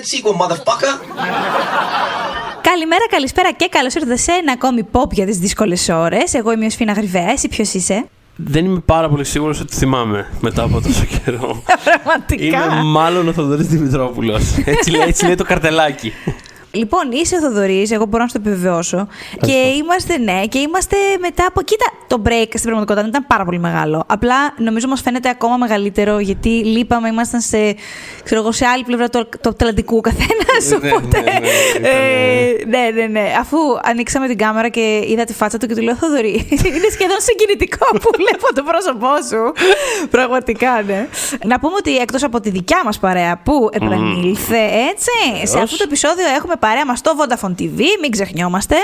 Take 0.00 0.02
that 0.02 0.06
sequel, 0.06 0.34
motherfucker. 0.42 0.92
Καλημέρα, 2.60 3.04
καλησπέρα 3.10 3.52
και 3.52 3.68
καλώς 3.70 3.94
ήρθατε 3.94 4.16
σε 4.16 4.32
ένα 4.32 4.52
ακόμη 4.52 4.86
pop 4.92 5.10
για 5.10 5.26
τις 5.26 5.38
δύσκολες 5.38 5.88
ώρες. 5.88 6.34
Εγώ 6.34 6.52
είμαι 6.52 6.66
ο 6.66 6.70
Σφίνα 6.70 6.92
Γρυβαίας, 6.92 7.32
εσύ 7.32 7.48
ποιος 7.48 7.74
είσαι; 7.74 8.04
Δεν 8.36 8.64
είμαι 8.64 8.80
πάρα 8.84 9.08
πολύ 9.08 9.24
σίγουρος 9.24 9.60
ότι 9.60 9.74
θυμάμαι 9.74 10.28
μετά 10.40 10.62
από 10.62 10.80
τόσο 10.80 11.04
καιρό. 11.24 11.62
Πραγματικά. 11.84 12.44
Είμαι 12.44 12.82
μάλλον 12.84 13.28
ο 13.28 13.32
Θοδωρής 13.32 13.66
Δημητρόπουλος. 13.66 14.42
Έτσι, 14.64 14.90
λέει- 14.90 15.02
έτσι 15.06 15.24
λέει 15.26 15.34
το 15.34 15.44
καρτελάκι. 15.44 16.12
Λοιπόν, 16.72 17.10
είσαι 17.12 17.36
ο 17.36 17.40
Θοδωρής, 17.40 17.90
εγώ 17.90 18.04
μπορώ 18.06 18.22
να 18.22 18.28
σου 18.28 18.40
το 18.40 18.42
επιβεβαιώσω. 18.46 19.06
Και 19.40 19.52
είμαστε, 19.52 20.18
ναι, 20.18 20.46
και 20.48 20.58
είμαστε 20.58 20.96
μετά 21.20 21.44
από. 21.48 21.62
Κοίτα, 21.62 21.84
το 22.06 22.22
break 22.26 22.46
στην 22.48 22.62
πραγματικότητα 22.62 23.00
δεν 23.00 23.06
ήταν 23.08 23.26
πάρα 23.26 23.44
πολύ 23.44 23.58
μεγάλο. 23.58 24.04
Απλά 24.06 24.54
νομίζω 24.56 24.88
μας 24.88 25.00
φαίνεται 25.00 25.28
ακόμα 25.28 25.56
μεγαλύτερο 25.56 26.18
γιατί 26.18 26.48
λείπαμε, 26.48 27.08
ήμασταν 27.08 27.40
σε, 27.40 27.74
ξέρω 28.24 28.40
εγώ, 28.40 28.52
σε 28.52 28.66
άλλη 28.66 28.84
πλευρά 28.84 29.08
του, 29.08 29.28
του 29.40 29.48
Ατλαντικού 29.48 30.00
καθένας. 30.00 30.80
Ναι, 30.82 30.90
Οπότε. 30.90 31.20
ναι, 31.20 31.30
ναι, 31.30 31.48
ήταν, 31.78 31.84
ε, 31.84 32.64
ναι, 32.66 32.90
ναι, 33.00 33.06
ναι. 33.06 33.32
Αφού 33.40 33.58
ανοίξαμε 33.82 34.26
την 34.26 34.38
κάμερα 34.38 34.68
και 34.68 35.04
είδα 35.06 35.24
τη 35.24 35.32
φάτσα 35.32 35.58
του 35.58 35.66
και 35.66 35.74
του 35.74 35.82
λέω 35.82 35.94
Θοδωρή, 35.96 36.48
είναι 36.76 36.88
σχεδόν 36.90 37.20
συγκινητικό 37.20 37.86
που 37.90 38.10
βλέπω 38.20 38.54
το 38.54 38.62
πρόσωπό 38.62 39.12
σου. 39.28 39.52
Πραγματικά, 40.10 40.82
ναι. 40.86 41.08
Να 41.44 41.58
πούμε 41.60 41.74
ότι 41.78 41.96
εκτός 41.96 42.22
από 42.22 42.40
τη 42.40 42.50
δικιά 42.50 42.80
μας 42.84 42.98
παρέα 42.98 43.40
που 43.44 43.68
επανήλθε, 43.72 44.62
έτσι, 44.90 45.10
σε 45.34 45.44
Βεβαίως. 45.44 45.62
αυτό 45.62 45.76
το 45.76 45.84
επεισόδιο 45.86 46.26
έχουμε 46.36 46.54
παρέα 46.60 46.86
μας 46.86 47.00
το 47.00 47.10
Vodafone 47.18 47.54
TV, 47.60 47.80
μην 48.00 48.10
ξεχνιόμαστε, 48.10 48.76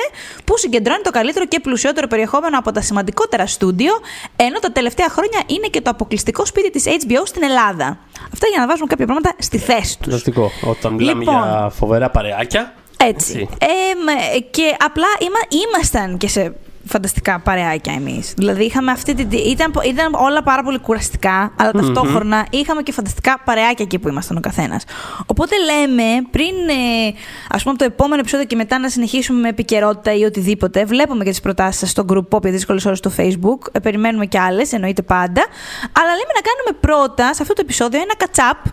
που 0.45 0.59
συγκεντρώνει 0.59 1.03
το 1.03 1.11
καλύτερο 1.11 1.47
και 1.47 1.61
πλουσιότερο 1.61 2.07
περιεχόμενο 2.07 2.59
από 2.59 2.73
τα 2.73 2.81
σημαντικότερα 2.81 3.47
στούντιο, 3.47 3.93
ενώ 4.37 4.59
τα 4.59 4.73
τελευταία 4.73 5.09
χρόνια 5.09 5.43
είναι 5.47 5.67
και 5.67 5.81
το 5.81 5.91
αποκλειστικό 5.91 6.47
σπίτι 6.47 6.71
της 6.71 6.85
HBO 6.87 7.23
στην 7.25 7.43
Ελλάδα. 7.43 7.99
Αυτά 8.33 8.47
για 8.47 8.59
να 8.59 8.67
βάζουμε 8.67 8.87
κάποια 8.87 9.07
πράγματα 9.07 9.35
στη 9.39 9.59
θέση 9.59 9.99
τους. 9.99 10.07
Φανταστικό. 10.07 10.51
Όταν 10.65 10.93
μιλάμε 10.93 11.19
Λοιπόν. 11.25 11.35
για 11.35 11.71
φοβερά 11.75 12.11
παρεάκια. 12.11 12.75
Έτσι. 12.97 13.39
Έτσι. 13.39 13.49
Ε, 13.61 13.67
μ, 13.67 14.41
και 14.51 14.77
απλά 14.85 15.07
είμα, 15.19 15.63
ήμασταν 15.67 16.17
και 16.17 16.29
σε 16.29 16.55
φανταστικά 16.89 17.41
παρεάκια 17.41 17.92
εμείς. 17.92 18.34
Δηλαδή 18.37 18.65
είχαμε 18.65 18.91
αυτή 18.91 19.15
την. 19.15 19.29
Ήταν, 19.31 19.73
ήταν 19.87 20.15
όλα 20.15 20.42
πάρα 20.42 20.62
πολύ 20.62 20.79
κουραστικά, 20.79 21.53
αλλά 21.56 21.70
ταυτόχρονα 21.70 22.47
είχαμε 22.51 22.83
και 22.83 22.92
φανταστικά 22.92 23.41
παρεάκια 23.45 23.84
εκεί 23.84 23.98
που 23.98 24.09
ήμασταν 24.09 24.37
ο 24.37 24.41
καθένας. 24.41 24.84
Οπότε 25.27 25.55
λέμε, 25.59 26.03
πριν 26.31 26.55
ε, 26.69 27.14
ας 27.48 27.62
πούμε 27.62 27.75
από 27.75 27.79
το 27.79 27.84
επόμενο 27.84 28.20
επεισόδιο 28.20 28.47
και 28.47 28.57
μετά 28.57 28.79
να 28.79 28.89
συνεχίσουμε 28.89 29.41
με 29.41 29.48
επικαιρότητα 29.48 30.14
ή 30.14 30.25
οτιδήποτε, 30.25 30.84
βλέπουμε 30.84 31.25
και 31.25 31.31
τις 31.31 31.41
προτάσεις 31.41 31.81
σας 31.81 31.91
στο 31.91 32.05
group 32.09 32.37
Pop 32.37 32.42
για 32.42 32.51
δύσκολες 32.51 32.84
ώρες 32.84 32.98
στο 32.98 33.11
Facebook. 33.17 33.73
Ε, 33.73 33.79
περιμένουμε 33.79 34.27
κι 34.27 34.39
άλλες, 34.39 34.73
εννοείται 34.73 35.03
πάντα. 35.03 35.47
Αλλά 35.92 36.11
λέμε 36.11 36.33
να 36.34 36.41
κάνουμε 36.41 36.79
πρώτα 36.81 37.34
σε 37.34 37.42
αυτό 37.42 37.55
το 37.55 37.61
επεισόδιο 37.64 38.01
ένα 38.01 38.14
catch-up 38.19 38.70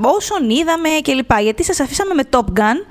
όσων 0.00 0.50
είδαμε 0.50 0.88
κλπ. 1.02 1.40
Γιατί 1.40 1.64
σας 1.64 1.80
αφήσαμε 1.80 2.14
με 2.14 2.22
Top 2.30 2.60
Gun, 2.60 2.86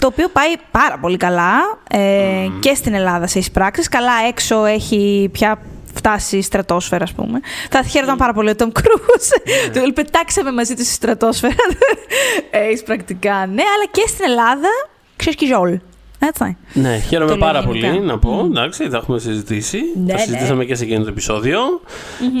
το 0.00 0.06
οποίο 0.06 0.28
πάει 0.28 0.52
πάρα 0.70 0.98
πολύ 0.98 1.16
καλά 1.16 1.78
ε, 1.90 2.46
και 2.60 2.74
στην 2.74 2.94
Ελλάδα 2.94 3.26
σε 3.26 3.38
εισπράξεις. 3.38 3.88
Καλά 3.88 4.12
έξω 4.28 4.64
έχει 4.64 5.28
πια 5.32 5.58
φτάσει 5.94 6.36
η 6.36 6.42
στρατόσφαιρα, 6.42 7.04
ας 7.04 7.12
πούμε. 7.12 7.40
Θα 7.70 7.82
χαίρονταν 7.82 8.16
πάρα 8.16 8.32
πολύ 8.32 8.50
ο 8.50 8.54
Tom 8.58 8.66
Cruise. 8.66 9.52
Του 9.84 9.92
πετάξαμε 9.92 10.52
μαζί 10.52 10.74
του 10.74 10.84
στη 10.84 10.92
στρατόσφαιρα. 10.92 11.54
ε, 12.50 12.70
εισπρακτικά, 12.70 13.46
ναι. 13.46 13.62
Αλλά 13.62 13.86
και 13.90 14.04
στην 14.06 14.24
Ελλάδα, 14.24 14.68
ξέρεις 15.16 15.38
και 15.38 15.46
ζόλ. 15.46 15.78
Έτσι. 16.28 16.56
Ναι, 16.72 16.98
χαίρομαι 17.08 17.30
Το 17.30 17.36
λέω 17.36 17.46
πάρα 17.46 17.60
γενικά. 17.60 17.88
πολύ 17.88 18.00
να 18.06 18.18
πω. 18.18 18.42
Εντάξει, 18.44 18.88
τα 18.88 18.96
έχουμε 18.96 19.18
συζητήσει. 19.18 19.78
Ναι, 19.96 20.06
τα 20.06 20.12
ναι. 20.14 20.18
συζητήσαμε 20.20 20.64
και 20.64 20.74
σε 20.74 20.84
εκείνο 20.84 21.02
το 21.02 21.08
επεισόδιο. 21.08 21.58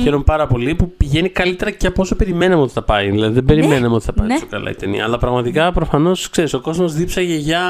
Χαίρομαι 0.02 0.22
πάρα 0.24 0.46
πολύ 0.46 0.74
που 0.74 0.90
πηγαίνει 0.96 1.28
καλύτερα 1.28 1.70
και 1.70 1.86
από 1.86 2.02
όσο 2.02 2.16
περιμέναμε 2.16 2.62
ότι 2.62 2.72
θα 2.72 2.82
πάει. 2.82 3.10
Δηλαδή 3.10 3.34
δεν 3.34 3.44
περιμέναμε 3.44 3.94
ότι 3.94 4.04
θα 4.04 4.12
πάει 4.12 4.26
ναι. 4.26 4.34
τόσο 4.34 4.46
καλά 4.50 4.70
η 4.70 4.74
ταινία. 4.74 5.04
Αλλά 5.04 5.18
πραγματικά 5.18 5.72
προφανώς 5.72 6.30
ξέρεις, 6.30 6.54
ο 6.54 6.60
κόσμος 6.60 6.94
δίψαγε 6.94 7.34
για. 7.34 7.60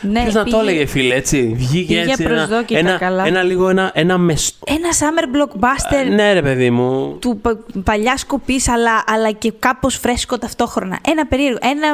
Ναι, 0.00 0.20
Ποιος 0.22 0.34
να 0.34 0.42
πήγε- 0.44 0.56
το 0.56 0.62
έλεγε, 0.62 0.86
φίλε, 0.86 1.14
έτσι. 1.14 1.52
Βγήκε 1.56 1.86
πήγε 1.94 2.00
έτσι. 2.10 2.22
Ένα, 2.24 2.34
προσδόκητα 2.34 2.78
ένα, 2.78 2.96
καλά. 2.98 3.26
ένα 3.26 3.42
λίγο 3.42 3.68
ένα, 3.68 3.90
ένα 3.94 4.18
μεστό. 4.18 4.58
Ένα 4.66 4.88
summer 4.90 5.24
blockbuster 5.36 6.14
Ναι, 6.14 6.32
ρε 6.32 6.42
παιδί 6.42 6.70
μου. 6.70 7.16
του 7.20 7.38
πα- 7.42 7.58
παλιά 7.84 8.16
σκοπή, 8.16 8.60
αλλά, 8.74 9.04
αλλά 9.06 9.30
και 9.30 9.52
κάπως 9.58 9.94
φρέσκο 9.96 10.38
ταυτόχρονα. 10.38 10.98
Ένα 11.08 11.26
περίεργο. 11.26 11.58
Ένα. 11.62 11.86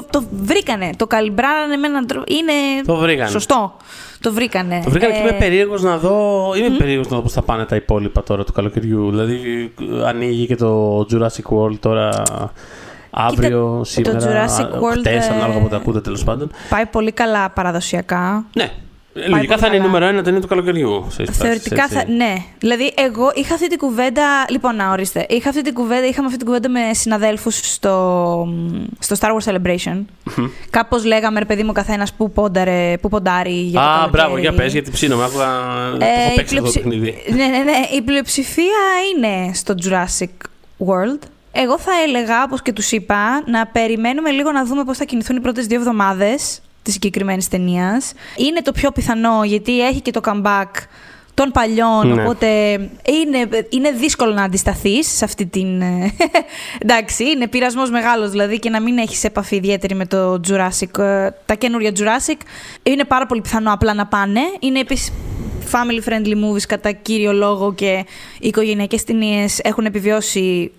Μ, 0.00 0.04
Το, 0.10 0.20
το 0.20 0.26
βρήκανε. 0.42 0.90
Το 0.96 1.06
καλυμπράρανε 1.06 1.76
με 1.76 1.86
έναν 1.86 2.06
τρόπο. 2.06 2.24
Είναι. 2.28 2.52
Το 2.86 2.96
βρήκανε. 2.96 3.30
Σωστό. 3.30 3.76
Το 4.20 4.32
βρήκανε. 4.32 4.80
Το 4.84 4.90
βρήκα 4.90 5.10
και 5.10 5.18
είμαι 5.18 5.28
Ε, 5.28 5.32
περίεργος 5.32 5.82
να 5.82 5.98
δω. 5.98 6.52
Είμαι 6.56 6.76
περίεργος 6.76 7.08
να 7.08 7.16
δω 7.16 7.22
πώς 7.22 7.32
θα 7.32 7.42
πάνε 7.42 7.64
τα 7.64 7.76
υπόλοιπα 7.76 8.22
τώρα 8.22 8.44
του 8.44 8.52
καλοκαιριού. 8.52 9.10
Δηλαδή, 9.10 9.72
ανοίγει 10.06 10.46
και 10.46 10.56
το 10.56 11.00
Jurassic 11.12 11.56
World 11.58 11.78
τώρα. 11.80 12.22
Αύριο, 13.10 13.76
το 13.78 13.84
σήμερα, 13.84 14.18
Jurassic 14.46 14.64
World, 14.64 14.98
χτες, 14.98 15.28
ε, 15.28 15.32
ανάλογα 15.34 15.60
που 15.60 15.68
τα 15.68 15.76
ακούτε 15.76 16.00
τέλος 16.00 16.24
πάντων. 16.24 16.50
Πάει 16.68 16.86
πολύ 16.86 17.12
καλά 17.12 17.50
παραδοσιακά. 17.50 18.44
Ναι. 18.54 18.70
Λογικά 19.28 19.54
πολύ 19.54 19.60
θα 19.60 19.66
είναι 19.66 19.76
η 19.76 19.78
καλά. 19.78 19.82
νούμερο 19.90 20.04
ένα 20.06 20.22
ταινία 20.22 20.40
του 20.40 20.46
καλοκαιριού. 20.46 21.06
σε 21.10 21.22
εισπράσεις, 21.22 21.42
Θεωρητικά 21.42 21.82
έτσι. 21.82 21.94
θα. 21.94 22.04
Ναι. 22.08 22.34
Δηλαδή, 22.58 22.92
εγώ 22.96 23.30
είχα 23.34 23.54
αυτή 23.54 23.66
την 23.68 23.78
κουβέντα. 23.78 24.22
Λοιπόν, 24.50 24.76
να 24.76 24.90
ορίστε. 24.90 25.26
Είχα 25.28 25.48
αυτή 25.48 25.62
την 25.62 25.74
κουβέντα, 25.74 26.06
είχαμε 26.06 26.26
αυτή 26.26 26.38
την 26.38 26.46
κουβέντα 26.46 26.68
με 26.68 26.80
συναδέλφους 26.92 27.56
στο, 27.72 28.48
στο 28.98 29.16
Star 29.20 29.28
Wars 29.28 29.52
Celebration. 29.54 30.04
Κάπως 30.70 31.04
λέγαμε, 31.04 31.38
ρε 31.38 31.44
παιδί 31.44 31.62
μου, 31.62 31.72
καθένας 31.72 32.12
που, 32.12 32.30
πόνταρε, 32.32 32.98
που 33.00 33.08
ποντάρει 33.08 33.50
για 33.60 33.80
το 33.80 33.86
Α, 33.86 33.90
καλοκαίρι. 33.92 34.10
μπράβο, 34.10 34.38
για 34.38 34.52
πες, 34.52 34.72
γιατί 34.72 34.90
ψήνομαι. 34.90 35.24
Άκουγα. 35.24 35.46
το 35.98 36.04
Ε, 36.04 36.08
έχω 36.22 36.32
η 36.32 36.34
παίξει 36.34 36.56
αυτό 36.58 36.72
το 36.72 36.80
πλειοψη- 36.80 36.82
παιχνίδι. 36.82 37.14
Ναι, 37.30 37.46
ναι, 37.46 37.62
ναι. 37.64 37.96
Η 37.96 38.02
πλειοψηφία 38.02 38.80
είναι 39.16 39.54
στο 39.54 39.74
Jurassic 39.84 40.46
World. 40.86 41.22
Εγώ 41.52 41.78
θα 41.78 41.90
έλεγα, 42.06 42.42
όπως 42.42 42.62
και 42.62 42.72
τους 42.72 42.92
είπα, 42.92 43.42
να 43.46 43.66
περιμένουμε 43.66 44.30
λίγο 44.30 44.52
να 44.52 44.64
δούμε 44.64 44.84
πώς 44.84 44.96
θα 44.96 45.04
κινηθούν 45.04 45.36
οι 45.36 45.40
πρώτες 45.40 45.66
δύο 45.66 45.78
εβδομάδες 45.78 46.60
της 46.88 46.96
συγκεκριμένης 46.96 47.48
ταινίας. 47.48 48.12
Είναι 48.36 48.62
το 48.62 48.72
πιο 48.72 48.90
πιθανό, 48.90 49.44
γιατί 49.44 49.86
έχει 49.86 50.00
και 50.00 50.10
το 50.10 50.20
comeback 50.24 50.70
των 51.34 51.50
παλιών, 51.50 52.14
Ναι. 52.14 52.22
οπότε 52.22 52.72
είναι, 53.22 53.66
είναι 53.68 53.90
δύσκολο 53.90 54.32
να 54.32 54.42
αντισταθείς 54.42 55.16
σε 55.16 55.24
αυτή 55.24 55.46
την... 55.46 55.80
ε, 55.80 56.12
Εντάξει, 56.82 57.24
είναι 57.24 57.48
πειρασμός 57.48 57.90
μεγάλος 57.90 58.30
δηλαδή 58.30 58.58
και 58.58 58.70
να 58.70 58.80
μην 58.80 58.98
έχεις 58.98 59.24
επαφή 59.24 59.56
ιδιαίτερη 59.56 59.94
με 59.94 60.06
το 60.06 60.40
Jurassic, 60.48 60.98
ε, 60.98 61.28
τα 61.46 61.54
καινούργια 61.58 61.92
Jurassic. 61.96 62.36
Είναι 62.82 63.04
πάρα 63.04 63.26
πολύ 63.26 63.40
πιθανό 63.40 63.72
απλά 63.72 63.94
να 63.94 64.06
πάνε. 64.06 64.40
Είναι 64.60 64.78
επίσης 64.80 65.12
family 65.72 66.08
friendly 66.08 66.34
movies 66.34 66.62
κατά 66.68 66.92
κύριο 66.92 67.32
λόγο 67.32 67.74
και 67.74 68.04
οι 68.40 68.48
οικογενειακές 68.48 69.04
ταινίες 69.04 69.58
έχουν 69.58 69.84
επιβιώσει 69.84 70.72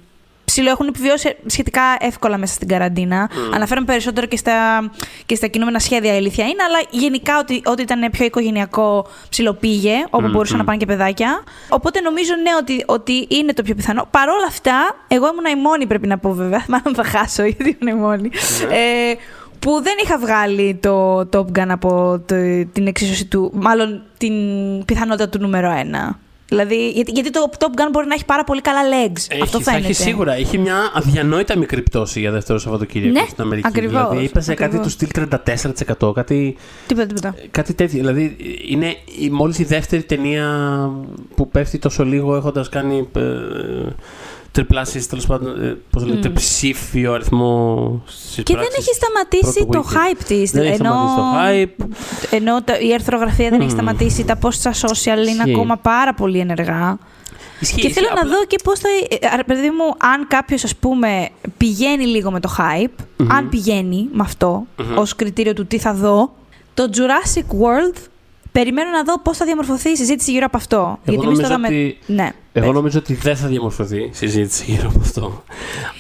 ψηλό 0.50 0.70
έχουν 0.70 0.88
επιβιώσει 0.88 1.36
σχετικά 1.46 1.82
εύκολα 2.00 2.38
μέσα 2.38 2.54
στην 2.54 2.68
καραντίνα. 2.68 3.30
Αναφέρομαι 3.54 3.86
περισσότερο 3.86 4.28
και 4.28 4.38
στα, 4.38 4.90
και 5.26 5.36
στα 5.36 5.48
κινούμενα 5.48 5.80
σχέδια, 5.80 6.14
η 6.14 6.18
αλήθεια 6.18 6.44
είναι, 6.46 6.64
αλλά 6.68 6.80
γενικά 6.90 7.40
ότι, 7.40 7.62
ότι 7.66 7.82
ήταν 7.82 8.10
πιο 8.12 8.26
οικογενειακό 8.26 9.08
ψηλοπήγε, 9.30 9.94
όπου 10.10 10.28
μπορούσαν 10.32 10.58
να 10.58 10.64
πάνε 10.64 10.78
και 10.78 10.86
παιδάκια. 10.86 11.44
Οπότε 11.70 12.00
νομίζω 12.02 12.32
ναι 12.44 12.50
ότι, 12.60 12.84
ότι 12.88 13.28
είναι 13.30 13.54
το 13.54 13.62
πιο 13.64 13.76
πιθανό. 13.76 14.08
Παρ' 14.12 14.30
όλα 14.30 14.46
αυτά, 14.48 14.96
εγώ 15.08 15.26
ήμουν 15.28 15.58
η 15.58 15.62
μόνη, 15.62 15.86
πρέπει 15.88 16.08
να 16.08 16.18
πω 16.18 16.34
βέβαια. 16.34 16.66
Μάλλον 16.74 16.96
θα 16.96 17.04
χάσω, 17.04 17.44
γιατί 17.44 17.78
ήμουν 17.82 17.98
η 17.98 18.00
μόνη. 18.02 18.30
Ε, 18.72 19.14
που 19.60 19.82
δεν 19.84 19.94
είχα 20.04 20.18
βγάλει 20.18 20.76
το 20.82 21.20
Top 21.34 21.46
Gun 21.60 21.68
από 21.70 22.22
το- 22.26 22.66
την 22.74 22.88
εξίσωση 22.88 23.26
του, 23.26 23.52
μάλλον 23.54 24.02
την 24.18 24.34
πιθανότητα 24.86 25.30
του 25.30 25.40
νούμερο 25.40 25.72
ένα. 25.72 26.20
Δηλαδή, 26.50 26.90
γιατί, 26.90 27.12
γιατί 27.12 27.30
το 27.30 27.50
Top 27.60 27.66
Gun 27.66 27.90
μπορεί 27.92 28.08
να 28.08 28.14
έχει 28.14 28.26
πάρα 28.26 28.44
πολύ 28.44 28.62
καλά 28.62 28.80
legs. 28.82 29.26
Έχει, 29.30 29.42
Αυτό 29.42 29.62
θα 29.62 29.72
φαίνεται. 29.72 29.90
έχει 29.90 30.02
σίγουρα. 30.02 30.34
Έχει 30.34 30.58
μια 30.58 30.92
αδιανόητα 30.94 31.58
μικρή 31.58 31.82
πτώση 31.82 32.20
για 32.20 32.32
δεύτερο 32.32 32.60
Σαββατοκύριακο 32.60 33.20
Ναι, 33.20 33.26
στην 33.30 33.44
Αμερική. 33.44 33.68
ακριβώς, 33.68 34.08
Δηλαδή, 34.10 34.24
είπες 34.26 34.44
σε 34.44 34.54
κάτι 34.54 34.64
ακριβώς. 34.64 34.86
του 34.88 34.92
στυλ 35.06 35.28
34%. 36.00 36.12
Κάτι, 36.14 36.58
Τίποτα, 36.88 37.08
τίποτα. 37.08 37.36
κάτι 37.52 37.74
τέτοιο. 37.74 38.00
Δηλαδή, 38.00 38.36
είναι 38.68 38.96
η, 39.20 39.30
μόλις 39.30 39.60
η 39.60 39.64
δεύτερη 39.64 40.04
ταινία 40.04 40.48
που 41.36 41.50
πέφτει 41.50 41.80
τόσο 41.80 42.04
λίγο 42.06 42.36
έχοντας 42.36 42.70
κάνει 42.70 43.08
ε, 43.16 43.22
τριπλάσεις, 44.52 45.08
τέλος 45.08 45.26
πάντων, 45.26 45.64
ε, 45.64 45.78
πώς 45.90 46.06
λέτε, 46.06 46.20
τριψήφιο 46.20 47.14
αριθμό 47.14 48.02
στις 48.06 48.36
Και 48.44 48.44
δεν 48.44 48.56
πράξεις 48.56 48.78
έχει 48.88 48.96
σταματήσει 48.96 49.66
πρώτου 49.66 49.88
το 49.88 49.94
weekend. 49.94 50.14
hype 50.14 50.24
της. 50.28 50.52
Δεν 50.52 50.64
έχει 50.66 50.76
σταματήσει 50.76 51.16
το 51.16 51.24
hype. 51.40 51.86
Ενώ 52.30 52.62
τα- 52.64 52.80
η 52.80 52.92
ερθρογραφία 52.94 53.50
δεν 53.50 53.62
έχει 53.62 53.70
σταματήσει. 53.70 54.24
Τα 54.26 54.40
posts 54.42 54.54
στα 54.54 54.74
social 54.74 55.08
είναι 55.18 55.22
Ισχύει. 55.22 55.52
ακόμα 55.52 55.76
πάρα 55.78 56.14
πολύ 56.14 56.40
ενεργά. 56.40 56.98
Ισχύει, 57.60 57.76
Και 57.82 57.88
ισχύει. 57.88 58.00
θέλω 58.00 58.14
να 58.16 58.22
Απλά- 58.22 58.32
δω 58.38 58.46
και 58.46 58.60
πώς 58.64 58.80
θα. 58.80 58.88
ε, 59.32 59.36
ρε 59.36 59.44
Παιδί 59.44 59.70
μου, 59.70 59.86
αν 59.98 60.28
κάποιος, 60.28 60.64
ας 60.64 60.76
πούμε, 60.76 61.30
πηγαίνει 61.58 62.06
λίγο 62.06 62.32
με 62.32 62.40
το 62.40 62.56
hype, 62.58 63.04
αν 63.28 63.50
πηγαίνει 63.50 64.08
με 64.12 64.22
αυτό 64.24 64.66
ως 64.96 65.16
κριτήριο 65.16 65.54
του 65.54 65.66
τι 65.68 65.78
θα 65.80 65.94
δω, 65.94 66.34
το 66.74 66.90
Jurassic 66.94 67.40
World 67.42 67.96
περιμένω 68.52 68.90
να 68.90 69.04
δω 69.04 69.20
πώς 69.20 69.38
θα 69.38 69.46
διαμορφωθεί 69.46 69.90
η 69.90 69.96
συζήτηση 69.96 70.32
γύρω 70.32 70.46
από 70.46 70.58
αυτό. 70.58 71.00
Εγώ 71.06 71.24
εμείς 71.24 71.40
νομίζω 71.40 71.56
ότι- 71.66 71.98
Ναι. 72.06 72.30
Εγώ 72.54 72.66
πες. 72.66 72.76
νομίζω 72.76 73.00
ότι 73.00 73.14
δεν 73.14 73.36
θα 73.36 73.48
διαμορφωθεί 73.48 73.98
η 73.98 74.10
συζήτηση 74.14 74.64
γύρω 74.72 74.88
από 74.88 75.00
αυτό. 75.02 75.44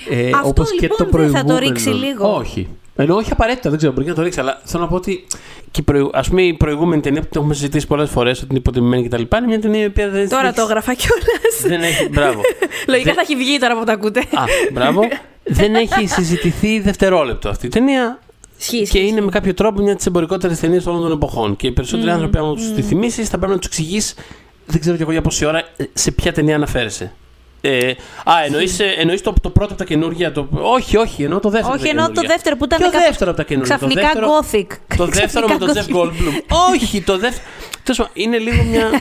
Ε, 0.09 0.29
Αυτό, 0.33 0.47
όπως 0.47 0.71
και 0.71 0.77
λοιπόν, 0.81 0.97
το 0.97 1.03
δεν 1.17 1.31
θα 1.31 1.39
το 1.39 1.45
προηγούμενο. 1.45 1.59
ρίξει 1.59 1.89
λίγο. 1.89 2.35
Όχι. 2.35 2.67
Ενώ 2.95 3.15
όχι 3.15 3.31
απαραίτητα, 3.31 3.69
δεν 3.69 3.77
ξέρω, 3.77 3.91
μπορεί 3.93 4.03
και 4.03 4.09
να 4.09 4.15
το 4.15 4.21
ρίξει, 4.23 4.39
αλλά 4.39 4.61
θέλω 4.63 4.83
να 4.83 4.89
πω 4.89 4.95
ότι 4.95 5.25
και 5.71 5.79
η 5.79 5.83
προηγου- 5.83 6.15
ας 6.15 6.29
πούμε 6.29 6.41
η 6.41 6.53
προηγούμενη 6.53 7.01
ταινία 7.01 7.21
που 7.21 7.27
την 7.27 7.39
έχουμε 7.39 7.53
συζητήσει 7.55 7.87
πολλές 7.87 8.09
φορές, 8.09 8.37
ότι 8.37 8.47
είναι 8.49 8.59
υποτιμημένη 8.59 9.07
κτλ. 9.07 9.21
Είναι 9.37 9.45
μια 9.47 9.59
ταινία 9.59 9.81
η 9.83 9.85
οποία 9.85 10.09
δεν. 10.09 10.29
Τώρα 10.29 10.43
δεν 10.43 10.53
το 10.53 10.61
έγραφα 10.61 10.93
κιόλας. 10.93 11.61
Δεν 11.67 11.81
έχει. 11.81 12.09
Μπράβο. 12.09 12.41
Λογικά 12.87 13.13
θα 13.13 13.21
έχει 13.21 13.35
βγει 13.35 13.57
τώρα 13.59 13.77
που 13.79 13.85
το 13.85 13.91
ακούτε. 13.91 14.19
Α, 14.19 14.43
μπράβο. 14.73 15.01
δεν 15.59 15.75
έχει 15.75 16.07
συζητηθεί 16.07 16.79
δευτερόλεπτο 16.79 17.49
αυτή 17.49 17.65
η 17.65 17.69
ταινία. 17.69 18.19
Ισχύει, 18.59 18.87
Και 18.87 18.99
είναι 18.99 19.21
με 19.21 19.31
κάποιο 19.31 19.53
τρόπο 19.53 19.81
μια 19.81 19.91
από 19.91 20.01
τι 20.01 20.05
εμπορικότερε 20.07 20.53
ταινίε 20.53 20.81
όλων 20.85 21.01
των 21.01 21.11
εποχών. 21.11 21.55
Και 21.55 21.67
οι 21.67 21.71
περισσότεροι 21.71 22.09
άνθρωποι, 22.09 22.37
άμα 22.37 22.53
τους 22.53 22.71
τη 22.73 22.81
θυμίσεις, 22.81 23.29
θα 23.29 23.37
πρέπει 23.37 23.51
να 23.53 23.57
τους 23.57 23.67
εξηγείς, 23.67 24.13
δεν 24.65 24.79
ξέρω 24.79 24.95
κι 24.95 25.01
εγώ 25.01 25.11
για 25.11 25.21
πόση 25.21 25.45
ώρα, 25.45 25.63
σε 25.93 26.11
ποια 26.11 26.33
ταινία 26.33 26.55
αναφέρεσαι. 26.55 27.13
Ε, 27.61 27.89
α, 28.23 28.33
εννοείς, 28.45 28.79
ε, 28.79 28.85
εννοείς 28.97 29.21
το, 29.21 29.33
το 29.41 29.49
πρώτο 29.49 29.69
από 29.69 29.77
τα 29.81 29.85
καινούργια. 29.85 30.31
Το... 30.31 30.47
Όχι, 30.51 30.97
όχι, 30.97 31.23
εννοώ 31.23 31.39
το 31.39 31.49
δεύτερο. 31.49 31.73
από 31.73 31.81
τα 31.81 31.87
Όχι, 31.87 31.97
ενώ 31.97 32.01
το 32.01 32.11
καινούργια. 32.11 32.33
δεύτερο 32.35 32.55
που 32.57 32.65
ήταν. 32.65 32.77
Ποιο 32.79 32.89
κάπως 32.89 33.07
δεύτερο 33.07 33.29
από 33.31 33.39
τα 33.39 33.45
καινούργια. 33.45 33.77
το 33.77 33.85
Ξαφνικά 33.87 34.11
δεύτερο, 34.11 34.39
gothic. 34.39 34.97
Το 34.97 35.05
δεύτερο 35.05 35.47
με 35.47 35.57
τον 35.57 35.69
Ξαφνικά 35.69 35.99
Jeff 35.99 36.05
gothic. 36.05 36.11
Goldblum. 36.11 36.43
όχι, 36.73 37.01
το 37.01 37.17
δεύτερο. 37.17 37.45
Τέλος 37.83 37.97
πάντων, 37.97 38.13
είναι 38.13 38.37
λίγο 38.37 38.63
μια. 38.63 38.89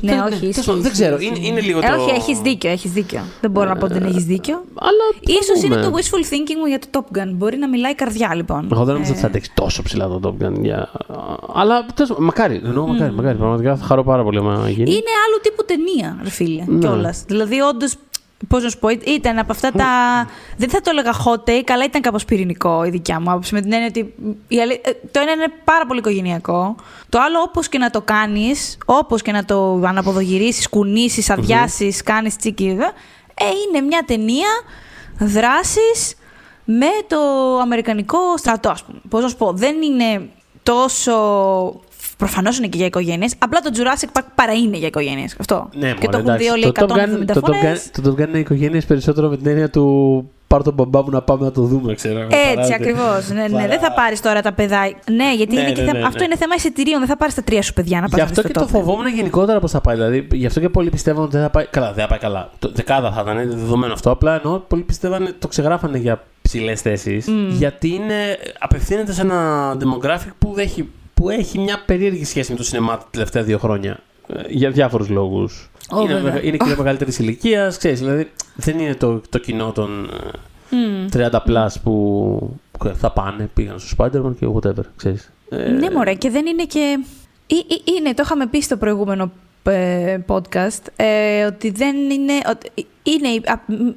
Ναι, 0.00 0.10
Δεν- 0.12 0.20
όχι, 0.20 0.28
τέλος 0.38 0.42
ισχύει, 0.56 0.66
πάντων, 0.66 0.82
Δεν 0.82 0.90
ισχύει, 0.92 1.02
ξέρω. 1.04 1.16
ισχύει. 1.16 1.36
Είναι, 1.36 1.46
είναι 1.46 1.60
λίγο 1.60 1.78
Ε, 1.78 1.88
το. 1.88 2.00
όχι, 2.02 2.10
έχεις 2.10 2.38
δίκιο, 2.40 2.70
έχεις 2.70 2.90
δίκιο. 2.92 3.20
Δεν 3.40 3.50
μπορώ 3.50 3.68
να 3.68 3.76
πω 3.76 3.84
ότι 3.84 3.94
δεν 3.94 4.04
έχεις 4.04 4.24
δίκιο. 4.24 4.64
Αλλά. 4.74 5.04
θα 5.38 5.42
σω 5.44 5.66
είναι 5.66 5.74
δούμε. 5.76 5.86
το 5.86 5.96
wishful 5.96 6.32
thinking 6.32 6.56
μου 6.60 6.66
για 6.66 6.78
το 6.78 6.86
Top 6.92 7.18
Gun. 7.18 7.30
Μπορεί 7.34 7.56
να 7.56 7.68
μιλάει 7.68 7.90
η 7.92 7.94
καρδιά, 7.94 8.34
λοιπόν. 8.34 8.68
Εγώ 8.72 8.84
δεν 8.84 8.92
νομίζω 8.94 9.10
ότι 9.10 9.18
Ε, 9.18 9.22
θα 9.22 9.28
αντέξει 9.28 9.50
τόσο 9.54 9.82
ψηλά 9.82 10.08
το 10.08 10.20
Top 10.24 10.44
Gun. 10.46 10.52
Για... 10.62 10.90
Αλλά 11.54 11.86
τέλος 11.94 12.08
πάντων, 12.10 12.24
μακάρι. 12.24 12.60
Εννοώ, 12.64 12.86
μακάρι, 12.86 13.12
μακάρι. 13.12 13.36
Πραγματικά 13.36 13.76
θα 13.76 13.84
χαρώ 13.84 14.02
πάρα 14.04 14.22
πολύ 14.22 14.38
άμα 14.38 14.68
γίνει. 14.70 14.90
Είναι 14.90 15.12
άλλου 15.26 15.40
τύπου 15.42 15.64
ταινία, 15.64 16.18
ρε 16.22 16.30
φίλε, 16.30 16.62
Ναι. 16.66 16.78
κιόλας. 16.78 17.22
Δηλαδή, 17.26 17.60
όντως, 17.60 17.94
πώς 18.48 18.62
να 18.62 18.68
σου 18.68 18.78
πω, 18.78 18.88
ήταν 18.88 19.38
από 19.38 19.52
αυτά 19.52 19.72
τα. 19.72 19.86
Δεν 20.56 20.68
θα 20.68 20.80
το 20.80 20.90
έλεγα 20.90 21.12
hot 21.24 21.50
take, 21.50 21.70
αλλά 21.72 21.84
ήταν 21.84 22.00
κάπως 22.02 22.24
πυρηνικό 22.24 22.84
η 22.84 22.90
δικιά 22.90 23.20
μου 23.20 23.30
άποψη. 23.30 23.54
Με 23.54 23.60
την 23.60 23.72
έννοια 23.72 23.88
ότι 23.88 24.14
η 24.48 24.60
αλη- 24.60 24.80
ε, 24.86 24.90
το 25.10 25.20
ένα 25.20 25.32
είναι 25.32 25.52
πάρα 25.64 25.86
πολύ 25.86 25.98
οικογενειακό. 25.98 26.74
Το 27.08 27.18
άλλο, 27.20 27.40
όπως 27.40 27.68
και 27.68 27.78
να 27.78 27.90
το 27.90 28.00
κάνεις, 28.02 28.78
όπως 28.84 29.22
και 29.22 29.32
να 29.32 29.44
το 29.44 29.80
αναποδογυρίσεις, 29.84 30.68
κουνήσεις, 30.68 31.30
αδειάσεις, 31.30 32.02
κάνεις 32.02 32.36
τσίκι, 32.36 32.76
ε, 33.34 33.44
είναι 33.68 33.80
μια 33.86 34.02
ταινία 34.06 34.48
δράσης 35.18 36.14
με 36.64 36.86
το 37.06 37.18
αμερικανικό 37.58 38.18
στρατό, 38.36 38.68
ας 38.68 38.84
πούμε. 38.84 39.00
Πώς 39.08 39.22
να 39.22 39.28
σου 39.28 39.36
πω, 39.36 39.52
δεν 39.52 39.82
είναι 39.82 40.28
τόσο. 40.62 41.14
Προφανώς 42.16 42.58
είναι 42.58 42.66
και 42.66 42.76
για 42.76 42.86
οικογένειες. 42.86 43.34
Απλά 43.38 43.60
το 43.60 43.70
Jurassic 43.74 44.18
Park 44.18 44.24
παρά 44.34 44.52
είναι 44.52 44.76
για 44.76 44.86
οικογένειες. 44.86 45.36
Αυτό. 45.40 45.68
Ναι, 45.74 45.92
και 45.92 46.08
το 46.08 46.18
μωρέ, 46.18 46.28
έχουν 46.30 46.38
δει 46.38 46.44
εντάξει. 46.46 46.48
όλοι 46.50 46.72
Το 46.72 46.86
Top 46.88 46.90
170 46.90 46.96
Gun- 47.22 47.24
το 47.34 47.40
Top 47.40 47.54
φορές. 47.54 47.90
Gun- 47.94 48.00
Το 48.02 48.10
Top 48.18 48.22
Gun 48.22 48.28
είναι 48.28 48.38
οικογένειες 48.38 48.84
περισσότερο 48.84 49.28
με 49.28 49.36
την 49.36 49.46
έννοια 49.46 49.70
του 49.70 50.30
πάρ 50.46 50.62
τον 50.62 50.74
μπαμπά 50.74 51.02
μου 51.02 51.10
να 51.10 51.22
πάμε 51.22 51.44
να 51.44 51.52
το 51.52 51.62
δούμε, 51.62 51.94
ξέρω. 51.94 52.18
εγώ, 52.18 52.28
Έτσι 52.32 52.54
παράδειγμα. 52.54 52.74
ακριβώς. 52.76 53.28
Ναι, 53.28 53.42
ναι, 53.42 53.48
Παρά- 53.48 53.66
δεν 53.68 53.78
θα 53.78 53.92
πάρεις 53.92 54.20
τώρα 54.20 54.42
τα 54.42 54.52
παιδάκια. 54.52 54.96
Ναι, 55.10 55.34
γιατί 55.34 55.54
Ναι, 55.54 55.60
είναι 55.60 55.70
και 55.72 55.80
ναι, 55.80 55.86
θέμα... 55.86 55.92
ναι, 55.92 55.98
ναι. 55.98 56.06
αυτό 56.06 56.24
είναι 56.24 56.36
θέμα 56.36 56.54
εισιτηρίων. 56.54 56.98
Δεν 56.98 57.08
θα 57.08 57.16
πάρεις 57.16 57.34
τα 57.34 57.42
τρία 57.42 57.62
σου 57.62 57.72
παιδιά 57.72 58.00
να 58.00 58.06
Γι' 58.06 58.12
πας 58.12 58.20
αυτό 58.22 58.34
στο 58.40 58.42
και 58.48 58.52
το 58.52 58.60
Top 58.60 58.64
Gun. 58.64 58.70
φοβόμουν 58.70 59.08
γενικότερα 59.14 59.60
πώς 59.60 59.70
θα 59.70 59.80
πάει. 59.80 59.94
Δηλαδή, 59.94 60.26
γι' 60.32 60.46
αυτό 60.46 60.60
και 60.60 60.68
πολλοί 60.68 60.90
πιστεύαν 60.90 61.22
ότι 61.22 61.32
δεν 61.32 61.42
θα 61.42 61.50
πάει. 61.50 61.64
Καλά, 61.66 61.92
δεν 61.92 62.02
θα 62.02 62.08
πάει 62.08 62.18
καλά. 62.18 62.50
Το 62.58 62.70
δεκάδα 62.74 63.12
θα 63.12 63.20
ήταν, 63.22 63.38
είναι 63.38 63.54
δεδομένο 63.54 63.92
αυτό. 63.92 64.10
Απλά 64.10 64.40
ενώ 64.44 64.58
πολλοί 64.68 64.82
πιστεύαν, 64.82 65.34
το 65.38 65.48
ξεγράφανε 65.48 65.98
για 65.98 66.22
ψηλές 66.42 66.80
θέσεις. 66.80 67.26
Γιατί 67.48 67.88
είναι, 67.88 68.14
απευθύνεται 68.58 69.12
σε 69.12 69.20
ένα 69.20 69.72
demographic 69.80 70.30
που 70.38 70.54
έχει, 70.56 70.88
που 71.16 71.30
έχει 71.30 71.58
μια 71.58 71.82
περίεργη 71.86 72.24
σχέση 72.24 72.50
με 72.50 72.56
το 72.56 72.64
σινεμά 72.64 72.98
τα 72.98 73.06
τελευταία 73.10 73.42
δύο 73.42 73.58
χρόνια. 73.58 73.98
ε, 74.28 74.40
Για 74.48 74.70
διάφορους 74.70 75.08
λόγους. 75.08 75.70
Ω, 75.90 76.00
είναι, 76.00 76.14
βέβαια. 76.14 76.32
μεγα- 76.32 76.44
είναι 76.44 76.56
και 76.56 76.74
μεγαλύτερης 76.76 77.18
ηλικίας. 77.18 77.78
Δηλαδή, 77.78 78.30
δεν 78.54 78.78
είναι 78.78 78.94
το, 78.94 79.20
το 79.28 79.38
κοινό 79.38 79.72
των 79.72 80.10
ε, 80.70 81.28
30 81.30 81.42
plus 81.46 81.66
που 81.82 82.56
θα 82.94 83.10
πάνε, 83.12 83.50
πήγαν 83.54 83.78
στο 83.78 83.96
Spider-Man 83.98 84.36
και 84.38 84.46
whatever. 84.54 84.84
Ξέρεις. 84.96 85.32
Ε, 85.50 85.68
Ναι, 85.68 85.90
μωρέ, 85.90 86.14
και 86.14 86.30
δεν 86.30 86.46
είναι 86.46 86.64
και. 86.64 86.98
Ή- 87.46 87.54
ή- 87.68 87.82
Είναι, 87.98 88.14
το 88.14 88.22
είχαμε 88.24 88.46
πει 88.46 88.60
στο 88.60 88.76
προηγούμενο 88.76 89.32
ε, 89.62 90.18
podcast, 90.26 90.82
ε, 90.96 91.44
ότι 91.44 91.70
δεν 91.70 91.96
είναι. 92.10 92.32
Ότι 92.50 92.86
είναι 93.02 93.28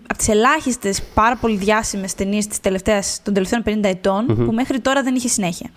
από 0.08 0.18
τις 0.18 0.28
ελάχιστες 0.28 1.02
πάρα 1.14 1.36
πολύ 1.36 1.56
διάσημες 1.58 2.16
ταινίες 2.16 2.48
των 3.24 3.34
τελευταίων 3.34 3.64
50 3.66 3.80
ετων 3.84 4.26
που 4.26 4.52
μέχρι 4.54 4.80
τώρα 4.80 5.04
δεν 5.04 5.16
είχε 5.16 5.28
συνέχεια. 5.28 5.70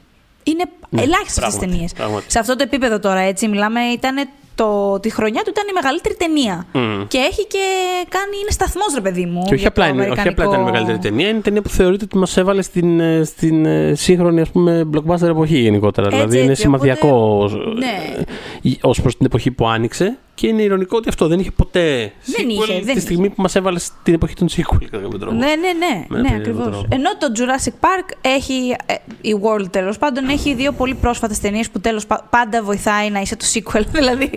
Είναι 0.42 0.64
Ναι, 0.88 1.02
ελάχιστες 1.02 1.36
αυτές 1.44 1.52
τι 1.52 1.58
πράγματι, 1.58 1.70
ταινίες. 1.72 1.92
πράγματι. 1.92 2.24
Σε 2.28 2.38
αυτό 2.38 2.56
το 2.56 2.62
επίπεδο 2.62 2.98
τώρα, 2.98 3.20
έτσι, 3.20 3.48
μιλάμε, 3.48 3.80
ήταν 3.80 4.16
το, 4.54 5.00
τη 5.00 5.10
χρονιά 5.10 5.42
του 5.42 5.50
ήταν 5.50 5.64
η 5.68 5.72
μεγαλύτερη 5.72 6.14
ταινία. 6.14 6.66
Μμ. 6.72 7.06
Και 7.08 7.18
έχει 7.18 7.46
και 7.46 7.64
κάνει, 8.08 8.36
είναι 8.42 8.50
σταθμός, 8.50 8.94
ρε 8.94 9.00
παιδί 9.00 9.24
μου. 9.26 9.42
Και 9.42 9.52
όχι 9.52 9.60
για 9.60 9.68
απλά, 9.68 9.84
το 9.86 9.92
είναι, 9.92 10.02
όχι 10.02 10.10
απλά 10.10 10.22
ήταν 10.30 10.36
η 10.38 10.44
αμερικανικό- 10.44 10.64
μεγαλύτερη 10.70 10.98
ταινία, 10.98 11.28
είναι 11.28 11.38
η 11.38 11.40
ταινία 11.40 11.62
που 11.62 11.68
θεωρείται 11.68 12.04
ότι 12.04 12.16
μας 12.18 12.36
έβαλε 12.36 12.62
στην, 12.62 13.00
ε, 13.00 13.24
στην 13.24 13.66
ε, 13.66 13.94
σύγχρονη 13.94 14.40
ας 14.40 14.50
πούμε, 14.50 14.88
blockbuster 14.94 15.22
εποχή 15.28 15.58
γενικότερα. 15.58 16.06
Έτσι, 16.06 16.18
δηλαδή 16.18 16.38
είναι 16.40 16.50
έτσι, 16.50 16.62
σημαδιακό 16.62 17.08
οπότε- 17.08 17.74
ναι. 17.78 18.76
ως 18.80 19.00
προς 19.00 19.16
την 19.16 19.26
εποχή 19.26 19.50
που 19.50 19.66
άνοιξε. 19.68 20.18
Και 20.34 20.46
είναι 20.46 20.62
ηρωνικό 20.62 20.96
ότι 20.96 21.08
αυτό 21.08 21.26
δεν 21.26 21.38
είχε 21.38 21.50
ποτέ 21.50 22.12
Δεν 22.24 22.46
sequel 22.46 22.68
είχε, 22.68 22.80
δεν 22.80 22.94
τη 22.94 23.00
στιγμή 23.00 23.28
που 23.28 23.42
μας 23.42 23.54
έβαλε 23.54 23.78
στην 23.78 24.14
εποχή 24.14 24.34
των 24.34 24.48
sequel, 24.48 24.84
κατά 24.90 25.02
κάποιο 25.02 25.18
τρόπο. 25.18 25.34
Ναι, 25.36 25.46
ναι, 25.46 25.54
ναι, 25.54 26.04
Με 26.08 26.20
ναι 26.20 26.28
περίεργο 26.28 26.62
ακριβώς. 26.62 26.66
τρόπο. 26.66 26.86
Ενώ 26.90 27.10
το 27.18 27.26
Jurassic 27.36 27.86
Park 27.86 28.16
έχει. 28.20 28.76
ε, 28.86 28.94
η 29.20 29.36
World 29.42 29.66
τέλος 29.70 29.98
πάντων 29.98 30.28
έχει 30.28 30.54
δύο 30.54 30.72
πολύ 30.72 30.94
πρόσφατες 30.94 31.38
ταινίες 31.40 31.70
που 31.70 31.80
τέλος 31.80 32.06
πάντα 32.30 32.62
βοηθάει 32.62 33.10
να 33.10 33.20
είσαι 33.20 33.36
το 33.36 33.44
sequel. 33.54 33.82
Δηλαδή 33.98 34.30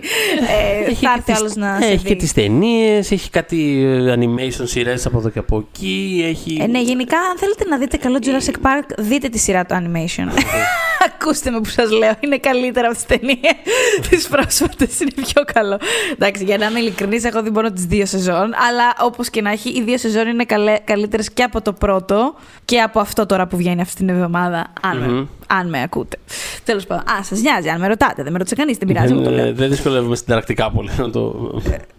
ε, 0.88 0.94
θα 0.94 1.12
έρθει 1.16 1.32
άλλος 1.32 1.54
να 1.54 1.78
σε 1.80 1.86
έχει 1.86 1.96
δει. 1.96 2.08
και 2.08 2.14
τις 2.14 2.32
ταινίες, 2.32 3.10
έχει 3.10 3.30
κάτι 3.30 3.82
ε, 3.84 4.14
animation 4.18 4.62
σειρές 4.64 5.06
από 5.06 5.18
εδώ 5.18 5.28
και 5.30 5.38
από 5.38 5.68
εκεί. 5.68 6.24
Έχει... 6.28 6.58
Ε, 6.62 6.66
ναι, 6.66 6.80
γενικά, 6.80 7.18
αν 7.18 7.38
θέλετε 7.38 7.64
να 7.68 7.78
δείτε 7.78 7.96
καλό 7.96 8.18
Jurassic 8.22 8.66
Park, 8.66 8.88
δείτε 8.98 9.28
τη 9.28 9.38
σειρά 9.38 9.66
του 9.66 9.74
animation. 9.74 10.28
Ακούστε 11.06 11.50
με 11.50 11.60
που 11.60 11.68
σας 11.68 11.90
λέω. 11.90 12.12
Είναι 12.20 12.38
καλύτερα 12.38 12.86
από 12.86 12.96
τις 12.96 13.06
ταινίες. 13.06 13.38
τις 14.08 14.28
πρόσφατες 14.28 15.00
είναι 15.00 15.10
πιο 15.26 15.42
καλό. 15.52 15.78
Εντάξει, 16.12 16.44
για 16.44 16.58
να 16.58 16.66
είμαι 16.66 16.78
ειλικρινής, 16.78 17.24
έχω 17.24 17.42
δει 17.42 17.50
μόνο 17.50 17.72
τις 17.72 17.84
δύο 17.84 18.06
σεζόν. 18.06 18.42
Αλλά 18.68 18.94
όπως 19.00 19.30
και 19.30 19.40
να 19.42 19.50
έχει, 19.50 19.68
οι 19.68 19.82
δύο 19.82 19.98
σεζόν 19.98 20.26
είναι 20.28 20.44
καλύτερες 20.84 21.30
και 21.32 21.42
από 21.42 21.62
το 21.62 21.72
πρώτο 21.72 22.34
και 22.64 22.80
από 22.80 23.00
αυτό 23.00 23.26
τώρα 23.26 23.46
που 23.46 23.56
βγαίνει 23.56 23.80
αυτή 23.80 23.94
την 23.96 24.08
εβδομάδα. 24.08 24.66
Αν, 24.80 24.98
με, 24.98 25.06
Μμμ. 25.06 25.26
αν 25.46 25.68
με 25.68 25.82
ακούτε. 25.82 26.16
Τέλος 26.64 26.86
πάντων. 26.86 27.04
Α, 27.14 27.22
σας 27.22 27.40
νοιάζει, 27.40 27.68
αν 27.68 27.80
με 27.80 27.86
ρωτάτε. 27.86 28.22
Δεν 28.22 28.32
με 28.32 28.38
ρώτησε 28.38 28.54
κανείς, 28.54 28.76
δεν 28.78 28.88
πειράζει. 28.88 29.12
εγώ 29.12 29.22
το 29.22 29.28
δεν, 29.30 29.38
λέω. 29.38 29.46
ε, 29.46 29.52
δεν 29.52 29.68
δυσκολεύομαι 29.70 30.16
συνταρακτικά 30.16 30.70
πολύ 30.70 30.90
να 30.98 31.10
το 31.10 31.52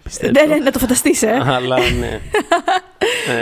πιστέψω. 0.04 0.46
Ναι, 0.48 0.54
ναι, 0.56 0.64
να 0.64 0.72
το 0.72 0.80
φανταστείς, 0.80 1.22
ε. 1.22 1.42
Αλλά 1.46 1.78
ναι. 2.00 2.20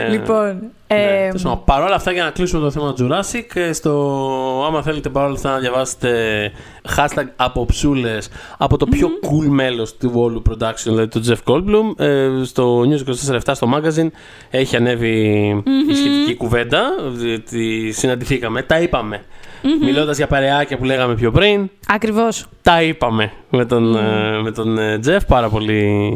Ε, 0.06 0.12
Λοιπόν. 0.12 0.46
Ναι. 0.88 0.96
ε, 1.04 1.28
Τέλος 1.28 1.42
πάντων, 1.42 1.62
Παρ' 1.66 1.82
όλα 1.84 1.96
αυτά, 1.96 2.12
για 2.12 2.24
να 2.24 2.30
κλείσουμε 2.30 2.62
το 2.62 2.72
θέμα 2.72 2.94
του 2.94 3.08
Jurassic, 3.10 3.56
ε, 3.56 3.74
στο, 3.74 4.64
άμα 4.68 4.82
θέλετε 4.82 5.10
παρόλα 5.10 5.34
αυτά 5.34 5.52
να 5.52 5.58
διαβάσετε 5.60 6.52
hashtag 6.96 7.24
αποψούλες 7.36 8.30
από 8.58 8.78
το 8.78 8.86
πιο 8.86 9.08
cool 9.22 9.46
μέλος 9.50 9.98
του 9.98 10.12
όλου 10.16 10.42
production, 10.50 10.84
δηλαδή 10.84 11.08
το 11.08 11.22
Jeff 11.28 11.52
Goldblum, 11.54 12.00
ε, 12.06 12.30
στο 12.44 12.80
News 12.82 13.00
24-7 13.36 13.52
στο 13.56 13.70
magazine 13.76 14.08
έχει 14.50 14.76
ανέβει 14.76 15.20
η 15.90 15.94
σχετική 15.96 16.36
κουβέντα. 16.36 16.82
ε, 17.26 17.38
Τη 17.40 17.92
συναντηθήκαμε, 17.92 18.62
τα 18.62 18.80
είπαμε. 18.82 19.22
Μιλώντας 19.82 20.18
για 20.18 20.28
παρεάκια 20.28 20.78
που 20.78 20.84
λέγαμε 20.84 21.16
πιο 21.16 21.32
πριν, 21.32 21.70
Ακριβώς. 21.88 22.46
τα 22.62 22.82
είπαμε 22.84 23.32
με 23.50 23.66
τον, 23.66 23.96
ε, 23.96 24.42
με 24.42 24.52
τον 24.52 24.78
ε, 24.78 25.00
Jeff, 25.06 25.20
πάρα 25.28 25.50
πολύ, 25.50 26.12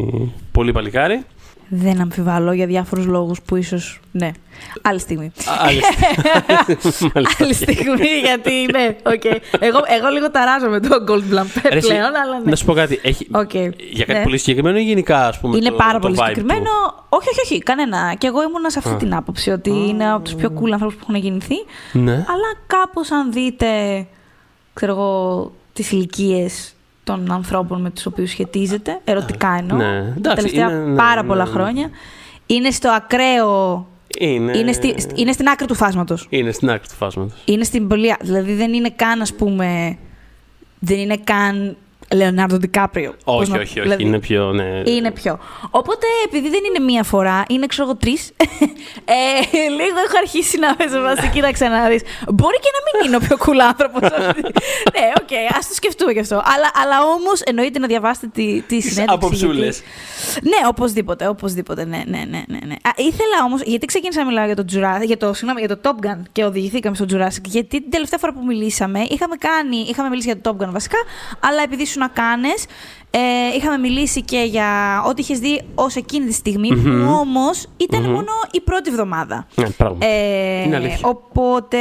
πολύ 0.51 0.71
παλικάρι. 0.71 1.25
Δεν 1.71 2.01
αμφιβάλλω 2.01 2.51
για 2.51 2.65
διάφορους 2.65 3.05
λόγους 3.05 3.41
που 3.41 3.55
ίσως... 3.55 3.99
Ναι. 4.11 4.31
Άλλη 4.81 4.99
στιγμή. 4.99 5.25
Α, 5.25 5.31
άλλη 5.59 5.81
στιγμή. 5.83 7.11
Μάλιστα. 7.13 7.43
Άλλη 7.43 7.53
στιγμή, 7.53 8.07
γιατί 8.23 8.51
ναι, 8.71 8.95
οκ. 9.05 9.23
Εγώ, 9.59 9.79
εγώ 9.97 10.07
λίγο 10.13 10.31
ταράζω 10.31 10.69
με 10.69 10.79
το 10.79 10.89
Goldblum 11.07 11.61
Ρε, 11.69 11.77
εσύ, 11.77 11.87
πλέον, 11.87 12.15
αλλά 12.15 12.39
ναι. 12.43 12.49
Να 12.49 12.55
σου 12.55 12.65
πω 12.65 12.73
κάτι. 12.73 12.99
Έχει, 13.03 13.27
οκ. 13.31 13.53
Για 13.91 14.05
κάτι 14.05 14.13
Ναι. 14.13 14.23
πολύ 14.23 14.37
συγκεκριμένο 14.37 14.77
ή 14.77 14.83
γενικά, 14.83 15.27
ας 15.27 15.39
πούμε. 15.39 15.57
Είναι 15.57 15.69
το, 15.69 15.75
το 15.75 15.93
πάρα 15.93 15.99
πολύ 15.99 16.15
vibe 16.19 16.23
συγκεκριμένο. 16.25 16.61
Του; 16.61 17.05
Όχι, 17.09 17.29
όχι, 17.29 17.39
όχι, 17.43 17.63
κανένα. 17.63 18.15
Και 18.17 18.27
εγώ 18.27 18.43
ήμουνα 18.43 18.69
σε 18.69 18.79
αυτή 18.79 18.95
την 18.95 19.15
άποψη 19.15 19.49
ότι 19.49 19.69
είναι 19.69 20.11
από 20.11 20.23
τους 20.23 20.35
πιο 20.35 20.53
cool 20.59 20.69
ανθρώπους 20.71 20.95
που 20.95 21.05
έχουν 21.09 21.15
γεννηθεί. 21.15 21.55
Ναι. 21.91 22.13
Αλλά 22.13 22.49
κάπως 22.67 23.11
αν 23.11 23.31
δείτε, 23.31 23.67
ξέρω 24.73 24.91
εγώ, 24.91 25.51
τις 25.73 25.91
ηλικίες 25.91 26.73
των 27.17 27.31
ανθρώπων 27.31 27.81
με 27.81 27.89
τους 27.89 28.05
οποίους 28.05 28.29
σχετίζεται, 28.29 28.99
ερωτικά 29.03 29.55
εννοώ, 29.57 29.77
ναι. 29.77 29.85
τα 30.01 30.13
Εντάξει, 30.17 30.35
τελευταία 30.35 30.69
είναι- 30.71 30.89
ναι, 30.89 30.95
πάρα 30.95 31.21
ναι, 31.21 31.27
πολλά 31.27 31.43
ναι. 31.45 31.49
χρόνια, 31.51 31.89
είναι 32.45 32.71
στο 32.71 32.89
ακραίο. 32.89 33.87
Είναι, 34.19 34.57
Είναι, 34.57 34.71
στη, 34.71 34.95
είναι 35.15 35.31
στην 35.31 35.47
άκρη 35.47 35.65
του 35.67 35.75
φάσματος. 35.75 36.27
είναι 36.29 36.51
στην 36.51 36.69
άκρη 36.69 36.87
του 36.87 36.95
φάσματος. 36.95 37.41
Είναι 37.45 37.63
στην 37.63 37.87
πολύ. 37.87 38.15
Δηλαδή 38.21 38.53
δεν 38.53 38.73
είναι 38.73 38.89
καν, 38.89 39.21
ας 39.21 39.33
πούμε. 39.33 39.97
Δεν 40.79 40.97
είναι 40.97 41.17
καν 41.23 41.77
Λεωνάρντο 42.15 42.57
Ντικάπριο. 42.57 43.15
Πώς 43.23 43.41
Όχι, 43.41 43.51
να- 43.51 43.55
όχι, 43.57 43.63
όχι. 43.65 43.81
δηλαδή, 43.81 44.03
Είναι 44.03 44.19
πιο. 44.19 44.51
Ναι. 44.51 44.81
είναι 44.85 45.11
πιο. 45.11 45.39
Οπότε, 45.69 46.05
επειδή 46.25 46.49
δεν 46.49 46.59
είναι 46.63 46.83
μία 46.85 47.03
φορά, 47.03 47.43
είναι 47.49 47.65
ξέρω 47.65 47.87
εγώ 47.87 47.97
τρεις. 47.97 48.31
ε, 49.17 49.69
λίγο 49.69 49.97
έχω 50.05 50.17
αρχίσει 50.21 50.59
να 50.59 50.75
παίζω 50.75 51.01
βάση. 51.01 51.29
Κοίταξε 51.33 51.67
να 51.67 51.87
δει. 51.87 52.01
Μπορεί 52.33 52.57
και 52.59 52.69
να 52.75 52.81
μην 52.85 53.07
είναι 53.07 53.15
ο 53.15 53.19
πιο 53.27 53.37
cool 53.45 53.59
άνθρωπος. 53.67 54.01
ναι, 54.95 55.05
οκ, 55.21 55.55
ας 55.57 55.67
το 55.67 55.73
σκεφτούμε 55.73 56.13
κι 56.13 56.19
αυτό. 56.19 56.35
Αλλά, 56.35 56.71
αλλά 56.81 56.97
όμως 57.15 57.41
εννοείται 57.41 57.79
να 57.79 57.87
διαβάσετε 57.87 58.27
τη, 58.33 58.61
τη 58.67 58.81
συνέντευξη. 58.81 59.25
αποψούλες. 59.25 59.81
γιατί- 60.33 60.47
Ναι, 60.49 60.67
οπωσδήποτε, 60.67 61.27
οπωσδήποτε. 61.27 61.85
Ναι, 61.85 62.03
ναι, 62.07 62.17
ναι, 62.29 62.43
ναι, 62.47 62.59
ναι. 62.65 62.73
Α, 62.73 62.91
ήθελα 62.95 63.37
όμως, 63.45 63.61
γιατί 63.61 63.85
ξεκίνησα 63.85 64.19
να 64.19 64.25
μιλάω 64.25 64.45
για 64.45 64.55
το, 64.55 64.65
Jurassic, 64.73 65.05
για, 65.05 65.17
το, 65.17 65.33
συγγνώμη, 65.33 65.65
για 65.65 65.77
το 65.77 65.81
Top 65.83 66.05
Gun 66.05 66.21
και 66.31 66.43
οδηγηθήκαμε 66.45 66.95
στο 66.95 67.05
Jurassic. 67.09 67.43
Γιατί 67.45 67.81
την 67.81 67.91
τελευταία 67.91 68.19
φορά 68.19 68.33
που 68.33 68.45
μιλήσαμε, 68.45 68.99
είχαμε, 69.09 69.35
κάνει, 69.35 69.77
είχαμε 69.77 70.09
μιλήσει 70.09 70.27
για 70.27 70.41
το 70.41 70.55
Top 70.59 70.63
Gun 70.63 70.69
βασικά, 70.71 70.97
αλλά 71.39 71.61
επειδή 71.63 71.81
ήσουν 71.81 71.98
ήσουν 71.99 72.13
κάνε. 72.13 72.49
Ε, 73.11 73.55
είχαμε 73.55 73.77
μιλήσει 73.77 74.21
και 74.21 74.39
για 74.39 75.01
ό,τι 75.07 75.21
είχες 75.21 75.39
δει 75.39 75.61
ως 75.75 75.95
εκείνη 75.95 76.25
τη 76.25 76.33
στιγμη 76.33 76.75
που 76.75 76.89
όμως 77.19 77.67
μόνο 77.91 78.31
η 78.51 78.61
πρώτη 78.61 78.89
εβδομάδα. 78.89 79.47
Ναι, 79.55 79.69
πράγμα. 79.69 79.97
Ε, 80.01 80.63
Είναι 80.63 80.75
αλήθεια. 80.75 80.99
οπότε 81.09 81.77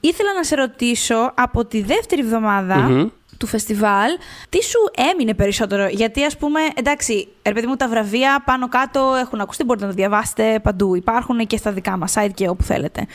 ήθελα 0.00 0.34
να 0.34 0.42
σε 0.42 0.54
ρωτήσω 0.54 1.32
από 1.34 1.64
τη 1.64 1.82
δεύτερη 1.82 2.20
εβδομάδα 2.20 3.10
του 3.38 3.46
φεστιβάλ, 3.46 4.10
τι 4.48 4.62
σου 4.62 4.78
έμεινε 5.12 5.34
περισσότερο; 5.34 5.86
Γιατί, 5.88 6.24
ας 6.24 6.36
πούμε, 6.36 6.60
εντάξει, 6.74 7.28
ρε 7.46 7.52
παιδί 7.52 7.66
μου, 7.66 7.76
τα 7.76 7.88
βραβεία 7.88 8.42
πάνω 8.44 8.68
κάτω 8.68 9.14
έχουν 9.20 9.40
ακουστεί, 9.40 9.64
μπορείτε 9.64 9.84
να 9.84 9.90
τα 9.90 9.96
διαβάσετε 9.96 10.60
παντού. 10.62 10.94
Υπάρχουν 10.94 11.46
και 11.46 11.56
στα 11.56 11.72
δικά 11.72 11.96
μας 11.96 12.14
site 12.16 12.30
και 12.34 12.48
όπου 12.48 12.62
θέλετε. 12.62 13.06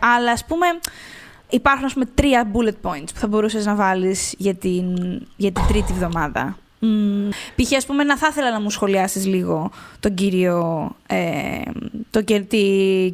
Αλλά, 0.00 0.30
ας 0.32 0.44
πούμε, 0.44 0.66
υπάρχουν 1.52 1.84
ας 1.84 1.92
πούμε, 1.92 2.04
τρία 2.14 2.50
bullet 2.52 2.88
points 2.90 3.08
που 3.14 3.18
θα 3.20 3.26
μπορούσες 3.26 3.66
να 3.66 3.74
βάλεις 3.74 4.34
για 4.38 4.54
την, 4.54 4.84
για 5.36 5.50
την 5.52 5.62
τρίτη 5.68 5.92
εβδομάδα. 5.92 6.56
Mm. 6.84 7.30
Π.χ. 7.56 7.72
ας 7.76 7.86
πούμε 7.86 8.04
να 8.04 8.16
θα 8.16 8.26
ήθελα 8.30 8.50
να 8.50 8.60
μου 8.60 8.70
σχολιάσεις 8.70 9.26
λίγο 9.26 9.70
τον 10.00 10.14
κύριο 10.14 10.90
ε, 11.06 11.16
το, 12.10 12.22
και- 12.22 12.40
τη 12.40 12.58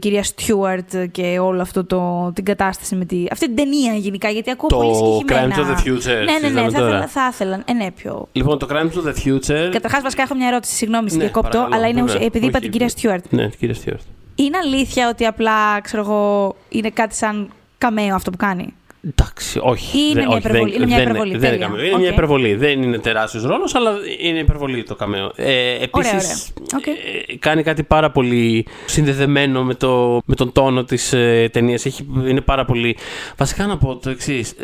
κυρία 0.00 0.22
Στιούαρτ 0.22 0.96
και 1.12 1.38
όλο 1.38 1.60
αυτό 1.60 1.84
το, 1.84 2.30
την 2.34 2.44
κατάσταση 2.44 2.94
με 2.96 3.04
τη, 3.04 3.24
αυτή 3.32 3.46
την 3.46 3.56
ταινία 3.56 3.92
γενικά 3.94 4.28
γιατί 4.28 4.50
ακούω 4.50 4.68
Το 4.68 4.76
πολύ 4.76 4.94
συγκεκριμένα 4.94 5.54
Crimes 5.54 5.58
of 5.58 5.70
the 5.70 5.78
Future, 5.88 6.06
ναι 6.06 6.14
ναι 6.14 6.22
ναι 6.24 6.38
συζητάμε 6.38 6.70
θα 6.70 6.78
τώρα. 6.78 6.88
ήθελα, 6.90 7.06
θα 7.06 7.28
ήθελα 7.32 7.62
ε, 7.66 7.72
ναι 7.72 7.90
πιο 7.90 8.28
Λοιπόν, 8.32 8.58
το 8.58 8.66
Crimes 8.70 8.74
of 9.04 9.08
the 9.08 9.14
Future. 9.26 9.68
Καταρχάς 9.72 10.02
βασικά 10.02 10.22
έχω 10.22 10.34
μια 10.34 10.48
ερώτηση 10.48 10.74
συγγνώμη 10.74 11.10
σε 11.10 11.16
Ναι, 11.16 11.22
διακόπτω 11.22 11.50
παρακαλώ, 11.50 11.74
αλλά 11.76 11.86
είναι 11.86 12.00
βέβαια. 12.00 12.14
ουσια- 12.14 12.26
επειδή 12.26 12.46
είπα 12.46 12.52
Όχι, 12.58 12.62
την 12.62 12.72
κυρία 12.72 12.88
Στιούαρτ 12.88 13.24
Ναι, 13.30 13.48
την 13.48 13.58
κυρία 13.58 13.74
Στιούαρτ. 13.74 14.00
είναι 14.34 14.56
αλήθεια 14.56 15.08
ότι 15.08 15.24
απλά 15.26 15.80
ξέρω 15.80 16.02
εγώ 16.02 16.54
είναι 16.68 16.90
κάτι 16.90 17.14
σαν 17.14 17.48
καμέο 17.78 18.14
αυτό 18.14 18.30
που 18.30 18.36
κάνει 18.36 18.74
Εντάξει, 19.08 19.58
όχι. 19.62 19.98
Είναι 19.98 20.12
δεν- 20.14 20.26
μια 20.26 20.28
όχι, 20.36 20.38
υπερβολή, 20.46 20.70
δεν- 20.70 20.76
είναι 20.80 20.86
μια 20.86 20.96
δεν- 20.96 21.04
υπερβολή, 21.06 21.30
Δεν 21.30 21.38
είναι 21.40 21.48
τέλεια. 21.50 21.66
καμία. 21.66 21.84
Είναι 21.84 21.96
μια 21.98 22.06
Οκ. 22.08 22.12
υπερβολή. 22.12 22.54
Δεν 22.54 22.82
είναι 22.82 22.98
τεράστιος 22.98 23.44
ρόλος, 23.44 23.74
αλλά 23.74 23.92
είναι 24.20 24.38
υπερβολή 24.38 24.82
το 24.82 24.94
καμέο. 24.94 25.32
Ε, 25.36 25.74
Επίσης, 25.82 26.52
ωραία. 26.74 26.94
Οκ. 27.32 27.38
κάνει 27.38 27.62
κάτι 27.62 27.82
πάρα 27.82 28.10
πολύ 28.10 28.66
συνδεδεμένο 28.86 29.64
με, 29.64 29.74
το, 29.74 30.20
με 30.24 30.34
τον 30.34 30.52
τόνο 30.52 30.84
της 30.84 31.12
ε, 31.12 31.48
ταινίας. 31.52 31.84
Είναι 32.28 32.40
πάρα 32.40 32.64
πολύ. 32.64 32.96
Βασικά 33.36 33.66
να 33.66 33.76
πω 33.78 33.96
το 33.96 34.10
εξής. 34.10 34.54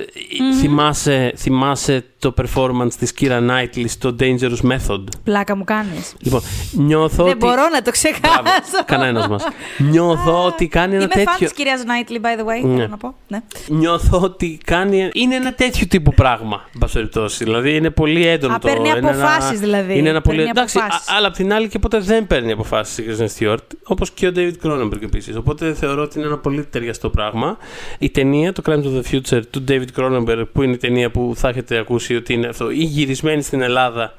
θυμάσαι, 0.61 1.33
θυμάσαι 1.37 2.05
το 2.33 2.35
performance 2.43 2.93
της 2.99 3.13
Kira 3.21 3.39
Knightley 3.51 3.85
στο 3.87 4.17
Dangerous 4.21 4.71
Method. 4.73 5.05
πλάκα 5.25 5.57
μου 5.57 5.65
κάνεις 5.65 6.15
Λοιπόν, 6.19 6.41
νιώθω 6.73 7.25
δεν 7.25 7.33
ότι. 7.37 7.47
μπορώ 7.47 7.69
να 7.73 7.83
το 7.83 7.91
ξεχάσω 7.91 8.85
Κανένας 8.87 9.29
μας. 9.29 9.45
Νιώθω 9.79 10.45
ότι 10.45 10.67
κάνει 10.69 10.95
ένα 10.95 11.03
Είμαι 11.05 11.13
fan 11.15 11.17
τέτοιο. 11.25 11.47
της 11.47 11.53
κυρίας 11.53 11.83
Knightley, 11.85 12.15
by 12.25 12.41
the 12.41 12.45
way, 12.45 12.67
Ναι. 12.69 12.75
θέλω 12.77 12.89
να 12.89 12.97
πω. 12.97 13.15
Ναι. 13.29 13.41
Νιώθω 13.69 14.21
ότι 14.21 14.59
κάνει. 14.65 15.11
Είναι 15.13 15.35
ένα 15.35 15.53
τέτοιο 15.55 15.87
τύπου 15.87 16.15
πράγμα, 16.15 16.61
εν 16.75 16.79
πάση 16.81 16.93
περιπτώσει. 16.95 17.45
Δηλαδή 17.45 17.77
είναι 17.77 17.91
πολύ 17.91 18.27
έντονο 18.27 18.55
Α, 18.55 18.59
το. 18.59 18.69
παίρνει 18.69 18.89
είναι 18.89 18.99
ένα- 18.99 19.09
αποφάσεις, 19.11 19.61
δηλαδή. 19.61 19.99
Είναι 19.99 20.09
ένα 20.09 20.21
πολύ. 20.21 20.37
Παίρνει 20.37 20.51
Εντάξει, 20.51 20.79
αποφάσεις. 20.79 21.09
α- 21.09 21.17
αλλά 21.17 21.27
απ' 21.27 21.35
την 21.35 21.53
άλλη 21.53 21.69
και 21.69 21.79
ποτέ 21.79 21.99
δεν 21.99 22.27
παίρνει 22.27 22.53
αποφάσεις 22.53 22.99
η 22.99 23.05
Kristen 23.09 23.27
Stewart, 23.39 23.57
όπως 23.85 24.11
και 24.11 24.27
ο 24.27 24.33
David 24.37 24.53
Cronenberg 24.67 25.03
επίσης. 25.03 25.37
Οπότε 25.37 25.75
θεωρώ 25.75 26.03
ότι 26.03 26.19
είναι 26.19 26.27
ένα 26.27 26.39
πολύ 26.39 26.65
ταιριαστό 26.65 27.11
πράγμα. 27.11 27.57
Η 27.99 28.11
ταινία, 28.11 28.53
το 28.53 28.63
Crimes 28.67 28.85
of 28.85 29.01
the 29.01 29.15
Future 29.15 29.43
του 29.51 29.65
David 29.69 29.87
Cronenberg, 30.01 30.43
που 30.53 30.63
είναι 30.63 30.73
η 30.73 30.77
ταινία 30.77 31.11
που 31.11 31.33
θα 31.37 31.49
έχετε 31.49 31.79
ακούσει 31.79 32.14
ότι 32.17 32.33
είναι 32.33 32.47
αυτό, 32.47 32.71
ή 32.71 32.83
γυρισμένη 32.83 33.43
στην 33.43 33.63
Ελλάδα 33.63 34.15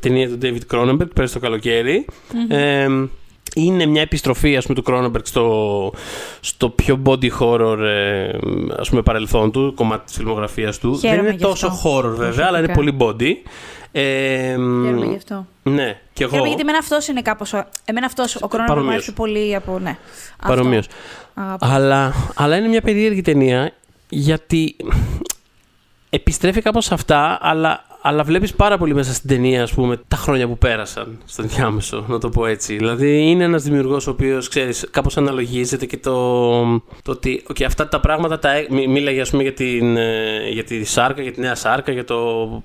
ταινία 0.00 0.28
του 0.28 0.38
David 0.42 0.74
Cronenberg 0.76 1.08
πέρυσι 1.14 1.34
το 1.34 1.40
καλοκαιρι 1.40 2.04
Ε, 2.48 2.86
είναι 3.54 3.86
μια 3.86 4.02
επιστροφή 4.02 4.56
ας 4.56 4.66
πούμε, 4.66 4.82
του 4.82 4.84
Cronenberg 4.92 5.22
στο, 5.26 5.92
στο 6.40 6.68
πιο 6.68 7.02
body 7.04 7.28
horror 7.40 7.78
ε, 7.78 8.30
ας 8.78 8.88
πούμε, 8.88 9.02
παρελθόν 9.02 9.52
του, 9.52 9.72
κομμάτι 9.76 10.04
της 10.04 10.14
φιλμογραφίας 10.16 10.78
του. 10.78 10.98
Χαίρομαι 10.98 11.16
Δεν 11.22 11.26
είναι 11.26 11.36
γι' 11.38 11.44
αυτό. 11.52 11.68
τόσο 11.68 11.80
horror 11.84 12.14
βέβαια, 12.16 12.46
αλλά 12.46 12.58
είναι 12.58 12.72
πολύ 12.74 12.96
body. 13.00 13.32
Ε, 13.92 14.02
Χαίρομαι 14.50 15.06
γι' 15.06 15.16
αυτό. 15.16 15.46
ναι, 15.62 15.98
και 16.12 16.22
εγώ 16.22 16.30
Χαίρομαι 16.30 16.48
γιατί 16.48 16.62
εμένα 16.62 16.78
αυτός 16.78 17.08
είναι 17.08 17.22
κάπως... 17.22 17.52
ο- 17.52 17.66
Εμένα 17.84 18.06
αυτός, 18.06 18.36
ο 18.36 18.48
Κρόνος 18.48 18.68
μου 18.68 18.74
Παρομοίως. 18.74 18.92
αρέσει 18.94 19.12
πολύ 19.12 19.54
από... 19.54 19.78
Ναι. 19.78 19.96
Αυτό. 20.40 20.54
παρομοίως. 20.54 20.86
Αγαπώ. 21.34 21.66
Αλλά, 21.70 22.12
αλλά 22.34 22.56
είναι 22.56 22.68
μια 22.68 22.80
περίεργη 22.80 23.20
ταινία 23.20 23.72
γιατί 24.08 24.76
επιστρέφει 26.10 26.60
κάπως 26.62 26.84
σε 26.84 26.94
αυτά, 26.94 27.38
αλλά, 27.40 27.84
αλλά 28.02 28.22
βλέπεις 28.22 28.54
πάρα 28.54 28.78
πολύ 28.78 28.94
μέσα 28.94 29.14
στην 29.14 29.28
ταινία, 29.28 29.62
ας 29.62 29.72
πούμε, 29.72 30.00
τα 30.08 30.16
χρόνια 30.16 30.46
που 30.46 30.58
πέρασαν 30.58 31.18
στον 31.24 31.48
διάμεσο, 31.48 32.04
να 32.08 32.18
το 32.18 32.28
πω 32.28 32.46
έτσι. 32.46 32.76
Δηλαδή 32.76 33.30
είναι 33.30 33.44
ένας 33.44 33.62
δημιουργός 33.62 34.06
ο 34.06 34.10
οποίος, 34.10 34.48
ξέρεις, 34.48 34.86
κάπως 34.90 35.16
αναλογίζεται 35.16 35.86
και 35.86 35.96
το, 35.96 36.60
το 37.02 37.10
ότι 37.10 37.42
okay, 37.48 37.62
αυτά 37.62 37.88
τα 37.88 38.00
πράγματα 38.00 38.38
τα, 38.38 38.56
έ- 38.56 38.70
μι- 38.70 38.88
μίλαγε, 38.88 39.20
ας 39.20 39.30
πούμε, 39.30 39.42
για, 39.42 39.52
την, 39.52 39.96
ε, 39.96 40.48
για 40.50 40.64
τη 40.64 40.84
σάρκα, 40.84 41.22
για 41.22 41.32
τη 41.32 41.40
νέα 41.40 41.54
σάρκα, 41.54 41.92
για 41.92 42.04
το 42.04 42.16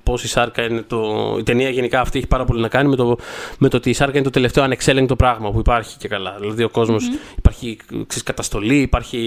πώς 0.02 0.22
η 0.24 0.28
σάρκα 0.28 0.62
είναι 0.62 0.82
το... 0.82 1.00
Η 1.38 1.42
ταινία 1.42 1.68
γενικά 1.68 2.00
αυτή 2.00 2.18
έχει 2.18 2.26
πάρα 2.26 2.44
πολύ 2.44 2.60
να 2.60 2.68
κάνει 2.68 2.88
με 2.88 2.96
το, 2.96 3.16
με 3.58 3.68
το 3.68 3.76
ότι 3.76 3.90
η 3.90 3.92
σάρκα 3.92 4.14
είναι 4.14 4.24
το 4.26 4.30
τελευταίο 4.32 4.64
ανεξέλεγκτο 4.64 5.16
πράγμα 5.16 5.50
που 5.50 5.58
υπάρχει 5.58 5.96
και 5.96 6.08
καλά. 6.08 6.36
Δηλαδή 6.40 6.62
ο 6.62 6.68
κοσμος 6.68 7.04
υπάρχει 7.36 7.76
ξέρεις, 7.86 8.22
καταστολή, 8.22 8.80
υπάρχει, 8.80 9.18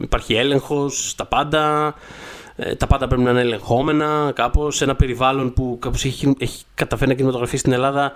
υπάρχει 0.00 0.34
έλεγχος, 0.34 1.14
τα 1.16 1.26
πάντα. 1.26 1.94
Ε, 2.64 2.74
τα 2.74 2.86
πάντα 2.86 3.06
πρέπει 3.06 3.22
να 3.22 3.30
είναι 3.30 3.40
ελεγχόμενα 3.40 4.32
κάπως 4.34 4.76
σε 4.76 4.84
ένα 4.84 4.94
περιβάλλον 4.94 5.52
που 5.52 5.76
κάπως 5.80 6.04
έχει, 6.04 6.34
έχει 6.38 6.64
καταφέρει 6.74 7.10
να 7.10 7.16
κινηματογραφεί 7.16 7.56
στην 7.56 7.72
Ελλάδα 7.72 8.12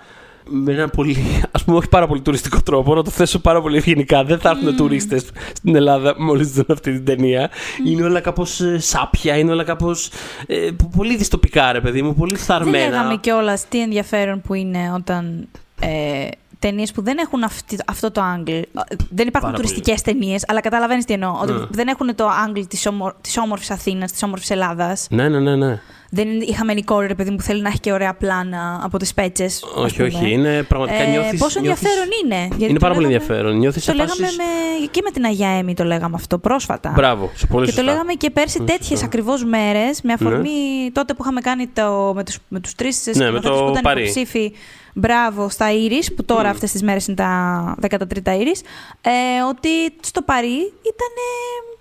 με 0.49 0.71
ένα 0.73 0.87
πολύ, 0.87 1.17
ας 1.51 1.63
πούμε, 1.63 1.77
όχι 1.77 1.89
πάρα 1.89 2.07
πολύ 2.07 2.21
τουριστικό 2.21 2.61
τρόπο. 2.61 2.95
Να 2.95 3.03
το 3.03 3.09
θέσω 3.09 3.39
πάρα 3.39 3.61
πολύ 3.61 3.77
ευγενικά. 3.77 4.23
Δεν 4.23 4.39
θα 4.39 4.49
έρθουν 4.49 4.75
τουρίστες 4.75 5.25
στην 5.55 5.75
Ελλάδα 5.75 6.15
μόλις 6.17 6.51
δουν 6.51 6.65
αυτή 6.69 6.91
την 6.91 7.05
ταινία. 7.05 7.49
Είναι 7.85 8.03
όλα 8.03 8.19
κάπως 8.19 8.61
σάπια, 8.77 9.37
είναι 9.37 9.51
όλα 9.51 9.63
κάπως. 9.63 10.09
Ε, 10.47 10.69
πολύ 10.97 11.17
δυστοπικά, 11.17 11.71
ρε 11.71 11.81
παιδί 11.81 12.01
μου, 12.01 12.13
πολύ 12.13 12.35
Δεν 12.35 12.43
θαρμένα. 12.43 12.89
λέγαμε 12.89 13.15
κιόλας 13.15 13.67
τι 13.67 13.81
ενδιαφέρον 13.81 14.41
που 14.41 14.53
είναι 14.53 14.91
όταν 14.95 15.47
ε, 15.81 16.27
ταινίες 16.59 16.91
που 16.91 17.01
δεν 17.03 17.17
έχουν 17.17 17.43
αυτή, 17.43 17.77
αυτό 17.87 18.11
το 18.11 18.21
angle. 18.35 18.61
Δεν 19.09 19.27
υπάρχουν 19.27 19.31
Πάρα 19.51 19.53
τουριστικές 19.53 20.01
ταινίες, 20.01 20.43
αλλά 20.47 20.61
καταλαβαίνεις 20.61 21.05
τι 21.05 21.13
εννοώ. 21.13 21.39
Ότι 21.41 21.51
Ναι. 21.51 21.65
δεν 21.69 21.87
έχουν 21.87 22.15
το 22.15 22.27
angle 22.47 22.63
της 22.67 22.85
ομορ, 22.85 23.13
της 23.21 23.37
όμορφης 23.37 23.71
Αθήνας, 23.71 24.11
της 24.11 24.23
όμορφης 24.23 24.49
Ελλάδας. 24.49 25.07
Ναι, 25.09 25.29
ναι, 25.29 25.39
ναι, 25.39 25.55
ναι. 25.55 25.79
Δεν 26.09 26.27
είναι 26.27 26.43
η 26.43 26.51
χαμένη 26.53 26.83
κόρη, 26.83 27.07
ρε 27.07 27.15
παιδί 27.15 27.29
μου, 27.29 27.35
που 27.35 27.41
θέλει 27.41 27.61
να 27.61 27.67
έχει 27.69 27.79
και 27.79 27.91
ωραία 27.91 28.13
πλάνα 28.13 28.79
από 28.83 28.97
τις 28.97 29.13
πέτσε. 29.13 29.47
Όχι, 29.75 30.01
όχι. 30.01 30.31
Είναι 30.31 30.63
πραγματικά 30.63 31.03
νιώθεις, 31.03 31.31
Ε, 31.33 31.37
Πόσο 31.37 31.59
νιώθεις- 31.59 31.85
ενδιαφέρον 31.85 32.07
είναι. 32.23 32.35
γιατί 32.47 32.63
Είναι 32.63 32.73
το 32.73 32.79
πάρα 32.79 32.93
πολύ 32.93 33.05
λέγαμε- 33.07 33.29
ενδιαφέρον. 33.29 33.57
Νιώθεις 33.57 33.85
Το 33.85 33.91
σε 33.91 33.97
λέγαμε 33.97 34.21
φάσεις- 34.21 34.37
με, 34.37 34.43
και 34.91 35.01
με 35.03 35.11
την 35.11 35.25
Αγία 35.25 35.49
Έμι 35.49 35.73
το 35.73 35.83
λέγαμε 35.83 36.15
αυτό 36.15 36.37
πρόσφατα. 36.37 36.91
Μπράβο, 36.95 37.31
σε 37.35 37.45
πολύ 37.47 37.65
Και 37.65 37.71
το 37.71 37.77
σωστά. 37.77 37.91
λέγαμε 37.91 38.13
και 38.13 38.29
πέρσι 38.29 38.57
Πολύ 38.57 38.69
τέτοιες 38.69 38.87
σωστά. 38.89 39.05
ακριβώς 39.05 39.43
μέρες, 39.45 40.01
με 40.01 40.13
αφορμή 40.13 40.89
τότε 40.93 41.13
που 41.13 41.19
είχαμε 41.23 41.41
κάνει 41.41 41.67
το, 41.67 42.11
με 42.15 42.23
τους, 42.23 42.37
με 42.47 42.59
τους 42.59 42.75
τρεις 42.75 43.05
Ναι, 43.05 43.13
σκηνοθέτες 43.13 43.49
με 43.49 43.55
το 43.57 43.63
που 43.63 43.69
ήταν 43.69 43.81
Παρί. 43.81 44.01
υποψήφοι. 44.01 44.53
Μπράβο 44.99 45.49
στα 45.49 45.71
Ήρης, 45.71 46.13
που 46.13 46.25
τώρα 46.25 46.49
αυτές 46.49 46.71
τις 46.71 46.83
μέρες 46.83 47.07
είναι 47.07 47.15
τα 47.15 47.75
13 47.81 48.37
Ήρης, 48.39 48.61
ε, 49.01 49.41
ότι 49.49 49.69
στο 49.99 50.21
Παρί 50.21 50.73
ήταν 50.81 51.13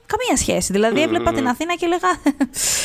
καμία 0.07 0.37
σχέση. 0.37 0.73
Δηλαδή 0.73 1.03
έβλεπα 1.03 1.33
την 1.33 1.49
Αθήνα 1.49 1.75
και 1.75 1.85
έλεγα, 1.85 2.11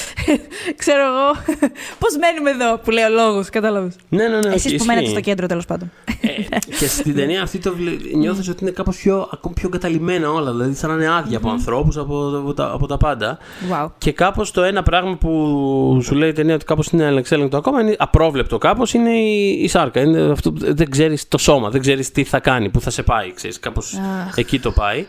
ξέρω 0.82 1.01
εγώ, 1.04 1.56
πώς 2.00 2.18
μένουμε 2.18 2.50
εδώ, 2.50 2.78
που 2.78 2.92
λέει 2.92 3.04
ο 3.04 3.10
λόγος, 3.10 3.50
κατάλαβες. 3.50 3.96
Ναι, 4.10 4.28
ναι, 4.28 4.38
ναι. 4.40 4.54
Εσείς 4.54 4.66
όχι, 4.66 4.75
που 4.75 4.86
μένετε 4.86 5.06
ισχύει. 5.06 5.18
στο 5.18 5.30
κέντρο 5.30 5.48
τέλος 5.48 5.66
πάντων. 5.66 5.92
Ε, 6.22 6.58
και 6.80 6.88
στην 6.88 7.16
ταινία 7.16 7.42
αυτή 7.42 7.58
το 7.58 7.75
βλέ- 7.75 8.13
νιώθεις 8.16 8.50
ότι 8.50 8.58
είναι 8.63 8.72
κάπως 8.72 8.98
πιο, 8.98 9.30
ακόμη 9.34 9.54
πιο 9.56 9.68
εγκαταλειμμένα 9.68 10.30
όλα. 10.32 10.51
Δηλαδή 10.51 10.74
σαν 10.75 10.90
να 10.90 10.96
είναι 10.96 11.13
άδεια 11.16 11.38
από 11.38 11.50
ανθρώπους, 11.50 11.98
από, 11.98 12.38
από, 12.38 12.54
τα, 12.54 12.72
από 12.74 12.88
τα 12.88 12.98
πάντα. 12.98 13.38
Wow. 13.72 13.90
Και 13.98 14.12
κάπως 14.12 14.51
το 14.51 14.62
ένα 14.63 14.84
πράγμα 14.84 15.16
που 15.18 16.00
σου 16.04 16.16
λέει 16.16 16.30
η 16.30 16.34
ταινία 16.34 16.56
ότι 16.56 16.66
κάπως 16.66 16.88
είναι 16.88 17.06
ανεξέλεγκτο 17.06 17.58
ακόμα, 17.58 17.82
είναι 17.82 17.96
απρόβλεπτο 18.00 18.58
κάπως, 18.58 18.94
είναι 18.94 19.10
η, 19.18 19.60
η 19.63 19.68
σάρκα. 19.68 20.01
Είναι 20.01 20.22
αυτό, 20.32 20.51
που 20.51 20.74
δεν 20.75 20.90
ξέρεις 20.90 21.28
το 21.28 21.38
σώμα, 21.38 21.70
δεν 21.70 21.82
ξέρεις 21.82 22.12
τι 22.12 22.24
θα 22.24 22.40
κάνει, 22.40 22.70
πού 22.70 22.82
θα 22.82 22.90
σε 22.90 23.04
πάει, 23.04 23.34
ξέρεις. 23.34 23.60
Κάπως 23.60 24.00
Αχ. 24.28 24.38
εκεί 24.38 24.60
το 24.60 24.72
πάει. 24.72 25.06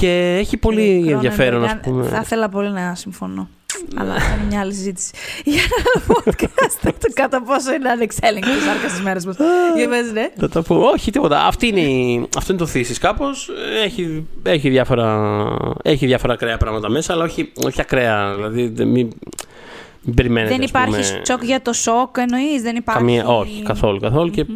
Και 0.00 0.36
έχει 0.40 0.56
πολύ 0.56 0.76
Κρόνενμπεργκ, 0.86 1.14
ενδιαφέρον, 1.14 1.64
ας 1.64 1.70
αν- 1.72 1.80
πούμε. 1.80 2.02
Θα 2.08 2.20
ήθελα 2.24 2.48
πολύ 2.48 2.70
να 2.70 2.94
συμφωνώ. 2.94 3.48
Αλλά 3.96 4.18
θα 4.20 4.34
είναι 4.34 4.46
μια 4.48 4.60
άλλη 4.60 4.72
συζήτηση. 4.74 5.10
Για 5.44 5.62
ένα 5.62 5.90
άλλο 5.94 6.22
podcast 6.24 6.92
το 7.00 7.08
κατά 7.14 7.42
πόσο 7.42 7.72
είναι 7.74 7.88
ανεξέλεγκτη 7.88 8.48
η 8.50 8.52
σάρκα 8.66 8.88
στι 8.88 9.02
μέρες 9.02 9.26
μας. 9.26 9.36
Για 9.76 9.88
πες, 9.88 10.12
ναι. 10.12 10.28
Θα 10.36 10.48
τα 10.48 10.62
πω. 10.62 10.76
Όχι, 10.76 11.10
τίποτα. 11.10 11.44
Αυτή 11.46 11.66
είναι, 11.66 11.80
η- 11.80 12.28
αυτό 12.36 12.52
είναι 12.52 12.60
το 12.60 12.66
θύση 12.66 12.94
κάπως. 13.00 13.50
Έχει, 13.84 14.26
έχει, 14.42 14.68
διάφορα, 14.68 15.28
έχει 15.82 16.06
διάφορα 16.06 16.32
ακραία 16.32 16.56
πράγματα 16.56 16.88
μέσα, 16.90 17.12
αλλά 17.12 17.24
όχι, 17.24 17.52
όχι 17.64 17.80
ακραία. 17.80 18.34
Δηλαδή, 18.34 18.68
δεν- 18.68 18.88
μην, 18.88 19.08
μην 20.02 20.14
περιμένετε. 20.14 20.52
Δεν 20.54 20.62
ας 20.62 20.68
υπάρχει 20.68 20.90
πούμε, 21.12 21.22
σοκ 21.26 21.44
για 21.44 21.62
το 21.62 21.72
σοκ, 21.72 22.16
εννοείς. 22.18 22.62
Δεν 22.62 22.76
υπάρχει. 22.76 23.00
Καμία, 23.00 23.26
όχι, 23.26 23.62
καθόλου. 23.62 24.00
καθόλου. 24.00 24.30
Και 24.30 24.40
ε, 24.40 24.46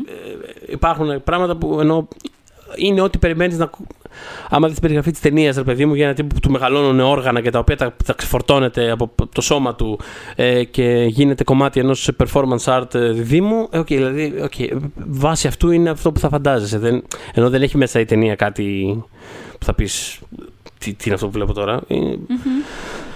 υπάρχουν 0.72 1.22
πράγματα 1.24 1.56
που 1.56 1.80
ενώ 1.80 2.08
είναι 2.76 3.00
ό,τι 3.00 3.18
περιμένεις 3.18 3.58
να. 3.58 3.64
ακού- 3.64 3.86
Άμα 4.48 4.64
δεις 4.66 4.72
την 4.72 4.82
περιγραφή 4.82 5.10
της 5.10 5.20
ταινίας, 5.20 5.56
ρε 5.56 5.62
παιδί 5.62 5.86
μου, 5.86 5.94
για 5.94 6.04
ένα 6.04 6.14
τύπο 6.14 6.34
που 6.34 6.40
του 6.40 6.50
μεγαλώνουν 6.50 7.00
όργανα 7.00 7.40
και 7.40 7.50
τα 7.50 7.58
οποία 7.58 7.76
τα, 7.76 7.94
τα 8.04 8.12
ξεφορτώνεται 8.12 8.90
από 8.90 9.10
το 9.32 9.40
σώμα 9.40 9.74
του 9.74 9.98
ε, 10.36 10.64
και 10.64 11.06
γίνεται 11.08 11.44
κομμάτι 11.44 11.80
ενός 11.80 12.10
performance 12.24 12.64
art 12.64 12.94
ε, 12.94 13.10
διδύμου. 13.10 13.68
Ε, 13.70 13.78
οκ, 13.78 13.86
δηλαδή, 13.86 14.34
okay, 14.50 14.76
βάσει 15.06 15.46
αυτού 15.46 15.70
είναι 15.70 15.90
αυτό 15.90 16.12
που 16.12 16.20
θα 16.20 16.28
φαντάζεσαι. 16.28 16.78
Δεν, 16.78 17.02
ενώ 17.34 17.50
δεν 17.50 17.62
έχει 17.62 17.76
μέσα 17.76 18.00
η 18.00 18.04
ταινία 18.04 18.34
κάτι 18.34 18.96
που 19.58 19.64
θα 19.64 19.74
πεις. 19.74 20.18
Τι, 20.78 20.92
τι 20.92 21.02
είναι 21.04 21.14
αυτό 21.14 21.26
που 21.26 21.32
βλέπω 21.32 21.52
τώρα. 21.52 21.74
Ε, 21.88 21.94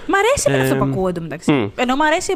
Μ' 0.07 0.15
αρέσει 0.15 0.45
εμένα 0.47 0.63
αυτό 0.63 0.75
που 0.77 0.85
Ε, 0.85 0.89
ακούω 0.91 1.09
εντωμεταξύ. 1.09 1.53
μμ. 1.53 1.67
Ενώ 1.77 1.97
μ' 1.97 2.03
αρέσει. 2.03 2.33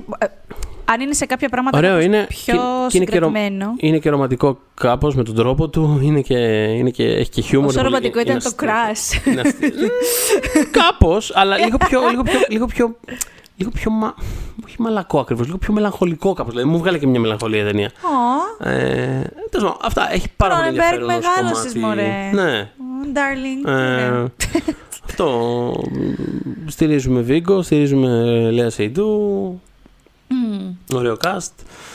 Ε, 0.89 0.93
αν 0.93 1.01
είναι 1.01 1.13
σε 1.13 1.27
κάποια 1.27 1.49
πράγματα 1.49 1.79
Ωραίο 1.79 1.91
κάπως 1.91 2.05
είναι. 2.05 2.27
πιο 2.29 2.55
και- 2.55 2.61
και 2.89 2.97
είναι 2.97 3.05
και 3.07 3.19
ρο- 3.19 3.29
συγκεκριμένο. 3.29 3.75
Είναι 3.77 3.99
και 3.99 4.11
ρομαντικό 4.11 4.59
κάπως 4.75 5.15
με 5.15 5.23
τον 5.23 5.35
τρόπο 5.35 5.69
του. 5.69 6.01
Είναι 6.03 6.21
και, 6.21 6.37
είναι 6.65 6.91
και, 6.91 7.05
έχει 7.05 7.31
και 7.31 7.41
χιούμορ. 7.41 7.69
Όσο 7.69 7.81
είναι 7.81 7.89
πολύ- 7.89 8.13
ρομαντικό 8.13 8.21
ήταν 8.21 8.33
είναι 8.33 8.43
το 8.43 8.73
αστείο. 8.89 9.23
crash. 9.25 9.27
Είναι 9.27 9.41
αστείο. 9.41 9.89
Κάπως, 10.81 11.33
αλλά 11.35 11.57
λίγο 11.59 11.77
πιο, 11.77 12.01
λίγο 12.11 12.23
πιο, 12.23 12.39
λίγο 12.49 12.67
πιο, 12.67 12.97
λίγο 13.57 13.71
πιο 13.71 13.91
μα... 13.91 14.15
όχι 14.67 14.77
μαλακό 14.83 15.19
ακριβώς, 15.21 15.47
λίγο 15.47 15.59
πιο 15.59 15.73
μελαγχολικό 15.73 16.33
κάπως. 16.33 16.53
Δηλαδή 16.55 16.71
μου 16.71 16.79
βγάλε 16.79 16.99
και 16.99 17.07
μια 17.07 17.21
μελαγχολία 17.21 17.61
η 17.63 17.65
ταινία. 17.65 17.91
Ω, 18.03 18.69
Ε, 18.69 19.31
τέλος 19.51 19.67
πάντων, 19.71 19.77
αυτά. 19.83 20.13
Έχει 20.13 20.27
πάρα 20.37 20.55
πολύ 20.57 20.67
Cronenberg, 20.67 20.75
ενδιαφέρον 20.75 21.09
ως 21.11 21.15
μεγάλωσες, 21.15 21.73
κομμάτι. 21.73 21.79
μωρέ. 21.79 22.31
Ναι. 22.33 22.61
ω, 22.61 23.11
darling. 23.15 23.69
Ε, 23.69 23.73
Ωραία. 23.73 24.27
αυτό. 25.05 25.73
Στηρίζουμε 26.67 27.21
Βίγκο, 27.21 27.63
στηρίζουμε 27.63 28.09
Λέα 28.51 28.71
Σεϊντού. 28.71 29.61
Μμ, 30.59 30.97
Ωραίο 30.97 31.17
cast. 31.25 31.53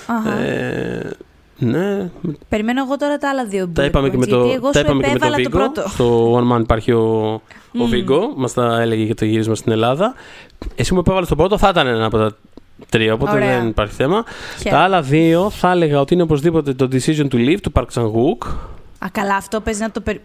αχα. 0.08 0.38
Ε, 0.38 1.12
ναι, 1.58 2.10
Περιμένω 2.50 2.84
εγώ 2.86 2.98
τώρα 2.98 3.18
τα 3.18 3.30
άλλα 3.30 3.46
δύο 3.46 3.68
τα 3.68 3.84
bullet 3.84 3.88
είπαμε 3.88 4.10
και 4.10 4.16
points, 4.16 4.20
με 4.20 4.26
το, 4.26 4.38
γιατί 4.38 4.54
εγώ 4.56 4.70
τα 4.70 4.80
σου 4.80 4.86
είπαμε 4.86 5.04
και 5.04 5.12
με 5.12 5.20
το 5.20 5.26
επέβαλα 5.26 5.44
το 5.44 5.50
Βίγκο. 5.50 5.58
πρώτο. 5.72 5.90
Στο 5.90 6.36
One 6.38 6.56
Man 6.58 6.60
υπάρχει 6.62 6.92
ο, 6.92 7.34
ο 7.34 7.42
Μμμ. 7.72 7.86
Βίγκο. 7.90 8.34
Μας 8.36 8.54
τα 8.54 8.82
έλεγε 8.82 9.04
για 9.04 9.16
το 9.16 9.26
γύρισμα 9.26 9.56
στην 9.56 9.72
Ελλάδα. 9.72 10.14
Εσύ 10.76 10.94
μου 10.94 11.00
επέβαλες 11.00 11.30
το 11.30 11.36
πρώτο, 11.36 11.58
θα 11.58 11.70
ήταν 11.70 11.88
ένα 11.88 12.06
από 12.06 12.18
τα 12.18 12.36
τρία, 12.90 13.14
οπότε 13.14 13.32
Ωραία. 13.32 13.60
δεν 13.60 13.68
υπάρχει 13.68 13.94
θέμα. 13.94 14.24
Χαίρομαι. 14.58 14.78
Τα 14.82 14.84
άλλα 14.86 15.02
δύο 15.02 15.50
θα 15.50 15.72
έλεγα 15.72 16.00
ότι 16.00 16.14
είναι 16.14 16.24
οπωσδήποτε 16.24 16.74
το 16.74 16.88
Decision 16.92 17.28
to 17.32 17.36
Live 17.36 17.58
του 17.62 17.72
Park 17.76 17.86
Chan-wook. 17.94 18.48
Α, 19.00 19.08
καλά, 19.12 19.36
αυτό 19.36 19.62
παίζει 19.62 19.82
να 19.82 19.92
το 19.92 20.02
περι... 20.02 20.22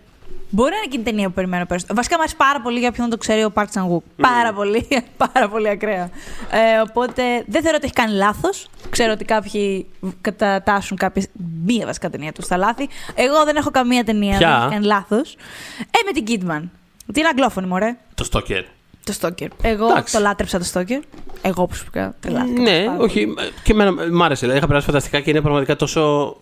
Μπορεί 0.50 0.70
να 0.70 0.76
είναι 0.76 0.86
και 0.90 0.96
η 0.96 1.02
ταινία 1.02 1.28
που 1.28 1.34
περιμένω 1.34 1.66
περισσότερο. 1.66 1.96
Βασικά 1.96 2.14
μου 2.16 2.22
αρέσει 2.22 2.36
πάρα 2.36 2.60
πολύ 2.60 2.78
για 2.78 2.92
ποιον 2.92 3.08
δεν 3.08 3.18
το 3.18 3.24
ξέρει 3.24 3.44
ο 3.44 3.52
Park 3.54 3.64
Chan-wook. 3.74 4.02
Πάρα 4.20 4.52
πολύ, 4.52 4.88
πάρα 5.32 5.48
πολύ 5.48 5.68
ακραία. 5.68 6.10
Ε, 6.50 6.80
οπότε 6.88 7.22
δεν 7.46 7.62
θεωρώ 7.62 7.76
ότι 7.76 7.84
έχει 7.84 7.94
κάνει 7.94 8.12
λάθος. 8.12 8.68
Ξέρω 8.90 9.12
ότι 9.12 9.24
κάποιοι 9.24 9.86
κατατάσσουν 10.20 10.96
κάποιες. 10.96 11.26
Μία 11.64 11.86
βασικά 11.86 12.10
ταινία 12.10 12.32
τους 12.32 12.44
στα 12.44 12.56
λάθη. 12.56 12.88
Εγώ 13.14 13.44
δεν 13.44 13.56
έχω 13.56 13.70
καμία 13.70 14.04
ταινία 14.04 14.38
Ποια; 14.38 14.48
που 14.56 14.62
έχει 14.62 14.72
κάνει 14.72 14.86
λάθος. 14.86 15.36
Ε, 15.80 15.98
με 16.06 16.12
την 16.12 16.24
Kidman. 16.28 16.68
Την 17.12 17.26
αγγλόφωνη, 17.26 17.66
μωρέ. 17.66 17.96
Το 18.14 18.28
Stalker. 18.32 18.62
Το 19.04 19.14
Stalker. 19.20 19.48
Εγώ 19.62 19.86
Εντάξει. 19.86 20.14
το 20.14 20.20
λάτρεψα 20.20 20.58
το 20.58 20.64
Stalker. 20.72 21.00
Εγώ 21.42 21.66
προσωπικά 21.66 22.14
το 22.20 22.28
λάτρεψα. 22.30 22.62
Ναι, 22.62 22.84
πάρα 22.84 22.98
όχι. 22.98 23.34
Και 23.62 23.72
εμένα 23.72 23.92
μ' 24.10 24.22
άρεσε. 24.22 24.40
Δηλαδή, 24.40 24.58
είχα 24.58 24.66
περάσει 24.66 24.86
φανταστικά 24.86 25.20
και 25.20 25.30
είναι 25.30 25.40
πραγματικά 25.40 25.76
τόσο. 25.76 26.36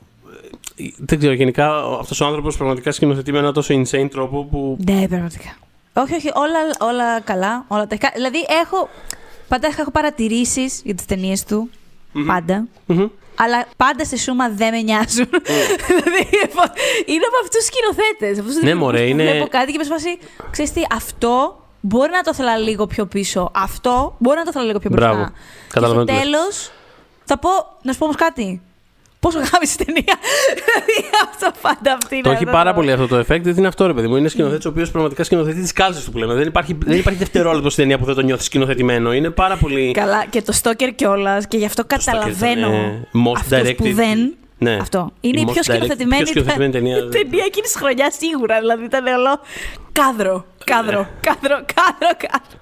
Δεν 0.97 1.19
ξέρω, 1.19 1.33
γενικά 1.33 1.77
αυτός 2.01 2.21
ο 2.21 2.27
άνθρωπος 2.27 2.57
πραγματικά 2.57 2.93
σκηνοθετεί 2.93 3.33
με 3.33 3.39
ένα 3.39 3.53
τόσο 3.53 3.75
insane 3.75 4.09
τρόπο 4.11 4.45
που. 4.45 4.77
Ναι, 4.91 5.09
πραγματικά. 5.09 5.57
Όχι, 5.93 6.15
όχι, 6.15 6.31
όλα, 6.35 6.91
όλα 6.91 7.21
καλά. 7.21 7.65
Όλα 7.69 7.87
τα 7.87 7.95
έχει 7.95 8.03
κα- 8.03 8.13
Δηλαδή, 8.15 8.39
έχω. 8.63 8.89
Πάντα 9.49 9.67
έχω 9.79 9.91
παρατηρήσεις 9.91 10.81
για 10.85 10.95
τις 10.95 11.05
ταινίες 11.05 11.45
του. 11.45 11.71
Πάντα. 12.27 12.67
Μμμ. 12.87 13.07
Αλλά 13.39 13.65
πάντα 13.77 14.05
στη 14.05 14.19
σούμα 14.19 14.49
δεν 14.49 14.71
με 14.75 14.81
νοιάζουν. 14.83 15.29
δηλαδή, 15.87 16.23
είναι 17.07 17.25
από 17.27 17.37
αυτούς 17.43 17.57
τους 17.57 17.65
σκηνοθέτες. 17.65 18.63
Ναι, 18.63 18.75
μωρέ, 18.75 19.03
είναι- 19.09 19.23
Βλέπω 19.31 19.47
κάτι 19.49 19.73
και 19.73 19.79
με 19.79 19.85
σπάσει. 19.85 20.19
Ξέρεις 20.51 20.73
τι, 20.73 20.83
αυτό 20.95 21.61
μπορεί 21.81 22.11
να 22.11 22.21
το 22.23 22.31
ήθελα 22.35 22.57
λίγο 22.57 22.87
πιο 22.87 23.07
πίσω. 23.07 23.51
Αυτό 23.55 24.15
μπορεί 24.19 24.37
να 24.37 24.43
το 24.45 24.51
ήθελα 24.51 24.65
λίγο 24.65 24.79
πιο 24.79 24.91
μπροστά. 24.91 25.09
Μπράβο. 25.15 25.31
Καταλαβαίνω 25.69 26.05
Και 26.05 26.13
τι 26.13 26.19
στο 26.19 26.29
λες. 26.29 26.39
τέλος, 26.39 26.71
θα 27.25 27.39
πω, 27.39 27.49
να 27.83 27.93
σου 27.93 27.99
πω 27.99 28.05
όμως 28.05 28.17
κάτι. 28.17 28.61
Πόσο 29.27 29.39
γάμισε 29.39 29.77
η 29.81 29.85
ταινία. 29.85 30.17
Δηλαδή, 30.59 30.95
αυτό 31.31 31.51
πάντα 31.63 31.93
αυτή 31.93 32.09
Το 32.09 32.17
είναι 32.17 32.29
έχει 32.29 32.45
αυτό 32.45 32.57
πάρα 32.57 32.75
πολύ 32.75 32.93
αυτό 32.93 33.07
το 33.07 33.19
effect, 33.19 33.43
γιατί 33.43 33.59
είναι 33.59 33.67
αυτό 33.67 33.87
ρε 33.87 33.93
παιδί 33.95 34.07
μου. 34.09 34.17
Είναι 34.17 34.29
σκηνοθέτης 34.29 34.65
ο 34.65 34.69
οποίος 34.69 34.91
πραγματικά 34.91 35.25
σκηνοθετεί 35.25 35.61
τις 35.61 35.73
κάλτσες 35.73 36.05
του 36.05 36.11
που 36.11 36.19
λέμε. 36.19 36.35
Δεν 36.35 36.47
υπάρχει, 36.47 36.79
δεν 36.87 36.99
υπάρχει 36.99 37.19
δευτερόλεπτο 37.19 37.71
στην 37.71 37.83
ταινία 37.83 37.99
που 37.99 38.05
δεν 38.05 38.15
το 38.15 38.21
νιώθεις 38.21 38.47
σκηνοθετημένο. 38.47 39.13
Είναι 39.13 39.31
πάρα 39.31 39.57
πολύ. 39.57 39.91
Καλά, 39.93 40.25
και 40.31 40.43
το 40.43 40.53
Stalker 40.63 40.91
κιόλας. 40.95 41.47
Και 41.47 41.57
γι' 41.57 41.65
αυτό 41.65 41.83
Stalker 41.83 42.01
ήταν, 42.01 42.15
καταλαβαίνω 42.15 42.73
ε, 42.73 43.09
most 43.29 43.41
αυτούς 43.53 43.75
που 43.75 43.85
directed. 43.85 43.93
δεν. 43.95 44.35
Ναι. 44.59 44.75
Αυτό. 44.81 45.13
Είναι 45.21 45.39
Η 45.39 45.43
η, 45.43 45.47
most 45.49 45.53
πιο 45.53 45.63
direct- 45.63 45.73
σκηνοθετημένη, 45.75 46.23
πιο 46.23 46.27
σκηνοθετημένη 46.27 46.73
ταινία. 46.73 46.97
ταινία 47.19 47.45
εκείνης 47.47 47.73
τη 47.73 47.79
χρονιάς 47.79 48.15
σίγουρα. 48.15 48.59
Δηλαδή 48.59 48.85
ήταν 48.85 49.07
όλο 49.07 49.41
κάδρο. 49.93 50.45
Κάδρο, 50.65 51.07
κάδρο, 51.21 51.57
κάδρο, 51.75 52.17
κάδρο. 52.19 52.59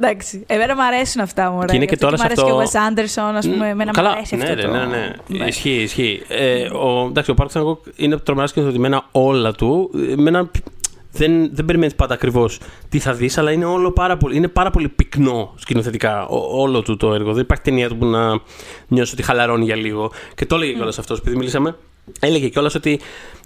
Εντάξει. 0.00 0.44
Εμένα 0.46 0.74
μου 0.74 0.82
αρέσουν 0.82 1.20
αυτά 1.22 1.50
μου. 1.50 1.64
Και 1.64 1.76
είναι 1.76 1.84
και 1.84 1.96
τώρα 1.96 2.12
Μ' 2.12 2.16
σε 2.16 2.24
αρέσει 2.24 2.40
αυτό- 2.40 2.56
και 2.56 2.62
ο 2.62 2.70
Wes 2.72 2.76
Anderson, 2.88 3.34
ας 3.36 3.48
πούμε. 3.48 3.68
Εμένα 3.68 3.84
μου 3.84 3.92
Καλά, 3.92 4.10
αρέσει 4.10 4.36
ναι, 4.36 4.42
αυτό. 4.42 4.54
ρε, 4.54 4.62
το... 4.62 4.70
ναι, 4.70 5.14
ναι, 5.28 5.44
Ισχύει, 5.46 5.70
ισχύει. 5.82 6.22
Ε, 6.28 6.62
ο, 6.66 7.06
εντάξει, 7.08 7.30
ο 7.30 7.34
Park 7.38 7.46
Chan-wook 7.52 7.78
είναι 7.96 8.16
τρομερά 8.18 8.46
σκηνοθετημένα 8.46 9.04
όλα 9.12 9.52
του. 9.52 9.90
Ε, 10.10 10.16
Με 10.16 10.28
ένα, 10.28 10.50
δεν, 11.12 11.54
δεν 11.54 11.64
περιμένεις 11.64 11.94
πάντα 11.94 12.14
ακριβώς 12.14 12.58
τι 12.88 12.98
θα 12.98 13.12
δεις, 13.12 13.38
αλλά 13.38 13.52
είναι, 13.52 13.64
όλο 13.64 13.92
πάρα 13.92 14.16
πολύ, 14.16 14.36
είναι 14.36 14.48
πάρα 14.48 14.70
πολύ 14.70 14.88
πυκνό 14.88 15.52
σκηνοθετικά 15.56 16.26
ο- 16.26 16.60
όλο 16.60 16.82
του 16.82 16.96
το 16.96 17.14
έργο. 17.14 17.32
Δεν 17.32 17.42
υπάρχει 17.42 17.62
ταινία 17.64 17.88
του 17.88 17.96
που 17.96 18.04
να 18.06 18.40
νιώσει 18.88 19.12
ότι 19.14 19.22
χαλαρώνει 19.22 19.64
για 19.64 19.76
λίγο. 19.76 20.10
Και 20.34 20.46
το 20.46 20.54
έλεγε 20.54 20.72
κιόλας 20.72 20.98
αυτός, 20.98 21.18
επειδή 21.18 21.36
μιλήσαμε. 21.36 21.76
Έλεγε 22.20 22.48
κιόλας 22.48 22.74
ότι 22.74 23.00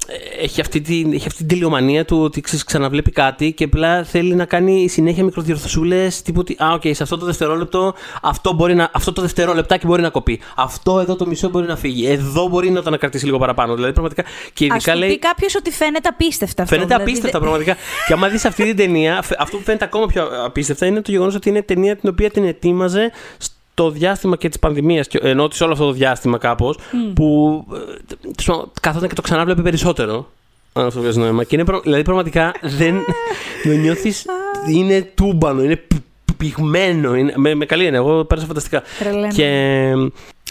ε, 0.07 0.45
έχει 0.45 0.61
αυτή, 0.61 0.81
την, 0.81 1.13
έχει 1.13 1.27
αυτή 1.27 1.39
την 1.39 1.49
τελειομανία 1.49 2.05
του 2.05 2.23
ότι 2.23 2.41
ξέρεις, 2.41 2.65
ξαναβλέπει 2.65 3.11
κάτι 3.11 3.53
και 3.53 3.65
απλά 3.65 4.05
θέλει 4.05 4.35
να 4.35 4.45
κάνει 4.45 4.89
συνέχεια 4.89 5.25
μικροδιορθωσούλες. 5.25 6.23
Τύπου 6.23 6.41
ότι, 6.41 6.57
α, 6.63 6.73
οκ, 6.73 6.83
σε 6.91 7.03
αυτό 7.03 7.19
το 7.19 7.27
δευτερόλεπτο 7.27 7.95
αυτό, 8.23 8.53
μπορεί 8.53 8.75
να, 8.75 8.91
αυτό 8.93 9.13
το 9.13 9.21
δευτερόλεπτάκι 9.21 9.87
μπορεί 9.87 10.03
να 10.03 10.09
κοπεί. 10.11 10.41
Αυτό 10.57 11.01
εδώ 11.01 11.17
το 11.17 11.27
μισό 11.27 11.49
μπορεί 11.49 11.67
να 11.67 11.77
φύγει. 11.77 12.07
Εδώ 12.07 12.47
μπορεί 12.49 12.71
να 12.71 12.81
το 12.81 12.89
ανακρατήσει 12.89 13.25
λίγο 13.25 13.39
παραπάνω. 13.39 13.75
Δηλαδή 13.75 13.93
πραγματικά. 13.93 14.23
Και 14.53 14.65
Α 14.65 14.67
ειδικά 14.67 14.93
σου 14.93 14.99
πει 14.99 14.99
λέει. 15.07 15.19
κάποιος 15.19 15.55
ότι 15.55 15.71
φαίνεται 15.71 16.09
απίστευτα 16.09 16.63
αυτό. 16.63 16.75
Φαίνεται 16.75 16.95
δηλαδή, 16.95 17.11
απίστευτα 17.11 17.39
δεν- 17.39 17.49
πραγματικά. 17.49 17.77
και 18.07 18.13
άμα 18.13 18.29
δεις 18.29 18.45
αυτή 18.45 18.65
την 18.65 18.77
ταινία, 18.77 19.23
φε- 19.23 19.41
αυτό 19.41 19.57
που 19.57 19.63
φαίνεται 19.63 19.85
ακόμα 19.85 20.07
πιο 20.07 20.29
απίστευτα 20.45 20.87
είναι 20.87 21.01
το 21.03 21.11
γεγονός 21.11 21.35
ότι 21.35 21.49
είναι 21.49 21.63
ταινία 21.63 21.97
την 21.97 22.09
οποία 22.09 22.31
την 22.31 22.45
ετοίμαζε 22.45 23.11
στο 23.39 23.55
διάστημα 23.75 24.37
και 24.37 24.49
τη 24.49 24.59
πανδημία. 24.59 25.05
Ενώ 25.21 25.43
ότι 25.45 25.57
σε 25.57 25.65
όλο 25.65 25.73
αυτό 25.73 25.85
το 25.85 25.93
διάστημα 25.93 26.39
κάπως. 26.39 26.79
που 27.15 27.65
ε, 27.73 27.77
τέλος 28.21 28.45
πάντων, 28.47 28.71
καθόταν 28.81 29.09
και 29.09 29.15
το 29.15 29.23
ξανάβλεπε 29.23 29.63
περισσότερο. 29.63 30.31
Αν 30.73 30.87
αυτό 30.87 31.01
βγάζει 31.01 31.19
νόημα. 31.19 31.45
Και 31.45 31.55
είναι 31.55 31.65
προ- 31.65 31.83
δηλαδή 31.83 32.03
πραγματικά 32.03 32.53
δεν. 32.63 32.95
το 33.65 33.69
νιώθεις. 33.69 34.27
είναι 34.69 35.13
τούμπανο, 35.15 35.63
είναι 35.63 35.77
π- 35.77 35.95
π- 36.25 36.35
πυγμένο. 36.37 37.15
Είναι, 37.17 37.33
με, 37.37 37.55
με 37.55 37.67
καλή 37.67 37.85
έννοια. 37.85 37.99
Εγώ 38.01 38.25
πέρασα 38.25 38.47
φανταστικά. 38.47 38.83
Τρελαίνομαι. 38.99 39.33
Και. 39.33 39.91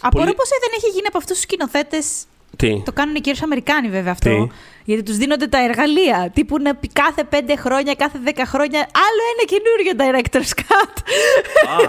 Απορώ 0.02 0.24
πολύ- 0.24 0.36
πως 0.36 0.50
δεν 0.50 0.72
έχει 0.78 0.88
γίνει 0.94 1.08
από 1.08 1.18
αυτούς 1.18 1.34
τους 1.36 1.42
σκηνοθέτες. 1.44 2.06
Τι; 2.56 2.82
Το 2.86 2.92
κάνουν 2.92 3.16
οι 3.16 3.20
κυρίως 3.22 3.42
Αμερικάνοι 3.44 3.90
βέβαια 3.90 4.12
αυτό. 4.12 4.30
Τι; 4.30 4.52
Γιατί 4.86 5.04
τους 5.04 5.18
δίνονται 5.18 5.48
τα 5.48 5.64
εργαλεία. 5.64 6.32
Τύπου 6.34 6.58
να 6.62 6.76
πει 6.76 6.88
κάθε 6.88 7.24
πέντε 7.24 7.56
χρόνια, 7.56 7.94
κάθε 7.94 8.20
δέκα 8.24 8.46
χρόνια, 8.46 8.80
άλλο 8.80 9.22
ένα 9.34 9.44
καινούριο 9.52 9.94
director's 10.02 10.52
cut. 10.62 10.96
Α. 11.76 11.82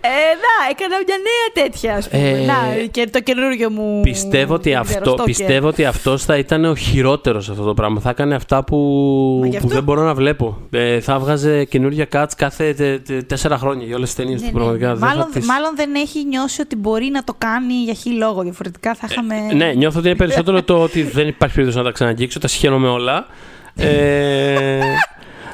ε, 0.00 0.18
να, 0.44 0.52
έκανα 0.70 0.96
μια 1.06 1.16
νέα 1.28 1.64
τέτοια, 1.64 1.94
ας 1.94 2.08
πούμε. 2.08 2.28
Ε, 2.28 2.44
να, 2.44 2.54
και 2.90 3.08
το 3.12 3.20
καινούριο 3.20 3.70
μου. 3.70 4.00
Πιστεύω 4.00 4.54
ότι, 4.54 4.70
δεν 4.70 4.82
ξέρω, 4.82 4.98
αυτό, 4.98 5.10
στόκερ. 5.10 5.24
πιστεύω 5.24 5.68
ότι 5.68 5.84
αυτός 5.84 6.24
θα 6.24 6.36
ήταν 6.36 6.64
ο 6.64 6.74
χειρότερος 6.74 7.44
σε 7.44 7.50
αυτό 7.50 7.64
το 7.64 7.74
πράγμα. 7.74 8.00
Θα 8.00 8.10
έκανε 8.10 8.34
αυτά 8.34 8.64
που, 8.64 8.76
Μα 9.40 9.46
γι' 9.46 9.50
που 9.52 9.56
αυτό- 9.56 9.74
δεν 9.74 9.82
μπορώ 9.82 10.02
να 10.02 10.14
βλέπω. 10.14 10.58
Ε, 10.70 11.00
θα 11.00 11.18
βγάζε 11.18 11.64
καινούργια 11.64 12.06
cuts 12.12 12.26
κάθε 12.36 12.74
τε- 12.74 13.02
τε- 13.06 13.26
τέσσερα 13.26 13.58
χρόνια 13.58 13.86
για 13.86 13.96
όλες 13.96 14.08
τις 14.14 14.16
ταινίες 14.16 14.40
Ναι, 14.40 14.46
του. 14.48 14.52
ναι. 14.52 14.58
Πραγματικά. 14.58 14.88
Δεν 14.94 14.98
θα 14.98 15.06
Μάλλον, 15.14 15.30
τις- 15.32 15.46
μάλλον 15.46 15.70
δεν 15.76 15.94
έχει 15.94 16.24
νιώσει 16.24 16.60
ότι 16.60 16.76
μπορεί 16.76 17.08
να 17.12 17.24
το 17.24 17.34
κάνει 17.38 17.72
για 17.74 17.94
χι 17.94 18.10
λόγο. 18.10 18.42
Διαφορετικά 18.42 18.94
θα 18.94 19.06
είχαμε. 19.10 19.34
Ναι, 19.54 19.72
νιώθω 19.72 19.98
ότι 19.98 20.08
είναι 20.08 20.16
περισσότερο 20.16 20.62
το 20.62 20.82
ότι 20.82 21.02
δεν 21.02 21.28
υπάρχει 21.28 21.54
περίπτωση 21.54 21.84
να 21.84 21.90
τα 21.92 21.92
ξαναγγίξω. 22.26 22.38
Τα 22.38 22.48
σχένομαι 22.48 22.88
όλα. 22.88 23.26
Ε, 23.76 24.78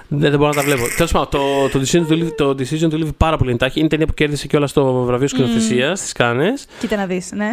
δεν, 0.08 0.30
δεν 0.30 0.38
μπορώ 0.38 0.48
να 0.48 0.54
τα 0.54 0.62
βλέπω. 0.62 0.82
Τέλος 0.96 1.12
πάντων, 1.12 1.28
το, 1.30 1.68
το, 1.68 1.80
decision 1.84 2.12
to 2.12 2.12
live, 2.12 2.34
το 2.36 2.54
Decision 2.58 2.90
to 2.90 3.04
Live 3.04 3.14
πάρα 3.16 3.36
πολύ 3.36 3.50
εντάχει. 3.50 3.78
Είναι 3.78 3.88
ταινία 3.88 4.06
που 4.06 4.14
κέρδισε 4.14 4.46
κιόλας 4.46 4.72
το 4.72 4.92
βραβείο 4.92 5.28
σκηνοθεσίας 5.28 6.00
στι 6.00 6.12
Κάνες. 6.12 6.66
Κοίτα 6.80 6.96
να 6.96 7.06
δεις, 7.06 7.32
ναι. 7.32 7.50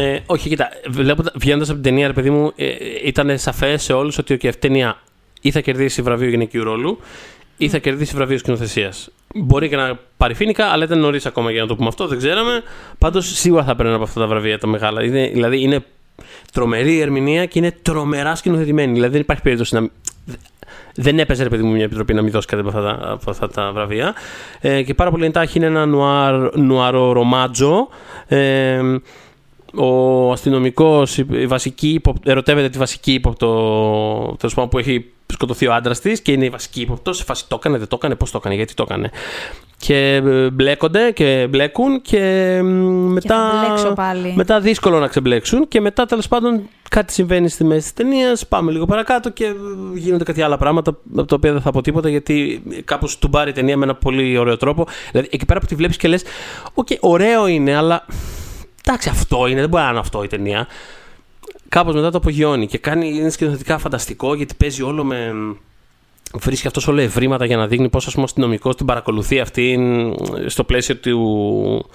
Ε, 0.00 0.18
όχι, 0.26 0.48
κοίτα, 0.48 0.68
βγαίνοντας 1.34 1.68
από 1.68 1.80
την 1.80 1.90
ταινία, 1.90 2.06
ρε 2.06 2.12
παιδί 2.12 2.30
μου, 2.30 2.52
ε, 2.56 2.66
ήταν 3.04 3.38
σαφές 3.38 3.82
σε 3.82 3.92
όλους 3.92 4.18
ότι 4.18 4.34
okay, 4.34 4.46
αυτή 4.46 4.66
η 4.66 4.68
ταινία 4.70 4.98
ή 5.40 5.50
θα 5.50 5.60
κερδίσει 5.60 6.02
βραβείο 6.02 6.28
γυναικείου 6.28 6.64
ρόλου 6.64 6.98
ή 7.56 7.68
θα 7.68 7.78
κερδίσει 7.78 8.14
βραβείο 8.14 8.38
σκηνοθεσίας. 8.38 9.10
Μπορεί 9.34 9.68
και 9.68 9.76
να 9.76 9.98
πάρει 10.16 10.34
φίνικα, 10.34 10.66
αλλά 10.66 10.84
ήταν 10.84 10.98
νωρίς 10.98 11.26
ακόμα 11.26 11.50
για 11.50 11.60
να 11.62 11.66
το 11.66 11.76
πούμε 11.76 11.88
αυτό, 11.88 12.06
δεν 12.06 12.18
ξέραμε. 12.18 12.62
Πάντως 12.98 13.38
σίγουρα 13.38 13.64
θα 13.64 13.76
παίρνει 13.76 13.92
από 13.94 14.02
αυτά 14.02 14.20
τα 14.20 14.26
βραβεία 14.26 14.58
τα 14.58 14.66
μεγάλα. 14.66 15.04
Είναι, 15.04 15.28
δηλαδή 15.32 15.62
είναι 15.62 15.84
τρομερή 16.52 16.94
η 16.94 17.00
ερμηνεία 17.00 17.46
και 17.46 17.58
είναι 17.58 17.70
τρομερά 17.82 18.34
σκηνοθετημένη. 18.34 18.92
Δηλαδή 18.92 19.12
δεν 19.12 19.20
υπάρχει 19.20 19.42
περίπτωση 19.42 19.74
να. 19.74 19.88
Δεν 20.94 21.18
έπαιζε, 21.18 21.42
ρε 21.42 21.48
παιδί 21.48 21.62
μου, 21.62 21.72
μια 21.72 21.84
επιτροπή 21.84 22.14
να 22.14 22.22
μην 22.22 22.32
δώσει 22.32 22.46
κάτι 22.46 22.60
από 22.60 22.68
αυτά, 22.68 22.82
τα- 22.82 23.10
από 23.12 23.30
αυτά 23.30 23.48
τα 23.48 23.70
βραβεία. 23.72 24.14
Ε, 24.60 24.82
και 24.82 24.94
πάρα 24.94 25.10
πολύ 25.10 25.24
εντάχει 25.24 25.56
είναι 25.58 25.66
ένα 25.66 25.86
νουάρ, 25.86 26.58
νουάρο 26.58 27.12
ρομάτζο. 27.12 27.88
Ε, 28.26 28.80
ο 29.74 30.30
αστυνομικός, 30.32 31.18
η 31.18 31.46
βασική, 31.46 31.88
υπο- 31.88 32.14
ερωτεύεται 32.24 32.68
τη 32.68 32.78
βασική 32.78 33.12
ύποπτο 33.12 34.36
τέλος 34.38 34.54
πάντων, 34.54 34.70
που 34.70 34.78
έχει 34.78 35.04
σκοτωθεί 35.26 35.66
ο 35.66 35.74
άντρας 35.74 36.00
της 36.00 36.20
και 36.20 36.32
είναι 36.32 36.44
η 36.44 36.50
βασική 36.50 36.80
ύποπτος. 36.80 37.16
Σε 37.16 37.24
φάση 37.24 37.48
το 37.48 37.56
έκανε, 37.58 37.78
δεν 37.78 37.88
το 37.88 37.96
έκανε, 37.98 38.14
πώς 38.14 38.30
το 38.30 38.38
έκανε, 38.40 38.54
γιατί 38.54 38.74
το 38.74 38.84
έκανε. 38.88 39.10
Και 39.82 40.14
ε, 40.14 40.50
μπλέκονται 40.50 41.10
και 41.10 41.46
μπλέκουν 41.50 42.02
και 42.02 42.18
ε, 42.18 42.62
μετά. 42.62 43.34
θα 43.34 43.66
μπλέξω 43.66 43.92
πάλι. 43.92 44.32
Μετά 44.36 44.60
δύσκολο 44.60 44.98
να 44.98 45.06
ξεμπλέξουν 45.06 45.68
και 45.68 45.80
μετά 45.80 46.06
τέλος 46.06 46.28
πάντων 46.28 46.68
κάτι 46.88 47.12
συμβαίνει 47.12 47.48
στη 47.48 47.64
μέση 47.64 47.80
της 47.80 47.92
ταινίας. 47.92 48.46
Πάμε 48.46 48.72
λίγο 48.72 48.86
παρακάτω 48.86 49.30
και 49.30 49.44
ε, 49.44 49.54
γίνονται 49.94 50.24
κάτι 50.24 50.42
άλλα 50.42 50.56
πράγματα 50.56 50.90
από 51.16 51.24
τα 51.24 51.34
οποία 51.34 51.52
δεν 51.52 51.60
θα 51.60 51.70
πω 51.70 51.80
τίποτα 51.80 52.08
γιατί 52.08 52.62
κάπως 52.84 53.18
τουμπάρει 53.18 53.50
η 53.50 53.52
ταινία 53.52 53.76
με 53.76 53.84
ένα 53.84 53.94
πολύ 53.94 54.38
ωραίο 54.38 54.56
τρόπο. 54.56 54.86
Δηλαδή 55.10 55.28
εκεί 55.32 55.46
πέρα 55.46 55.60
που 55.60 55.66
τη 55.66 55.74
βλέπεις 55.74 55.96
και 55.96 56.08
λες: 56.08 56.22
Οκ, 56.74 56.88
ωραίο 57.00 57.46
είναι, 57.46 57.76
αλλά 57.76 58.06
εντάξει, 58.84 59.08
αυτό 59.08 59.46
είναι, 59.46 59.60
δεν 59.60 59.68
μπορεί 59.68 59.82
να 59.82 59.90
είναι 59.90 59.98
αυτό 59.98 60.22
η 60.22 60.26
ταινία. 60.26 60.66
Κάπως 61.68 61.94
μετά 61.94 62.10
το 62.10 62.18
απογειώνει 62.18 62.66
και 62.66 62.78
κάνει, 62.78 63.08
είναι 63.08 63.30
σκηνοθετικά 63.30 63.78
φανταστικό 63.78 64.34
γιατί 64.34 64.54
παίζει 64.54 64.82
όλο 64.82 65.04
με. 65.04 65.32
Βρίσκει 66.34 66.66
αυτός 66.66 66.88
όλο 66.88 67.00
ευρήματα 67.00 67.44
για 67.44 67.56
να 67.56 67.66
δείχνει 67.66 67.88
πώς 67.88 68.16
ο 68.16 68.22
αστυνομικός 68.22 68.76
την 68.76 68.86
παρακολουθεί 68.86 69.40
αυτή 69.40 69.78
στο 70.46 70.64
πλαίσιο 70.64 70.96
του, 70.96 71.86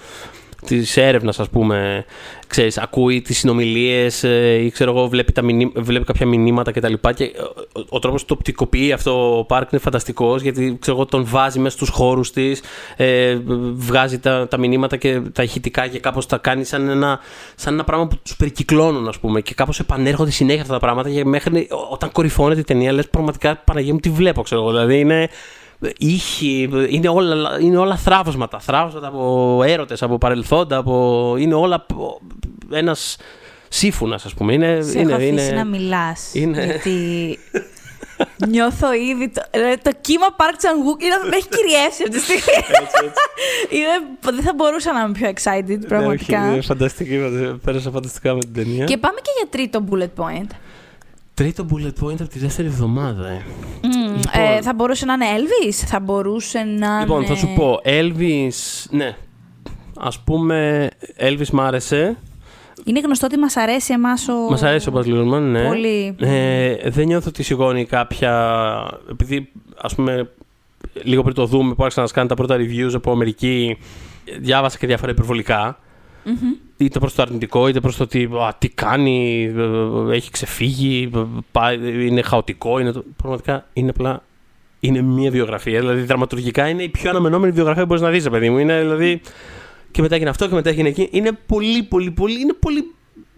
της 0.66 0.96
έρευνας, 0.96 1.40
ας 1.40 1.48
πούμε, 1.48 2.04
ξέρεις, 2.46 2.78
ακούει 2.78 3.22
τις 3.22 3.38
συνομιλίες 3.38 4.24
ε, 4.24 4.54
ή 4.54 4.70
ξέρω 4.70 4.90
εγώ, 4.90 5.08
βλέπει, 5.08 5.32
τα 5.32 5.42
βλέπει 5.74 6.04
κάποια 6.04 6.26
μηνύματα 6.26 6.72
κτλ. 6.72 6.92
Και, 6.92 7.12
και 7.14 7.32
ο, 7.72 7.84
ο 7.88 7.98
τρόπος 7.98 8.20
που 8.20 8.26
το 8.26 8.34
οπτικοποιεί 8.34 8.92
αυτό 8.92 9.38
ο 9.38 9.44
Πάρκ 9.44 9.72
είναι 9.72 9.80
φανταστικός 9.80 10.42
γιατί 10.42 10.76
ξέρω 10.80 10.96
εγώ, 10.96 11.06
τον 11.06 11.24
βάζει 11.26 11.58
μέσα 11.58 11.76
στους 11.76 11.88
χώρους 11.88 12.30
της, 12.30 12.62
ε, 12.96 13.38
βγάζει 13.74 14.18
τα, 14.18 14.48
τα 14.48 14.58
μηνύματα 14.58 14.96
και 14.96 15.20
τα 15.32 15.42
ηχητικά 15.42 15.86
και 15.86 15.98
κάπως 15.98 16.26
τα 16.26 16.36
κάνει 16.36 16.64
σαν 16.64 16.88
ένα, 16.88 17.20
σαν 17.54 17.74
ένα 17.74 17.84
πράγμα 17.84 18.06
που 18.06 18.18
τους 18.22 18.36
περικυκλώνουν, 18.36 19.08
ας 19.08 19.18
πούμε. 19.18 19.40
Και 19.40 19.54
κάπως 19.54 19.80
επανέρχονται 19.80 20.30
συνέχεια 20.30 20.62
αυτά 20.62 20.72
τα 20.72 20.80
πράγματα 20.80 21.10
και 21.10 21.24
μέχρι 21.24 21.68
όταν 21.90 22.12
κορυφώνεται 22.12 22.60
η 22.60 22.64
ταινία, 22.64 22.92
λες 22.92 23.08
πραγματικά 23.08 23.56
Παναγία 23.56 23.92
μου 23.92 24.00
τι 24.00 24.10
βλέπω, 24.10 24.42
ξέρω 24.42 24.60
εγώ. 24.60 24.70
Δηλαδή 24.70 24.98
είναι 24.98 25.28
ήχοι, 25.98 26.68
είναι 26.88 27.08
όλα, 27.08 27.58
είναι 27.60 27.76
όλα 27.76 27.96
θράβωσματα. 27.96 28.58
Θράβωσματα 28.58 29.06
από 29.06 29.60
έρωτες, 29.66 30.02
από 30.02 30.18
παρελθόντα, 30.18 30.76
από, 30.76 31.34
είναι 31.38 31.54
όλα 31.54 31.86
ένας 32.72 33.16
σύμφωνας, 33.68 34.24
ας 34.24 34.34
πούμε. 34.34 34.52
Είναι, 34.52 34.82
Σε 34.82 34.98
είναι, 34.98 35.12
έχω 35.12 35.22
αφήσει 35.22 35.30
είναι, 35.46 35.50
να 35.56 35.64
μιλάς, 35.64 36.34
είναι- 36.34 36.64
γιατί 36.64 37.38
νιώθω 38.48 38.92
ήδη 38.92 39.28
το, 39.28 39.42
ρε, 39.54 39.74
το 39.82 39.90
κύμα 40.00 40.26
Park 40.36 40.54
Chan-wook 40.62 41.02
είναι, 41.02 41.28
με 41.30 41.36
έχει 41.36 41.48
κυριεύσει 41.48 42.02
αυτή 42.02 42.16
τη 42.16 42.20
στιγμή. 42.20 42.42
Είναι- 43.70 44.32
δεν 44.34 44.42
θα 44.44 44.52
μπορούσα 44.54 44.92
να 44.92 45.00
είμαι 45.00 45.12
πιο 45.12 45.28
excited, 45.28 45.86
πραγματικά. 45.88 46.38
Ναι, 46.38 46.44
όχι, 46.44 46.52
είναι 46.52 46.62
φανταστική, 46.62 47.18
πέρασα 47.64 47.90
φανταστικά 47.90 48.34
με 48.34 48.40
την 48.40 48.52
ταινία. 48.54 48.84
Και 48.84 48.96
πάμε 48.96 49.18
και 49.22 49.30
για 49.36 49.46
τρίτο 49.50 49.84
bullet 49.90 50.22
point. 50.24 50.50
Τρίτο 51.36 51.66
bullet 51.70 52.04
point 52.04 52.20
από 52.20 52.28
τη 52.28 52.38
δεύτερη 52.38 52.68
εβδομάδα. 52.68 53.28
Ε. 53.28 53.42
Μμμ, 53.82 54.02
Λοιπόν. 54.02 54.20
ε, 54.32 54.62
θα 54.62 54.74
μπορούσε 54.74 55.04
να 55.04 55.12
είναι 55.12 55.24
Elvis, 55.36 55.72
θα 55.72 56.00
μπορούσε 56.00 56.58
να 56.58 57.00
Λοιπόν, 57.00 57.16
είναι... 57.16 57.26
θα 57.26 57.34
σου 57.34 57.52
πω, 57.56 57.80
Elvis, 57.84 58.86
ναι, 58.90 59.16
ας 59.96 60.20
πούμε, 60.20 60.88
Elvis 61.18 61.48
μ' 61.52 61.60
άρεσε. 61.60 62.16
Είναι 62.84 63.00
γνωστό 63.00 63.26
ότι 63.26 63.38
μας 63.38 63.56
αρέσει 63.56 63.92
εμάς 63.92 64.28
ο... 64.28 64.34
Μας 64.50 64.62
αρέσει 64.62 64.88
ο 64.88 64.92
Baz 64.96 65.04
Luhrmann, 65.04 65.40
ναι. 65.40 65.66
Πολύ. 65.66 66.14
Ε, 66.18 66.90
δεν 66.90 67.06
νιώθω 67.06 67.28
ότι 67.28 67.42
σηκώνει 67.42 67.84
κάποια. 67.84 68.62
Επειδή, 69.10 69.52
ας 69.76 69.94
πούμε, 69.94 70.30
λίγο 71.02 71.22
πριν 71.22 71.34
το 71.34 71.46
δούμε 71.46 71.74
που 71.74 71.82
άρχισαν 71.82 72.02
να 72.02 72.08
σκάνε 72.08 72.28
τα 72.28 72.34
πρώτα 72.34 72.56
reviews 72.56 72.94
από 72.94 73.10
Αμερική, 73.10 73.78
διάβασα 74.40 74.78
και 74.78 74.86
διάφορα 74.86 75.10
υπερβολικά. 75.10 75.78
Μμμ. 76.24 76.34
Είτε 76.76 76.98
προς 76.98 77.14
το 77.14 77.22
αρνητικό, 77.22 77.68
είτε 77.68 77.80
προς 77.80 77.96
το 77.96 78.02
ότι 78.02 78.24
α, 78.24 78.54
τι 78.58 78.68
κάνει, 78.68 79.44
ε, 80.10 80.14
έχει 80.14 80.30
ξεφύγει, 80.30 81.10
ε, 81.14 81.22
πάει, 81.52 82.06
είναι 82.06 82.22
χαοτικό. 82.22 82.78
Είναι 82.78 82.92
το... 82.92 83.04
Πραγματικά 83.16 83.66
είναι 83.72 83.90
απλά. 83.90 84.22
Είναι 84.80 85.02
μια 85.02 85.30
βιογραφία. 85.30 85.80
Δηλαδή, 85.80 86.02
δραματουργικά 86.02 86.68
είναι 86.68 86.82
η 86.82 86.88
πιο 86.88 87.10
αναμενόμενη 87.10 87.52
βιογραφία 87.52 87.82
που 87.82 87.88
μπορείς 87.88 88.02
να 88.02 88.10
δεις, 88.10 88.28
παιδί 88.28 88.50
μου. 88.50 88.58
Είναι 88.58 88.80
δηλαδή. 88.80 89.20
Και 89.90 90.02
μετά 90.02 90.14
έγινε 90.14 90.30
αυτό 90.30 90.48
και 90.48 90.54
μετά 90.54 90.70
έγινε 90.70 90.88
εκεί. 90.88 91.08
Είναι 91.10 91.30
πολύ, 91.46 91.82
πολύ, 91.82 92.10
πολύ. 92.10 92.40
Είναι 92.40 92.52
πολύ 92.52 92.94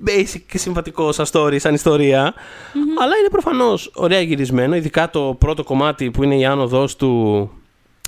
basic 0.07 0.41
και 0.49 0.59
συμβατικό 0.59 1.13
σαν 1.13 1.27
story, 1.33 1.57
σαν 1.61 1.75
ιστορια 1.75 2.35
Αλλά 3.01 3.17
είναι 3.17 3.29
προφανώς 3.31 3.91
ωραία 3.95 4.21
γυρισμένο. 4.21 4.77
Ειδικά 4.77 5.11
το 5.11 5.37
πρώτο 5.39 5.65
κομμάτι 5.65 6.11
που 6.11 6.23
είναι 6.23 6.37
η 6.37 6.45
άνοδος 6.45 6.97
του. 6.97 7.51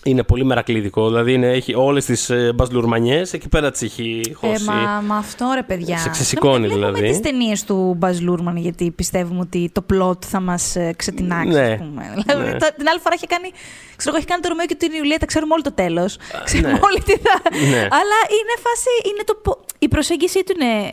Είναι 0.04 0.22
πολύ 0.22 0.44
μερακλείδικο. 0.44 1.06
Δηλαδή 1.08 1.32
είναι, 1.32 1.46
έχει 1.46 1.74
όλες 1.74 2.04
τις 2.04 2.30
ε, 2.30 2.52
μπαζλουρμανιέ. 2.54 3.22
Εκεί 3.32 3.48
πέρα 3.48 3.70
τις 3.70 3.82
έχει 3.82 4.20
Ε, 4.30 4.32
χώσει. 4.34 4.64
μα, 4.64 4.74
μα 5.06 5.16
αυτό 5.16 5.50
ρε 5.54 5.62
παιδιά. 5.62 5.98
Σε 5.98 6.08
ξεσηκώνει, 6.10 6.66
Βλέπουμε 6.68 6.86
δηλαδή. 6.90 7.08
τις 7.08 7.20
ταινίες 7.20 7.64
του 7.64 7.98
Baz 8.00 8.06
Luhrmann 8.30 8.54
γιατί 8.56 8.90
πιστεύουμε 8.90 9.40
ότι 9.40 9.70
το 9.74 9.84
plot 9.92 10.24
θα 10.24 10.40
μας 10.40 10.76
ε, 10.76 10.92
ξετινάξει, 10.96 11.48
Ναι. 11.58 11.60
ας 11.72 11.78
πούμε. 11.78 12.14
Δηλαδή, 12.26 12.50
Ναι. 12.50 12.58
το- 12.58 12.74
την 12.76 12.88
άλλη 12.88 13.00
φορά 13.00 13.14
είχε 13.14 13.26
κάνει, 13.26 13.50
ξέρω 13.96 14.08
εγώ, 14.10 14.16
έχει 14.16 14.26
κάνει 14.26 14.42
το 14.42 14.48
Ρωμαίο 14.48 14.66
και 14.66 14.74
την 14.74 14.92
Ιουλία, 14.92 15.18
τα 15.18 15.26
ξέρουμε 15.26 15.52
όλοι 15.52 15.62
το 15.62 15.72
τέλος. 15.72 16.18
Ξέρουμε 16.44 16.72
ναι. 16.72 16.78
όλοι 16.82 17.00
τι 17.04 17.12
θα... 17.12 17.34
Ναι. 17.70 17.80
Αλλά 17.80 18.18
είναι 18.36 18.54
φάση, 18.66 18.90
είναι 19.12 19.22
το, 19.24 19.34
πο- 19.42 19.60
η 19.78 19.88
προσέγγιση 19.88 20.44
του 20.44 20.54
είναι 20.60 20.92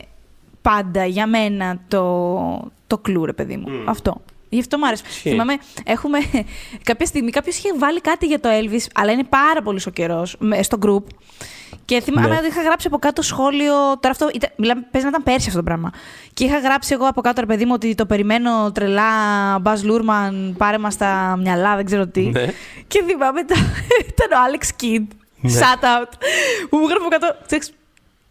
πάντα 0.62 1.04
για 1.04 1.26
μένα 1.26 1.80
το, 1.88 2.70
το 2.86 2.98
κλου, 2.98 3.24
ρε 3.24 3.32
παιδί 3.32 3.56
μου. 3.56 3.68
Αυτό. 3.84 4.20
Γι' 4.48 4.60
αυτό 4.60 4.78
μου 4.78 4.86
άρεσε. 4.86 5.02
Ισχύει. 5.08 5.28
Θυμάμαι, 5.30 5.56
έχουμε 5.84 6.18
κάποια 6.82 7.06
στιγμή 7.06 7.30
κάποιος 7.30 7.56
είχε 7.56 7.68
βάλει 7.78 8.00
κάτι 8.00 8.26
για 8.26 8.40
το 8.40 8.48
Elvis, 8.52 8.86
αλλά 8.94 9.12
είναι 9.12 9.24
πάρα 9.24 9.62
πολύ 9.62 9.80
ο 9.86 9.90
καιρό 9.90 10.26
στο 10.60 10.78
group. 10.82 11.02
Και 11.84 12.00
θυμάμαι 12.00 12.28
Ναι. 12.28 12.36
ότι 12.36 12.46
είχα 12.46 12.62
γράψει 12.62 12.86
από 12.86 12.98
κάτω 12.98 13.22
σχόλιο. 13.22 13.74
Τώρα 13.74 14.10
αυτό 14.10 14.28
ήταν, 14.34 14.50
μιλάμε, 14.56 14.80
παίζει 14.90 15.06
να 15.06 15.12
ήταν 15.16 15.22
πέρσι 15.22 15.46
αυτό 15.48 15.58
το 15.58 15.64
πράγμα. 15.64 15.90
Και 16.34 16.44
είχα 16.44 16.58
γράψει 16.58 16.92
εγώ 16.94 17.06
από 17.06 17.20
κάτω, 17.20 17.40
ρε 17.40 17.46
παιδί 17.46 17.64
μου, 17.64 17.72
ότι 17.74 17.94
το 17.94 18.06
περιμένω 18.06 18.72
τρελά. 18.72 19.10
Μπαζ 19.58 19.82
Λούρμαν, 19.82 20.54
πάρε 20.58 20.78
μας 20.78 20.96
τα 20.96 21.38
μυαλά, 21.42 21.76
δεν 21.76 21.84
ξέρω 21.84 22.06
τι. 22.06 22.20
Ναι. 22.20 22.46
Και 22.86 23.02
θυμάμαι 23.06 23.44
τα, 23.44 23.54
ήταν 24.12 24.28
ο 24.32 24.36
Alex 24.48 24.82
Kidd. 24.82 25.06
Ναι. 25.40 25.52
Shout 25.60 25.84
out. 25.84 26.12
Που 26.68 26.76
μου 26.76 26.84
έγραφε 26.84 27.04
από 27.04 27.08
κάτω. 27.08 27.36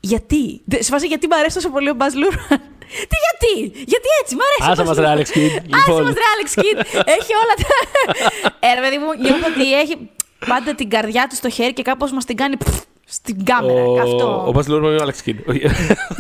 «Ξέρεις, 0.02 0.26
Γιατί; 0.28 0.62
Δε- 0.66 0.82
Σε 0.84 0.92
φάση 0.92 1.08
γιατί 1.08 1.28
μου 1.28 1.36
αρέσει 1.36 1.56
τόσο 1.56 1.70
πολύ 1.70 1.90
ο 1.90 1.94
Μπαζ 1.94 2.14
Λούρμαν. 2.14 2.62
Τι 3.10 3.18
γιατί; 3.26 3.54
Γιατί 3.92 4.08
έτσι, 4.22 4.36
μου 4.36 4.42
αρέσει. 4.48 4.70
ο 4.70 4.72
Άσε 4.72 4.82
Baz 4.82 4.86
μας, 4.86 4.98
ρε, 4.98 5.04
Luhrmann. 5.04 5.18
Alex 5.18 5.38
Kidd. 5.38 5.54
Άσε 5.78 5.88
Λοιπόν. 5.88 6.04
μας 6.04 6.14
ρε 6.14 6.28
Alex 6.36 6.50
Kidd. 6.60 6.80
Έχει 7.18 7.32
όλα 7.44 7.54
τα... 7.62 7.68
Ε, 8.68 8.74
ρε 8.74 8.82
παιδί 8.82 8.98
μου, 8.98 9.08
νιώθω 9.22 9.48
ότι 9.56 9.74
έχει 9.80 10.10
πάντα 10.48 10.76
την 10.76 10.90
καρδιά 10.90 11.28
του 11.30 11.36
στο 11.36 11.50
χέρι 11.50 11.74
και 11.74 11.82
κάπως 11.82 12.12
μας 12.12 12.26
την 12.26 12.36
κάνει 12.36 12.58
πφ, 12.58 12.80
στην 13.06 13.44
κάμερα. 13.46 13.82
Ο, 13.84 14.00
Αυτό. 14.00 14.28
ο 14.48 14.52
Baz 14.56 14.60
Luhrmann 14.72 14.92
είναι 14.92 15.02
ο 15.02 15.06
Alex 15.08 15.30
Kidd. 15.30 15.36
Όχι. 15.50 15.62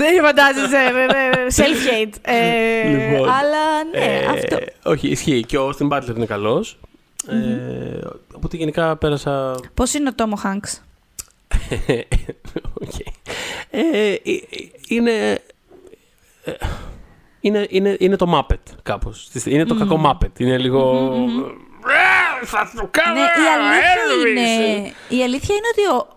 Δεν 0.01 0.23
φαντάζεσαι. 0.23 0.77
ναι, 0.77 1.05
ναι, 1.05 1.27
ναι, 1.27 1.45
Self-hate. 1.55 2.15
Ε, 2.21 2.87
Λοιπόν, 2.89 3.29
αλλά 3.29 3.83
ναι, 3.91 3.97
ε, 4.05 4.25
αυτό. 4.25 4.57
Όχι, 4.83 5.07
ισχύει. 5.07 5.43
Και 5.45 5.57
ο 5.57 5.69
Austin 5.69 5.87
Butler 5.97 6.15
είναι 6.15 6.25
καλός. 6.25 6.79
Ε, 7.29 7.35
οπότε 8.35 8.57
γενικά 8.57 8.95
πέρασα. 8.95 9.55
Πώς 9.73 9.93
είναι 9.93 10.09
ο 10.09 10.13
Τομ 10.13 10.35
Χανκς. 10.35 10.81
Οκ. 12.81 12.99
Ε, 13.69 13.79
ε, 13.91 14.11
ε, 14.13 14.19
είναι, 14.87 15.11
ε, 16.43 16.51
είναι, 17.39 17.67
είναι, 17.69 17.95
είναι 17.99 18.15
το 18.15 18.25
Muppet 18.49 18.73
κάπως. 18.83 19.29
Είναι 19.45 19.65
το 19.65 19.75
κακό 19.75 20.01
Muppet. 20.05 20.39
Είναι 20.39 20.57
λίγο... 20.57 21.09
«Ε, 22.41 22.45
Θα 22.45 22.71
το 22.75 22.87
κάνω, 22.91 23.13
Ναι, 23.13 23.19
η 23.19 23.23
αλήθεια, 23.23 23.95
Elvis». 24.13 24.27
είναι, 24.77 24.93
η 25.09 25.23
αλήθεια 25.23 25.55
είναι 25.55 25.67
ότι 25.71 25.81
ο, 25.97 26.07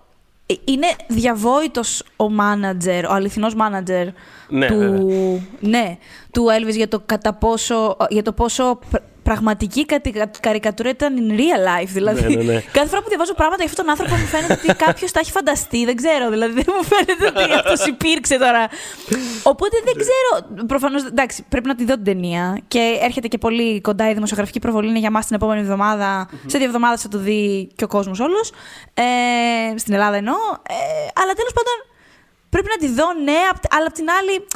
ε, 0.47 0.55
είναι 0.65 0.87
διαβόητος 1.09 2.03
ο 2.17 2.31
μάνατζερ, 2.31 3.05
ο 3.07 3.13
αληθινός 3.13 3.55
μάνατζερ 3.55 4.07
Ναι, 4.49 4.67
του, 4.67 4.77
βέβαια. 4.79 5.41
ναι, 5.61 5.99
του 6.33 6.47
Elvis 6.59 6.75
για 6.77 6.89
το, 6.89 7.03
κατά 7.07 7.33
πόσο, 7.35 7.97
για 8.09 8.23
το 8.23 8.33
πόσο 8.33 8.79
πρα- 8.91 9.03
πραγματική 9.31 9.87
κατη- 9.87 10.41
καρικατούρα 10.41 10.89
ήταν 10.91 11.13
in 11.21 11.31
real 11.41 11.61
life. 11.71 11.89
Δηλαδή, 11.99 12.21
Ναι, 12.37 12.43
ναι, 12.43 12.53
ναι. 12.53 12.61
κάθε 12.73 12.89
φορά 12.89 13.03
που 13.03 13.09
διαβάζω 13.09 13.35
πράγματα 13.35 13.63
για 13.63 13.71
αυτόν 13.73 13.85
τον 13.85 13.95
άνθρωπο 13.95 14.15
μου 14.21 14.27
φαίνεται 14.27 14.53
ότι 14.53 14.75
κάποιος 14.85 15.11
τα 15.13 15.21
έχει 15.21 15.31
φανταστεί. 15.31 15.85
Δεν 15.85 15.97
ξέρω. 15.97 16.31
Δηλαδή, 16.31 16.53
δεν 16.53 16.65
μου 16.77 16.85
φαίνεται 16.85 17.27
ότι 17.27 17.53
αυτός 17.61 17.87
υπήρξε 17.87 18.39
τώρα. 18.39 18.69
Οπότε 19.43 19.77
δεν 19.85 19.95
ξέρω. 20.03 20.65
Προφανώς, 20.67 21.05
εντάξει, 21.05 21.45
πρέπει 21.49 21.67
να 21.69 21.75
τη 21.75 21.85
δω 21.85 21.95
την 21.95 22.05
ταινία. 22.05 22.59
Και 22.69 22.99
έρχεται 23.03 23.29
και 23.29 23.39
πολύ 23.39 23.81
κοντά 23.81 24.11
η 24.11 24.15
δημοσιογραφική 24.15 24.59
προβολή. 24.59 24.89
Είναι 24.89 24.99
για 24.99 25.11
μας 25.11 25.27
την 25.27 25.37
επόμενη 25.37 25.61
εβδομάδα. 25.61 26.29
Σε 26.47 26.59
δύο 26.59 26.67
εβδομάδες 26.67 27.01
θα 27.01 27.09
το 27.09 27.19
δει 27.19 27.71
και 27.77 27.85
ο 27.85 27.89
κόσμος 27.89 28.21
όλος. 28.21 28.53
Ε, 28.95 29.79
στην 29.79 29.95
Ελλάδα 29.95 30.17
εννοώ. 30.17 30.37
Ε, 30.69 30.75
αλλά 31.23 31.33
τέλος 31.33 31.53
πάντων 31.59 31.77
πρέπει 32.51 32.67
να 32.75 32.87
τη 32.87 32.95
δω, 32.95 33.07
ναι, 33.25 33.39
απ- 33.53 33.75
αλλά 33.75 33.87
απ' 33.87 33.93
την 33.95 34.07
άλλη. 34.21 34.47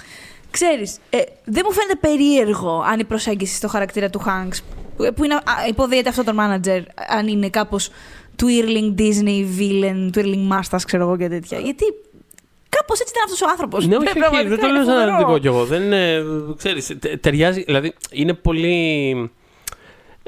Ξέρεις, 0.59 0.99
ε, 1.11 1.19
δεν 1.45 1.63
μου 1.67 1.73
φαίνεται 1.73 1.97
περίεργο 2.01 2.85
αν 2.87 2.99
η 2.99 3.05
προσέγγιση 3.05 3.55
στο 3.55 3.69
χαρακτήρα 3.69 4.11
του 4.11 4.21
Hanks, 4.27 4.59
που 5.15 5.25
είναι, 5.25 5.35
α, 5.35 5.41
υποδίεται 5.69 6.09
αυτό 6.09 6.25
τον 6.25 6.37
manager, 6.41 6.83
αν 7.19 7.27
είναι 7.29 7.49
κάπως 7.51 7.91
twirling 8.43 9.01
Disney 9.01 9.45
villain, 9.59 10.11
twirling 10.17 10.49
masters, 10.53 10.81
ξέρω 10.87 11.03
εγώ 11.03 11.17
και 11.17 11.29
τέτοια. 11.29 11.59
Γιατί 11.59 11.85
κάπως 12.69 13.01
έτσι 13.01 13.13
ήταν 13.17 13.25
αυτός 13.25 13.41
ο 13.43 13.47
άνθρωπος. 13.51 13.87
Ναι, 13.87 13.97
όχι, 13.97 14.07
Ε, 14.07 14.11
όχι, 14.11 14.19
πραγματικά 14.19 14.49
δεν 14.49 14.61
το 14.61 14.67
είναι 14.67 14.77
λέω 14.77 14.85
σαν 14.85 14.95
φοβερό. 14.95 15.13
αρνητικό 15.15 15.39
κι 15.39 15.47
εγώ. 15.47 15.65
Δεν 15.65 15.83
είναι, 15.83 16.23
ξέρεις, 16.57 16.97
τε- 16.99 17.21
ταιριάζει, 17.21 17.63
δηλαδή 17.63 17.95
είναι 18.11 18.35
πολύ... 18.35 19.31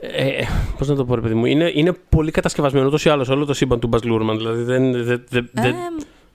Ε, 0.00 0.42
Πώς 0.78 0.88
να 0.88 0.94
το 0.94 1.04
πω, 1.04 1.14
ρε 1.14 1.20
παιδί 1.20 1.34
μου, 1.34 1.44
είναι, 1.46 1.70
είναι 1.74 1.92
πολύ 2.08 2.30
κατασκευασμένο 2.30 2.86
ούτως 2.86 3.04
ή 3.04 3.08
άλλως 3.08 3.28
όλο 3.28 3.44
το 3.44 3.54
σύμπαν 3.54 3.80
του 3.80 3.86
Μπαζ 3.86 4.02
Λούρμαν. 4.02 4.36
Δηλαδή 4.36 4.62
δεν, 4.62 4.92
δεν, 4.92 5.24
δεν, 5.28 5.48
δεν, 5.52 5.64
Ε, 5.74 5.76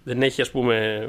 δεν 0.03 0.21
έχει, 0.21 0.41
ας 0.41 0.51
πούμε, 0.51 1.07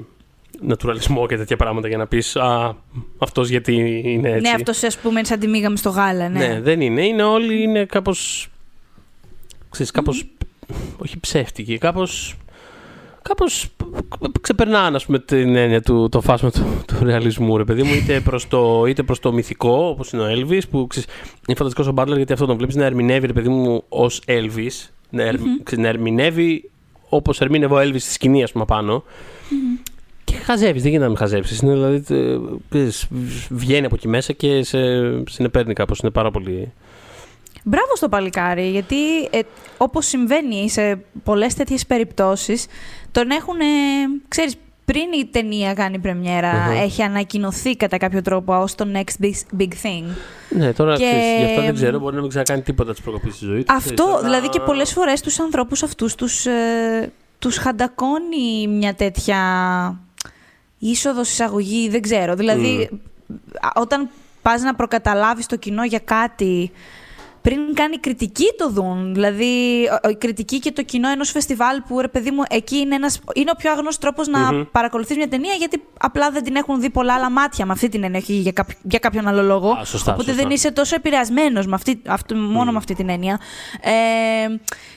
νατουραλισμό 0.67 1.27
και 1.27 1.37
τέτοια 1.37 1.57
πράγματα 1.57 1.89
για 1.89 1.97
να 1.97 2.07
πεις 2.07 2.37
«Α, 2.37 2.77
αυτός 3.19 3.49
γιατί 3.49 4.03
είναι 4.05 4.29
έτσι». 4.29 4.41
ναι, 4.41 4.55
αυτός 4.55 4.83
ας 4.83 4.99
πούμε 4.99 5.19
είναι 5.19 5.29
σαν 5.29 5.39
τη 5.39 5.47
μίγα 5.49 5.71
μες 5.71 5.79
στο 5.79 5.91
γάλα, 5.91 6.29
ναι. 6.29 6.47
Ναι, 6.47 6.61
δεν 6.61 6.81
είναι. 6.81 7.07
Είναι 7.07 7.23
όλοι 7.23 7.63
είναι 7.63 7.85
κάπως, 7.85 8.49
ξέρεις, 9.71 9.91
κάπως, 9.91 10.25
όχι 10.97 11.21
ψεύτικοι, 11.21 11.79
κάπως, 11.79 12.37
κάπως 13.23 13.69
ξεπερνάνε, 14.41 14.97
ας 14.97 15.05
πούμε, 15.07 15.19
την 15.19 15.57
έννοια 15.57 15.81
του, 15.81 16.09
το 16.11 16.21
φάσμα 16.21 16.51
του, 16.51 16.83
του 16.87 17.05
ρεαλισμού, 17.05 17.57
ρε 17.57 17.65
παιδί 17.65 17.83
μου, 17.83 17.95
είτε 17.95 18.21
προς 18.21 18.49
το, 18.49 18.85
είτε 18.87 19.03
προς 19.03 19.19
το 19.21 19.33
μυθικό, 19.33 19.89
όπως 19.89 20.13
είναι 20.13 20.23
ο 20.23 20.27
Elvis, 20.27 20.63
που 20.71 20.87
ξέρεις, 20.87 21.09
είναι 21.49 21.57
φανταστικός 21.57 21.87
ο 21.87 21.95
Butler 21.97 22.17
γιατί 22.17 22.33
αυτό 22.33 22.47
τον 22.47 22.57
βλέπεις 22.57 22.75
να 22.75 22.85
ερμηνεύει, 22.85 23.27
ρε 23.27 23.33
παιδί 23.33 23.49
μου, 23.49 23.85
ως 23.89 24.23
Elvis, 24.27 24.89
να, 25.11 25.23
ερ, 25.23 25.37
ξέρεις, 25.63 25.85
να 25.85 25.89
ερμηνεύει 25.89 26.71
όπως 27.09 27.41
ερμήνευε 27.41 27.75
ο 27.75 27.79
Elvis 27.79 28.01
στη 28.01 28.13
σκηνή, 28.13 28.43
ας 28.43 28.53
πούμε, 28.53 28.65
απάνω. 28.69 29.05
Και 29.85 29.92
χαζεύεις, 30.45 30.83
δεν 30.83 30.91
γίνεται 30.91 31.03
να 31.05 31.09
μην 31.09 31.17
χαζεύσει. 31.19 31.55
Δηλαδή, 31.55 32.05
ε, 32.15 32.39
ξέρεις, 32.71 33.07
βγαίνει 33.51 33.87
από 33.87 33.95
εκεί 33.95 34.09
μέσα 34.09 34.33
και 34.33 34.63
σε 34.65 34.79
συνεπέρνει 35.31 35.73
κάπως. 35.73 35.99
Είναι 35.99 36.11
πάρα 36.11 36.31
πολύ. 36.31 36.73
Μπράβο 37.65 37.97
στο 37.97 38.09
παλικάρι, 38.09 38.69
γιατί 38.71 38.97
ε, 39.31 39.39
όπως 39.77 40.07
συμβαίνει 40.07 40.71
σε 40.71 41.05
πολλές 41.25 41.55
τέτοιες 41.55 41.87
περιπτώσεις, 41.87 42.67
τον 43.13 43.31
έχουν, 43.31 43.61
ε, 43.61 43.65
ξέρεις, 44.29 44.55
πριν 44.85 45.13
η 45.21 45.27
ταινία 45.27 45.75
κάνει 45.75 45.99
πρεμιέρα, 45.99 46.53
Μμμ. 46.55 46.77
έχει 46.81 47.03
ανακοινωθεί 47.03 47.77
κατά 47.77 47.97
κάποιο 47.97 48.23
τρόπο 48.23 48.57
ως 48.57 48.75
το 48.75 48.87
next 48.95 49.25
big, 49.25 49.61
big 49.61 49.69
thing. 49.69 50.05
Ναι, 50.49 50.73
τώρα 50.73 50.97
Και- 50.97 51.05
ξέρεις, 51.05 51.39
γι' 51.39 51.45
αυτό 51.45 51.61
δεν 51.63 51.75
ξέρω, 51.75 51.99
μπορεί 51.99 52.15
να 52.15 52.21
μην 52.21 52.29
ξανακάνει 52.29 52.63
τίποτα 52.63 52.93
της 52.93 53.01
προκοπής 53.01 53.35
στη 53.35 53.45
ζωής 53.45 53.65
του. 53.65 53.75
Αυτό, 53.75 53.95
ξέρεις, 53.95 54.13
αλλά- 54.15 54.23
δηλαδή 54.23 54.49
και 54.49 54.61
πολλές 54.61 54.93
φορές 54.93 55.21
τους 55.21 55.41
ανθρώπους 55.41 55.83
αυτούς 55.83 56.15
τους, 56.15 56.47
ε, 56.47 57.13
τους 57.39 57.57
χαντακώνει 57.57 58.67
μια 58.69 58.95
τέτοια 58.95 59.39
είσοδος 60.91 61.31
εισαγωγή, 61.31 61.89
δεν 61.89 62.01
ξέρω. 62.03 62.35
Δηλαδή, 62.35 62.89
α, 63.61 63.69
όταν 63.81 64.09
πας 64.43 64.63
να 64.63 64.75
προκαταλάβεις 64.75 65.47
το 65.47 65.57
κοινό 65.57 65.85
για 65.85 65.99
κάτι 65.99 66.71
πριν 67.43 67.75
κάνει 67.75 67.99
κριτική 67.99 68.45
το 68.59 68.71
δουν. 68.71 69.15
Δηλαδή, 69.15 69.45
ο- 70.05 70.09
η 70.09 70.15
κριτική 70.17 70.59
και 70.59 70.73
το 70.73 70.83
κοινό 70.83 71.09
ενός 71.11 71.31
φεστιβάλ 71.31 71.81
που, 71.89 72.01
ρε 72.01 72.09
παιδί 72.09 72.31
μου, 72.31 72.43
εκεί 72.51 72.77
είναι, 72.77 72.95
ένας, 72.95 73.21
είναι 73.35 73.51
ο 73.51 73.57
πιο 73.57 73.71
αγνός 73.73 73.99
τρόπος 73.99 74.29
να 74.29 74.53
Μμμ. 74.53 74.63
παρακολουθείς 74.73 75.17
μια 75.17 75.29
ταινία 75.29 75.55
γιατί 75.55 75.83
απλά 75.99 76.31
δεν 76.31 76.43
την 76.43 76.57
έχουν 76.57 76.81
δει 76.81 76.91
πολλά 76.91 77.15
άλλα 77.15 77.31
μάτια 77.31 77.67
με 77.67 77.73
αυτή 77.73 77.89
την 77.89 78.05
έννοια, 78.05 78.19
όχι 78.21 78.33
για, 78.33 78.53
κάποιο- 78.53 78.79
για 78.83 78.99
κάποιον 78.99 79.29
άλλο 79.29 79.43
λόγο. 79.43 79.71
Α, 79.71 79.85
σωστά, 79.85 80.13
Οπότε 80.13 80.29
σωστά. 80.29 80.43
δεν 80.43 80.53
είσαι 80.53 80.71
τόσο 80.71 80.95
επηρεασμένος 80.95 81.67
με 81.67 81.75
αυτή, 81.75 82.03
αυτό, 82.07 82.35
μόνο 82.37 82.71
με 82.71 82.77
αυτή 82.79 82.95
την 82.95 83.09
έννοια. 83.09 83.41
Ε, 83.81 83.91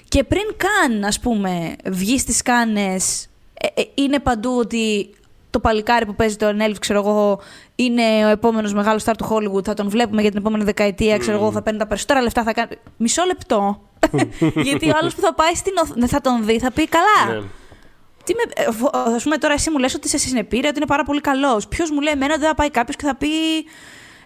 και 0.08 0.24
πριν 0.24 0.44
καν, 0.58 1.04
ας 1.04 1.20
πούμε, 1.20 1.76
βγεις 1.86 2.22
στις 2.22 2.38
σκάνες, 2.38 3.28
ε, 3.54 3.82
ε, 3.82 3.86
είναι 3.96 4.20
παντού 4.20 4.58
ότι 4.58 5.10
το 5.56 5.62
παλικάρι 5.62 6.06
που 6.06 6.16
παίζει 6.16 6.36
το 6.36 6.48
Elf, 6.60 6.76
ξέρω 6.80 7.00
εγώ, 7.00 7.40
είναι 7.76 8.26
ο 8.26 8.28
επόμενος 8.28 8.74
μεγάλος 8.74 9.04
star 9.06 9.14
του 9.18 9.28
Hollywood, 9.30 9.64
θα 9.64 9.74
τον 9.74 9.90
βλέπουμε 9.90 10.22
για 10.22 10.30
την 10.30 10.40
επόμενη 10.40 10.64
δεκαετία, 10.64 11.18
ξέρω 11.18 11.38
εγώ, 11.38 11.52
θα 11.52 11.62
παίρνει 11.62 11.80
τα 11.80 11.88
περισσότερα 11.88 12.22
λεφτά, 12.22 12.44
θα 12.44 12.54
κάνει... 12.54 12.70
Μισό 12.98 13.24
λεπτό. 13.26 13.82
Γιατί 14.68 14.90
ο 14.90 14.94
άλλος 15.00 15.16
που 15.16 15.22
θα 15.22 15.34
πάει 15.34 15.56
στην 15.56 15.74
οθ... 15.82 15.92
δεν 15.96 16.08
θα 16.08 16.22
τον 16.22 16.46
δει, 16.46 16.60
θα 16.60 16.72
πει 16.72 16.88
καλά. 16.88 17.40
Ναι. 17.40 17.46
Τι 18.24 18.34
με, 18.34 18.64
ε, 18.64 18.72
φο- 18.72 18.96
ας 19.16 19.24
πούμε 19.24 19.38
τώρα 19.38 19.54
εσύ 19.54 19.70
μου 19.70 19.78
λες 19.78 19.96
ότι 19.96 20.08
είσαι 20.08 20.18
συνεπήρεια, 20.18 20.70
ότι 20.70 20.78
είναι 20.78 20.88
πάρα 20.88 21.04
πολύ 21.04 21.22
καλός. 21.22 21.68
Ποιος 21.68 21.92
μου 21.92 22.02
λέει 22.02 22.14
εμένα 22.14 22.34
ότι 22.34 22.44
θα 22.44 22.56
πάει 22.56 22.70
κάποιος 22.70 22.96
και 22.96 23.06
θα 23.06 23.16
πει 23.16 23.28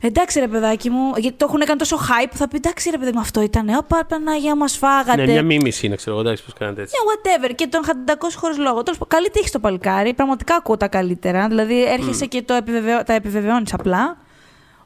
εντάξει 0.01 0.39
ρε 0.39 0.47
παιδάκι 0.47 0.89
μου, 0.89 1.13
γιατί 1.17 1.37
το 1.37 1.45
έχουν 1.49 1.59
κάνει 1.65 1.79
τόσο 1.79 1.97
hype 1.97 2.27
που 2.31 2.37
θα 2.37 2.47
πει 2.47 2.55
εντάξει 2.55 2.89
ρε 2.89 2.97
παιδί 2.97 3.11
μου 3.13 3.19
αυτό 3.19 3.41
ήταν, 3.41 3.69
όπα 3.69 4.05
Παναγία 4.05 4.55
μας 4.55 4.77
φάγατε. 4.77 5.25
Ναι, 5.25 5.31
μια 5.31 5.43
μίμηση 5.43 5.85
είναι, 5.85 5.95
ξέρω 5.95 6.11
εγώ, 6.11 6.21
εντάξει, 6.21 6.43
πώς 6.43 6.53
κάνετε 6.53 6.81
έτσι. 6.81 6.95
Ναι, 6.95 7.11
whatever. 7.47 7.53
Και 7.55 7.67
τον 7.67 7.83
χαντακώσει 7.83 8.37
χωρί 8.37 8.55
λόγο. 8.55 8.83
Τέλος 8.83 8.99
πάντων, 8.99 9.07
καλή 9.07 9.29
τύχη 9.29 9.47
στο 9.47 9.59
παλικάρι. 9.59 10.13
Πραγματικά 10.13 10.55
ακούω 10.55 10.77
τα 10.77 10.87
καλύτερα. 10.87 11.47
Δηλαδή 11.47 11.83
έρχεσαι 11.83 12.25
και 12.25 12.41
το 12.41 12.53
επιβεβαιώ, 12.53 13.03
τα 13.03 13.13
επιβεβαιώνεις 13.13 13.73
απλά. 13.73 14.17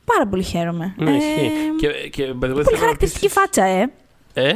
Πάρα 0.05 0.27
πολύ 0.27 0.43
χαίρομαι. 0.43 0.93
Ναι, 0.97 1.11
Ε, 1.11 1.15
ισχύει. 1.15 1.51
Και, 1.77 1.87
και, 1.87 2.23
by 2.23 2.27
the 2.27 2.33
way, 2.35 2.39
θέλω 2.39 2.53
Πολύ 2.63 2.65
να 2.71 2.77
χαρακτηριστική 2.77 3.25
ρωτήσεις- 3.27 3.31
φάτσα, 3.33 3.63
ε. 3.63 3.91
Ε, 4.33 4.47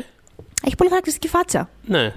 Έχει 0.65 0.75
πολύ 0.75 0.89
χαρακτηριστική 0.89 1.27
φάτσα. 1.27 1.69
ναι. 1.85 2.13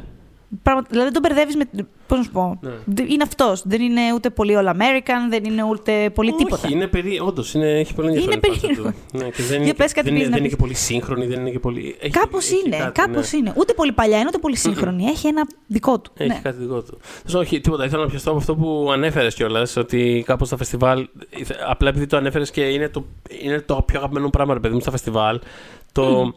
Πραγμα... 0.63 0.83
Δηλαδή 0.89 1.11
δεν 1.11 1.23
τον 1.23 1.23
μπερδεύεις 1.23 1.57
με. 1.57 1.65
Πώς 2.07 2.19
να 2.19 2.25
σου 2.25 2.31
πω; 2.31 2.59
Ναι. 2.61 2.71
Δεν- 2.85 3.07
Είναι 3.09 3.23
αυτός. 3.23 3.63
Δεν 3.67 3.81
είναι 3.81 4.01
ούτε 4.15 4.31
πολύ 4.31 4.55
All 4.59 4.69
American, 4.69 5.21
δεν 5.31 5.45
είναι 5.45 5.63
ούτε 5.65 6.11
πολύ 6.15 6.33
τίποτα. 6.33 6.63
Όχι, 6.65 6.75
είναι 6.75 6.87
περί... 6.87 7.21
όντως, 7.21 7.55
είναι... 7.55 7.79
έχει 7.79 7.95
πολύ 7.95 8.09
ενδιαφέρον. 8.09 8.39
Είναι 8.45 8.47
η 8.47 8.51
φάση 8.51 8.61
περίεργο. 8.61 8.91
του. 9.13 9.19
Ναι, 9.19 9.25
και 9.25 9.43
δεν 9.43 9.57
Για 9.57 9.65
είναι, 9.65 9.75
πες 9.75 9.93
κάτι 9.93 10.09
δεν, 10.09 10.17
είναι, 10.17 10.25
πήγες 10.25 10.29
να 10.29 10.31
δεν 10.31 10.39
είναι 10.39 10.43
πεις. 10.43 10.51
και 10.51 10.57
πολύ 10.57 10.75
σύγχρονη, 10.75 11.27
δεν 11.27 11.41
είναι 11.41 11.51
και 11.51 11.59
πολύ. 11.59 11.97
Έχει, 12.01 12.11
Κάπως 12.13 12.45
έχει 12.51 12.63
είναι. 12.67 12.77
κάτι, 12.77 13.01
Κάπως 13.01 13.33
ναι. 13.33 13.39
είναι. 13.39 13.53
Ούτε 13.57 13.73
πολύ 13.73 13.93
παλιά 13.93 14.17
είναι, 14.19 14.27
ούτε 14.29 14.39
πολύ 14.39 14.57
σύγχρονη. 14.57 15.05
Έχει 15.05 15.27
ένα 15.27 15.43
δικό 15.67 16.01
του. 16.01 16.11
Έχει 16.17 16.29
ναι. 16.29 16.41
κάτι 16.43 16.57
δικό 16.63 16.83
του. 16.83 16.99
Θες, 17.23 17.35
όχι, 17.35 17.61
τίποτα. 17.61 17.85
Ήθελα 17.85 18.03
να 18.03 18.09
πιαστώ 18.09 18.31
από 18.31 18.39
αυτό 18.39 18.55
που 18.57 18.89
ανέφερες 18.93 19.35
κιόλας. 19.35 19.77
Ότι 19.77 20.23
κάπως 20.27 20.47
στα 20.47 20.57
φεστιβάλ. 20.57 21.09
ήθε- 21.31 21.59
Απλά 21.69 21.89
επειδή 21.89 22.07
το 22.07 22.17
ανέφερες 22.17 22.51
και 22.51 22.61
είναι 22.63 22.89
το, 22.89 23.05
είναι 23.43 23.61
το 23.61 23.83
πιο 23.87 23.99
αγαπημένο 23.99 24.25
μου 24.25 24.31
πράγμα, 24.31 24.55
ρε 24.55 24.61
παιδί 24.61 24.75
μου, 24.75 24.81
στα 24.81 24.91
φεστιβάλ. 24.91 25.41
Το, 25.93 26.35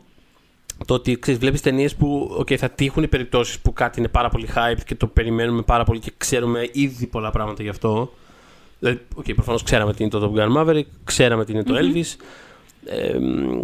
το 0.85 0.93
ότι 0.93 1.19
ξέρεις, 1.19 1.39
βλέπεις 1.39 1.61
ταινίες 1.61 1.95
που 1.95 2.37
okay, 2.39 2.55
θα 2.55 2.69
τύχουν 2.69 3.03
οι 3.03 3.07
περιπτώσεις 3.07 3.59
που 3.59 3.73
κάτι 3.73 3.99
είναι 3.99 4.07
πάρα 4.07 4.29
πολύ 4.29 4.47
hype 4.55 4.79
και 4.85 4.95
το 4.95 5.07
περιμένουμε 5.07 5.61
πάρα 5.61 5.83
πολύ 5.83 5.99
και 5.99 6.11
ξέρουμε 6.17 6.69
ήδη 6.71 7.07
πολλά 7.07 7.31
πράγματα 7.31 7.63
γι' 7.63 7.69
αυτό. 7.69 8.13
Δηλαδή, 8.79 9.01
okay, 9.15 9.35
προφανώς 9.35 9.63
ξέραμε 9.63 9.93
τι 9.93 10.03
είναι 10.03 10.11
το 10.11 10.33
Top 10.35 10.39
Gun 10.39 10.57
Maverick, 10.57 10.85
ξέραμε 11.03 11.45
τι 11.45 11.51
είναι 11.51 11.63
το 11.63 11.73
Elvis, 11.77 12.15
ε, 12.85 13.17
μ, 13.17 13.63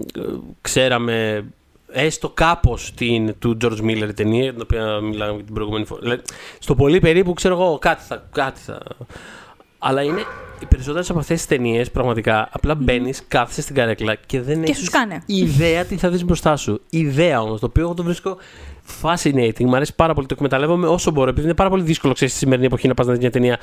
ξέραμε 0.61 1.45
έστω 1.91 2.29
κάπως 2.29 2.93
τι 2.95 3.05
είναι 3.05 3.33
του 3.33 3.57
George 3.61 3.81
Miller 3.81 4.07
η 4.09 4.13
ταινία, 4.13 4.43
για 4.43 4.51
την 4.51 4.61
οποία 4.61 4.99
μιλάγαμε 4.99 5.37
και 5.37 5.43
την 5.43 5.53
προηγούμενη 5.53 5.85
φορά. 5.85 6.01
Δηλαδή, 6.01 6.21
στο 6.59 6.75
πολύ 6.75 6.99
περίπου 6.99 7.33
ξέρω 7.33 7.53
εγώ 7.53 7.77
κάτι 7.77 8.03
θα... 8.03 8.27
Κάτι 8.31 8.59
θα... 8.59 8.79
Αλλά 9.79 10.01
είναι 10.01 10.23
οι 10.61 10.65
περισσότερες 10.65 11.09
από 11.09 11.19
αυτές 11.19 11.37
τις 11.37 11.47
ταινίες 11.47 11.91
πραγματικά 11.91 12.49
απλά 12.51 12.75
μπαίνεις, 12.75 13.23
κάθεσαι 13.27 13.61
στην 13.61 13.75
καρέκλα 13.75 14.15
και 14.15 14.41
δεν 14.41 14.55
Και 14.63 14.71
έχεις 14.71 14.77
σου 14.77 14.85
σκάνε. 14.85 15.21
ιδέα 15.25 15.85
τι 15.85 15.97
θα 15.97 16.09
δεις 16.09 16.23
μπροστά 16.25 16.55
σου. 16.55 16.81
Ιδέα 16.89 17.41
όμως, 17.41 17.59
το 17.59 17.65
οποίο 17.65 17.83
εγώ 17.83 17.93
το 17.93 18.03
βρίσκω 18.03 18.37
fascinating. 19.01 19.63
Μ' 19.65 19.75
αρέσει 19.75 19.95
πάρα 19.95 20.13
πολύ. 20.13 20.27
Το 20.27 20.33
εκμεταλλεύομαι 20.37 20.87
όσο 20.87 21.11
μπορώ, 21.11 21.29
επειδή 21.29 21.45
είναι 21.45 21.55
πάρα 21.55 21.69
πολύ 21.69 21.83
δύσκολο 21.83 22.13
ξέρεις, 22.13 22.33
στη 22.33 22.43
σημερινή 22.43 22.67
εποχή 22.67 22.87
να 22.87 22.93
πας 22.93 23.05
να 23.05 23.11
δεις 23.11 23.21
μια 23.21 23.31
ταινία 23.31 23.59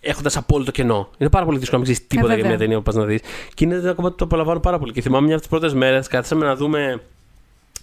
έχοντας 0.00 0.36
απόλυτο 0.36 0.70
κενό. 0.70 1.08
Είναι 1.18 1.30
πάρα 1.30 1.44
πολύ 1.44 1.58
δύσκολο 1.58 1.80
να 1.80 1.86
μην 1.86 1.94
ξέρεις 1.94 2.10
τίποτα 2.14 2.34
για 2.34 2.42
βέβαια. 2.42 2.50
μια 2.50 2.58
ταινία 2.58 2.76
που 2.76 2.82
πας 2.82 2.94
να 2.94 3.04
δεις. 3.04 3.20
Και 3.54 3.64
είναι 3.64 3.74
ένα 3.74 3.92
κομμάτι 3.92 4.12
που 4.12 4.18
το 4.18 4.24
απολαμβάνω 4.24 4.60
πάρα 4.60 4.78
πολύ. 4.78 4.92
Και 4.92 5.00
θυμάμαι 5.00 5.24
μια 5.24 5.32
από 5.32 5.40
τις 5.42 5.50
πρώτες 5.50 5.74
μέρες, 5.74 6.08
κάθισαμε 6.08 6.46
να 6.46 6.56
δούμε 6.56 7.00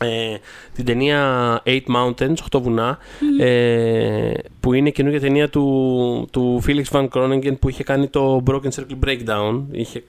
ε, 0.01 0.35
την 0.73 0.85
ταινία 0.85 1.61
Eight 1.65 1.85
Mountains, 1.95 2.35
8 2.51 2.59
βουνά, 2.61 2.97
ε, 3.39 4.33
που 4.59 4.73
είναι 4.73 4.89
καινούργια 4.89 5.19
ταινία 5.19 5.49
του, 5.49 6.27
του 6.31 6.61
Felix 6.65 6.83
Van 6.91 7.07
Kroningen 7.09 7.59
που 7.59 7.69
είχε 7.69 7.83
κάνει 7.83 8.07
το 8.07 8.43
Broken 8.47 8.69
Circle 8.69 9.05
Breakdown. 9.05 9.63
Είχε, 9.71 10.03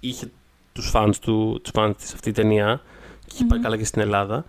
είχε 0.00 0.30
τους 0.72 0.92
fans 0.94 1.14
του, 1.20 1.60
τους 1.62 1.72
fans 1.74 1.92
της 1.98 2.12
αυτή 2.12 2.28
η 2.28 2.32
ταινία 2.32 2.80
και 3.26 3.32
είχε 3.34 3.44
πάει 3.44 3.60
καλά 3.60 3.76
και 3.76 3.84
στην 3.84 4.00
Ελλάδα. 4.00 4.44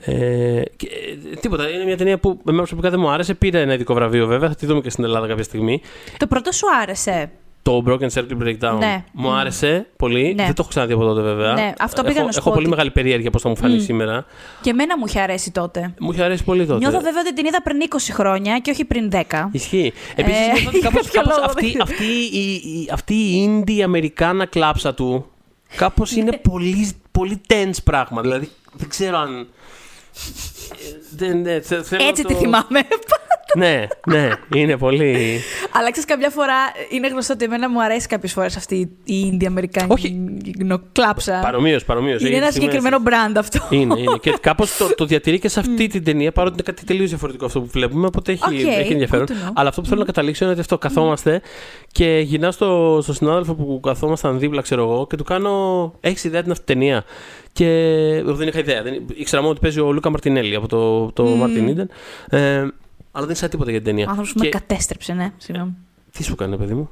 Ε, 0.00 0.62
και, 0.76 0.88
ε, 1.32 1.36
τίποτα, 1.36 1.70
είναι 1.70 1.84
μια 1.84 1.96
ταινία 1.96 2.18
που 2.18 2.28
εμένα 2.28 2.56
προσωπικά 2.56 2.90
δεν 2.90 3.00
μου 3.00 3.08
άρεσε. 3.08 3.34
Πήρε 3.34 3.60
ένα 3.60 3.74
ειδικό 3.74 3.94
βραβείο 3.94 4.26
βέβαια, 4.26 4.48
θα 4.48 4.54
τη 4.54 4.66
δούμε 4.66 4.80
και 4.80 4.90
στην 4.90 5.04
Ελλάδα 5.04 5.26
κάποια 5.26 5.44
στιγμή. 5.44 5.80
Το 6.16 6.26
πρώτο 6.26 6.52
σου 6.52 6.66
άρεσε; 6.82 7.30
Το 7.64 7.82
Broken 7.86 8.08
Circle 8.14 8.42
Breakdown 8.42 8.76
Ναι. 8.78 9.04
μου 9.12 9.30
άρεσε 9.32 9.86
πολύ. 9.96 10.22
Ναι. 10.34 10.44
Δεν 10.44 10.46
το 10.54 10.54
έχω 10.58 10.68
ξαναδεί 10.68 10.92
από 10.92 11.04
τότε 11.04 11.20
βέβαια. 11.20 11.52
Ναι, 11.52 11.72
αυτό 11.78 12.02
πήγα 12.02 12.16
έχω, 12.16 12.26
να 12.26 12.32
σου 12.32 12.38
έχω 12.38 12.48
πω 12.48 12.54
πολύ 12.54 12.66
ότι- 12.66 12.74
μεγάλη 12.74 12.90
περιέργεια 12.90 13.30
πώς 13.30 13.42
θα 13.42 13.48
μου 13.48 13.56
φανεί 13.56 13.74
Μμ. 13.74 13.78
σήμερα. 13.80 14.24
Και 14.60 14.70
εμένα 14.70 14.98
μου 14.98 15.04
είχε 15.06 15.20
αρέσει 15.20 15.50
τότε. 15.50 15.94
Μου 15.98 16.12
είχε 16.12 16.22
αρέσει 16.22 16.44
πολύ 16.44 16.66
τότε. 16.66 16.78
Νιώθω 16.78 17.00
βέβαια 17.00 17.20
ότι 17.20 17.34
την 17.34 17.46
είδα 17.46 17.62
πριν 17.62 17.80
20 17.80 18.12
χρόνια 18.12 18.58
και 18.58 18.70
όχι 18.70 18.84
πριν 18.84 19.10
10. 19.10 19.48
Ισχύει. 19.52 19.92
Επίσης, 20.14 20.40
Ε, 20.40 20.44
νιώθω 20.52 20.68
ότι 20.68 20.78
για 20.78 20.90
κάπως, 20.90 21.06
κάποιο 21.10 21.20
κάπως 21.22 21.36
λόγο, 21.36 21.46
αυτή, 21.50 21.60
δεν 21.60 21.84
ξέρω. 21.84 21.84
αυτή, 21.84 22.36
η, 22.38 22.52
η- 22.54 22.88
αυτή 22.92 23.14
η 23.14 23.62
indie 23.66 23.80
αμερικάνα 23.80 24.46
κλάψα 24.46 24.94
του 24.94 25.26
κάπως 25.76 26.12
είναι 26.16 26.30
Ναι. 26.30 26.36
πολύ, 26.50 26.90
πολύ 27.10 27.40
tense 27.48 27.82
πράγμα. 27.84 28.20
Δηλαδή, 28.20 28.50
δεν 28.72 28.88
ξέρω 28.88 29.18
αν... 29.18 29.38
ε, 29.40 29.46
Δεν, 31.16 31.40
ναι, 31.40 31.60
θε- 31.60 31.84
θέλω 31.84 32.04
Έτσι 32.08 32.22
να 32.22 32.28
τη 32.28 32.34
το- 32.34 32.40
θυμάμαι. 32.40 32.80
Ναι, 33.56 33.86
ναι, 34.06 34.30
είναι 34.54 34.76
πολύ... 34.76 35.40
Αλλά 35.72 35.90
ξέρεις, 35.90 36.04
καμιά 36.04 36.30
φορά 36.30 36.54
είναι 36.90 37.08
γνωστό 37.08 37.32
ότι 37.32 37.44
εμένα 37.44 37.70
μου 37.70 37.82
αρέσει 37.82 38.06
κάποιες 38.06 38.32
φορές 38.32 38.56
αυτή 38.56 38.76
η 39.04 39.28
indie 39.32 39.48
αμερικάνικη 39.48 39.92
Όχι. 39.92 40.20
κλάψα. 40.92 41.40
Παρομοίως, 41.42 41.84
παρομοίως. 41.84 42.20
Είναι 42.20 42.28
Έχει 42.30 42.38
ένα 42.38 42.50
στιγμές. 42.50 42.72
συγκεκριμένο 42.72 43.02
brand 43.08 43.34
αυτό. 43.38 43.60
Είναι, 43.70 44.00
είναι. 44.00 44.16
Και 44.20 44.34
κάπως 44.40 44.76
το, 44.76 44.94
το 44.94 45.04
διατηρεί 45.04 45.38
και 45.38 45.48
σε 45.48 45.60
αυτή 45.60 45.86
την 45.86 46.04
ταινία, 46.04 46.32
παρότι 46.32 46.54
είναι 46.54 46.62
κάτι 46.62 46.84
τελείως 46.84 47.08
διαφορετικό 47.08 47.44
αυτό 47.44 47.60
που 47.60 47.68
βλέπουμε. 47.72 48.06
Οπότε 48.06 48.32
έχει, 48.32 48.42
Οκ, 48.46 48.52
έχει 48.78 48.92
ενδιαφέρον. 48.92 49.26
good 49.26 49.30
to 49.30 49.32
know. 49.32 49.52
Αλλά 49.54 49.68
αυτό 49.68 49.80
που 49.80 49.86
θέλω 49.86 50.00
να 50.00 50.06
καταλήξω 50.06 50.44
είναι 50.44 50.52
ότι 50.52 50.60
αυτό 50.62 50.78
καθόμαστε 50.78 51.40
και 51.92 52.18
γυρνάω 52.24 52.50
στο, 52.50 52.98
στο 53.02 53.12
συνάδελφο 53.12 53.54
που 53.54 53.80
καθόμασταν 53.82 54.38
δίπλα, 54.38 54.62
ξέρω 54.62 54.82
εγώ, 54.82 55.06
και 55.06 55.16
του 55.16 55.24
κάνω. 55.24 55.92
Έχεις 56.00 56.24
ιδέα 56.24 56.42
την 56.42 56.50
αυτή 56.50 56.64
την 56.64 56.74
ταινία; 56.74 57.04
Και 57.52 57.66
εγώ 58.16 58.34
δεν 58.34 58.48
είχα 58.48 58.58
ιδέα. 58.58 58.82
Δεν, 58.82 58.94
ήξερα 59.14 59.40
μόνο 59.40 59.52
ότι 59.52 59.62
παίζει 59.62 59.80
ο 59.80 59.92
Λούκα 59.92 60.10
Μαρινέλι 60.10 60.54
από 60.54 60.68
το, 60.68 61.12
το 61.12 61.24
Martin 61.24 61.68
Eden. 61.68 61.90
Ε, 62.30 62.66
αλλά 63.16 63.22
δεν 63.24 63.30
ήξερα 63.30 63.50
τίποτα 63.50 63.70
για 63.70 63.80
την 63.80 63.88
ταινία. 63.88 64.04
Ο 64.06 64.08
άνθρωπος 64.08 64.32
που 64.32 64.38
με 64.38 64.44
Και 64.44 64.50
κατέστρεψε, 64.50 65.12
ναι. 65.12 65.32
Συγγνώμη. 65.36 65.74
τι 66.12 66.22
σου 66.22 66.34
κάνει, 66.34 66.56
παιδί 66.56 66.74
μου; 66.74 66.90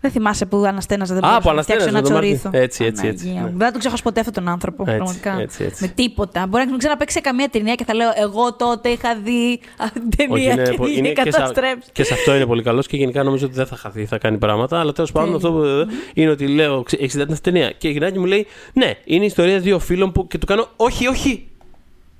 Δεν 0.00 0.10
θυμάσαι 0.12 0.46
που 0.46 0.56
αναστέναζα, 0.56 1.14
δεν 1.14 1.24
Α, 1.24 1.28
μπορούσα 1.28 1.48
που 1.50 1.56
να 1.56 1.62
φτιάξω 1.62 1.88
αναστέναζε 1.88 2.14
ένα 2.14 2.20
τον 2.22 2.30
Μάρτιν. 2.30 2.50
τσορίθο. 2.50 2.64
Έτσι, 2.64 2.84
έτσι, 2.84 3.06
έτσι, 3.06 3.24
Παναγία 3.24 3.42
ναι. 3.44 3.50
μου. 3.50 3.56
Δεν 3.56 3.66
θα 3.66 3.70
τον 3.72 3.80
ξεχάσω 3.80 4.02
ποτέ 4.02 4.20
αυτόν 4.20 4.34
τον 4.34 4.48
άνθρωπο, 4.48 4.82
Έτσι, 4.82 4.96
πραγματικά. 4.96 5.40
έτσι, 5.40 5.64
έτσι. 5.64 5.82
Με 5.84 5.88
τίποτα. 5.94 6.46
Μπορεί 6.46 6.64
να 6.64 6.70
μην 6.70 6.78
ξαναπέξει 6.78 7.14
σε 7.16 7.20
καμία 7.20 7.48
ταινία 7.48 7.74
και 7.74 7.84
θα 7.84 7.94
λέω 7.94 8.08
Εγώ 8.16 8.54
τότε 8.54 8.88
είχα 8.88 9.16
δει 9.24 9.60
αυτή 9.78 10.00
την 10.00 10.32
Όχι, 10.32 10.46
ταινία 10.46 10.52
είναι, 10.52 10.62
και 10.62 10.90
είχε 10.90 11.00
και, 11.12 11.20
σε, 11.20 11.30
καταστρέψει. 11.30 11.88
και 11.92 12.04
σε 12.04 12.14
αυτό 12.14 12.34
είναι 12.34 12.46
πολύ 12.46 12.62
καλός 12.62 12.86
και 12.86 12.96
γενικά 12.96 13.22
νομίζω 13.22 13.46
ότι 13.46 13.54
δεν 13.54 13.66
θα 13.66 13.76
χαθεί, 13.76 14.04
θα 14.06 14.18
κάνει 14.18 14.38
πράγματα. 14.38 14.80
Αλλά 14.80 14.92
τέλος 14.92 15.12
πάντων 15.12 15.34
αυτό 15.34 15.52
που 15.52 15.62
ε, 15.62 15.86
είναι 16.14 16.30
ότι 16.30 16.46
λέω: 16.46 16.82
Έχει 16.90 17.04
ιδέα 17.04 17.24
την 17.24 17.32
αυτή 17.32 17.50
ταινία. 17.50 17.70
Και 17.70 17.88
η 17.88 17.92
γυναίκα 17.92 18.18
μου 18.20 18.26
λέει: 18.26 18.46
Ναι, 18.72 18.92
είναι 19.04 19.22
η 19.22 19.26
ιστορία 19.26 19.58
δύο 19.58 19.78
φίλων 19.78 20.12
που. 20.12 20.26
Και 20.26 20.38
του 20.38 20.46
κάνω: 20.46 20.68
Όχι, 20.76 21.06
όχι. 21.06 21.48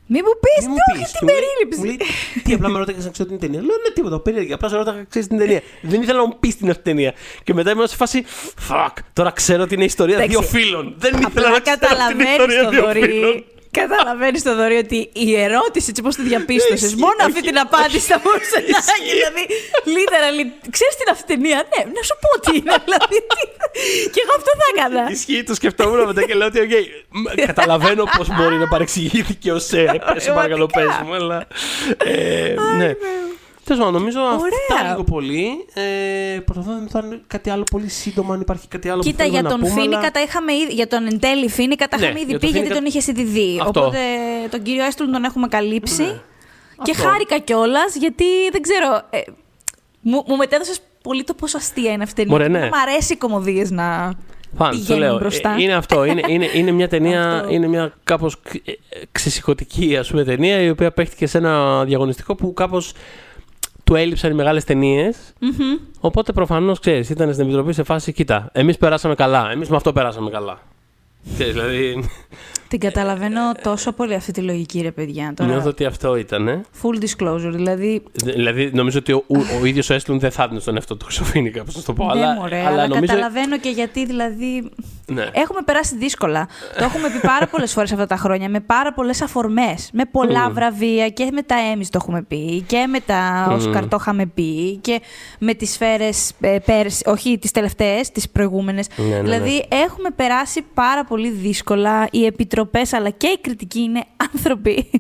Μην 0.06 0.22
μου 0.26 0.32
πεις, 0.44 0.66
Μη 0.66 0.70
μου 0.72 0.76
όχι 0.92 1.00
πεις. 1.02 1.10
την 1.10 1.18
Και 1.18 1.24
μου 1.24 1.30
λέει- 1.30 1.40
περίληψη. 1.40 1.78
Μου 1.78 1.84
λέει: 1.84 1.98
Τι, 2.44 2.52
απλά 2.54 2.68
με 2.68 2.78
ρώταγε 2.78 2.98
να 3.04 3.10
ξέρω 3.10 3.28
την 3.28 3.38
ταινία. 3.38 3.60
Λέω: 3.60 3.76
Ναι, 3.82 3.90
τίποτα, 3.94 4.20
περίεργη. 4.20 4.52
Απλά 4.52 4.68
σε 4.68 4.76
ρώταγα 4.76 4.96
να 4.96 5.04
ξέρεις 5.04 5.28
την 5.28 5.38
ταινία. 5.38 5.60
δεν 5.82 6.02
ήθελα 6.02 6.18
να 6.18 6.26
μου 6.26 6.36
πεις 6.40 6.56
την 6.56 6.70
αυτή 6.70 6.82
ταινία. 6.82 7.12
Και 7.44 7.54
μετά 7.54 7.70
ήμουν 7.70 7.86
σε 7.88 7.96
φάση: 7.96 8.24
Fuck, 8.68 8.92
τώρα 9.12 9.30
ξέρω 9.30 9.62
ότι 9.62 9.74
είναι 9.74 9.82
η 9.82 9.86
ιστορία 9.86 10.14
Εντάξει. 10.16 10.36
δύο 10.36 10.42
φίλων. 10.48 10.94
Δεν 10.98 11.10
ήθελα 11.14 11.26
Απλά 11.26 11.50
να 11.50 11.60
ξέρω 11.60 11.76
την 11.78 11.88
καταλαβαίνεις 11.88 12.30
ιστορία 12.30 12.62
το 12.64 12.70
δύο 12.70 12.82
Δωρή. 12.82 13.00
φίλων. 13.00 13.44
Καταλαβαίνεις 13.80 14.42
το 14.42 14.52
δωρή 14.56 14.76
ότι 14.76 14.98
η 15.12 15.28
ερώτηση, 15.46 15.86
έτσι 15.90 16.02
πώ 16.02 16.08
τη 16.08 16.22
διαπίστωσες, 16.22 16.82
Ισχύει, 16.82 17.00
μόνο 17.06 17.20
αυτή 17.20 17.38
όχι, 17.38 17.48
την 17.48 17.58
απάντηση 17.58 18.06
θα 18.12 18.18
μπορούσε 18.22 18.58
να 18.72 18.78
έχει. 18.96 19.10
Δηλαδή, 19.18 19.42
literally, 19.96 20.44
ξέρεις 20.76 20.94
την 21.00 21.08
αυτενία, 21.10 21.56
ναι, 21.70 21.80
να 21.96 22.02
σου 22.08 22.14
πω 22.22 22.30
τι 22.44 22.50
είναι. 22.58 22.74
Δηλαδή, 22.86 23.16
τι- 23.30 24.10
και 24.14 24.20
εγώ 24.24 24.32
αυτό 24.38 24.50
θα 24.60 24.66
έκανα. 24.72 25.02
Ισχύει, 25.10 25.42
το 25.42 25.54
σκεφτόμουν 25.54 26.06
μετά 26.06 26.22
και 26.26 26.34
λέω 26.34 26.46
ότι, 26.46 26.60
οκ, 26.60 26.70
μ, 27.18 27.22
καταλαβαίνω 27.50 28.04
πώς 28.16 28.28
μπορεί 28.36 28.56
να 28.56 28.68
παρεξηγήθηκε 28.68 29.52
ω 29.52 29.58
σε. 29.58 29.80
Σε 30.16 30.30
παρακαλώ, 30.30 30.66
πες 30.66 30.84
Πραγματικά. 30.84 31.04
μου, 31.04 31.14
αλλά. 31.14 31.46
ε, 32.04 32.54
ναι. 32.76 32.90
Τέλος 33.64 33.78
πάντων, 33.84 33.92
νομίζω 34.00 34.20
αυτά 34.20 34.36
Ωραία. 34.78 34.90
λίγο 34.90 35.04
πολύ. 35.04 35.46
Ε, 35.74 36.38
προσπαθώ 36.40 36.70
να 36.70 36.76
θυμηθώ 36.76 37.18
κάτι 37.26 37.50
άλλο 37.50 37.62
πολύ 37.70 37.88
σύντομα, 37.88 38.34
αν 38.34 38.40
υπάρχει 38.40 38.68
κάτι 38.68 38.88
άλλο 38.88 39.02
Κοίτα, 39.02 39.24
που 39.24 39.30
για 39.30 39.40
θέλουμε 39.40 39.48
τον 39.50 39.60
να 39.60 39.66
πούμε. 39.68 39.80
Φίνικα 39.80 39.98
αλλά- 39.98 40.10
τα 40.10 40.20
είχαμε 40.22 40.52
ήδη. 40.54 40.72
Για 40.72 40.86
τον 40.88 41.06
εν 41.06 41.18
τέλει 41.20 41.48
Φίνικα 41.48 41.88
τα 41.88 41.96
Ναι, 41.98 42.04
είχαμε 42.04 42.20
ήδη 42.20 42.30
για 42.30 42.38
πει 42.38 42.46
τον 42.46 42.54
γιατί 42.54 42.68
Φίνικα- 42.74 42.92
τον 42.92 43.00
είχε 43.00 43.10
ήδη 43.22 43.40
δει. 43.40 43.60
Αυτό. 43.62 43.80
Οπότε 43.80 43.98
τον 44.50 44.62
κύριο 44.62 44.84
Έστουλ 44.84 45.10
τον 45.10 45.24
έχουμε 45.24 45.48
καλύψει. 45.48 46.02
Ναι. 46.02 46.20
Και 46.82 46.90
Αυτό. 46.90 47.08
χάρηκα 47.08 47.38
κιόλας 47.38 47.96
γιατί 47.96 48.24
δεν 48.52 48.62
ξέρω. 48.62 49.02
Ε, 49.10 49.18
μου, 50.00 50.22
μου 50.26 50.36
μετέδωσες 50.36 50.80
πολύ 51.02 51.24
το 51.24 51.34
πόσο 51.34 51.56
αστεία 51.56 51.92
είναι 51.92 52.02
αυτή 52.02 52.22
η 52.22 52.26
Μωρέ, 52.26 52.42
ταινία. 52.42 52.58
ναι. 52.60 52.64
Μου 52.66 52.72
αρέσει 52.88 53.12
οι 53.12 53.16
κομμωδίες 53.16 53.70
να 53.70 54.12
Φαν, 54.56 54.70
το 54.70 54.76
πηγαίνουν 54.76 55.00
λέω. 55.00 55.18
μπροστά. 55.18 55.50
Ε, 55.58 55.62
Είναι 55.62 55.74
αυτό. 55.74 56.04
Είναι, 56.04 56.20
είναι, 56.28 56.48
είναι 56.54 56.70
μια 56.70 56.88
ταινία, 56.88 57.30
Αυτό. 57.36 57.52
είναι 57.52 57.66
μια 57.66 57.92
κάπως 58.04 58.36
ε, 58.64 58.70
ε, 58.70 58.74
ξεσηκωτική 59.12 59.96
ας 59.96 60.08
πούμε, 60.10 60.24
ταινία 60.24 60.60
η 60.60 60.70
οποία 60.70 60.92
παίχτηκε 60.92 61.26
σε 61.26 61.38
ένα 61.38 61.84
διαγωνιστικό 61.84 62.34
που 62.34 62.54
κάπως 62.54 62.92
του 63.84 63.94
έλειψαν 63.94 64.30
οι 64.30 64.34
μεγάλες 64.34 64.64
ταινίες 64.64 65.16
Μμμ. 65.38 65.78
Οπότε 66.00 66.32
προφανώς 66.32 66.80
ξέρεις, 66.80 67.10
ήταν 67.10 67.32
στην 67.32 67.44
επιτροπή 67.44 67.72
σε 67.72 67.82
φάση. 67.82 68.12
Κοίτα, 68.12 68.48
εμείς 68.52 68.76
περάσαμε 68.76 69.14
καλά. 69.14 69.50
Εμείς 69.50 69.68
με 69.68 69.76
αυτό 69.76 69.92
περάσαμε 69.92 70.30
καλά. 70.30 70.60
Ξέρεις, 71.34 71.52
δηλαδή. 71.52 72.10
Την 72.74 72.82
καταλαβαίνω 72.82 73.40
τόσο 73.62 73.92
πολύ 73.92 74.14
αυτή 74.14 74.32
τη 74.32 74.40
λογική, 74.40 74.80
ρε 74.80 74.90
παιδιά. 74.90 75.32
Τώρα, 75.36 75.50
Νιώθω 75.50 75.68
ότι 75.68 75.84
αυτό 75.84 76.16
ήταν. 76.16 76.48
Ε. 76.48 76.60
full 76.82 77.04
disclosure. 77.04 77.50
Δηλαδή, 77.52 78.02
Δηλαδή, 78.12 78.70
νομίζω 78.72 78.98
ότι 78.98 79.12
ο, 79.12 79.24
ο, 79.26 79.36
ο 79.60 79.64
ίδιος 79.64 79.90
ο 79.90 79.94
Έσλουν 79.94 80.18
δεν 80.18 80.30
θα 80.30 80.42
έδινε 80.42 80.60
στον 80.60 80.74
εαυτό 80.74 80.96
του 80.96 81.04
Χρυσοφίνικα, 81.04 81.64
πώς 81.64 81.76
να 81.76 81.82
το 81.82 81.92
πω. 81.92 82.04
ναι, 82.04 82.10
αλλά, 82.10 82.34
μωρέ, 82.34 82.58
αλλά 82.58 82.68
αλλά 82.68 82.86
νομίζω. 82.86 83.06
καταλαβαίνω 83.06 83.58
και 83.58 83.68
γιατί 83.68 84.06
δηλαδή 84.06 84.70
Ναι. 85.06 85.22
Έχουμε 85.32 85.60
περάσει 85.64 85.96
δύσκολα. 85.96 86.48
το 86.78 86.84
έχουμε 86.84 87.08
πει 87.10 87.18
πάρα 87.26 87.46
πολλές 87.46 87.72
φορές 87.72 87.92
αυτά 87.92 88.06
τα 88.06 88.16
χρόνια. 88.16 88.48
Με 88.48 88.60
πάρα 88.60 88.92
πολλές 88.92 89.22
αφορμές. 89.22 89.90
Με 89.92 90.04
πολλά 90.04 90.50
βραβεία 90.50 91.08
και 91.08 91.28
με 91.32 91.42
τα 91.42 91.56
Emmys 91.74 91.86
το 91.90 91.98
έχουμε 92.02 92.22
πει. 92.22 92.60
Και 92.66 92.86
με 92.88 93.00
τα 93.00 93.48
Όσκαρ 93.50 93.88
το 93.88 93.96
είχαμε 94.00 94.26
πει. 94.26 94.76
Και 94.76 95.00
με 95.38 95.54
τις 95.54 95.72
σφαίρες 95.72 96.32
πέρσι. 96.64 97.02
Όχι 97.06 97.38
τις 97.38 97.50
τελευταίες, 97.50 98.10
τις 98.10 98.28
προηγούμενες. 98.28 98.86
Ναι, 98.96 99.04
ναι, 99.04 99.14
ναι. 99.14 99.20
Δηλαδή 99.22 99.64
έχουμε 99.68 100.10
περάσει 100.16 100.64
πάρα 100.74 101.04
πολύ 101.04 101.30
δύσκολα. 101.30 102.08
Οι 102.10 102.26
επιτροπέ 102.64 102.96
αλλά 102.96 103.10
και 103.10 103.26
οι 103.26 103.38
κριτικοί 103.40 103.80
είναι 103.80 104.04
άνθρωποι. 104.34 104.90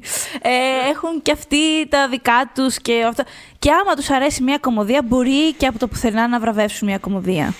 Ε, 0.42 0.90
έχουν 0.90 1.22
και 1.22 1.32
αυτοί 1.32 1.88
τα 1.88 2.08
δικά 2.08 2.50
τους 2.54 2.78
και 2.78 3.04
αυτό. 3.08 3.22
Και 3.58 3.70
άμα 3.70 3.94
τους 3.94 4.10
αρέσει 4.10 4.42
μια 4.42 4.58
κωμωδία, 4.58 5.02
μπορεί 5.02 5.52
και 5.52 5.66
από 5.66 5.78
το 5.78 5.88
πουθενά 5.88 6.28
να 6.28 6.40
βραβεύσουν 6.40 6.88
μια 6.88 6.98
κωμωδία. 6.98 7.54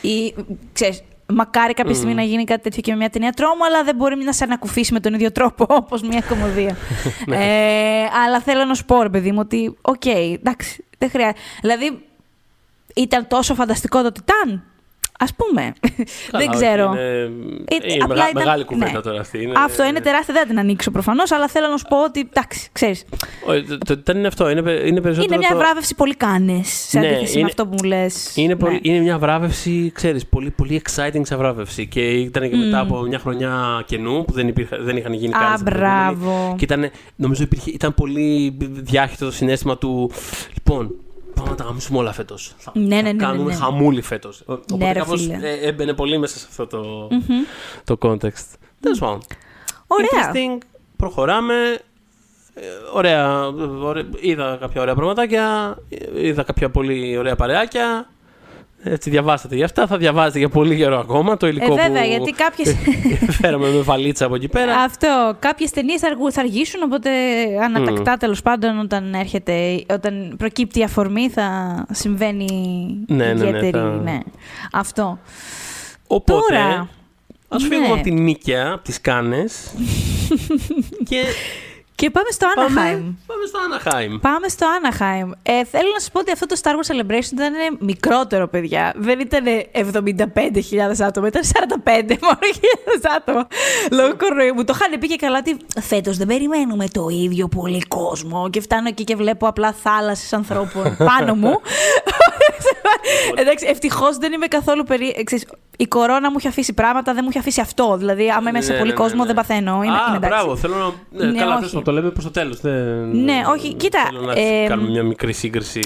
Ή, 0.00 0.34
ξέρεις, 0.72 1.02
μακάρι 1.26 1.74
κάποια 1.74 1.94
στιγμή 1.94 2.14
να 2.14 2.22
γίνει 2.22 2.44
κάτι 2.44 2.62
τέτοιο 2.62 2.82
και 2.82 2.90
με 2.90 2.96
μια 2.96 3.10
ταινία 3.10 3.32
τρόμου, 3.32 3.64
αλλά 3.64 3.84
δεν 3.84 3.94
μπορεί 3.96 4.16
να 4.16 4.32
σε 4.32 4.44
ανακουφίσει 4.44 4.92
με 4.92 5.00
τον 5.00 5.14
ίδιο 5.14 5.32
τρόπο 5.32 5.66
όπως 5.82 6.02
μια 6.02 6.22
κωμωδία. 6.28 6.76
ε, 7.44 8.04
αλλά 8.24 8.40
θέλω 8.40 8.64
να 8.64 8.74
σου 8.74 8.84
πω, 8.84 9.02
ρε 9.02 9.08
παιδί 9.08 9.32
μου, 9.32 9.38
ότι 9.40 9.76
οκ, 9.80 10.06
εντάξει, 10.06 10.84
δεν 10.98 11.10
χρειάζεται. 11.10 11.38
Δηλαδή, 11.60 12.02
ήταν 12.94 13.26
τόσο 13.26 13.54
φανταστικό 13.54 14.02
το 14.02 14.12
Titane. 14.12 14.62
Α 15.20 15.34
πούμε. 15.36 15.72
Καλά, 16.30 16.44
δεν 16.44 16.48
όχι, 16.48 16.48
ξέρω. 16.64 16.84
Είναι, 16.92 17.00
Ε, 17.00 17.92
είναι 17.92 18.02
απλά 18.04 18.06
μεγα- 18.14 18.28
ήταν- 18.30 18.42
μεγάλη 18.42 18.64
κουβέντα 18.64 18.92
ναι. 18.92 19.00
τώρα 19.00 19.20
αυτή. 19.20 19.42
Είναι, 19.42 19.52
Αυτό 19.56 19.84
είναι 19.84 20.00
τεράστιο, 20.00 20.34
δεν 20.34 20.42
θα 20.42 20.48
την 20.48 20.58
ανοίξω 20.58 20.90
προφανώς, 20.90 21.30
αλλά 21.32 21.48
θέλω 21.48 21.66
να 21.68 21.76
σου 21.76 21.84
πω 21.88 22.04
ότι 22.04 22.20
εντάξει, 22.20 22.68
ξέρεις. 22.72 23.04
Όχι, 23.46 23.62
το- 23.64 23.78
το 23.78 24.00
Titan 24.12 24.14
είναι 24.16 24.26
αυτό. 24.26 24.50
Είναι, 24.50 24.62
πε- 24.62 24.86
είναι 24.86 25.00
περισσότερο. 25.00 25.34
Είναι 25.34 25.36
μια 25.46 25.48
το- 25.48 25.56
βράβευση 25.64 25.94
πολύ 25.94 26.14
κάνες 26.14 26.68
σε 26.88 26.98
Ναι, 26.98 27.06
αντίθεση 27.06 27.32
με 27.32 27.38
είναι- 27.38 27.48
αυτό 27.48 27.66
που 27.66 27.74
μου 27.78 27.88
λες. 27.88 28.36
Είναι, 28.36 28.56
πολύ, 28.56 28.78
είναι 28.82 28.98
μια 28.98 29.18
βράβευση, 29.18 29.90
ξέρεις, 29.94 30.26
πολύ, 30.26 30.50
πολύ 30.50 30.82
exciting 30.84 31.20
σαν 31.22 31.38
βράβευση. 31.38 31.86
Και 31.86 32.00
ήταν 32.00 32.50
και 32.50 32.56
μετά 32.56 32.80
από 32.80 33.00
μια 33.00 33.18
χρονιά 33.18 33.82
καινού 33.86 34.24
που 34.24 34.32
δεν, 34.32 34.48
υπήρχε, 34.48 34.76
δεν 34.80 34.96
είχαν 34.96 35.12
γίνει 35.12 35.34
Α, 35.34 35.38
καν. 35.38 35.58
στην 35.58 35.64
προηγούμενη. 35.64 36.14
μπράβο. 36.16 36.54
Και 36.58 36.64
ήταν, 36.64 36.90
νομίζω 37.16 37.42
υπήρχε, 37.42 37.70
ήταν 37.70 37.94
πολύ 37.94 38.56
διάχυτο 38.60 39.24
το 39.24 39.30
συνέστημα 39.32 39.78
του. 39.78 40.10
Λοιπόν, 40.54 40.94
πάμε 41.38 41.50
να 41.50 41.56
τα 41.56 41.64
γαμίσουμε 41.64 41.98
όλα 41.98 42.12
φέτος. 42.12 42.54
Θα, 42.58 42.72
Ναι, 42.74 42.82
ναι, 42.82 42.96
θα 42.96 43.02
ναι, 43.02 43.12
ναι, 43.12 43.18
κάνουμε 43.18 43.52
ναι. 43.52 43.58
χαμούλη 43.58 44.02
φέτος. 44.02 44.42
Οπότε 44.46 44.92
ρε, 44.92 44.98
κάπως, 44.98 45.20
φίλε. 45.22 45.48
ε, 45.48 45.66
έμπαινε 45.68 45.92
πολύ 45.94 46.18
μέσα 46.18 46.38
σε 46.38 46.46
αυτό 46.48 46.66
το, 46.66 47.08
το 47.84 47.96
context. 48.00 48.46
Τέλος 48.80 48.98
πάντων. 48.98 49.20
Ωραία. 49.86 50.08
Interesting. 50.32 50.58
Προχωράμε. 50.96 51.54
Ε, 52.54 52.60
Ωραία, 52.92 53.46
ωραία, 53.82 54.04
είδα 54.20 54.56
κάποια 54.60 54.80
ωραία 54.80 54.94
πραγματάκια, 54.94 55.76
είδα 56.14 56.42
κάποια 56.42 56.70
πολύ 56.70 57.16
ωραία 57.18 57.36
παρεάκια. 57.36 58.10
Έτσι 58.82 59.10
διαβάσατε 59.10 59.56
για 59.56 59.64
αυτά, 59.64 59.86
θα 59.86 59.96
διαβάζετε 59.96 60.38
για 60.38 60.48
πολύ 60.48 60.76
καιρό 60.76 60.98
ακόμα 60.98 61.36
το 61.36 61.46
υλικό 61.46 61.72
Ε, 61.72 61.76
βέβαια, 61.76 62.02
που 62.02 62.08
γιατί 62.08 62.30
κάποιες... 62.32 62.76
φέραμε 63.40 63.68
με 63.70 63.80
βαλίτσα 63.80 64.24
από 64.26 64.34
εκεί 64.34 64.48
πέρα. 64.48 64.76
Αυτό. 64.76 65.36
Κάποιες 65.38 65.70
ταινίες 65.70 66.00
θα, 66.00 66.06
αργου- 66.08 66.32
θα 66.32 66.40
αργήσουν, 66.40 66.82
οπότε 66.82 67.10
ανατακτά 67.64 68.16
τέλος 68.16 68.42
πάντων 68.42 68.78
όταν 68.78 69.14
έρχεται, 69.14 69.84
όταν 69.90 70.34
προκύπτει 70.38 70.78
η 70.78 70.82
αφορμή 70.82 71.28
θα 71.30 71.46
συμβαίνει 71.90 72.46
Ναι, 73.06 73.16
ναι, 73.16 73.32
ναι, 73.32 73.46
ιδιαίτερη. 73.46 73.70
θα- 73.70 74.00
ναι. 74.02 74.18
Αυτό. 74.72 75.18
Οπότε, 76.06 76.40
Τώρα, 76.54 76.88
ας 77.48 77.62
ναι. 77.62 77.68
φύγουμε 77.68 77.92
από 77.92 78.02
την 78.02 78.22
Νίκαια, 78.22 78.70
από 78.72 78.82
τις 78.84 79.00
Κάνες 79.00 79.74
και 81.08 81.22
Και 82.00 82.10
πάμε 82.10 82.28
στο 82.30 82.46
πάμε, 82.54 82.68
Anaheim. 82.68 83.14
πάμε 83.26 83.44
στο 83.46 83.58
Anaheim. 83.68 84.18
Πάμε 84.20 84.48
στο 84.48 84.66
Anaheim. 84.76 85.30
Ε, 85.42 85.64
θέλω 85.64 85.88
να 85.92 86.00
σα 86.00 86.10
πω 86.10 86.18
ότι 86.20 86.32
αυτό 86.32 86.46
το 86.46 86.56
Star 86.62 86.68
Wars 86.70 86.92
Celebration 86.92 87.32
ήταν 87.32 87.52
μικρότερο, 87.78 88.48
παιδιά. 88.48 88.92
Δεν 88.96 89.20
ήταν 89.20 89.44
75.000 89.72 91.00
άτομα, 91.00 91.26
ήταν 91.26 91.42
45 91.44 91.54
μόνο 92.26 92.38
χιλιάδες 92.54 93.16
άτομα. 93.16 93.46
Λόγω 93.90 94.16
κορονοϊού. 94.16 94.54
Μου 94.54 94.64
το 94.64 94.72
είχαν 94.76 94.98
πει 94.98 95.06
και 95.08 95.16
καλά 95.16 95.38
ότι 95.38 95.56
φέτος 95.80 96.16
δεν 96.16 96.26
περιμένουμε 96.26 96.88
το 96.88 97.08
ίδιο 97.08 97.48
πολύ 97.48 97.80
κόσμο. 97.88 98.50
Και 98.50 98.60
φτάνω 98.60 98.88
εκεί 98.88 99.04
και 99.04 99.16
βλέπω 99.16 99.46
απλά 99.46 99.72
θάλασσες 99.72 100.32
ανθρώπων 100.32 100.96
πάνω 101.16 101.34
μου. 101.34 101.60
Εντάξει, 103.34 103.66
ευτυχώς 103.68 104.16
δεν 104.16 104.32
είμαι 104.32 104.46
καθόλου 104.46 104.84
περί. 104.84 105.14
ε, 105.16 105.22
ξέρεις, 105.22 105.46
η 105.80 105.86
κορώνα 105.86 106.30
μου 106.30 106.36
έχει 106.38 106.48
αφήσει 106.48 106.72
πράγματα, 106.72 107.12
δεν 107.12 107.20
μου 107.22 107.28
έχει 107.28 107.38
αφήσει 107.38 107.60
αυτό. 107.60 107.96
Δηλαδή, 107.96 108.30
άμα 108.30 108.48
είμαι 108.50 108.60
σε 108.60 108.72
Ναι, 108.72 108.78
πολύ 108.78 108.90
ναι, 108.90 108.96
ναι, 108.96 109.02
κόσμο, 109.02 109.20
ναι. 109.20 109.26
δεν 109.26 109.34
παθαίνω. 109.34 109.82
Είναι, 109.82 109.92
Α, 109.96 110.00
είναι 110.08 110.16
εντάξει. 110.16 110.28
μπράβο, 110.28 110.56
θέλω 110.56 110.74
να... 110.76 110.84
Ναι, 111.24 111.30
Ναι, 111.30 111.38
καλά, 111.38 111.52
όχι. 111.52 111.62
πες 111.62 111.70
το, 111.70 111.82
το 111.82 111.92
λέμε 111.92 112.10
προς 112.10 112.24
το 112.24 112.30
τέλος. 112.30 112.60
Δεν... 112.60 113.08
Ναι, 113.10 113.42
όχι, 113.50 113.74
κοίτα, 113.74 113.98
Θέλω 114.06 114.20
να 114.20 114.32
ε, 114.32 114.66
κάνουμε 114.68 114.88
μια 114.88 115.02
μικρή 115.02 115.32
σύγκριση 115.32 115.80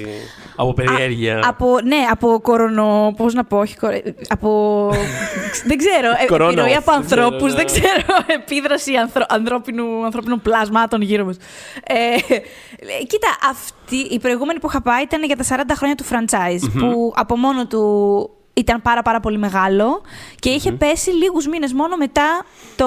από 0.56 0.72
περιέργεια. 0.74 1.40
Από, 1.48 1.78
ναι, 1.84 1.96
από 2.10 2.40
κορονο. 2.42 3.14
Πώς 3.16 3.34
να 3.34 3.44
πω, 3.44 3.58
όχι. 3.58 3.76
κορο- 3.76 4.00
Από. 4.28 4.88
δεν 5.68 5.76
ξέρω. 5.78 6.08
ε, 6.22 6.26
Κορώνο, 6.26 6.50
Επιρροή 6.50 6.74
από 6.74 6.92
δεν 6.92 7.04
ξέρω, 7.06 7.22
ανθρώπους, 7.24 7.50
ναι. 7.50 7.56
δεν 7.56 7.66
ξέρω. 7.66 8.24
Επίδραση 8.42 8.94
ανθρω, 8.96 9.24
ανθρώπινου, 9.28 10.04
ανθρώπινων 10.04 10.40
πλασμάτων 10.42 11.00
γύρω 11.02 11.24
μας. 11.24 11.36
Ε, 11.86 11.94
ε, 11.94 13.04
κοίτα, 13.06 13.28
αυτή, 13.50 13.96
η 14.14 14.18
προηγούμενη 14.18 14.58
που 14.60 14.66
είχα 14.68 14.82
πάει 14.82 15.02
ήταν 15.02 15.24
για 15.24 15.36
τα 15.36 15.44
40 15.48 15.60
χρόνια 15.76 15.94
του 15.94 16.04
franchise. 16.04 16.70
Που 16.78 17.12
από 17.16 17.36
μόνο 17.36 17.66
του 17.66 17.80
ήταν 18.54 18.82
πάρα 18.82 19.02
πάρα 19.02 19.20
πολύ 19.20 19.38
μεγάλο 19.38 20.02
και 20.38 20.50
είχε 20.50 20.72
πέσει 20.72 21.10
λίγους 21.10 21.46
μήνες 21.46 21.72
μόνο 21.72 21.96
μετά 21.96 22.44
το 22.76 22.86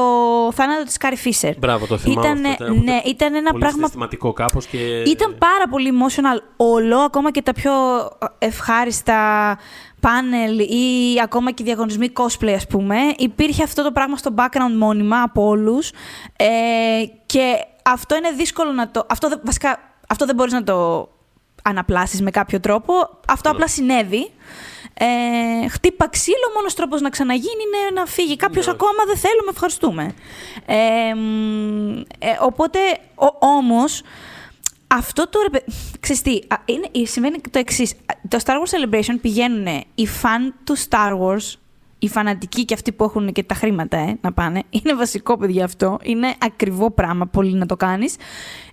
θάνατο 0.53 0.83
της 0.83 0.97
Κάρι 0.97 1.15
Φίσερ. 1.15 1.57
Μπράβο, 1.57 1.85
το 1.85 1.97
θυμάμαι 1.97 2.27
Ήτανε- 2.27 2.47
αυτό, 2.47 2.63
ήταν 2.65 2.83
ναι, 2.83 3.01
ήταν 3.05 3.35
ένα 3.35 3.49
πολύ 3.49 3.59
πράγμα 3.59 3.71
συναισθηματικό 3.77 4.33
κάπως 4.33 4.65
και... 4.65 4.77
ήταν 5.01 5.35
πάρα 5.37 5.67
πολύ 5.69 5.91
emotional 5.93 6.41
όλο, 6.55 6.97
ακόμα 6.97 7.31
και 7.31 7.41
τα 7.41 7.53
πιο 7.53 7.71
ευχάριστα 8.37 9.57
πάνελ 9.99 10.59
ή 10.59 11.19
ακόμα 11.23 11.51
και 11.51 11.63
διαγωνισμοί 11.63 12.11
cosplay, 12.15 12.53
ας 12.55 12.67
πούμε. 12.67 12.97
Υπήρχε 13.17 13.63
αυτό 13.63 13.83
το 13.83 13.91
πράγμα 13.91 14.17
στο 14.17 14.33
background 14.37 14.75
μόνιμα 14.77 15.21
από 15.21 15.47
όλους. 15.47 15.91
Ε, 16.35 16.45
και 17.25 17.55
αυτό 17.83 18.15
είναι 18.15 18.31
δύσκολο 18.31 18.71
να 18.71 18.91
το... 18.91 19.05
Αυτό, 19.09 19.29
δεν- 19.29 19.41
βασικά, 19.43 19.79
αυτό 20.07 20.25
δεν 20.25 20.35
μπορείς 20.35 20.53
να 20.53 20.63
το 20.63 21.09
αναπλάσεις 21.63 22.21
με 22.21 22.31
κάποιο 22.31 22.59
τρόπο. 22.59 22.93
Αυτό 23.27 23.49
απλά 23.49 23.67
συνέβη. 23.67 24.31
Ε, 24.99 25.67
χτύπα 25.67 26.09
ξύλο, 26.09 26.51
μόνος 26.55 26.73
τρόπος 26.73 27.01
να 27.01 27.09
ξαναγίνει 27.09 27.49
είναι 27.49 27.99
να 27.99 28.05
φύγει 28.05 28.35
κάποιος 28.35 28.65
Ναι. 28.65 28.71
ακόμα 28.71 29.03
δεν 29.07 29.17
θέλουμε, 29.17 29.49
ευχαριστούμε. 29.51 30.13
Ε, 30.65 31.13
μ, 31.13 31.97
ε, 32.19 32.37
οπότε, 32.41 32.79
ο, 33.15 33.45
όμως, 33.47 34.01
αυτό 34.87 35.29
το 35.29 35.39
ρε 35.41 35.49
παι- 35.49 35.67
Ξέρεις 35.99 36.21
τι, 36.21 36.39
α, 36.47 36.55
είναι, 36.65 36.87
ε, 36.91 37.05
συμβαίνει 37.05 37.41
το 37.51 37.59
εξής. 37.59 37.93
Το 38.27 38.39
Star 38.45 38.51
Wars 38.51 38.95
Celebration 38.95 39.15
πηγαίνουν 39.21 39.83
οι 39.95 40.07
φαν 40.07 40.55
του 40.63 40.77
Star 40.77 41.11
Wars, 41.21 41.53
οι 41.99 42.07
φανατικοί 42.07 42.65
και 42.65 42.73
αυτοί 42.73 42.91
που 42.91 43.03
έχουν 43.03 43.31
και 43.31 43.43
τα 43.43 43.55
χρήματα 43.55 43.97
ε, 43.97 44.17
να 44.21 44.33
πάνε. 44.33 44.63
Είναι 44.69 44.93
βασικό, 44.95 45.37
παιδιά, 45.37 45.63
αυτό. 45.65 45.99
Είναι 46.03 46.35
ακριβό 46.39 46.91
πράγμα 46.91 47.25
πολύ 47.25 47.53
να 47.53 47.65
το 47.65 47.75
κάνεις. 47.75 48.15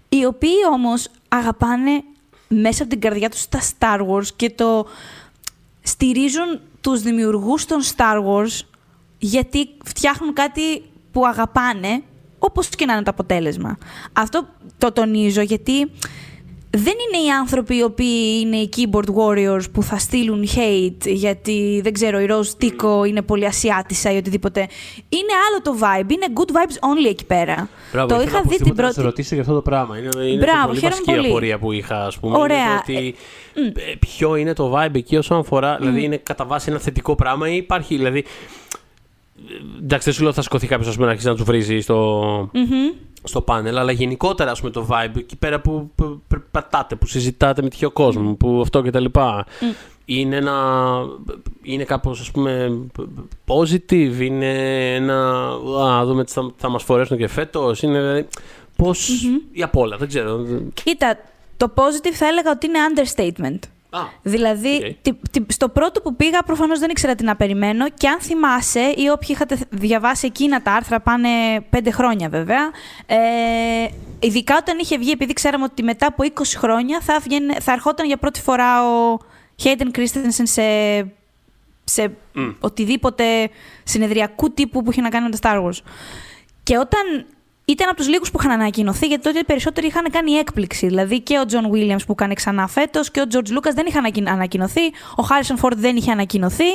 Οι 0.09 0.25
οποίοι 0.25 0.57
όμως 0.73 1.09
αγαπάνε 1.29 2.03
μέσα 2.49 2.83
από 2.83 2.91
την 2.91 3.01
καρδιά 3.01 3.31
τους 3.31 3.49
τα 3.49 3.61
Star 3.61 3.99
Wars 4.09 4.27
και 4.37 4.51
το 4.51 4.87
στηρίζουν 5.83 6.61
τους 6.81 7.03
δημιουργούς 7.03 7.65
των 7.65 7.81
Star 7.83 8.25
Wars 8.27 8.61
γιατί 9.19 9.69
φτιάχνουν 9.85 10.33
κάτι 10.33 10.83
που 11.13 11.27
αγαπάνε 11.27 12.03
όπως 12.39 12.69
και 12.69 12.87
να 12.87 12.93
είναι 12.93 13.03
το 13.03 13.11
αποτέλεσμα. 13.11 13.79
Αυτό 14.13 14.49
το 14.79 14.93
τονίζω 14.93 15.41
γιατί 15.41 15.91
δεν 16.77 16.95
είναι 17.07 17.27
οι 17.27 17.31
άνθρωποι 17.31 17.77
οι 17.77 17.83
οποίοι 17.83 18.41
είναι 18.41 18.57
οι 18.57 18.69
keyboard 18.77 19.09
warriors 19.15 19.71
που 19.73 19.83
θα 19.83 19.99
στείλουν 19.99 20.45
hate 20.55 21.07
γιατί 21.07 21.81
δεν 21.83 21.93
ξέρω 21.93 22.21
η 22.21 22.27
Rose 22.31 22.65
Tico 22.65 23.07
είναι 23.07 23.23
πολύ 23.23 23.47
ασιάτισα 23.47 24.13
ή 24.13 24.17
οτιδήποτε. 24.17 24.61
Είναι 25.09 25.33
άλλο 25.49 25.63
το 25.63 25.77
vibe, 25.81 26.11
είναι 26.11 26.27
good 26.35 26.51
vibes 26.53 26.75
only 26.75 27.09
εκεί 27.11 27.25
πέρα. 27.25 27.69
Μπράβο, 27.93 28.15
το 28.15 28.23
είχα 28.23 28.43
δει 28.43 28.57
την 28.57 28.75
πρώτη. 28.75 28.83
Να 28.83 28.91
σε 28.93 29.03
ρωτήσω 29.03 29.35
για 29.35 29.43
αυτό 29.43 29.55
το 29.55 29.63
πράγμα. 29.63 29.99
Είναι, 29.99 30.09
είναι 30.25 30.45
Μπράβο, 30.45 30.67
πολύ 30.67 30.79
χαίρομαι 30.79 31.01
βασική 31.01 31.15
πολύ. 31.15 31.27
απορία 31.29 31.59
που 31.59 31.73
είχα, 31.73 32.07
ας 32.07 32.19
πούμε. 32.19 32.39
Ωραία. 32.39 32.83
Είναι 32.87 32.99
ότι, 32.99 33.15
ε, 33.91 33.95
ποιο 33.99 34.37
είναι 34.37 34.53
το 34.53 34.75
vibe 34.77 34.95
εκεί 34.95 35.17
όσον 35.17 35.39
αφορά, 35.39 35.77
δηλαδή 35.81 36.03
είναι 36.03 36.17
κατά 36.17 36.45
βάση 36.45 36.71
ένα 36.71 36.79
θετικό 36.79 37.15
πράγμα 37.15 37.49
ή 37.49 37.57
υπάρχει, 37.57 37.97
δηλαδή... 37.97 38.19
ε, 38.19 38.23
Εντάξει, 39.83 40.05
δεν 40.05 40.15
σου 40.15 40.21
λέω 40.21 40.29
ότι 40.29 40.37
θα 40.37 40.43
σηκωθεί 40.43 40.67
κάποιος 40.67 40.99
να 40.99 41.09
αρχίσει 41.09 41.27
να 41.27 41.37
του 41.37 41.45
βρίζει 41.45 41.81
στο, 41.81 42.51
Μμμ. 42.53 42.65
Στο 43.23 43.41
πάνελ, 43.41 43.79
αλλά 43.79 43.93
γενικότερα 43.93 44.51
ας 44.51 44.59
πούμε, 44.59 44.73
το 44.73 44.87
vibe 44.91 45.17
εκεί 45.17 45.37
πέρα 45.37 45.61
που, 45.61 45.91
που 45.95 46.21
περπατάτε, 46.29 46.95
που 46.95 47.07
συζητάτε 47.07 47.63
με 47.63 47.69
τυχαίο 47.69 47.91
κόσμο, 47.91 48.35
που 48.35 48.61
αυτό 48.61 48.83
κτλ. 48.83 49.05
Είναι 50.05 50.37
ένα. 50.37 50.55
Είναι 51.63 51.85
κάπως 51.85 52.21
ας 52.21 52.31
πούμε 52.31 52.81
positive, 53.47 54.21
είναι 54.21 54.95
ένα. 54.95 55.49
Α, 55.83 56.05
δούμε 56.05 56.25
τι 56.25 56.33
θα, 56.33 56.51
θα 56.57 56.69
μας 56.69 56.83
φορέσουν 56.83 57.17
και 57.17 57.29
φέτος, 57.29 57.83
είναι 57.83 58.01
δηλαδή. 58.01 58.27
Πώς. 58.77 59.09
ή 59.53 59.63
απ' 59.63 59.77
όλα, 59.77 59.97
δεν 59.97 60.09
ξέρω. 60.09 60.47
Κοίτα, 60.75 61.19
το 61.57 61.73
positive 61.75 62.15
θα 62.15 62.27
έλεγα 62.27 62.51
ότι 62.51 62.67
είναι 62.67 62.79
understatement. 62.95 63.69
Α, 63.95 64.01
Δηλαδή, 64.23 64.75
Οκ. 64.75 64.95
τι- 65.03 65.41
τι- 65.41 65.53
στο 65.53 65.69
πρώτο 65.69 66.01
που 66.01 66.17
πήγα, 66.17 66.43
προφανώς 66.43 66.79
δεν 66.79 66.91
ήξερα 66.91 67.15
τι 67.15 67.25
να 67.25 67.37
περιμένω. 67.37 67.89
Και 67.89 68.09
αν 68.09 68.21
θυμάσαι, 68.21 68.81
ή 68.81 69.09
όποιοι 69.09 69.29
είχατε 69.31 69.59
διαβάσει 69.71 70.27
εκείνα 70.27 70.63
τα 70.63 70.73
άρθρα, 70.73 71.01
πάνε 71.01 71.29
πέντε 71.71 71.91
χρόνια 71.91 72.29
βέβαια. 72.29 72.71
Ε, 73.07 73.17
ειδικά 74.21 74.57
όταν 74.61 74.79
είχε 74.79 74.99
βγει, 74.99 75.11
επειδή 75.11 75.33
ξέραμε 75.33 75.65
ότι 75.65 75.83
μετά 75.83 76.07
από 76.07 76.23
20 76.25 76.57
χρόνια 76.57 77.01
θα, 77.01 77.19
βγαινε, 77.19 77.55
θα 77.61 77.73
ερχόταν 77.73 78.07
για 78.07 78.17
πρώτη 78.17 78.41
φορά 78.41 78.87
ο 78.89 79.19
Hayden 79.63 79.97
Christensen 79.99 80.43
σε, 80.43 80.63
σε 81.85 82.11
Μμ. 82.33 82.51
οτιδήποτε 82.61 83.51
συνεδριακού 83.85 84.51
τύπου 84.53 84.83
που 84.83 84.91
είχε 84.91 85.01
να 85.01 85.09
κάνει 85.09 85.29
με 85.29 85.37
τα 85.37 85.39
Star 85.43 85.65
Wars. 85.65 85.79
Και 86.63 86.79
όταν 86.79 87.27
ήταν 87.65 87.89
από 87.89 87.97
τους 87.97 88.09
λίγους 88.09 88.31
που 88.31 88.39
είχαν 88.41 88.53
ανακοινωθεί, 88.61 89.07
γιατί 89.07 89.23
τότε 89.23 89.39
οι 89.39 89.45
περισσότεροι 89.45 89.87
είχαν 89.87 90.11
κάνει 90.11 90.33
έκπληξη. 90.33 90.87
Δηλαδή 90.87 91.21
και 91.21 91.39
ο 91.39 91.47
John 91.47 91.71
Williams 91.75 92.07
που 92.07 92.15
κάνει 92.15 92.35
ξανά 92.35 92.67
φέτος 92.69 93.11
και 93.11 93.21
ο 93.21 93.25
George 93.33 93.57
Lucas 93.59 93.73
δεν 93.75 93.87
είχε 93.87 93.99
ανακοι- 93.99 94.29
ανακοινωθεί, 94.29 94.81
ο 95.17 95.23
Χάρισον 95.23 95.59
Φόρντ 95.59 95.79
δεν 95.79 95.97
είχε 95.97 96.11
ανακοινωθεί. 96.13 96.71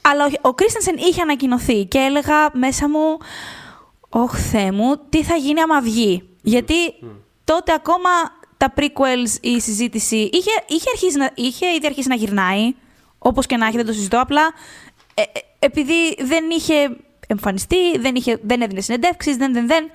Αλλά 0.00 0.24
ο- 0.24 0.48
ο 0.48 0.54
Κρίστενσεν 0.54 0.96
είχε 0.98 1.22
ανακοινωθεί 1.22 1.84
και 1.84 1.98
έλεγα 1.98 2.50
μέσα 2.52 2.88
μου, 2.88 3.18
Ωχ, 4.14 4.36
Θεέ 4.50 4.72
μου, 4.72 4.96
τι 5.08 5.22
θα 5.24 5.34
γίνει 5.36 5.60
άμα 5.60 5.80
βγει. 5.80 6.28
Γιατί 6.42 6.74
τότε 7.44 7.72
ακόμα 7.72 8.10
τα 8.56 8.72
prequels, 8.76 9.36
η 9.40 9.60
συζήτηση 9.60 10.16
είχε, 10.16 10.50
είχε, 10.66 10.90
αρχίσει 10.92 11.16
να, 11.18 11.30
είχε 11.34 11.66
ήδη 11.76 11.86
αρχίσει 11.86 12.08
να 12.08 12.14
γυρνάει. 12.14 12.74
Όπως 13.18 13.46
και 13.46 13.56
να 13.56 13.66
έχει, 13.66 13.76
δεν 13.76 13.86
το 13.86 13.92
συζητώ. 13.92 14.20
Απλά 14.20 14.42
ε, 15.14 15.22
ε, 15.22 15.24
επειδή 15.58 16.14
δεν 16.20 16.50
είχε 16.50 16.96
εμφανιστεί, 17.32 17.98
δεν, 17.98 18.14
είχε, 18.14 18.38
δεν 18.42 18.60
έδινε 18.60 18.80
συνεντεύξεις, 18.80 19.36
δεν, 19.36 19.52
δεν, 19.52 19.66
δεν. 19.66 19.90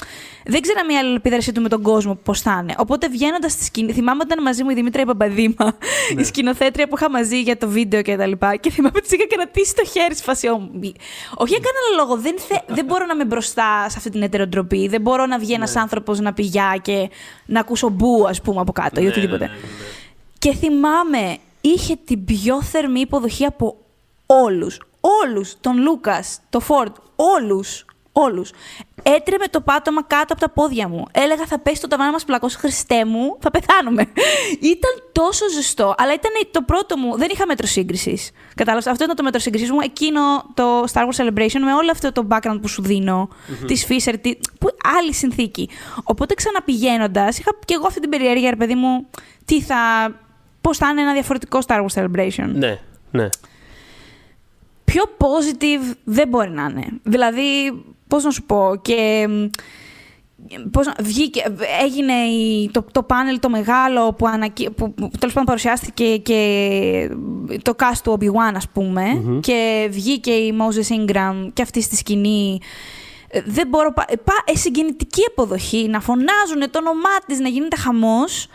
Δεν 0.46 0.62
ξέραμε 0.62 0.94
η 0.94 0.98
αλληλεπίδρασή 0.98 1.52
του 1.52 1.62
με 1.62 1.70
τον 1.70 1.82
κόσμο 1.82 2.16
πώς 2.16 2.42
θα 2.42 2.60
είναι. 2.62 2.74
Οπότε 2.78 3.08
βγαίνοντας 3.08 3.52
στη 3.52 3.64
σκηνή. 3.64 3.94
Θυμάμαι 3.94 4.22
όταν 4.24 4.28
ήταν 4.32 4.44
μαζί 4.44 4.64
μου 4.64 4.70
η 4.70 4.74
Δημήτρια 4.74 5.06
Παπαδήμα, 5.06 5.78
η 6.18 6.24
σκηνοθέτρια 6.24 6.88
που 6.88 6.96
είχα 6.98 7.10
μαζί 7.10 7.42
για 7.42 7.58
το 7.58 7.70
βίντεο 7.70 8.02
και 8.02 8.16
τα 8.18 8.26
λοιπά. 8.26 8.56
Και 8.56 8.70
θυμάμαι 8.70 8.94
ότι 8.98 9.08
της 9.08 9.18
είχα 9.18 9.28
κρατήσει 9.28 9.76
το 9.76 9.86
χέρι 9.86 10.14
στη 10.14 10.24
φάση. 10.24 10.48
«Ω, 10.48 10.70
μη». 10.74 10.94
Όχι 11.36 11.56
για 11.56 11.60
κανένα 11.60 12.04
λόγο. 12.04 12.18
Δεν, 12.18 12.36
θε, 12.40 12.74
δεν 12.74 12.86
μπορώ 12.86 13.06
να 13.06 13.14
είμαι 13.14 13.26
μπροστά 13.26 13.90
σε 13.90 13.96
αυτή 13.98 14.10
την 14.10 14.22
ετεροτροπή. 14.22 14.88
Δεν 14.88 15.02
μπορώ 15.02 15.26
να 15.26 15.40
βγει 15.40 15.54
ένας 15.54 15.76
άνθρωπος 15.76 16.20
να 16.20 16.34
πει 16.34 16.44
γεια 16.44 16.80
και 16.82 17.10
να 17.46 17.60
ακούσω 17.60 17.90
μπου, 17.90 18.28
ας 18.28 18.42
πούμε, 18.42 18.62
από 18.62 18.72
κάτω 18.72 19.00
ή 19.00 19.04
ναι, 19.04 19.10
οτιδήποτε. 19.10 19.46
ναι, 19.46 19.52
ναι, 19.52 19.60
ναι. 19.60 19.68
Και 20.40 20.54
θυμάμαι, 20.54 21.38
είχε 21.62 21.96
την 22.06 22.26
πιο 22.26 22.62
θερμή 22.62 23.00
υποδοχή 23.00 23.46
από 23.46 23.78
όλους. 24.26 24.82
Όλους. 25.24 25.56
Τον 25.62 25.78
Λούκας, 25.78 26.40
το 26.50 26.60
Φόρτ, 26.60 26.96
όλους. 27.18 27.86
Όλους. 28.20 28.52
Έτρεμε 29.04 29.48
το 29.48 29.62
πάτωμα 29.62 30.04
κάτω 30.04 30.34
από 30.34 30.42
τα 30.42 30.50
πόδια 30.50 30.88
μου. 30.88 31.06
Έλεγα 31.12 31.46
θα 31.46 31.60
πέσει 31.60 31.82
το 31.82 31.88
ταβάνι 31.88 32.12
μας 32.12 32.24
πλακός, 32.24 32.56
Χριστέ 32.56 33.06
μου, 33.06 33.38
θα 33.40 33.52
πεθάνουμε. 33.52 34.02
ήταν 34.76 34.92
τόσο 35.12 35.50
ζεστό, 35.50 35.96
αλλά 35.98 36.14
ήταν 36.14 36.32
το 36.52 36.62
πρώτο 36.62 36.98
μου, 36.98 37.18
δεν 37.18 37.30
είχα 37.32 37.46
μέτρο 37.46 37.68
σύγκρισης. 37.68 38.32
Κατάλαβες, 38.56 38.88
αυτό 38.88 39.04
ήταν 39.04 39.16
το 39.16 39.24
μέτρο 39.24 39.40
σύγκρισης 39.40 39.72
μου, 39.72 39.80
εκείνο 39.84 40.22
το 40.54 40.84
Star 40.94 41.02
Wars 41.02 41.26
Celebration 41.26 41.60
με 41.64 41.74
όλο 41.74 41.92
αυτό 41.92 42.12
το 42.12 42.28
background 42.30 42.58
που 42.62 42.68
σου 42.68 42.82
δίνω, 42.82 43.30
της 43.68 43.88
Fisher, 43.90 44.16
τι, 44.22 44.38
που, 44.60 44.68
άλλη 44.98 45.14
συνθήκη. 45.14 45.70
Οπότε 46.04 46.34
ξαναπηγαίνοντας, 46.34 47.40
είχα 47.40 47.52
και 47.66 47.74
εγώ 47.74 47.88
αυτή 47.88 48.00
την 48.00 48.10
περιέργεια, 48.10 48.50
ρε 48.50 48.56
παιδί 48.56 48.76
μου, 48.76 49.08
τι 49.46 49.62
θα, 49.62 49.76
πώς 50.62 50.78
θα 50.78 50.90
είναι 50.90 51.02
ένα 51.02 51.14
διαφορετικό 51.14 51.60
Star 51.68 51.86
Wars 51.86 52.04
Celebration. 52.04 52.50
Ναι, 52.54 52.80
ναι. 53.12 53.30
Πιο 54.92 55.04
positive 55.18 55.96
δεν 56.04 56.28
μπορεί 56.28 56.50
να 56.50 56.64
είναι. 56.72 56.88
Δηλαδή, 57.04 57.42
πώς 58.08 58.24
να 58.24 58.32
σου 58.32 58.44
πω, 58.44 58.80
και... 58.82 59.28
μ, 59.30 59.46
Πώς 60.72 60.86
να, 60.86 60.94
βγήκε, 61.02 61.44
έγινε 61.84 62.14
η- 62.14 62.70
το, 62.72 62.86
το 62.92 63.04
πάνελ 63.04 63.40
το 63.40 63.50
μεγάλο 63.50 64.14
που, 64.14 64.28
ανακοι, 64.28 64.70
που, 64.70 64.94
που 64.94 65.10
τέλος 65.20 65.34
πάντων 65.34 65.46
παρουσιάστηκε 65.46 66.18
και 66.18 67.10
το 67.62 67.74
cast 67.80 67.98
του 68.04 68.18
Obi-Wan 68.20 68.54
ας 68.56 68.68
πουμε 68.70 69.04
και 69.42 69.88
βγήκε 69.92 70.32
η 70.32 70.54
Moses 70.60 70.94
Ingram 70.96 71.50
και 71.54 71.62
αυτή 71.62 71.82
στη 71.82 71.96
σκηνή 71.96 72.60
Ε, 73.30 73.42
δεν 73.46 73.68
μπορώ. 73.68 73.94
πα- 73.94 74.06
πα- 74.24 74.44
ε, 74.46 74.56
συγκινητική 74.56 75.22
αποδοχή, 75.28 75.88
να 75.88 76.00
φωνάζουν 76.00 76.72
το 76.72 76.80
όνομά 76.80 77.10
της, 77.28 77.40
να 77.40 77.48
γίνεται 77.50 77.76
χαμός. 77.76 78.48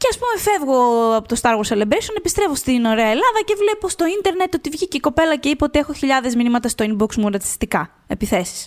Και 0.00 0.06
ας 0.10 0.18
πούμε, 0.18 0.52
φεύγω 0.52 1.14
από 1.16 1.28
το 1.28 1.36
Star 1.42 1.54
Wars 1.56 1.72
Celebration, 1.72 2.14
επιστρέφω 2.16 2.54
στην 2.54 2.84
ωραία 2.84 3.06
Ελλάδα 3.06 3.40
και 3.44 3.54
βλέπω 3.58 3.88
στο 3.88 4.04
ίντερνετ 4.06 4.54
ότι 4.54 4.70
βγήκε 4.70 4.96
η 4.96 5.00
κοπέλα 5.00 5.36
και 5.36 5.48
είπε 5.48 5.64
ότι 5.64 5.78
έχω 5.78 5.92
χιλιάδες 5.92 6.34
μηνύματα 6.34 6.68
στο 6.68 6.84
inbox 6.88 7.14
μου 7.14 7.28
ρατσιστικά 7.28 7.90
επιθέσεις. 8.06 8.66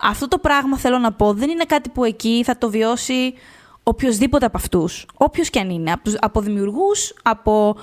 Αυτό 0.00 0.28
το 0.28 0.38
πράγμα 0.38 0.78
θέλω 0.78 0.98
να 0.98 1.12
πω 1.12 1.32
δεν 1.32 1.50
είναι 1.50 1.64
κάτι 1.64 1.88
που 1.88 2.04
εκεί 2.04 2.42
θα 2.44 2.58
το 2.58 2.70
βιώσει 2.70 3.34
οποιοδήποτε 3.82 4.46
από 4.46 4.56
αυτούς. 4.56 5.06
Όποιος 5.14 5.50
και 5.50 5.58
αν 5.60 5.70
είναι. 5.70 5.92
Από, 5.92 6.10
από 6.20 6.40
δημιουργούς, 6.40 7.14
από 7.22 7.76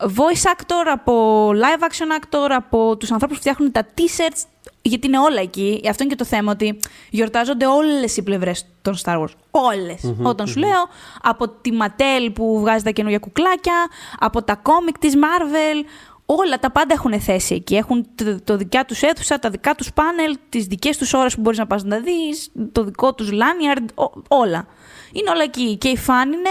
voice 0.00 0.46
actor, 0.56 0.86
από 0.92 1.48
live 1.50 1.82
action 1.82 2.20
actor, 2.22 2.48
από 2.50 2.96
τους 2.96 3.12
ανθρώπους 3.12 3.36
που 3.36 3.42
φτιάχνουν 3.42 3.72
τα 3.72 3.86
t-shirts. 3.98 4.42
Γιατί 4.82 5.06
είναι 5.06 5.18
όλα 5.18 5.40
εκεί. 5.40 5.80
Αυτό 5.88 6.02
είναι 6.02 6.12
και 6.12 6.18
το 6.18 6.24
θέμα, 6.24 6.52
ότι 6.52 6.78
γιορτάζονται 7.10 7.66
όλες 7.66 8.16
οι 8.16 8.22
πλευρές 8.22 8.66
των 8.82 8.96
Star 9.04 9.18
Wars. 9.20 9.32
Όλες. 9.50 10.14
Όταν 10.22 10.46
σου 10.46 10.58
λέω, 10.58 10.88
από 11.22 11.48
τη 11.48 11.70
Mattel 11.82 12.30
που 12.34 12.60
βγάζει 12.60 12.84
τα 12.84 12.90
καινούργια 12.90 13.18
κουκλάκια, 13.18 13.86
από 14.18 14.42
τα 14.42 14.54
κόμικ 14.54 14.98
της 14.98 15.14
Marvel. 15.14 15.84
Όλα 16.26 16.58
τα 16.58 16.70
πάντα 16.70 16.94
έχουν 16.94 17.20
θέση 17.20 17.54
εκεί. 17.54 17.76
Έχουν 17.76 18.06
το, 18.14 18.40
το 18.44 18.56
δικιά 18.56 18.84
τους 18.84 19.02
αίθουσα, 19.02 19.38
τα 19.38 19.50
δικά 19.50 19.74
τους 19.74 19.92
πάνελ, 19.92 20.38
τις 20.48 20.66
δικές 20.66 20.96
τους 20.96 21.12
ώρες 21.12 21.34
που 21.34 21.40
μπορείς 21.40 21.58
να 21.58 21.66
πας 21.66 21.84
να 21.84 21.98
δεις, 21.98 22.50
το 22.72 22.84
δικό 22.84 23.14
τους 23.14 23.28
lanyard, 23.30 23.84
ό- 23.94 24.22
όλα. 24.28 24.66
Είναι 25.12 25.30
όλα 25.30 25.42
εκεί. 25.42 25.76
Και 25.76 25.88
η 25.88 25.96
φαν 25.96 26.32
είναι 26.32 26.50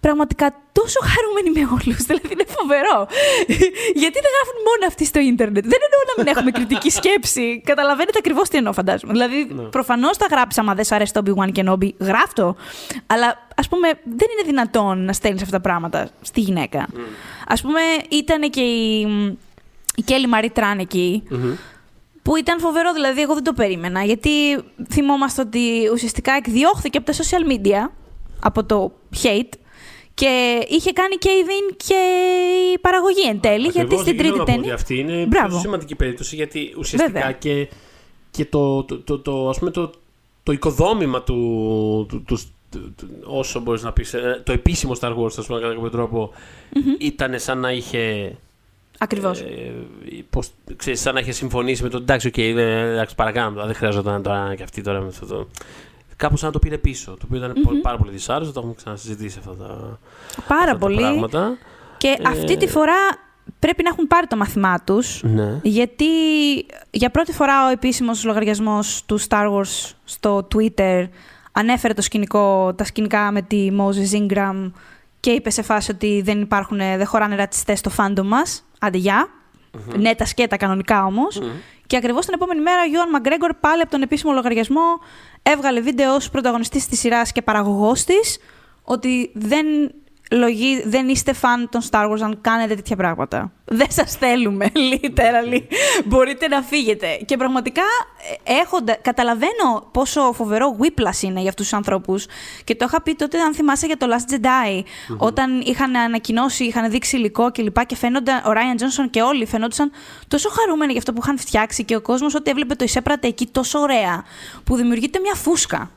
πραγματικά 0.00 0.54
τόσο 0.78 0.98
χαρούμενοι 1.10 1.50
με 1.56 1.62
όλους. 1.76 2.00
Δηλαδή 2.08 2.28
είναι 2.34 2.46
φοβερό. 2.58 2.96
Γιατί 4.02 4.18
δεν 4.24 4.32
γράφουν 4.36 4.58
μόνο 4.68 4.82
αυτοί 4.90 5.04
στο 5.04 5.20
ίντερνετ. 5.20 5.64
Δεν 5.72 5.80
εννοώ 5.86 6.00
να 6.10 6.14
μην 6.18 6.26
έχουμε 6.32 6.50
κριτική 6.50 6.90
σκέψη. 6.90 7.60
Καταλαβαίνετε 7.64 8.18
ακριβώς 8.18 8.48
τι 8.48 8.56
εννοώ, 8.56 8.72
φαντάζομαι. 8.72 9.12
Δηλαδή, 9.12 9.38
προφανώς 9.70 10.16
θα 10.16 10.26
γράψει 10.30 10.60
άμα 10.60 10.74
δεν 10.74 10.84
σου 10.84 10.94
αρέσει 10.94 11.12
το 11.12 11.22
Obi-Wan 11.24 11.52
και 11.52 11.64
Nobby, 11.68 11.90
γράφ 11.98 12.32
το. 12.32 12.56
Αλλά 13.06 13.46
ας 13.56 13.68
πούμε, 13.68 13.88
δεν 14.04 14.28
είναι 14.32 14.44
δυνατόν 14.44 15.04
να 15.04 15.12
στέλνεις 15.12 15.42
αυτά 15.42 15.56
τα 15.56 15.62
πράγματα 15.62 16.08
στη 16.20 16.40
γυναίκα. 16.40 16.80
Α 17.46 17.54
πούμε, 17.62 17.80
ήταν 18.08 18.50
και 18.50 18.60
η, 18.60 19.00
η 19.96 20.02
Κέλλη 20.02 20.26
Μαρή 20.26 20.50
Τράν 20.50 20.78
εκεί. 20.78 21.22
Που 22.22 22.36
ήταν 22.36 22.60
φοβερό, 22.60 22.92
δηλαδή 22.92 23.20
εγώ 23.20 23.34
δεν 23.34 23.44
το 23.44 23.52
περίμενα. 23.52 24.02
Γιατί 24.04 24.30
θυμόμαστε 24.90 25.40
ότι 25.40 25.90
ουσιαστικά 25.92 26.32
εκδιώχθηκε 26.32 26.98
από 26.98 27.06
τα 27.06 27.12
social 27.12 27.50
media, 27.52 27.90
από 28.40 28.64
το 28.64 28.92
hate, 29.22 29.52
και 30.20 30.64
είχε 30.68 30.92
κάνει 30.92 31.16
και 31.16 31.28
η 31.28 31.42
Βιν 31.42 31.76
και 31.76 31.94
η 32.74 32.78
παραγωγή 32.78 33.28
εν 33.28 33.40
τέλει, 33.40 33.62
γιατί 33.68 33.78
Ακριβώς, 33.80 34.00
στην 34.00 34.14
ήθελα 34.14 34.28
τρίτη 34.28 34.38
να 34.38 34.44
πω 34.44 34.50
ότι 34.52 34.60
ταινία. 34.60 34.74
αυτή 34.74 34.98
είναι 34.98 35.12
η 35.12 35.26
Μπράβο. 35.28 35.48
πιο 35.48 35.58
σημαντική 35.58 35.94
περίπτωση 35.94 36.36
γιατί 36.36 36.74
ουσιαστικά 36.78 37.12
Βέβαια. 37.12 37.32
και, 37.32 37.68
και 38.30 38.44
το, 38.44 38.84
το, 38.84 38.98
το, 38.98 39.18
το, 39.18 39.48
ας 39.48 39.58
πούμε, 39.58 39.70
το, 39.70 39.90
το 40.42 40.52
οικοδόμημα 40.52 41.22
του, 41.22 42.06
του, 42.08 42.22
του, 42.26 42.38
του- 42.70 42.94
του- 42.96 43.08
όσο 43.24 43.60
μπορείς 43.60 43.82
να 43.82 43.92
πεις, 43.92 44.14
ε, 44.14 44.42
το 44.44 44.52
επίσημο 44.52 44.92
Star 45.00 45.16
Wars, 45.16 45.38
ας 45.38 45.46
πούμε, 45.46 45.60
κατά 45.60 45.74
κάποιο 45.74 45.90
τρόπο, 45.90 46.30
ήταν 46.98 47.38
σαν 47.38 47.58
να 47.58 47.72
είχε 47.72 48.32
Ακριβώς. 48.98 49.40
ε, 49.40 49.72
πώς, 50.30 50.48
ξέρεις, 50.76 51.00
σαν 51.00 51.14
να 51.14 51.20
είχε 51.20 51.32
συμφωνήσει 51.32 51.82
με 51.82 51.88
το 51.88 51.96
εντάξει, 51.96 52.26
οκ, 52.26 52.38
ε, 52.38 52.50
εντάξει, 52.92 53.14
παρακάνω, 53.14 53.64
δεν 53.66 53.74
χρειαζόταν 53.74 54.22
τώρα 54.22 54.54
και 54.56 54.62
αυτή 54.62 54.82
τώρα 54.82 55.00
με 55.00 55.06
αυτό 55.06 55.26
το. 55.26 55.48
Κάπως 56.16 56.38
σαν 56.38 56.48
να 56.48 56.54
το 56.54 56.58
πήρε 56.58 56.78
πίσω. 56.78 57.10
Το 57.10 57.18
οποίο 57.24 57.36
ήταν 57.38 57.52
πολύ- 57.62 57.80
πάρα 57.80 57.96
πολύ 57.96 58.10
δυσάρεστο. 58.10 58.52
Το 58.52 58.58
έχουμε 58.58 58.74
ξανασυζητήσει 58.74 59.38
αυτά 59.38 59.50
τα, 59.54 59.98
Πάρα 60.48 60.60
αυτά 60.60 60.72
τα 60.72 60.78
πολύ. 60.78 60.96
πράγματα. 60.96 61.56
Και 61.96 62.08
Ε, 62.08 62.28
αυτή 62.28 62.56
τη 62.56 62.68
φορά 62.68 62.94
πρέπει 63.58 63.82
να 63.82 63.88
έχουν 63.88 64.06
πάρει 64.06 64.26
το 64.26 64.36
μαθημά 64.36 64.80
τους. 64.84 65.22
Ναι. 65.22 65.60
Γιατί 65.62 66.06
για 66.90 67.10
πρώτη 67.10 67.32
φορά 67.32 67.66
ο 67.66 67.70
επίσημος 67.70 68.24
λογαριασμός 68.24 69.02
του 69.06 69.20
Star 69.28 69.52
Wars 69.52 69.92
στο 70.04 70.48
Twitter 70.54 71.08
ανέφερε 71.52 71.94
το 71.94 72.02
σκηνικό, 72.02 72.74
τα 72.74 72.84
σκηνικά 72.84 73.30
με 73.32 73.42
τη 73.42 73.68
Moses 73.78 74.16
Ingram 74.20 74.70
και 75.20 75.30
είπε 75.30 75.50
σε 75.50 75.62
φάση 75.62 75.90
ότι 75.90 76.22
δεν, 76.24 76.40
υπάρχουν, 76.40 76.76
δεν 76.78 77.06
χωράνε 77.06 77.36
ρατσιστές 77.36 77.78
στο 77.78 77.90
φάντο 77.90 78.24
μας. 78.24 78.64
Άντε 78.78 78.98
γεια. 79.88 79.98
Ναι, 79.98 80.14
τα 80.14 80.24
σκέτα 80.24 80.56
κανονικά 80.56 81.04
όμως. 81.04 81.42
Και 81.86 81.96
ακριβώς 81.96 82.24
την 82.24 82.34
επόμενη 82.34 82.60
μέρα 82.60 82.82
ο 82.82 82.86
Γιώργος 82.86 83.12
Μαγκρέγκορ 83.12 83.54
πάλι 83.60 83.82
από 83.82 83.90
τον 83.90 84.02
επίσημο 84.02 84.32
λογαριασμό 84.32 85.00
έβγαλε 85.42 85.80
βίντεο 85.80 86.14
ως 86.14 86.30
πρωταγωνιστής 86.30 86.86
της 86.86 86.98
σειράς 86.98 87.32
και 87.32 87.42
παραγωγός 87.42 88.04
της 88.04 88.38
ότι 88.82 89.30
δεν 89.34 89.66
λογί, 90.30 90.82
δεν 90.86 91.08
είστε 91.08 91.32
φαν 91.32 91.68
των 91.68 91.80
Star 91.90 92.10
Wars 92.10 92.20
αν 92.20 92.38
κάνετε 92.40 92.74
τέτοια 92.74 92.96
πράγματα. 92.96 93.52
Δεν 93.64 93.86
σας 93.90 94.16
θέλουμε, 94.16 94.70
literally. 94.92 95.60
Μπορείτε 96.04 96.48
να 96.48 96.62
φύγετε. 96.62 97.06
Και 97.24 97.36
πραγματικά 97.36 97.82
ε, 98.44 98.52
έχοντα, 98.52 98.96
καταλαβαίνω 99.02 99.88
πόσο 99.92 100.32
φοβερό 100.32 100.76
whiplash 100.80 101.22
είναι 101.22 101.40
για 101.40 101.48
αυτούς 101.48 101.68
τους 101.68 101.72
ανθρώπους. 101.72 102.26
Και 102.64 102.74
το 102.74 102.84
είχα 102.88 103.02
πει 103.02 103.14
τότε, 103.14 103.38
αν 103.40 103.54
θυμάσαι, 103.54 103.86
για 103.86 103.96
το 103.96 104.06
Last 104.10 104.32
Jedi. 104.34 104.82
Όταν 105.18 105.60
είχαν 105.60 105.96
ανακοινώσει, 105.96 106.64
είχαν 106.64 106.90
δείξει 106.90 107.16
υλικό 107.16 107.50
κλπ. 107.50 107.78
Και, 107.78 107.84
και 107.84 107.96
φαίνονταν, 107.96 108.36
ο 108.36 108.50
Ryan 108.54 108.82
Johnson 108.82 109.08
και 109.10 109.22
όλοι 109.22 109.46
φαινόντουσαν 109.46 109.90
τόσο 110.28 110.48
χαρούμενοι 110.48 110.90
για 110.90 111.00
αυτό 111.00 111.12
που 111.12 111.20
είχαν 111.22 111.38
φτιάξει 111.38 111.84
και 111.84 111.96
ο 111.96 112.00
κόσμος 112.00 112.34
ότι 112.34 112.50
έβλεπε 112.50 112.74
το 112.74 112.84
εισέπρατε 112.84 113.28
εκεί 113.28 113.46
τόσο 113.46 113.78
ωραία. 113.78 114.24
Που 114.64 114.76
δημιουργείται 114.76 115.18
μια 115.18 115.34
φούσκα. 115.34 115.90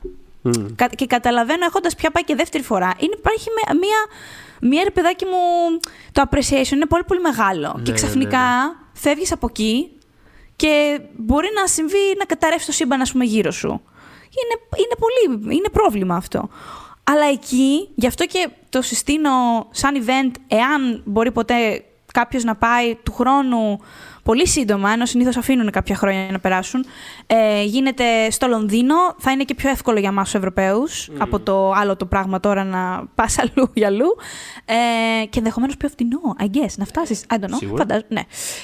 Και 0.96 1.06
καταλαβαίνω 1.06 1.66
έχοντας 1.66 1.96
πια 1.96 2.12
πάει 2.12 2.24
και 2.24 2.36
δεύτερη 2.36 2.64
φορά. 2.64 2.94
Είναι, 2.98 3.16
υπάρχει 3.18 3.48
μια, 3.80 3.98
μια 4.70 4.84
ρε 4.84 4.90
παιδάκι 4.90 5.26
μου. 5.26 5.80
Το 6.12 6.24
appreciation 6.30 6.72
είναι 6.72 6.86
πολύ 6.86 7.04
πολύ 7.04 7.22
μεγάλο. 7.22 7.74
Ναι, 7.78 7.84
και 7.84 7.92
ναι, 7.92 7.98
ξαφνικά 7.98 8.38
ναι, 8.38 8.74
φεύγεις 8.94 9.32
από 9.32 9.48
εκεί 9.50 9.92
και 10.56 11.00
μπορεί 11.16 11.48
να 11.56 11.68
συμβεί 11.68 12.16
να 12.18 12.26
καταρρεύσει 12.26 12.66
το 12.66 12.72
σύμπαν, 12.72 13.02
ας 13.02 13.12
πούμε, 13.12 13.26
γύρω 13.26 13.52
σου. 13.52 13.68
Είναι, 14.40 14.84
είναι 14.84 14.96
πολύ. 15.00 15.56
Είναι 15.56 15.70
πρόβλημα 15.72 16.16
αυτό. 16.16 16.50
Αλλά 17.04 17.26
εκεί, 17.26 17.90
γι' 17.96 18.08
αυτό 18.08 18.26
και 18.26 18.50
το 18.70 18.82
συστήνω 18.82 19.30
σαν 19.72 20.04
event, 20.06 20.32
εάν 20.48 21.02
μπορεί 21.06 21.32
ποτέ 21.32 21.84
κάποιος 22.14 22.44
να 22.44 22.56
πάει 22.56 22.96
του 22.96 23.14
χρόνου 23.14 23.80
πολύ 24.30 24.48
σύντομα, 24.48 24.92
ενώ 24.92 25.06
συνήθως 25.06 25.38
αφήνουν 25.38 25.72
κάποια 25.72 25.96
χρόνια 25.96 26.28
να 26.32 26.40
περάσουν. 26.40 26.86
Ε, 27.28 27.64
γίνεται 27.64 28.04
στο 28.30 28.48
Λονδίνο. 28.48 28.96
Θα 29.18 29.32
είναι 29.32 29.44
και 29.44 29.56
πιο 29.56 29.70
εύκολο 29.70 30.00
για 30.00 30.10
εμάς 30.10 30.24
τους 30.24 30.34
Ευρωπαίους 30.34 31.10
από 31.18 31.40
το 31.40 31.72
άλλο 31.72 31.96
το 31.96 32.06
πράγμα 32.06 32.40
τώρα 32.40 32.64
να 32.64 33.04
πας 33.16 33.38
αλλού 33.40 33.70
για 33.74 33.88
αλλού. 33.88 34.16
Ε, 34.66 35.26
και 35.26 35.38
ενδεχομένως 35.38 35.78
πιο 35.78 35.90
φτηνό, 35.90 36.20
I 36.40 36.44
guess, 36.44 36.74
να 36.78 36.86
φτάσεις. 36.86 37.26
I 37.30 37.36
don't 37.36 37.38
know. 37.38 37.58
Σίγουρα. 37.58 37.78
Φαντάζομαι. 37.78 38.06
Ναι. 38.08 38.22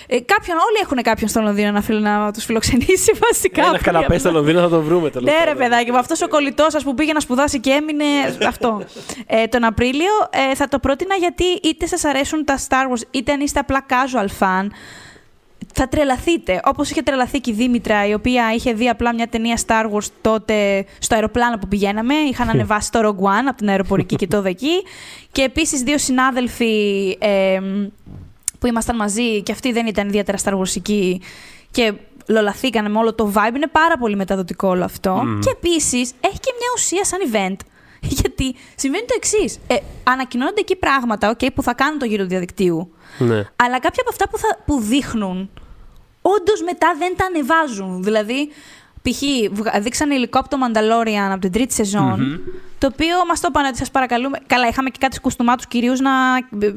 Ε, 0.07 0.19
κάποιον, 0.19 0.57
όλοι 0.57 0.77
έχουν 0.83 1.01
κάποιον 1.01 1.29
στο 1.29 1.41
Λονδίνο 1.41 1.71
να, 1.71 1.81
φιλ, 1.81 2.01
να 2.01 2.31
τους 2.31 2.45
φιλοξενήσει 2.45 3.11
βασικά. 3.29 3.61
Ένα 3.61 3.69
Πολύ 3.69 3.83
καναπέ 3.83 4.05
απλά. 4.05 4.19
στο 4.19 4.31
Λονδίνο 4.31 4.59
θα 4.61 4.69
το 4.69 4.81
βρούμε 4.81 5.09
τέλος 5.09 5.31
Ναι, 5.31 5.43
ρε 5.45 5.55
παιδάκι 5.55 5.91
μου, 5.91 5.97
αυτός 5.97 6.21
ο 6.21 6.27
κολλητός 6.27 6.71
σα 6.71 6.79
που 6.79 6.93
πήγε 6.93 7.13
να 7.13 7.19
σπουδάσει 7.19 7.59
και 7.59 7.69
έμεινε. 7.71 8.05
αυτό. 8.47 8.81
Ε, 9.25 9.45
τον 9.47 9.63
Απρίλιο 9.63 10.13
ε, 10.51 10.55
θα 10.55 10.67
το 10.67 10.79
πρότεινα 10.79 11.15
γιατί 11.15 11.45
είτε 11.63 11.85
σας 11.87 12.03
αρέσουν 12.03 12.45
τα 12.45 12.57
Star 12.67 12.91
Wars, 12.91 13.01
είτε 13.11 13.31
αν 13.31 13.39
είστε 13.39 13.59
απλά 13.59 13.85
casual 13.89 14.27
fan, 14.39 14.67
θα 15.77 15.87
τρελαθείτε. 15.87 16.59
Όπως 16.63 16.89
είχε 16.89 17.01
τρελαθεί 17.01 17.39
και 17.39 17.51
η 17.51 17.53
Δήμητρα, 17.53 18.07
η 18.07 18.13
οποία 18.13 18.53
είχε 18.53 18.73
δει 18.73 18.89
απλά 18.89 19.13
μια 19.13 19.27
ταινία 19.27 19.59
Star 19.67 19.91
Wars 19.91 20.07
τότε 20.21 20.85
στο 20.99 21.15
αεροπλάνο 21.15 21.57
που 21.57 21.67
πηγαίναμε. 21.67 22.13
Είχαν 22.13 22.49
ανεβάσει 22.49 22.91
το 22.91 22.99
Rogue 22.99 23.23
One 23.23 23.45
από 23.47 23.57
την 23.57 23.69
αεροπορική 23.69 24.15
και 24.15 24.27
το 24.27 24.43
εκεί. 24.45 24.83
Και 25.31 25.41
επίσης 25.41 25.81
δύο 25.81 25.97
συνάδελφοι 25.97 27.17
ε, 27.19 27.59
που 28.59 28.67
ήμασταν 28.67 28.95
μαζί 28.95 29.41
και 29.41 29.51
αυτοί 29.51 29.71
δεν 29.71 29.87
ήταν 29.87 30.07
ιδιαίτερα 30.07 30.37
Star 30.43 30.53
Warsικοί 30.53 31.17
και 31.71 31.93
λολαθήκανε 32.27 32.89
με 32.89 32.97
όλο 32.97 33.13
το 33.13 33.31
vibe. 33.35 33.55
Είναι 33.55 33.67
πάρα 33.71 33.97
πολύ 33.97 34.15
μεταδοτικό 34.15 34.67
όλο 34.67 34.83
αυτό. 34.83 35.23
Και 35.39 35.49
επίσης 35.49 36.11
έχει 36.19 36.39
και 36.39 36.51
μια 36.57 36.67
ουσία 36.75 37.05
σαν 37.05 37.19
event. 37.31 37.57
Γιατί 38.19 38.55
συμβαίνει 38.75 39.05
το 39.05 39.13
εξής. 39.15 39.59
Ε, 39.67 39.75
ανακοινώνονται 40.03 40.59
εκεί 40.59 40.75
πράγματα 40.75 41.35
okay, 41.35 41.47
που 41.53 41.63
θα 41.63 41.73
κάνουν 41.73 41.99
το 41.99 42.05
γύρο 42.05 42.23
του 42.23 42.29
διαδικτύου. 42.29 42.91
Ναι. 43.17 43.35
Αλλά 43.35 43.79
κάποια 43.79 44.01
από 44.01 44.09
αυτά 44.09 44.29
που, 44.29 44.37
θα, 44.37 44.57
που 44.65 44.79
δείχνουν, 44.79 45.49
όντως 46.27 46.61
μετά 46.61 46.95
δεν 46.97 47.15
τα 47.17 47.25
ανεβάζουν. 47.25 48.03
Δηλαδή, 48.03 48.51
π.χ. 49.09 49.21
βγα- 49.51 49.79
δείξανε 49.79 50.13
υλικό 50.15 50.39
από 50.39 50.49
το 50.49 50.57
Mandalorian 50.65 51.31
από 51.31 51.39
την 51.39 51.51
τρίτη 51.51 51.73
σεζόν, 51.73 52.39
το 52.79 52.89
οποίο 52.93 53.15
μας 53.27 53.39
το 53.39 53.47
είπαν 53.49 53.65
ότι 53.65 53.77
σας 53.77 53.91
παρακαλούμε. 53.91 54.37
Καλά, 54.47 54.67
είχαμε 54.67 54.89
και 54.89 54.97
κάτι 54.99 55.19
κουστούμά 55.19 55.55
τους 55.55 55.67
κυρίου 55.67 55.93
να 56.01 56.11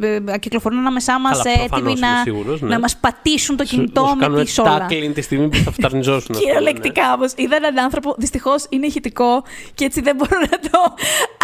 ε, 0.07 0.33
ε, 0.33 0.39
κυκλοφορούν 0.39 0.79
ανάμεσά 0.79 1.21
μας 1.21 1.43
Καλά, 1.43 1.51
έτοιμοι 1.51 1.69
προφανώς, 1.69 2.01
να, 2.01 2.09
είμαι 2.09 2.21
σίγουρος, 2.25 2.61
ναι. 2.61 2.69
να 2.69 2.79
μας 2.79 2.97
πατήσουν 2.97 3.57
το 3.57 3.65
κινητό 3.65 4.07
Σου 4.09 4.15
με 4.17 4.23
κάνουν 4.23 4.45
τη 4.45 4.51
σόλα. 4.51 4.87
tackling 4.91 5.11
τη 5.15 5.21
στιγμή 5.23 5.49
που 5.49 5.57
θα 5.57 5.71
φταρνιζώσουν. 5.71 6.21
ας 6.21 6.27
πούμε, 6.27 6.39
Κυριολεκτικά 6.39 7.13
όμως. 7.13 7.33
Είδα 7.37 7.57
έναν 7.57 7.79
άνθρωπο, 7.79 8.15
δυστυχώς 8.19 8.65
είναι 8.69 8.87
ηχητικό 8.87 9.43
και 9.75 9.85
έτσι 9.85 10.01
δεν 10.01 10.17
μπορώ 10.17 10.39
να 10.51 10.59
το. 10.71 10.79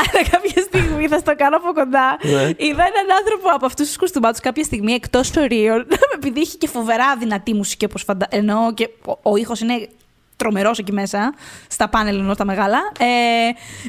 Αλλά 0.01 0.29
κάποια 0.31 0.63
στιγμή 0.63 1.09
θα 1.09 1.19
στο 1.19 1.35
κάνω 1.37 1.57
από 1.57 1.73
κοντά. 1.73 2.19
Ναι. 2.23 2.43
Είδα 2.43 2.83
έναν 2.93 3.07
άνθρωπο 3.19 3.49
από 3.55 3.67
αυτούς 3.67 3.87
τους 3.87 3.97
κουστούμάτου 3.97 4.39
κάποια 4.43 4.65
στιγμή 4.65 4.93
εκτός 4.93 5.37
ορίων, 5.37 5.87
επειδή 6.17 6.41
έχει 6.41 6.57
και 6.59 6.69
φοβερά 6.69 7.17
δυνατή 7.19 7.55
μουσική 7.55 7.85
όπως 7.85 8.03
φαντα... 8.03 8.27
Ενώ 8.31 8.75
και 8.75 8.89
ο, 9.07 9.31
ο 9.31 9.37
ήχος 9.37 9.61
είναι 9.61 9.89
τρομερός 10.37 10.79
εκεί 10.79 10.93
μέσα, 10.93 11.35
στα 11.69 11.89
πάνελ 11.89 12.19
ενώ 12.19 12.35
τα 12.35 12.45
μεγάλα. 12.45 12.79
Ε, 12.99 13.05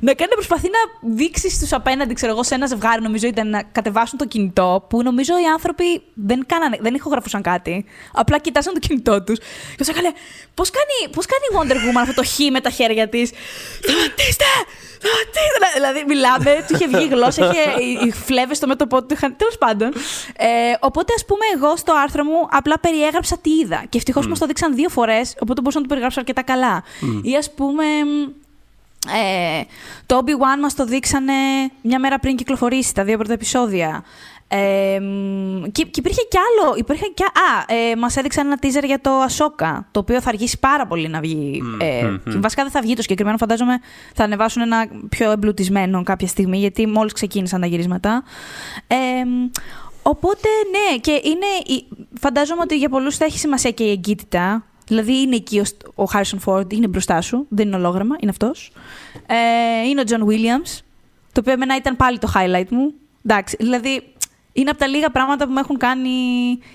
να 0.01 0.13
κάνει 0.13 0.29
να 0.29 0.35
προσπαθεί 0.35 0.67
να 0.67 1.09
δείξει 1.15 1.49
στους 1.49 1.73
απέναντι, 1.73 2.13
ξέρω 2.13 2.31
εγώ, 2.31 2.43
σε 2.43 2.55
ένα 2.55 2.65
ζευγάρι, 2.65 3.01
νομίζω 3.01 3.27
ήταν 3.27 3.49
να 3.49 3.63
κατεβάσουν 3.71 4.17
το 4.17 4.25
κινητό, 4.25 4.85
που 4.89 5.03
νομίζω 5.03 5.33
οι 5.33 5.45
άνθρωποι 5.53 6.01
δεν, 6.13 6.45
κάνανε, 6.45 6.77
δεν 6.81 6.93
ηχογραφούσαν 6.93 7.41
κάτι. 7.41 7.85
Απλά 8.13 8.37
κοιτάσαν 8.37 8.73
το 8.73 8.79
κινητό 8.79 9.23
τους. 9.23 9.39
Και 9.39 9.77
τους 9.77 9.87
έκανε, 9.87 10.11
πώς 10.53 10.69
κάνει, 10.69 11.13
πώς 11.13 11.25
κάνει 11.25 11.43
η 11.51 11.55
Wonder 11.57 11.75
Woman 11.75 12.01
αυτό 12.01 12.13
το 12.13 12.27
χ 12.27 12.51
με 12.51 12.61
τα 12.61 12.69
χέρια 12.69 13.09
της; 13.09 13.31
Σταματήστε! 13.81 14.45
Σταματήστε! 15.05 15.67
Δηλαδή, 15.73 16.03
μιλάμε, 16.07 16.65
του 16.67 16.75
είχε 16.75 16.87
βγει 16.87 17.03
η 17.03 17.07
γλώσσα, 17.07 17.45
είχε 17.45 17.61
οι- 17.83 18.07
οι 18.07 18.11
φλέβε 18.11 18.53
στο 18.53 18.67
μέτωπό 18.67 18.99
του 19.03 19.13
είχαν. 19.13 19.35
Τέλος 19.37 19.57
πάντων. 19.57 19.93
Ε, 20.37 20.47
οπότε, 20.79 21.13
ας 21.15 21.25
πούμε, 21.25 21.45
εγώ 21.55 21.75
στο 21.77 21.93
άρθρο 22.03 22.23
μου 22.23 22.47
απλά 22.51 22.79
περιέγραψα 22.79 23.37
τι 23.37 23.49
είδα. 23.49 23.83
Και 23.89 23.97
ευτυχώς 23.97 24.25
mm. 24.25 24.27
μου 24.29 24.35
το 24.39 24.45
δείξαν 24.45 24.75
δύο 24.75 24.89
φορές, 24.89 25.35
οπότε 25.41 25.61
μπορούσα 25.61 25.77
να 25.77 25.81
το 25.83 25.87
περιγράψω 25.89 26.19
αρκετά 26.19 26.41
καλά. 26.43 26.83
Ή 27.23 27.35
ας 27.35 27.53
πούμε. 27.53 27.83
Ε, 29.07 29.61
το 30.05 30.21
Obi-Wan 30.25 30.59
μας 30.61 30.73
το 30.75 30.85
δείξανε 30.85 31.33
μια 31.81 31.99
μέρα 31.99 32.19
πριν 32.19 32.35
κυκλοφορήσει 32.35 32.93
τα 32.93 33.03
δύο 33.03 33.17
πρώτα 33.17 33.33
επεισόδια. 33.33 34.03
Ε, 34.47 34.99
μ, 34.99 35.63
και, 35.71 35.83
και 35.83 35.99
υπήρχε 35.99 36.21
κι 36.29 36.37
άλλο. 36.37 36.75
Υπήρχε 36.77 37.05
κι, 37.13 37.23
α, 37.23 37.73
ε, 37.75 37.95
μας 37.95 38.17
έδειξαν 38.17 38.45
ένα 38.45 38.59
teaser 38.61 38.85
για 38.85 39.01
το 39.01 39.11
Ahsoka, 39.23 39.79
το 39.91 39.99
οποίο 39.99 40.21
θα 40.21 40.29
αργήσει 40.29 40.59
πάρα 40.59 40.87
πολύ 40.87 41.07
να 41.07 41.19
βγει. 41.19 41.61
ε, 41.79 42.01
και 42.31 42.37
βασικά 42.37 42.63
δεν 42.63 42.71
θα 42.71 42.81
βγει 42.81 42.95
το 42.95 43.01
συγκεκριμένο, 43.01 43.37
φαντάζομαι 43.37 43.79
θα 44.13 44.23
ανεβάσουν 44.23 44.61
ένα 44.61 44.87
πιο 45.09 45.31
εμπλουτισμένο 45.31 46.03
κάποια 46.03 46.27
στιγμή, 46.27 46.57
γιατί 46.57 46.87
μόλις 46.87 47.13
ξεκίνησαν 47.13 47.61
τα 47.61 47.67
γυρίσματα. 47.67 48.23
Ε, 48.87 48.95
μ, 49.25 49.49
οπότε, 50.01 50.47
ναι, 50.71 50.97
και 50.97 51.11
είναι, 51.23 51.75
η- 51.77 51.85
φαντάζομαι 52.19 52.61
ότι 52.61 52.77
για 52.77 52.89
πολλούς 52.89 53.17
θα 53.17 53.25
έχει 53.25 53.39
σημασία 53.39 53.71
και 53.71 53.83
η 53.83 53.91
εγκύτητα. 53.91 54.63
Δηλαδή 54.87 55.21
είναι 55.21 55.35
εκεί 55.35 55.59
ο, 55.59 55.63
ο 56.03 56.07
Harrison 56.13 56.37
Ford, 56.45 56.73
είναι 56.73 56.87
μπροστά 56.87 57.21
σου, 57.21 57.45
δεν 57.49 57.67
είναι 57.67 57.75
ολόγραμμα, 57.75 58.15
είναι 58.19 58.31
αυτός. 58.31 58.71
Ε, 59.27 59.87
είναι 59.87 60.01
ο 60.01 60.03
John 60.07 60.29
Williams, 60.31 60.79
το 61.31 61.39
οποίο 61.39 61.51
εμένα 61.53 61.75
ήταν 61.75 61.95
πάλι 61.95 62.17
το 62.19 62.31
highlight 62.35 62.67
μου. 62.69 62.93
Εντάξει, 63.27 63.55
δηλαδή 63.59 64.03
είναι 64.57 64.69
από 64.69 64.79
τα 64.79 64.87
λίγα 64.87 65.09
πράγματα 65.09 65.45
που 65.45 65.51
με 65.53 65.59
έχουν 65.59 65.77
κάνει. 65.77 66.09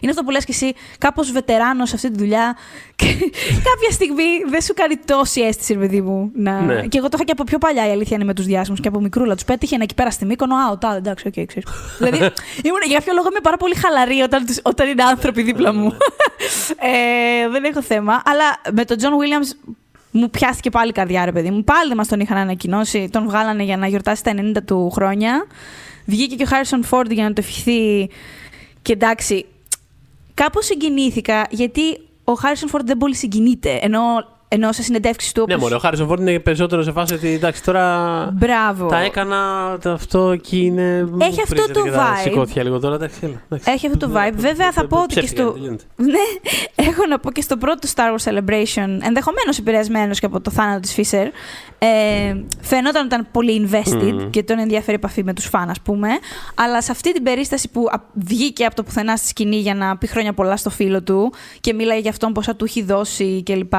Είναι 0.01 0.11
αυτό 0.11 0.23
που 0.23 0.31
λες 0.31 0.45
και 0.45 0.53
εσύ, 0.53 0.73
κάπως 0.99 1.33
βετεράνο 1.33 1.87
σε 1.87 1.95
αυτή 1.95 2.11
τη 2.11 2.19
δουλειά. 2.19 2.57
Και 2.97 3.07
κάποια 3.69 3.91
στιγμή 3.91 4.25
δεν 4.49 4.61
σου 4.61 4.75
κάνει 4.75 4.97
τόση 4.97 5.41
αίσθηση, 5.41 5.73
ρε 5.73 5.79
παιδί 5.79 6.01
μου. 6.01 6.31
Να... 6.35 6.61
Ναι. 6.61 6.87
Και 6.87 6.99
εγώ 6.99 7.09
το 7.09 7.13
είχα 7.15 7.25
και 7.25 7.33
από 7.33 7.45
πιο 7.45 7.59
παλιά 7.59 7.89
η 7.89 7.91
αλήθεια 7.91 8.17
είναι 8.17 8.25
με 8.25 8.35
τους 8.35 8.45
διάσημους 8.47 8.81
και 8.81 8.89
από 8.89 9.01
μικρούλα. 9.01 9.35
Τους 9.35 9.45
πέτυχε 9.45 9.75
ένα 9.75 9.85
εκεί 9.85 9.95
πέρα 9.95 10.11
στη 10.11 10.25
Μύκονο. 10.25 10.55
Α, 10.57 10.71
ο 10.71 10.79
τάδε, 10.79 10.97
εντάξει, 10.97 11.27
οκ, 11.29 11.33
ξέρεις. 11.33 11.69
δηλαδή, 11.99 12.17
ήμουν, 12.63 12.81
για 12.87 12.99
κάποιο 12.99 13.13
λόγο 13.15 13.29
είμαι 13.31 13.41
πάρα 13.43 13.57
πολύ 13.57 13.75
χαλαρή 13.75 14.21
όταν, 14.21 14.47
τους- 14.47 14.61
όταν 14.63 14.89
είναι 14.89 15.03
άνθρωποι 15.03 15.43
δίπλα 15.43 15.73
μου. 15.75 15.97
ε, 16.81 17.49
δεν 17.49 17.65
έχω 17.65 17.83
θέμα. 17.83 18.23
Αλλά 18.25 18.45
με 18.73 18.85
τον 18.85 18.97
John 19.01 19.05
Williams 19.05 19.71
μου 20.11 20.31
πιάστηκε 20.31 20.71
πάλι 20.71 20.89
η 20.89 20.93
καρδιά, 20.93 21.25
ρε 21.25 21.33
παιδί 21.33 21.51
μου. 21.51 21.65
Πάλι 21.65 21.89
δεν 21.89 21.97
μας 21.97 22.09
τον 22.09 22.21
είχαν 22.21 22.37
ανακοινώσει. 22.37 23.09
Τον 23.13 23.25
βγάλανε 23.25 23.63
για 23.63 23.77
να 23.77 23.87
γιορτάσει 23.87 24.23
τα 24.25 24.33
90 24.37 24.63
του 24.65 24.91
χρόνια. 24.91 25.47
Βγήκε 26.11 26.35
και 26.35 26.45
ο 26.45 26.49
Harrison 26.51 26.91
Ford 26.91 27.11
για 27.11 27.25
να 27.25 27.33
το 27.33 27.43
ευχηθεί. 27.45 28.11
Και 28.83 28.93
εντάξει, 28.93 29.47
κάπως 30.35 30.65
συγκινήθηκα 30.65 31.47
γιατί 31.51 31.93
ο 32.25 32.33
Harrison 32.43 32.77
Ford 32.77 32.85
δεν 32.85 32.97
πολύ 32.97 33.15
συγκινείται. 33.15 33.79
Ενώ 33.83 34.01
ενώ 34.53 34.73
σε 34.73 34.83
συνεντεύξεις 34.83 35.33
του. 35.33 35.45
Ναι, 35.49 35.55
όπως- 35.55 35.63
μωρέ, 35.65 35.75
ο 35.75 35.79
Χάρισον 35.79 36.07
Φόρντ 36.07 36.21
είναι 36.29 36.39
περισσότερο 36.39 36.83
σε 36.83 36.93
φάση 36.93 37.15
ότι 37.15 37.29
εντάξει 37.29 37.63
τώρα. 37.65 37.85
Μπράβο. 38.33 38.87
Τα 38.89 38.99
έκανα 38.99 39.39
το 39.83 39.91
αυτό 39.93 40.31
εκεί 40.31 40.59
είναι. 40.65 41.05
μου 41.11 41.17
Έχει 41.21 41.41
αυτό 41.43 41.55
πρίζεται 41.55 41.73
το 41.73 41.83
και 41.83 41.91
τα 41.91 42.13
vibe. 42.15 42.23
Σηκώθηκε 42.23 42.63
λίγο 42.63 42.79
τώρα. 42.79 42.95
Εντάξει, 42.95 43.19
έλα, 43.23 43.43
εντάξει. 43.49 43.71
Έχει 43.73 43.87
αυτό 43.87 43.99
το 44.07 44.13
vibe. 44.15 44.33
Βέβαια, 44.35 44.73
θα 44.73 44.87
πω 44.87 44.99
ότι 45.03 45.15
και 45.15 45.21
Ψεύτηκα, 45.21 45.43
στο. 45.43 45.53
τελειώνεται. 45.53 45.85
Ναι, 45.97 46.25
έχω 46.89 47.07
να 47.09 47.19
πω 47.19 47.31
και 47.33 47.41
στο 47.41 47.57
πρώτο 47.57 47.89
Star 47.95 48.01
Wars 48.17 48.33
Celebration, 48.33 48.89
ενδεχομένως 49.03 49.59
επηρεασμένος 49.59 50.21
και 50.21 50.27
από 50.27 50.41
το 50.41 50.51
θάνατο 50.51 50.81
της 50.81 50.95
Fisher, 50.97 51.27
ε, 51.79 51.87
φαινόταν 52.61 53.05
ότι 53.05 53.15
ήταν 53.15 53.27
πολύ 53.33 53.69
invested 53.71 54.13
Μμμ. 54.13 54.31
και 54.31 54.43
τον 54.43 54.59
ενδιαφέρει 54.59 54.93
η 54.93 54.95
επαφή 54.95 55.25
με 55.25 55.33
τους 55.35 55.45
φαν, 55.47 55.71
ας 55.71 55.81
πούμε. 55.81 56.09
Αλλά 56.55 56.83
σε 56.83 56.93
αυτή 56.93 57.13
την 57.13 57.23
περίσταση 57.23 57.69
που 57.69 57.87
α- 57.91 58.01
βγήκε 58.15 58.65
από 58.65 58.75
το 58.75 58.83
πουθενά 58.83 59.17
στη 59.17 59.27
σκηνή 59.29 59.57
για 59.57 59.75
να 59.75 59.97
πει 59.97 60.07
χρόνια 60.07 60.33
πολλά 60.33 60.57
στο 60.57 60.71
φίλο 60.71 61.03
του 61.03 61.33
και 61.61 61.73
μίλαγε 61.73 62.01
για 62.01 62.11
αυτόν 62.11 62.33
πόσα 62.33 62.57
του 62.57 62.65
έχει 62.65 62.83
δώσει 62.83 63.43
κλπ. 63.45 63.73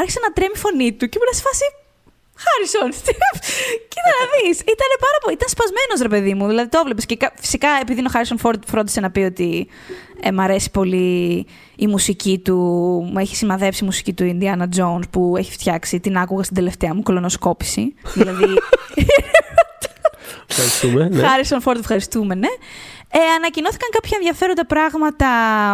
Άρχισε 0.00 0.18
να 0.26 0.30
τρέμει 0.36 0.52
η 0.54 0.58
φωνή 0.64 0.88
του 0.92 1.04
και 1.08 1.18
ήμουν 1.20 1.34
σε 1.38 1.42
φάση. 1.48 1.64
Χάρισον. 2.44 2.90
Κοίτα 3.92 4.10
να 4.20 4.24
δεις. 4.32 4.58
Ήταν 4.60 4.90
πάρα 5.06 5.18
πολύ. 5.22 5.34
Ήταν 5.34 5.48
σπασμένος 5.48 5.98
ρε 6.02 6.08
παιδί 6.08 6.34
μου. 6.34 6.46
Δηλαδή 6.46 6.68
το 6.68 6.78
έβλεπες. 6.82 7.06
Και 7.06 7.16
κα- 7.16 7.32
φυσικά 7.40 7.68
επειδή 7.82 7.98
είναι 7.98 8.08
ο 8.08 8.12
Χάρισον 8.12 8.38
Φόρντ 8.38 8.62
φρόντισε 8.66 9.00
να 9.00 9.10
πει 9.10 9.20
ότι 9.20 9.68
ε, 10.20 10.30
μ' 10.30 10.40
αρέσει 10.40 10.70
πολύ 10.70 11.46
η 11.76 11.86
μουσική 11.86 12.38
του. 12.44 12.56
Μου 13.12 13.18
έχει 13.18 13.36
σημαδέψει 13.36 13.82
η 13.82 13.86
μουσική 13.86 14.12
του 14.12 14.36
Indiana 14.40 14.66
Jones 14.78 15.02
που 15.10 15.34
έχει 15.38 15.52
φτιάξει. 15.52 16.00
Την 16.00 16.16
άκουγα 16.18 16.42
στην 16.42 16.56
τελευταία 16.56 16.94
μου 16.94 17.02
κολονοσκόπηση. 17.02 17.94
δηλαδή. 18.14 18.44
Ευχαριστούμε. 20.48 21.08
ναι. 21.08 21.26
Χάρισον 21.28 21.60
Φόρντ, 21.60 21.78
ευχαριστούμε, 21.78 22.34
ναι. 22.34 22.48
Ε, 23.10 23.18
ανακοινώθηκαν 23.36 23.88
κάποια 23.92 24.16
ενδιαφέροντα 24.16 24.66
πράγματα 24.66 25.28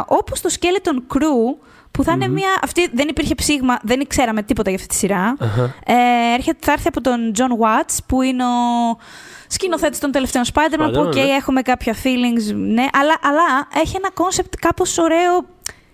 όπως 0.09 0.41
το 0.41 0.51
Skeleton 0.61 1.17
Crew 1.17 1.67
που 1.93 2.05
θα 2.05 2.13
είναι 2.13 2.29
μια. 2.29 2.59
Αυτή 2.63 2.91
δεν 2.93 3.09
υπήρχε 3.09 3.35
ψήγμα, 3.35 3.79
δεν 3.83 4.07
ξέραμε 4.07 4.43
τίποτα 4.43 4.71
για 4.71 4.79
αυτή 4.79 4.91
τη 4.93 4.99
σειρά. 4.99 5.37
Αχα. 5.41 5.75
Ε, 5.85 6.35
έρχεται, 6.35 6.59
θα 6.61 6.73
έρθει 6.73 6.89
από 6.89 7.01
τον 7.01 7.33
John 7.37 7.65
Watts 7.65 7.97
που 8.07 8.23
είναι 8.23 8.45
ο 8.45 8.99
σκηνοθέτης 9.47 9.99
των 9.99 10.11
τελευταίων 10.11 10.45
Spider-Man 10.45 10.91
που 10.93 11.01
Spider-Man, 11.01 11.07
οκ, 11.07 11.15
ναι. 11.15 11.21
έχουμε 11.21 11.63
κάποια 11.63 11.95
feelings, 12.03 12.55
ναι, 12.55 12.87
αλλά, 12.93 13.15
αλλά 13.23 13.69
έχει 13.83 13.97
ένα 13.97 14.11
concept 14.15 14.55
κάπως 14.61 14.99
ωραίο. 14.99 15.47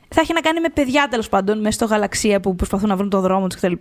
Θα 0.08 0.20
έχει 0.20 0.32
να 0.32 0.40
κάνει 0.40 0.60
με 0.60 0.68
παιδιά 0.68 1.06
τέλος 1.10 1.28
πάντων, 1.28 1.58
μέσα 1.60 1.72
στο 1.72 1.84
γαλαξία 1.84 2.40
που 2.40 2.56
προσπαθούν 2.56 2.88
να 2.88 2.96
βρουν 2.96 3.10
τον 3.10 3.20
δρόμο 3.20 3.46
τους 3.46 3.56
κτλ. 3.60 3.72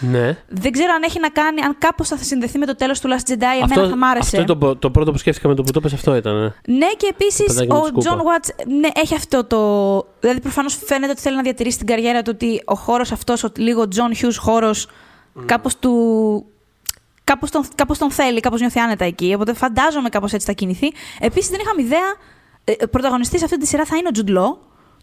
Ναι. 0.00 0.36
Δεν 0.48 0.72
ξέρω 0.72 0.92
αν 0.92 1.02
έχει 1.02 1.20
να 1.20 1.28
κάνει, 1.28 1.60
αν 1.60 1.76
κάπως 1.78 2.08
θα 2.08 2.16
συνδεθεί 2.16 2.58
με 2.58 2.66
το 2.66 2.74
τέλος 2.76 3.00
του 3.00 3.08
Last 3.08 3.30
Jedi. 3.30 3.32
Εμένα 3.42 3.64
Αυτό, 3.64 3.88
θα 3.88 3.96
μ' 3.96 4.04
άρεσε. 4.04 4.20
αυτό 4.24 4.36
είναι 4.36 4.46
το, 4.46 4.56
πο- 4.56 4.76
το 4.76 4.90
πρώτο 4.90 5.12
που 5.12 5.18
σκέφτηκα 5.18 5.48
με 5.48 5.54
το 5.54 5.62
που 5.62 5.70
το 5.72 5.80
πες 5.80 5.92
αυτό 5.92 6.16
ήταν. 6.16 6.42
ε. 6.42 6.54
Ναι, 6.66 6.86
και 6.96 7.06
επίσης 7.10 7.46
Το 7.46 7.52
παιδάκι 7.52 7.68
με 7.72 7.78
ο 7.78 7.82
τη 7.82 7.88
σκούπα. 8.02 8.10
John 8.10 8.18
Watts 8.18 8.48
ναι, 8.80 8.88
έχει 8.94 9.14
αυτό 9.14 9.44
το. 9.44 9.58
Δηλαδή, 10.20 10.40
προφανώς 10.40 10.78
φαίνεται 10.84 11.12
ότι 11.12 11.20
θέλει 11.20 11.36
να 11.36 11.42
διατηρήσει 11.42 11.78
την 11.78 11.86
καριέρα 11.86 12.22
του 12.22 12.30
ότι 12.34 12.62
ο 12.64 12.74
χώρος 12.74 13.12
αυτός, 13.12 13.44
ο 13.44 13.50
λίγο 13.56 13.84
John 13.94 14.24
Hughes 14.24 14.36
χώρος, 14.38 14.86
κάπως 15.46 15.78
του. 15.78 16.44
Κάπως 17.24 17.50
τον, 17.50 17.64
κάπως 17.74 17.98
τον 17.98 18.10
θέλει, 18.10 18.40
κάπως 18.40 18.60
νιώθει 18.60 18.78
άνετα 18.78 19.04
εκεί. 19.04 19.32
Οπότε 19.34 19.52
φαντάζομαι 19.54 20.08
κάπως 20.08 20.32
έτσι 20.32 20.46
θα 20.46 20.52
κινηθεί. 20.52 20.92
Επίσης 21.20 21.50
δεν 21.50 21.60
είχαμε 21.60 21.82
ιδέα. 21.82 22.14
Ε, 22.64 22.86
πρωταγωνιστής 22.86 23.42
αυτή 23.42 23.58
τη 23.58 23.66
σειρά 23.66 23.84
θα 23.84 23.96
είναι 23.96 24.08
ο 24.08 24.10
Jude 24.16 24.38
Law, 24.38 24.56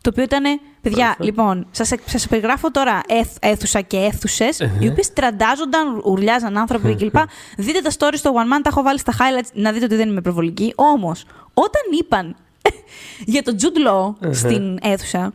το 0.06 0.12
οποίο 0.12 0.24
ήταν. 0.24 0.44
Παιδιά, 0.82 1.04
Μάλιστα. 1.04 1.24
λοιπόν, 1.24 1.68
σας, 1.72 1.92
εκ- 1.92 2.10
σας 2.10 2.28
περιγράφω 2.28 2.72
τώρα 2.72 3.02
αίθ- 3.08 3.38
αίθουσα 3.46 3.82
και 3.82 3.98
αίθουσες, 3.98 4.60
οι 4.80 4.88
οποίες 4.88 5.14
τραντάζονταν, 5.14 6.02
ουρλιάζαν 6.06 6.58
άνθρωποι 6.58 6.96
κλπ. 6.96 7.16
δείτε 7.58 7.82
τα 7.82 7.92
stories 7.98 8.14
στο 8.18 8.32
One 8.36 8.58
Man, 8.58 8.60
τα 8.64 8.70
έχω 8.70 8.82
βάλει 8.82 9.00
στα 9.00 9.14
highlights, 9.14 9.50
να 9.54 9.72
δείτε 9.72 9.86
ότι 9.86 9.96
δεν 9.96 10.10
είμαι 10.10 10.22
προβολική. 10.22 10.74
Όμως, 10.76 11.26
όταν 11.54 11.82
είπαν 12.00 12.36
για 13.34 13.44
τον 13.44 13.56
Jude 13.62 13.90
Law 13.90 14.34
στην 14.34 14.78
αίθουσα, 14.82 15.34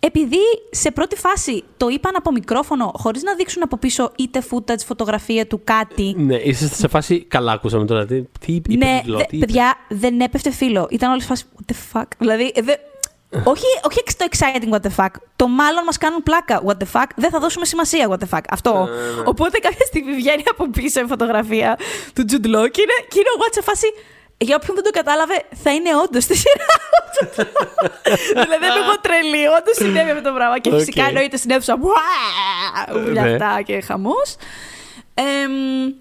επειδή 0.00 0.38
σε 0.70 0.90
πρώτη 0.90 1.16
φάση 1.16 1.64
το 1.76 1.88
είπαν 1.88 2.12
από 2.16 2.32
μικρόφωνο, 2.32 2.90
χωρίς 2.94 3.22
να 3.22 3.34
δείξουν 3.34 3.62
από 3.62 3.76
πίσω 3.76 4.12
είτε 4.16 4.42
footage, 4.50 4.78
φωτογραφία 4.86 5.46
του 5.46 5.60
κάτι. 5.64 6.14
Ναι, 6.18 6.34
είσαστε 6.36 6.76
σε 6.76 6.88
φάση. 6.88 7.24
Καλά, 7.24 7.52
ακούσαμε 7.52 7.84
τώρα. 7.84 8.06
Τι, 8.06 8.22
τι 8.40 8.52
είπε, 8.52 8.74
ναι, 8.74 9.00
τι, 9.04 9.10
δε- 9.10 9.16
τι 9.24 9.36
είπε. 9.36 9.46
παιδιά, 9.46 9.74
δεν 9.88 10.20
έπεφτε 10.20 10.50
φύλλο. 10.50 10.86
Ήταν 10.90 11.10
όλοι 11.10 11.19
σε 11.19 11.24
φάση. 11.24 11.44
What 11.56 11.72
the 11.72 12.00
fuck. 12.00 12.06
Δηλαδή, 12.18 12.52
ε, 12.54 12.62
δε- 12.62 12.74
όχι, 13.44 13.64
όχι 13.90 14.02
το 14.16 14.26
exciting 14.30 14.74
what 14.74 14.80
the 14.86 15.04
fuck. 15.04 15.10
Το 15.36 15.48
μάλλον 15.48 15.84
μας 15.84 15.98
κάνουν 15.98 16.22
πλάκα 16.22 16.62
what 16.66 16.76
the 16.82 16.86
fuck. 17.00 17.06
Δεν 17.16 17.30
θα 17.30 17.38
δώσουμε 17.38 17.64
σημασία 17.64 18.08
what 18.10 18.24
the 18.24 18.36
fuck. 18.38 18.42
Αυτό. 18.50 18.88
ναι. 19.16 19.22
Οπότε 19.24 19.58
κάποια 19.58 19.86
στιγμή 19.86 20.12
βγαίνει 20.14 20.42
από 20.50 20.70
πίσω 20.70 21.00
η 21.00 21.06
φωτογραφία 21.06 21.78
του 22.14 22.22
Jude 22.28 22.46
Law 22.46 22.70
και 22.70 22.80
είναι, 22.82 22.96
και 23.08 23.18
είναι 23.18 23.30
ο 23.36 23.38
Watts 23.40 23.50
σε 23.52 23.62
φάση. 23.62 23.86
Για 24.40 24.56
όποιον 24.60 24.74
δεν 24.74 24.84
το 24.84 24.90
κατάλαβε, 24.90 25.42
θα 25.62 25.72
είναι 25.72 25.90
όντως 26.04 26.22
στη 26.22 26.36
σειρά. 26.36 26.64
ο 27.00 27.04
Jude 27.14 27.40
Law. 27.40 27.88
δηλαδή 28.30 28.64
δεν 28.64 28.70
είμαι 28.76 28.84
εγώ 28.86 29.00
τρελή. 29.00 29.46
Όντως 29.58 29.76
συνέβη 29.76 30.10
αυτό 30.10 30.22
το 30.22 30.32
πράγμα. 30.34 30.58
Και 30.58 30.68
Οκ. 30.72 30.78
φυσικά 30.78 31.04
εννοείται 31.04 31.36
στην 31.36 31.50
αίθουσα. 31.50 31.78
«Ουα!» 31.82 33.00
Ούλια 33.06 33.22
Ναι. 33.22 33.32
αυτά 33.32 33.62
και 33.62 33.80
χαμός. 33.80 34.36
Ε, 35.14 35.22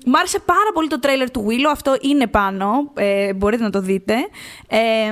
μ' 0.06 0.16
άρεσε 0.16 0.40
πάρα 0.40 0.72
πολύ 0.74 0.88
το 0.88 1.00
τρέιλερ 1.00 1.32
του 1.32 1.46
Willow. 1.50 1.70
Αυτό 1.72 1.98
είναι 2.02 2.28
πάνω. 2.28 2.92
Ε, 2.96 3.34
μπορείτε 3.34 3.64
να 3.64 3.70
το 3.70 3.80
δείτε. 3.80 4.14
Ε, 4.68 5.12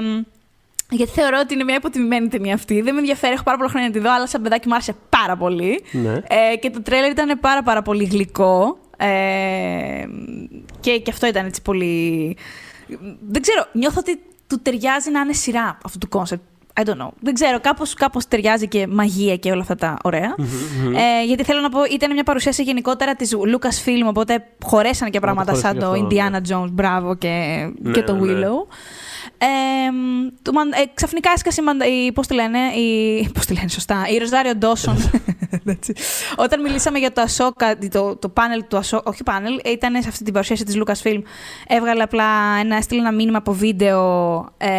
γιατί 0.90 1.12
θεωρώ 1.12 1.40
ότι 1.42 1.54
είναι 1.54 1.64
μια 1.64 1.76
υποτιμημένη 1.76 2.28
ταινία 2.28 2.54
αυτή. 2.54 2.82
Δεν 2.82 2.94
με 2.94 3.00
ενδιαφέρει, 3.00 3.34
έχω 3.34 3.44
πάρα 3.44 3.58
πολλά 3.58 3.70
χρόνια 3.70 3.88
να 3.88 3.94
τη 3.94 4.00
δω, 4.00 4.14
αλλά 4.14 4.28
σαν 4.28 4.42
παιδάκι 4.42 4.68
μου 4.68 4.74
άρεσε 4.74 4.96
πάρα 5.10 5.38
πολύ. 5.38 5.84
Ναι. 5.92 6.14
Ε, 6.14 6.56
και 6.60 6.70
το 6.70 6.82
τρέιλερ 6.82 7.12
ήταν 7.12 7.40
πάρα 7.40 7.64
πάρα 7.64 7.82
πολύ 7.82 8.04
γλυκό. 8.04 8.78
Ε, 8.98 9.08
και, 10.80 10.98
και 10.98 11.12
αυτό 11.12 11.28
ήταν 11.28 11.46
έτσι 11.46 11.62
πολύ... 11.62 12.38
Δεν 13.30 13.42
ξέρω, 13.42 13.66
νιώθω 13.72 14.00
ότι 14.00 14.20
του 14.48 14.60
ταιριάζει 14.62 15.12
να 15.12 15.20
είναι 15.20 15.34
σειρά 15.34 15.78
αυτού 15.84 15.98
του 15.98 16.10
concept. 16.10 16.44
I 16.80 16.84
don't 16.84 17.02
know. 17.02 17.10
Δεν 17.20 17.34
ξέρω, 17.34 17.60
κάπως, 17.60 17.94
κάπως 17.94 18.28
ταιριάζει 18.28 18.68
και 18.68 18.88
μαγεία 18.88 19.38
και 19.38 19.52
όλα 19.52 19.62
αυτά 19.62 19.76
τα 19.76 19.98
ωραία. 20.04 20.36
Ε, 20.96 21.26
γιατί 21.26 21.44
θέλω 21.44 21.62
να 21.62 21.70
πω, 21.70 21.80
ήταν 21.92 22.14
μια 22.14 22.24
παρουσίαση 22.24 22.64
γενικότερα 22.64 23.16
της 23.16 23.36
Lucasfilm, 23.36 24.08
οπότε 24.08 24.46
χωρέσαν 24.64 25.10
και 25.10 25.20
πράγματα 25.20 25.54
χωρέσει 25.54 25.68
σαν 25.68 25.74
και 25.74 25.80
το 25.80 25.92
αυτό, 25.92 26.08
Indiana 26.08 26.64
Jones, 26.64 26.72
μπράβο, 26.72 27.16
και, 27.16 27.28
Ναι, 27.80 27.92
και 27.92 28.02
το 28.02 28.16
ναι. 28.16 28.36
Willow. 29.30 29.32
Ε, 29.38 29.46
του 30.42 30.54
Μαν- 30.54 30.72
ε, 30.74 30.84
ξαφνικά 30.94 31.32
έσκασε 31.36 31.62
η, 31.62 31.64
Μαντα- 31.64 31.86
η, 31.88 32.12
πώς 32.12 32.28
τη 32.28 32.34
λένε, 32.34 32.60
η, 32.60 33.30
πώς 33.34 33.46
τη 33.46 33.54
λένε 33.54 33.68
σωστά, 33.70 34.06
η 34.14 34.18
Ροζάριο 34.18 34.56
Ντόσον. 34.56 34.98
Εντάξει. 35.68 35.94
Όταν 36.36 36.62
μιλήσαμε 36.62 37.00
για 37.00 37.12
το 37.12 37.22
Ασόκα, 37.22 37.78
το, 37.78 38.16
το 38.16 38.30
πάνελ 38.30 38.64
του 38.68 38.78
Ασόκα, 38.78 39.04
όχι 39.10 39.24
πάνελ, 39.24 39.60
ήταν 39.66 40.02
σε 40.02 40.08
αυτή 40.10 40.24
την 40.24 40.34
παρουσίαση 40.34 40.64
της 40.64 40.78
Lucasfilm, 40.84 41.22
έβγαλε 41.68 42.04
απλά 42.04 42.26
ένα, 42.60 42.76
έστειλε 42.76 43.00
ένα 43.02 43.12
μήνυμα 43.14 43.38
από 43.38 43.54
βίντεο 43.54 44.40
ε, 44.58 44.70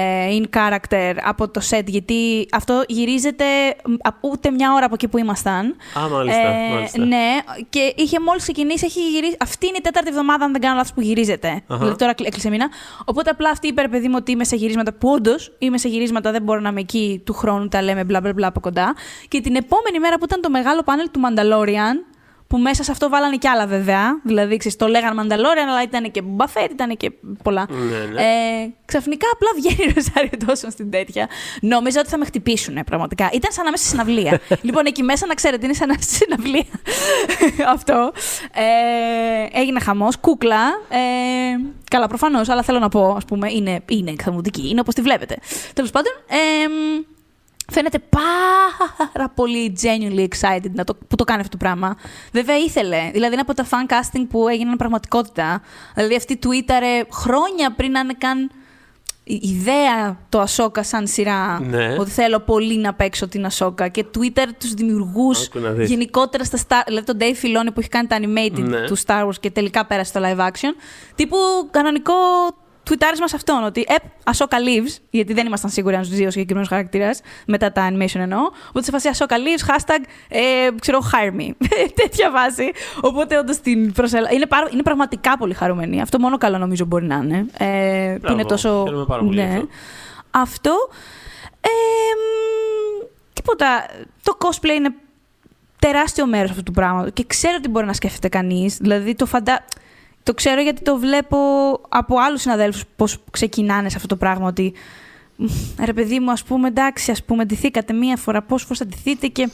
in 0.40 0.44
character 0.58 1.14
από 1.24 1.48
το 1.48 1.60
set, 1.70 1.84
γιατί 1.86 2.48
αυτό 2.52 2.84
γυρίζεται 2.88 3.44
μ, 3.84 3.92
α- 4.08 4.14
ούτε 4.20 4.50
μια 4.50 4.72
ώρα 4.72 4.84
από 4.84 4.94
εκεί 4.94 5.08
που 5.08 5.18
ήμασταν. 5.18 5.76
Α, 5.98 6.08
μάλιστα. 6.08 6.40
Ε, 6.48 6.72
μάλιστα. 6.74 7.04
Ναι, 7.04 7.36
και 7.70 7.92
είχε 7.96 8.20
μόλις 8.20 8.42
ξεκινήσει, 8.42 8.84
έχει 8.86 9.10
γυρίσει. 9.10 9.36
Αυτή 9.40 9.66
είναι 9.66 9.76
η 9.76 9.80
τέταρτη 9.80 10.08
εβδομάδα, 10.08 10.44
αν 10.44 10.52
δεν 10.52 10.60
κάνω 10.60 10.74
λάθος, 10.76 10.92
που 10.92 11.00
γυρίζεται. 11.00 11.48
Αχα. 11.48 11.78
Δηλαδή 11.78 11.96
τώρα 11.98 12.12
κλ- 12.14 12.26
έκλεισε 12.26 12.50
μήνα. 12.50 12.68
Οπότε 13.04 13.30
απλά 13.30 13.50
αυτή 13.50 13.66
είπε, 13.68 13.80
ρε 13.82 13.88
παιδί 13.88 14.08
μου, 14.08 14.14
ότι 14.18 14.35
είμαι 14.36 14.44
σε 14.44 14.56
γυρίσματα 14.56 14.92
που 14.92 15.08
όντως 15.08 15.52
είμαι 15.58 15.78
σε 15.78 15.88
γυρίσματα, 15.88 16.30
δεν 16.30 16.42
μπορώ 16.42 16.60
να 16.60 16.68
είμαι 16.68 16.80
εκεί 16.80 17.22
του 17.24 17.32
χρόνου, 17.32 17.68
τα 17.68 17.82
λέμε 17.82 18.04
μπλα 18.04 18.20
μπλα 18.20 18.32
μπλα 18.32 18.46
από 18.46 18.60
κοντά. 18.60 18.94
Και 19.28 19.40
την 19.40 19.56
επόμενη 19.56 19.98
μέρα 19.98 20.18
που 20.18 20.24
ήταν 20.24 20.40
το 20.40 20.50
μεγάλο 20.50 20.82
πάνελ 20.82 21.10
του 21.10 21.20
Mandalorian, 21.24 22.15
που 22.46 22.58
μέσα 22.58 22.82
σε 22.82 22.90
αυτό 22.90 23.08
βάλανε 23.08 23.36
κι 23.36 23.48
άλλα 23.48 23.66
βέβαια. 23.66 24.20
Δηλαδή, 24.24 24.56
ξέρεις, 24.56 24.76
το 24.76 24.86
λέγανε 24.86 25.22
Mandalorian, 25.22 25.68
αλλά 25.68 25.82
ήταν 25.82 26.10
και 26.10 26.22
Buffett, 26.36 26.70
ήταν 26.70 26.96
και 26.96 27.12
πολλά. 27.42 27.66
Ναι, 27.70 28.12
ναι. 28.12 28.22
Ε, 28.22 28.72
ξαφνικά 28.84 29.26
απλά 29.32 29.48
βγαίνει 29.56 29.90
η 29.90 29.92
Ροζάριο 29.94 30.38
Ντόσον 30.44 30.70
στην 30.70 30.90
τέτοια. 30.90 31.28
Νόμιζα 31.60 32.00
ότι 32.00 32.08
θα 32.08 32.18
με 32.18 32.24
χτυπήσουν 32.24 32.84
πραγματικά. 32.84 33.30
Ήταν 33.32 33.52
σαν 33.52 33.62
να 33.62 33.68
είμαι 33.68 33.76
στη 33.76 33.86
συναυλία. 33.86 34.40
λοιπόν, 34.66 34.86
εκεί 34.86 35.02
μέσα 35.02 35.26
να 35.26 35.34
ξέρετε, 35.34 35.64
είναι 35.64 35.74
σαν 35.74 35.88
να 35.88 35.94
είστε 35.98 36.14
στη 36.14 36.24
συναυλία. 36.24 36.64
Αυτό. 37.74 38.12
Ε, 38.52 39.60
έγινε 39.60 39.80
χαμός. 39.80 40.16
Κούκλα. 40.16 40.64
Ε, 40.88 40.98
καλά, 41.90 42.06
προφανώς, 42.06 42.48
αλλά 42.48 42.62
θέλω 42.62 42.78
να 42.78 42.88
πω, 42.88 43.14
ας 43.16 43.24
πούμε, 43.24 43.52
είναι, 43.52 43.82
είναι 43.88 44.10
εκθαμβωτική. 44.10 44.68
Είναι 44.68 44.80
όπως 44.80 44.94
τη 44.94 45.00
βλέπετε. 45.02 45.36
Τέλος 45.74 45.90
πάντων. 45.90 46.12
Ε, 46.28 46.36
Φαίνεται 47.72 47.98
πάρα 47.98 49.28
πολύ 49.34 49.76
genuinely 49.82 50.26
excited 50.28 50.70
να 50.72 50.84
το, 50.84 50.94
που 51.08 51.16
το 51.16 51.24
κάνει 51.24 51.40
αυτό 51.40 51.56
το 51.56 51.64
πράγμα. 51.64 51.96
Βέβαια 52.32 52.56
ήθελε. 52.58 53.10
Δηλαδή 53.12 53.32
είναι 53.32 53.44
από 53.48 53.54
τα 53.54 53.66
fan 53.70 53.92
casting 53.92 54.26
που 54.28 54.48
έγιναν 54.48 54.76
πραγματικότητα. 54.76 55.62
Δηλαδή 55.94 56.14
αυτή 56.16 56.36
τουίταρε 56.36 57.02
χρόνια 57.12 57.72
πριν 57.74 57.90
να 57.90 58.00
είναι 58.00 58.14
καν 58.18 58.50
η 59.28 59.40
ιδέα 59.42 60.18
το 60.28 60.40
Ασόκα 60.40 60.82
σαν 60.82 61.06
σειρά. 61.06 61.60
Ναι. 61.60 61.96
Ότι 61.98 62.10
θέλω 62.10 62.40
πολύ 62.40 62.78
να 62.78 62.94
παίξω 62.94 63.28
την 63.28 63.44
Ασόκα. 63.46 63.88
Και 63.88 64.04
Twitter 64.18 64.46
τους 64.60 64.74
δημιουργούς 64.74 65.46
Άκου 65.46 65.58
να 65.58 65.70
δεις. 65.70 65.88
γενικότερα 65.88 66.44
στα 66.44 66.58
Star... 66.68 66.82
Δηλαδή 66.86 67.06
τον 67.06 67.16
Dave 67.20 67.44
Filoni 67.44 67.68
που 67.74 67.80
έχει 67.80 67.88
κάνει 67.88 68.06
τα 68.06 68.18
animated 68.20 68.62
Ναι. 68.68 68.84
του 68.86 68.98
Star 68.98 69.26
Wars 69.26 69.38
και 69.40 69.50
τελικά 69.50 69.86
πέρασε 69.86 70.10
στο 70.10 70.20
live 70.24 70.46
action. 70.46 70.74
Τύπου 71.14 71.36
κανονικό 71.70 72.12
τουιτάρισμα 72.86 73.28
σε 73.28 73.36
αυτόν. 73.36 73.64
Ότι 73.64 73.84
επ, 73.88 74.02
Ασόκα 74.24 74.56
lives, 74.60 74.96
γιατί 75.10 75.32
δεν 75.32 75.46
ήμασταν 75.46 75.70
σίγουροι 75.70 75.94
αν 75.94 76.04
ζει 76.04 76.26
ο 76.26 76.30
συγκεκριμένο 76.30 76.66
χαρακτήρα, 76.68 77.10
μετά 77.46 77.72
τα 77.72 77.88
animation 77.90 78.14
εννοώ. 78.20 78.40
Οπότε 78.68 78.82
σε 78.84 78.90
φάση 78.90 79.08
Ασόκα 79.08 79.36
lives, 79.36 79.70
hashtag, 79.70 80.02
ε, 80.28 80.68
ξέρω, 80.80 80.98
hire 81.12 81.40
me. 81.40 81.50
Τέτοια 82.02 82.30
βάση. 82.30 82.72
Οπότε 83.00 83.38
όντως 83.38 83.56
την 83.60 83.92
προσέλα. 83.92 84.32
Είναι, 84.32 84.46
πάρα- 84.46 84.68
είναι 84.72 84.82
πραγματικά 84.82 85.38
πολύ 85.38 85.54
χαρούμενη. 85.54 86.00
Αυτό 86.00 86.18
μόνο 86.18 86.38
καλό 86.38 86.58
νομίζω 86.58 86.84
μπορεί 86.84 87.06
να 87.06 87.14
είναι. 87.16 87.46
Ε, 87.58 88.12
που 88.12 88.18
Μπράβο. 88.20 88.34
είναι 88.38 88.44
τόσο. 88.48 88.82
Χαίρομαι 88.84 89.04
πάρα 89.04 89.22
πολύ 89.22 89.40
γι' 89.40 89.46
αυτό. 89.46 89.68
Αυτό. 90.30 90.74
Ε, 91.60 91.68
μ, 91.68 93.06
τίποτα. 93.32 93.86
Το 94.22 94.36
cosplay 94.40 94.74
είναι 94.76 94.94
τεράστιο 95.78 96.26
μέρος 96.26 96.50
αυτού 96.50 96.62
του 96.62 96.72
πράγματος. 96.72 97.10
Και 97.12 97.24
ξέρω 97.26 97.60
τι 97.60 97.68
μπορεί 97.68 97.86
να 97.86 97.92
σκέφτεται 97.92 98.28
κανείς. 98.28 98.76
Δηλαδή 98.76 99.14
το 99.14 99.26
φαντα... 99.26 99.64
Το 100.26 100.34
ξέρω 100.34 100.60
γιατί 100.60 100.82
το 100.82 100.96
βλέπω 100.96 101.38
από 101.88 102.14
άλλους 102.18 102.40
συναδέλφους 102.40 102.84
πώς 102.96 103.18
ξεκινάνε 103.30 103.88
σε 103.88 103.96
αυτό 103.96 104.08
το 104.08 104.16
πράγμα. 104.16 104.46
Ότι 104.46 104.72
ρε 105.84 105.92
παιδί 105.92 106.20
μου, 106.20 106.30
ας 106.30 106.42
πούμε, 106.42 106.68
εντάξει, 106.68 107.10
ας 107.10 107.24
πούμε, 107.24 107.44
ντυθήκατε 107.44 107.92
μία 107.92 108.16
φορά, 108.16 108.42
πόσε 108.42 108.64
φορέ 108.66 108.78
θα 108.78 108.86
ντυθείτε 108.86 109.26
και 109.26 109.48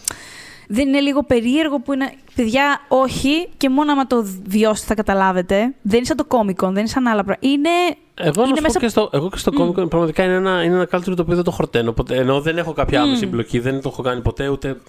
δεν 0.68 0.88
είναι 0.88 1.00
λίγο 1.00 1.22
περίεργο 1.22 1.80
που 1.80 1.92
είναι. 1.92 2.12
Παιδιά, 2.34 2.80
όχι, 2.88 3.48
και 3.56 3.68
μόνο 3.68 3.92
άμα 3.92 4.06
το 4.06 4.26
βιώσετε 4.46 4.86
θα 4.86 4.94
καταλάβετε. 4.94 5.74
Δεν 5.82 5.96
είναι 5.96 6.06
σαν 6.06 6.16
το 6.16 6.24
κόμικον, 6.24 6.72
δεν 6.72 6.80
είναι 6.80 6.88
σαν 6.90 7.06
άλλα 7.06 7.24
πράγματα. 7.24 7.48
Είναι. 7.48 7.68
Εγώ, 8.14 8.42
είναι 8.42 8.52
να 8.54 8.60
μέσα... 8.60 8.78
και 8.78 8.88
στο, 8.88 9.10
εγώ 9.12 9.30
και 9.30 9.38
στο 9.38 9.50
mm. 9.54 9.56
κόμικο 9.56 9.86
πραγματικά 9.86 10.24
είναι 10.24 10.34
ένα, 10.34 10.62
είναι 10.62 10.74
ένα 10.74 10.88
culture 10.92 11.14
το 11.16 11.22
οποίο 11.22 11.34
δεν 11.34 11.44
το 11.44 11.50
χορταίνω. 11.50 11.92
Ποτέ, 11.92 12.16
ενώ 12.16 12.40
δεν 12.40 12.58
έχω 12.58 12.72
κάποια 12.72 13.00
mm. 13.00 13.02
άμεση 13.02 13.24
εμπλοκή, 13.24 13.58
δεν 13.58 13.80
το 13.80 13.88
έχω 13.88 14.02
κάνει 14.02 14.20
ποτέ, 14.20 14.48
ούτε 14.48 14.80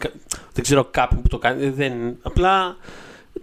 δεν 0.54 0.64
ξέρω 0.64 0.88
κάποιον 0.92 1.22
που 1.22 1.28
το 1.28 1.38
κάνει. 1.38 1.70
Δεν, 1.70 1.94
απλά 2.22 2.76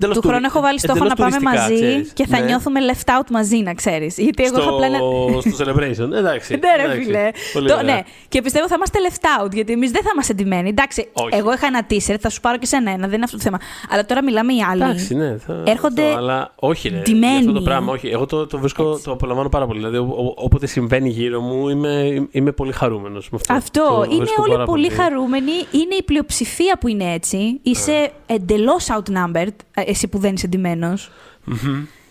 του 0.08 0.20
χρόνου 0.20 0.44
έχω 0.44 0.60
βάλει 0.60 0.78
στόχο 0.78 1.04
να 1.04 1.14
πάμε 1.14 1.36
μαζί 1.42 1.74
ξέρεις. 1.74 2.12
και 2.12 2.26
θα 2.26 2.38
ναι. 2.38 2.44
νιώθουμε 2.44 2.80
left 2.92 3.18
out 3.18 3.26
μαζί, 3.30 3.56
να 3.56 3.74
ξέρεις. 3.74 4.18
Γιατί 4.18 4.42
εγώ 4.42 4.60
στο... 4.60 4.62
είχα 4.62 4.88
πλέον. 4.88 5.40
στο 5.40 5.64
celebration, 5.64 6.12
εντάξει. 6.20 6.52
ναι, 6.54 6.84
ρε 6.84 6.94
φίλε. 7.02 7.30
Το, 7.52 7.82
ναι. 7.82 8.00
Και 8.28 8.42
πιστεύω 8.42 8.68
θα 8.68 8.74
είμαστε 8.74 8.98
left 9.08 9.44
out, 9.44 9.52
γιατί 9.52 9.72
εμείς 9.72 9.90
δεν 9.90 10.02
θα 10.02 10.10
είμαστε 10.12 10.32
εντυμένοι. 10.32 10.68
Εντάξει, 10.68 11.08
Όχι. 11.12 11.28
εγώ 11.32 11.52
είχα 11.52 11.66
ένα 11.66 11.86
t-shirt, 11.90 12.18
θα 12.20 12.28
σου 12.28 12.40
πάρω 12.40 12.58
και 12.58 12.66
σε 12.66 12.76
ένα, 12.76 12.96
δεν 12.96 13.12
είναι 13.12 13.24
αυτό 13.24 13.36
το 13.36 13.42
θέμα. 13.42 13.58
Αλλά 13.90 14.04
τώρα 14.04 14.22
μιλάμε 14.22 14.52
οι 14.52 14.62
άλλοι. 14.70 14.82
Εντάξει, 14.82 15.14
ναι, 15.14 15.36
θα... 15.36 15.62
Έρχονται. 15.66 16.06
Αυτό, 16.06 16.18
αλλά 16.18 16.52
όχι, 16.54 16.88
ρε. 16.88 16.98
Ντυμένοι. 16.98 17.36
Αυτό 17.36 17.52
το 17.52 17.60
πράγμα, 17.60 17.92
όχι. 17.92 18.08
Εγώ 18.08 18.26
το, 18.26 18.46
το 18.46 18.58
βρίσκω, 18.58 18.90
Έτσι. 18.90 19.04
το 19.04 19.12
απολαμβάνω 19.12 19.48
πάρα 19.48 19.66
πολύ. 19.66 19.78
Δηλαδή, 19.78 19.98
όποτε 20.34 20.66
συμβαίνει 20.66 21.08
γύρω 21.08 21.40
μου, 21.40 21.68
είμαι, 21.68 22.26
είμαι 22.30 22.52
πολύ 22.52 22.72
χαρούμενος 22.72 23.30
με 23.30 23.38
αυτό. 23.40 23.54
Αυτό. 23.54 24.06
είναι 24.10 24.24
όλοι 24.36 24.64
πολύ 24.64 24.88
χαρούμενοι. 24.88 25.52
Είναι 25.70 25.94
η 25.98 26.02
πλειοψηφία 26.02 26.78
που 26.80 26.88
είναι 26.88 27.12
έτσι. 27.12 27.60
Είσαι 27.62 28.10
εντελώς 28.26 28.86
outnumbered, 28.90 29.54
ε, 29.74 29.82
εσύ 29.90 30.08
που 30.08 30.18
δεν 30.18 30.34
είσαι 30.34 30.46
εντυμένο. 30.46 30.94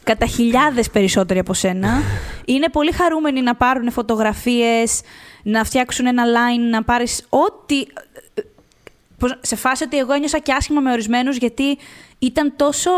Κατά 0.03 0.25
χιλιάδες 0.25 0.89
περισσότεροι 0.89 1.39
από 1.39 1.53
σένα. 1.53 2.01
Είναι 2.45 2.69
πολύ 2.69 2.91
χαρούμενοι 2.91 3.41
να 3.41 3.55
πάρουν 3.55 3.91
φωτογραφίες, 3.91 5.01
να 5.43 5.63
φτιάξουν 5.63 6.05
ένα 6.05 6.23
line, 6.23 6.69
να 6.71 6.83
πάρεις 6.83 7.25
ό,τι. 7.29 7.83
Σε 9.41 9.55
φάση 9.55 9.83
ότι 9.83 9.97
εγώ 9.97 10.13
ένιωσα 10.13 10.39
και 10.39 10.53
άσχημα 10.53 10.81
με 10.81 10.91
ορισμένους 10.91 11.37
γιατί 11.37 11.77
ήταν 12.19 12.53
τόσο 12.55 12.89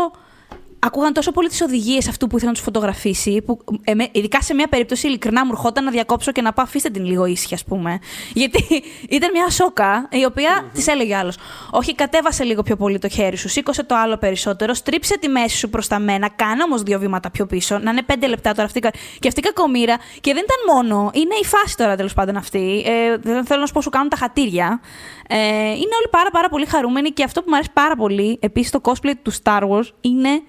ακούγαν 0.84 1.12
τόσο 1.12 1.32
πολύ 1.32 1.48
τις 1.48 1.60
οδηγίες 1.60 2.08
αυτού 2.08 2.26
που 2.26 2.36
ήθελα 2.36 2.50
να 2.50 2.56
τους 2.56 2.64
φωτογραφίσει, 2.64 3.42
που 3.42 3.58
εμέ, 3.84 4.08
ειδικά 4.12 4.42
σε 4.42 4.54
μια 4.54 4.68
περίπτωση 4.68 5.06
ειλικρινά 5.06 5.44
μου 5.44 5.50
ερχόταν 5.52 5.84
να 5.84 5.90
διακόψω 5.90 6.32
και 6.32 6.42
να 6.42 6.52
πάω 6.52 6.64
αφήστε 6.64 6.90
την 6.90 7.04
λίγο 7.04 7.24
ήσυχη, 7.24 7.54
ας 7.54 7.64
πούμε. 7.64 7.98
Γιατί 8.34 8.64
ήταν 9.16 9.30
μια 9.32 9.50
σόκα 9.50 10.08
η 10.10 10.24
οποία 10.24 10.60
mm-hmm. 10.60 10.70
της 10.74 10.86
έλεγε 10.86 11.16
άλλος. 11.16 11.36
Όχι, 11.70 11.94
κατέβασε 11.94 12.44
λίγο 12.44 12.62
πιο 12.62 12.76
πολύ 12.76 12.98
το 12.98 13.08
χέρι 13.08 13.36
σου, 13.36 13.48
σήκωσε 13.48 13.84
το 13.84 13.94
άλλο 13.96 14.16
περισσότερο, 14.16 14.74
στρίψε 14.74 15.18
τη 15.18 15.28
μέση 15.28 15.56
σου 15.56 15.68
προς 15.70 15.88
τα 15.88 15.98
μένα, 15.98 16.28
κάνε 16.28 16.62
όμως 16.62 16.82
δύο 16.82 16.98
βήματα 16.98 17.30
πιο 17.30 17.46
πίσω, 17.46 17.78
να 17.78 17.90
είναι 17.90 18.02
πέντε 18.02 18.26
λεπτά 18.26 18.52
τώρα 18.52 18.64
αυτή. 18.64 18.80
Και 19.18 19.28
αυτή 19.28 19.40
η 19.40 19.42
κακομήρα. 19.42 19.96
Και 20.20 20.34
δεν 20.34 20.42
ήταν 20.44 20.74
μόνο, 20.74 21.10
είναι 21.14 21.34
η 21.42 21.44
φάση 21.44 21.76
τώρα 21.76 21.96
τέλος 21.96 22.14
πάντων 22.14 22.36
αυτή. 22.36 22.82
Ε, 22.86 23.16
δεν 23.16 23.44
θέλω 23.44 23.60
να 23.60 23.66
σου 23.66 23.72
πω 23.72 23.80
σου 23.82 23.90
κάνουν 23.90 24.08
τα 24.08 24.16
χατήρια. 24.16 24.80
Ε, 25.28 25.36
είναι 25.68 25.94
όλοι 25.98 26.08
πάρα, 26.10 26.30
πάρα 26.30 26.48
πολύ 26.48 26.66
χαρούμενοι 26.66 27.10
και 27.10 27.24
αυτό 27.24 27.40
που 27.40 27.46
μου 27.48 27.54
αρέσει 27.54 27.70
πάρα 27.72 27.96
πολύ 27.96 28.38
επίσης 28.40 28.70
το 28.70 28.80
cosplay 28.82 29.12
του 29.22 29.32
Star 29.42 29.62
Wars 29.68 29.88
είναι 30.00 30.42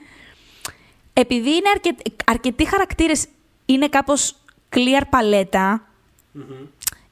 επειδή 1.14 1.49
είναι 1.49 1.70
αρκε... 1.74 1.95
αρκετοί 2.26 2.66
χαρακτήρες 2.66 3.28
είναι 3.66 3.88
κάπως 3.88 4.36
clear 4.76 5.01
παλέτα, 5.09 5.88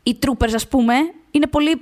οι 0.03 0.17
troopers 0.25 0.53
ας 0.53 0.67
πούμε 0.67 0.93
είναι 1.31 1.47
πολύ 1.47 1.81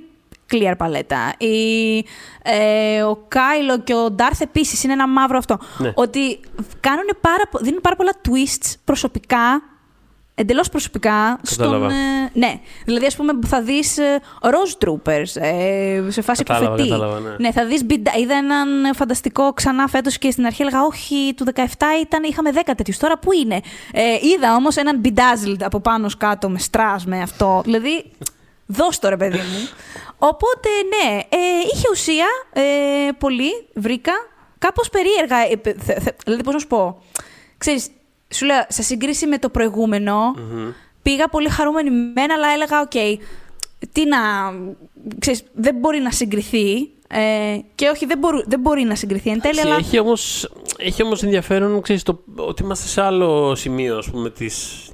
clear 0.52 0.74
παλέτα. 0.76 1.34
Η, 1.38 1.98
ε, 2.42 3.02
ο 3.02 3.24
Κάιλο 3.28 3.80
και 3.80 3.94
ο 3.94 4.10
Ντάρθ 4.10 4.40
επίσης 4.40 4.84
είναι 4.84 4.92
ένα 4.92 5.08
μαύρο 5.08 5.38
αυτό. 5.38 5.58
Ναι. 5.78 5.92
Ότι 5.94 6.40
κάνουν 6.80 7.08
πάρα, 7.20 7.42
δίνουν 7.60 7.80
πάρα 7.80 7.96
πολλά 7.96 8.12
twists 8.28 8.74
προσωπικά 8.84 9.62
εντελώς 10.40 10.68
προσωπικά. 10.68 11.38
Στον, 11.42 11.84
ε, 11.84 12.30
ναι. 12.32 12.60
Δηλαδή, 12.84 13.06
ας 13.06 13.16
πούμε, 13.16 13.32
θα 13.46 13.62
δεις 13.62 13.98
ε, 13.98 14.20
Rose 14.40 14.84
Troopers 14.84 15.42
ε, 15.42 16.02
σε 16.08 16.22
φάση 16.22 16.42
κατάλαβα, 16.42 16.76
Κατάλαβα, 16.76 17.20
ναι. 17.20 17.36
ναι, 17.38 17.52
θα 17.52 17.66
δεις. 17.66 17.80
Είδα 18.20 18.34
έναν 18.34 18.94
φανταστικό 18.94 19.52
ξανά 19.52 19.88
φέτος 19.88 20.18
και 20.18 20.30
στην 20.30 20.46
αρχή 20.46 20.62
έλεγα 20.62 20.82
Όχι, 20.82 21.34
του 21.36 21.46
17 21.54 21.60
ήταν, 22.00 22.22
είχαμε 22.22 22.50
10 22.54 22.72
τέτοιους. 22.76 22.96
Τώρα 22.96 23.18
πού 23.18 23.32
είναι; 23.32 23.60
Ε, 23.92 24.02
είδα 24.34 24.54
όμως 24.54 24.76
έναν 24.76 25.00
bedazzled 25.04 25.62
από 25.62 25.80
πάνω 25.80 26.10
κάτω 26.18 26.48
με 26.48 26.58
στρας 26.58 26.96
με 27.06 27.22
αυτό. 27.22 27.60
Δηλαδή, 27.64 28.04
δώσ' 28.66 28.98
το 28.98 29.08
ρε 29.08 29.16
παιδί 29.16 29.36
μου. 29.36 29.68
Οπότε, 30.18 30.68
ναι, 30.88 31.18
ε, 31.18 31.36
είχε 31.74 31.86
ουσία 31.92 32.26
ε, 32.52 32.62
πολύ, 33.18 33.66
βρήκα. 33.74 34.12
Κάπως 34.58 34.90
περίεργα, 34.90 35.36
ε, 35.36 35.60
δηλαδή 36.24 36.42
πώς 36.42 36.52
να 36.52 36.58
σου 36.58 36.66
πω. 36.66 37.02
Ξέρεις, 37.58 37.88
σου 38.30 38.44
λέω, 38.46 38.64
σε 38.68 38.82
σύγκριση 38.82 39.26
με 39.26 39.38
το 39.38 39.48
προηγούμενο 39.48 40.34
πήγα 41.02 41.28
πολύ 41.28 41.48
χαρούμενη 41.48 41.90
μεν, 41.90 42.34
αλλά 42.34 42.48
έλεγα, 42.54 42.80
οκ, 42.80 43.20
τι 43.92 44.04
να... 44.06 44.18
Ξέρεις, 45.18 45.42
δεν 45.52 45.74
μπορεί 45.74 45.98
να 45.98 46.10
συγκριθεί. 46.10 46.90
Ε, 47.08 47.58
και 47.74 47.88
όχι, 47.88 48.06
δεν, 48.06 48.18
μπορού, 48.18 48.38
δεν 48.46 48.60
μπορεί 48.60 48.82
να 48.82 48.94
συγκριθεί 48.94 49.30
εν 49.30 49.40
τέλει, 49.40 49.60
αλλά... 49.60 49.76
Έχει 49.76 49.98
όμως, 49.98 50.52
έχει 50.76 51.02
όμως 51.02 51.22
ενδιαφέρον, 51.22 51.80
ξέρεις, 51.80 52.02
το, 52.02 52.22
ότι 52.36 52.62
είμαστε 52.62 52.88
σε 52.88 53.02
άλλο 53.02 53.54
σημείο, 53.54 53.98
ας 53.98 54.10
πούμε, 54.10 54.30
της, 54.30 54.88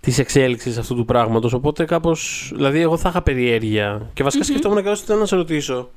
της 0.00 0.18
εξέλιξης 0.18 0.78
αυτού 0.78 0.94
του 0.94 1.04
πράγματος. 1.04 1.52
Οπότε 1.52 1.84
κάπως, 1.84 2.50
δηλαδή 2.54 2.80
εγώ 2.80 2.96
θα 2.96 3.08
είχα 3.08 3.22
περιέργεια. 3.22 4.10
Και 4.14 4.22
βασικά 4.22 4.44
mm-hmm. 4.44 4.48
σκεφτόμουν 4.48 4.82
και 4.82 4.94
θέλω 4.94 5.18
να 5.18 5.26
σε 5.26 5.36
ρωτήσω. 5.36 5.90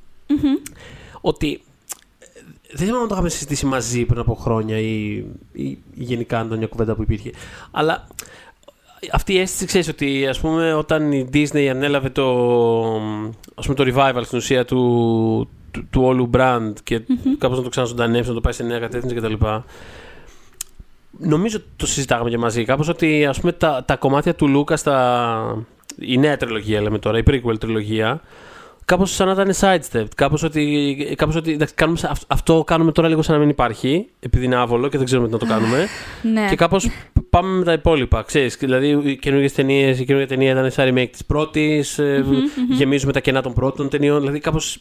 Ότι 1.22 1.62
δεν 2.72 2.86
θυμάμαι 2.86 3.02
αν 3.02 3.08
το 3.08 3.14
είχαμε 3.14 3.30
συζητήσει 3.30 3.66
μαζί 3.66 4.06
πριν 4.06 4.20
από 4.20 4.34
χρόνια 4.34 4.78
ή, 4.78 5.24
ή 5.52 5.78
γενικά 5.94 6.40
αν 6.40 6.46
ήταν 6.46 6.58
μια 6.58 6.68
κουβέντα 6.68 6.96
που 6.96 7.02
υπήρχε. 7.02 7.32
Αλλά 7.72 8.08
αυτή 9.12 9.34
η 9.34 9.40
αίσθηση 9.40 9.66
ξέρεις 9.66 9.88
ότι 9.88 10.28
ας 10.28 10.40
πούμε 10.40 10.74
όταν 10.74 11.12
η 11.12 11.30
Disney 11.34 11.66
ανέλαβε 11.66 12.10
το, 12.10 12.26
ας 13.56 13.66
πούμε, 13.66 13.76
το 13.76 13.84
revival 13.88 14.22
στην 14.24 14.38
ουσία 14.38 14.66
του, 14.66 15.50
του, 15.72 15.88
του 15.90 16.02
όλου 16.04 16.30
brand 16.34 16.74
και 16.84 16.98
mm-hmm. 16.98 17.36
κάπως 17.38 17.58
να 17.58 17.64
το 17.64 17.70
ξαναζωντανεύσει, 17.70 18.30
να 18.30 18.36
το 18.36 18.42
πάει 18.42 18.54
σε 18.54 18.64
νέα 18.64 18.80
κατεύθυνση 18.80 19.16
κτλ. 19.16 19.46
Νομίζω 21.20 21.60
το 21.76 21.88
συζητάγαμε 21.88 22.30
και 22.30 22.38
μαζί 22.38 22.66
κάπως 22.66 22.88
ότι 22.88 23.26
ας 23.26 23.40
πούμε 23.40 23.52
τα, 23.52 23.84
τα 23.86 23.96
κομμάτια 23.96 24.36
του 24.36 24.48
Λούκα 24.48 24.78
στα, 24.78 25.66
η 26.00 26.18
νέα 26.18 26.38
τριλογία 26.38 26.82
λέμε 26.82 27.00
τώρα, 27.00 27.18
η 27.18 27.24
prequel 27.28 27.60
τριλογία 27.60 28.22
Κάπως 28.88 29.12
σαν 29.14 29.28
να 29.28 29.34
ήταν 29.34 29.54
sidestep. 29.60 30.06
Κάπως 30.16 30.44
ότι, 30.44 31.14
κάπως 31.18 31.36
ότι 31.36 31.52
εντάξει, 31.52 31.74
κάνουμε, 31.74 32.00
αυτό 32.28 32.64
κάνουμε 32.64 32.92
τώρα 32.92 33.08
λίγο 33.08 33.22
σαν 33.22 33.34
να 33.36 33.42
μην 33.42 33.50
υπάρχει, 33.50 34.08
επειδή 34.20 34.46
είναι 34.46 34.56
άβολο 34.56 34.88
και 34.88 34.98
δεν 34.98 35.06
ξέρουμε 35.06 35.28
τι 35.28 35.34
να 35.34 35.40
το 35.40 35.46
κάνουμε. 35.46 35.88
ναι. 36.34 36.46
Και 36.50 36.56
κάπως 36.56 36.90
πάμε 37.30 37.58
με 37.58 37.64
τα 37.64 37.72
υπόλοιπα. 37.72 38.22
Ξέρεις, 38.22 38.56
δηλαδή, 38.56 39.00
οι 39.04 39.18
καινούργιες 39.18 39.54
ταινίες, 39.54 40.00
η 40.00 40.06
καινούργια 40.06 40.28
ταινία 40.28 40.52
ήταν 40.52 40.72
σαν 40.72 40.94
remake 40.94 41.10
της 41.12 41.26
πρώτης, 41.26 42.00
mm-hmm, 42.00 42.22
mm-hmm. 42.22 42.76
γεμίζουμε 42.76 43.12
τα 43.12 43.20
κενά 43.20 43.42
των 43.42 43.54
πρώτων 43.54 43.90
ταινιών. 43.90 44.20
Δηλαδή, 44.20 44.40
κάπως 44.40 44.80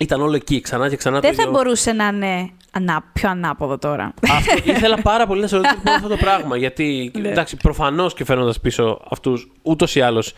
ήταν 0.00 0.20
όλο 0.20 0.34
εκεί 0.34 0.60
ξανά 0.60 0.88
και 0.88 0.96
ξανά. 0.96 1.20
Δεν 1.20 1.34
θα 1.34 1.50
μπορούσε 1.50 1.92
να 1.92 2.06
είναι 2.06 2.50
ανά, 2.70 3.04
πιο 3.12 3.30
ανάποδο 3.30 3.78
τώρα. 3.78 4.14
Αυτό, 4.30 4.54
ήθελα 4.72 5.02
πάρα 5.02 5.26
πολύ 5.26 5.40
να 5.40 5.46
σε 5.46 5.56
ρωτήσω 5.56 5.74
αυτό 5.86 6.08
το 6.08 6.16
πράγμα. 6.16 6.56
Γιατί, 6.56 7.10
ναι. 7.20 7.28
εντάξει, 7.28 7.56
προφανώς 7.56 8.14
και 8.14 8.24
φέρνοντα 8.24 8.54
πίσω 8.62 9.00
αυτούς 9.10 9.50
ούτως 9.62 9.94
ή 9.94 10.00
άλλως 10.00 10.34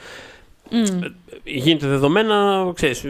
Mm. 0.75 1.11
Γίνεται 1.45 1.87
δεδομένα, 1.87 2.65
ξέρεις... 2.75 3.05
Ε, 3.05 3.09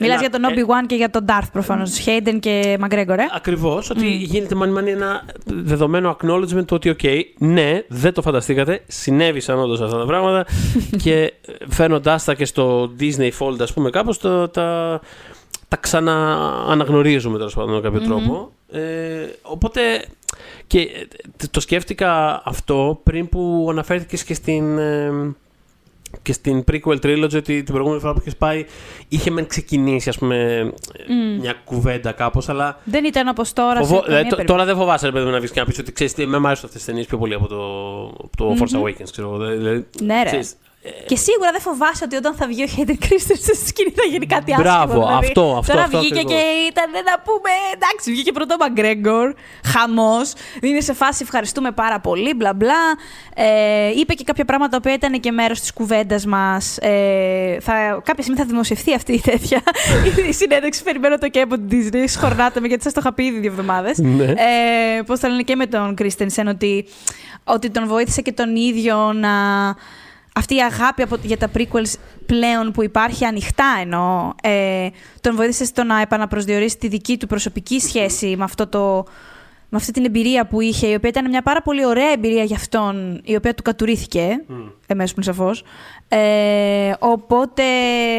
Μιλάς 0.00 0.20
για 0.20 0.30
τον 0.30 0.40
Obi-Wan 0.44 0.86
και 0.86 0.94
για 0.94 1.10
τον 1.10 1.24
Darth 1.28 1.48
προφανώς, 1.52 2.04
Hayden 2.06 2.38
και 2.40 2.78
McGregor, 2.80 3.18
ε; 3.18 3.22
Ακριβώς, 3.34 3.90
ότι 3.90 4.06
γίνεται 4.06 4.54
μάνι 4.54 4.72
μάνι 4.72 4.90
ένα 4.90 5.24
δεδομένο 5.44 6.16
acknowledgement 6.16 6.66
του 6.66 6.74
ότι, 6.74 6.88
οκ, 6.88 7.00
ναι, 7.38 7.82
δεν 7.88 8.12
το 8.12 8.22
φανταστήκατε, 8.22 8.82
συνέβησαν 8.86 9.58
όντως 9.58 9.80
αυτά 9.80 9.98
τα 9.98 10.04
πράγματα 10.04 10.46
και 11.02 11.32
φέρνοντάς 11.68 12.24
τα 12.24 12.34
και 12.34 12.44
στο 12.44 12.92
Disney 13.00 13.30
fold, 13.38 13.60
ας 13.60 13.72
πούμε, 13.72 13.90
κάπως 13.90 14.18
τα, 14.18 14.50
τα, 14.50 15.00
τα 15.68 15.76
ξανααναγνωρίζουμε, 15.76 17.36
τέλος 17.38 17.54
πάντων, 17.54 17.74
με 17.74 17.80
κάποιο 17.80 18.00
τρόπο. 18.00 18.52
Ε, 18.70 18.80
οπότε, 19.42 19.80
και 20.66 21.08
το 21.50 21.60
σκέφτηκα 21.60 22.42
αυτό 22.44 23.00
πριν 23.02 23.28
που 23.28 23.66
αναφέρθηκες 23.70 24.24
και 24.24 24.34
στην 24.34 24.78
και 26.22 26.32
στην 26.32 26.64
prequel 26.70 26.98
trilogy 27.02 27.34
ότι 27.34 27.62
την 27.62 27.72
προηγούμενη 27.72 28.00
φορά 28.00 28.12
που 28.12 28.18
είχες 28.20 28.36
πάει 28.36 28.64
είχε 29.08 29.30
μεν 29.30 29.46
ξεκινήσει 29.46 30.08
ας 30.08 30.18
πούμε, 30.18 30.72
μια 31.40 31.54
κουβέντα 31.64 32.12
κάπως, 32.12 32.48
αλλά. 32.48 32.78
Δεν 32.84 33.04
ήταν 33.04 33.28
όπως 33.28 33.52
τώρα. 33.52 33.84
Φοβό... 33.84 34.02
Δηλαδή, 34.06 34.44
τώρα 34.44 34.64
δεν 34.64 34.76
φοβάσαι 34.76 35.10
παιδί, 35.10 35.30
να 35.30 35.38
βγεις 35.38 35.50
και 35.50 35.60
να 35.60 35.66
πεις 35.66 35.78
ότι 35.78 35.92
ξέρεις 35.92 36.14
τι, 36.14 36.26
με 36.26 36.36
αρέσουν 36.36 36.50
αυτές 36.52 36.70
τις 36.70 36.84
ταινίες 36.84 37.06
πιο 37.06 37.18
πολύ 37.18 37.34
από 37.34 37.46
το, 37.46 37.66
το 38.36 38.56
Force 38.58 38.80
Awakens. 38.80 39.08
Ξέρω, 39.10 39.38
δηλαδή, 39.38 39.86
ναι, 40.02 40.22
ρε. 40.22 40.40
Και 41.06 41.16
σίγουρα 41.16 41.50
δεν 41.50 41.60
φοβάσαι 41.60 42.04
ότι 42.04 42.16
όταν 42.16 42.34
θα 42.34 42.46
βγει 42.46 42.62
ο 42.62 42.66
Χέιντερ 42.66 42.96
Κρίστερ 42.96 43.36
στη 43.36 43.56
σκηνή 43.66 43.90
θα 43.90 44.06
γίνει 44.10 44.26
κάτι 44.26 44.52
άσχημο. 44.52 44.70
Μπράβο, 44.70 44.92
δηλαδή. 44.92 45.26
αυτό, 45.26 45.56
αυτό, 45.58 45.72
Τώρα 45.72 45.84
αυτό 45.84 45.98
βγήκε 45.98 46.20
ακριβώς. 46.20 46.32
και 46.32 46.46
ήταν 46.70 46.90
να 46.90 47.18
πούμε. 47.24 47.50
Εντάξει, 47.74 48.10
βγήκε 48.10 48.32
πρώτο 48.32 48.54
ο 48.54 48.56
Μαγκρέγκορ. 48.60 49.34
Χαμός. 49.64 50.32
Είναι 50.60 50.80
σε 50.80 50.92
φάση 50.92 51.22
ευχαριστούμε 51.22 51.70
πάρα 51.70 52.00
πολύ. 52.00 52.34
Μπλα 52.34 52.54
μπλα. 52.54 52.82
Ε, 53.34 53.90
είπε 53.96 54.14
και 54.14 54.24
κάποια 54.24 54.44
πράγματα 54.44 54.80
που 54.80 54.88
ήταν 54.88 55.20
και 55.20 55.30
μέρος 55.30 55.60
της 55.60 55.72
κουβέντας 55.72 56.26
μας. 56.26 56.78
Ε, 56.78 57.56
θα, 57.60 57.72
κάποια 58.04 58.22
στιγμή 58.22 58.38
θα 58.40 58.44
δημοσιευθεί 58.44 58.94
αυτή 58.94 59.12
η 59.12 59.20
τέτοια. 59.20 59.62
η 60.30 60.32
συνέντευξη 60.32 60.82
περιμένω 60.82 61.18
το 61.18 61.28
και 61.28 61.40
από 61.40 61.54
την 61.58 61.68
Disney. 61.70 62.04
Σχορνάτε 62.06 62.60
με 62.60 62.66
γιατί 62.66 62.82
σας 62.82 62.92
το 62.92 63.00
είχα 63.02 63.12
πει 63.12 63.24
ήδη 63.24 63.38
δύο 63.38 63.50
εβδομάδες. 63.50 63.98
Ναι. 63.98 64.24
Ε, 64.24 65.02
Πώς 65.06 65.18
θα 65.18 65.28
λένε 65.28 65.42
και 65.42 65.56
με 65.56 65.66
τον 65.66 65.94
Κρίστενσεν 65.94 66.46
ότι, 66.46 66.86
ότι 67.44 67.70
τον 67.70 67.86
βοήθησε 67.86 68.22
και 68.22 68.32
τον 68.32 68.56
ίδιο 68.56 69.12
να. 69.12 69.32
Αυτή 70.36 70.54
η 70.54 70.62
αγάπη 70.62 71.02
από, 71.02 71.16
για 71.22 71.36
τα 71.36 71.50
prequels 71.56 71.94
πλέον 72.26 72.72
που 72.72 72.82
υπάρχει 72.82 73.24
ανοιχτά 73.24 73.76
εννοώ, 73.80 74.32
ε, 74.42 74.88
τον 75.20 75.36
βοήθησε 75.36 75.64
στο 75.64 75.84
να 75.84 76.00
επαναπροσδιορίσει 76.00 76.78
τη 76.78 76.88
δική 76.88 77.16
του 77.16 77.26
προσωπική 77.26 77.80
σχέση 77.80 78.36
με, 78.36 78.44
αυτό 78.44 78.66
το, 78.66 79.04
με 79.68 79.76
αυτή 79.76 79.92
την 79.92 80.04
εμπειρία 80.04 80.46
που 80.46 80.60
είχε, 80.60 80.86
η 80.86 80.94
οποία 80.94 81.08
ήταν 81.08 81.28
μια 81.28 81.42
πάρα 81.42 81.62
πολύ 81.62 81.86
ωραία 81.86 82.12
εμπειρία 82.12 82.44
για 82.44 82.56
αυτόν, 82.56 83.20
η 83.24 83.36
οποία 83.36 83.54
του 83.54 83.62
κατουρίθηκε, 83.62 84.44
mm. 84.48 84.72
εμέσως 84.86 85.12
πλην 85.12 85.24
σαφώς. 85.24 85.64
Ε, 86.08 86.92
οπότε 86.98 87.62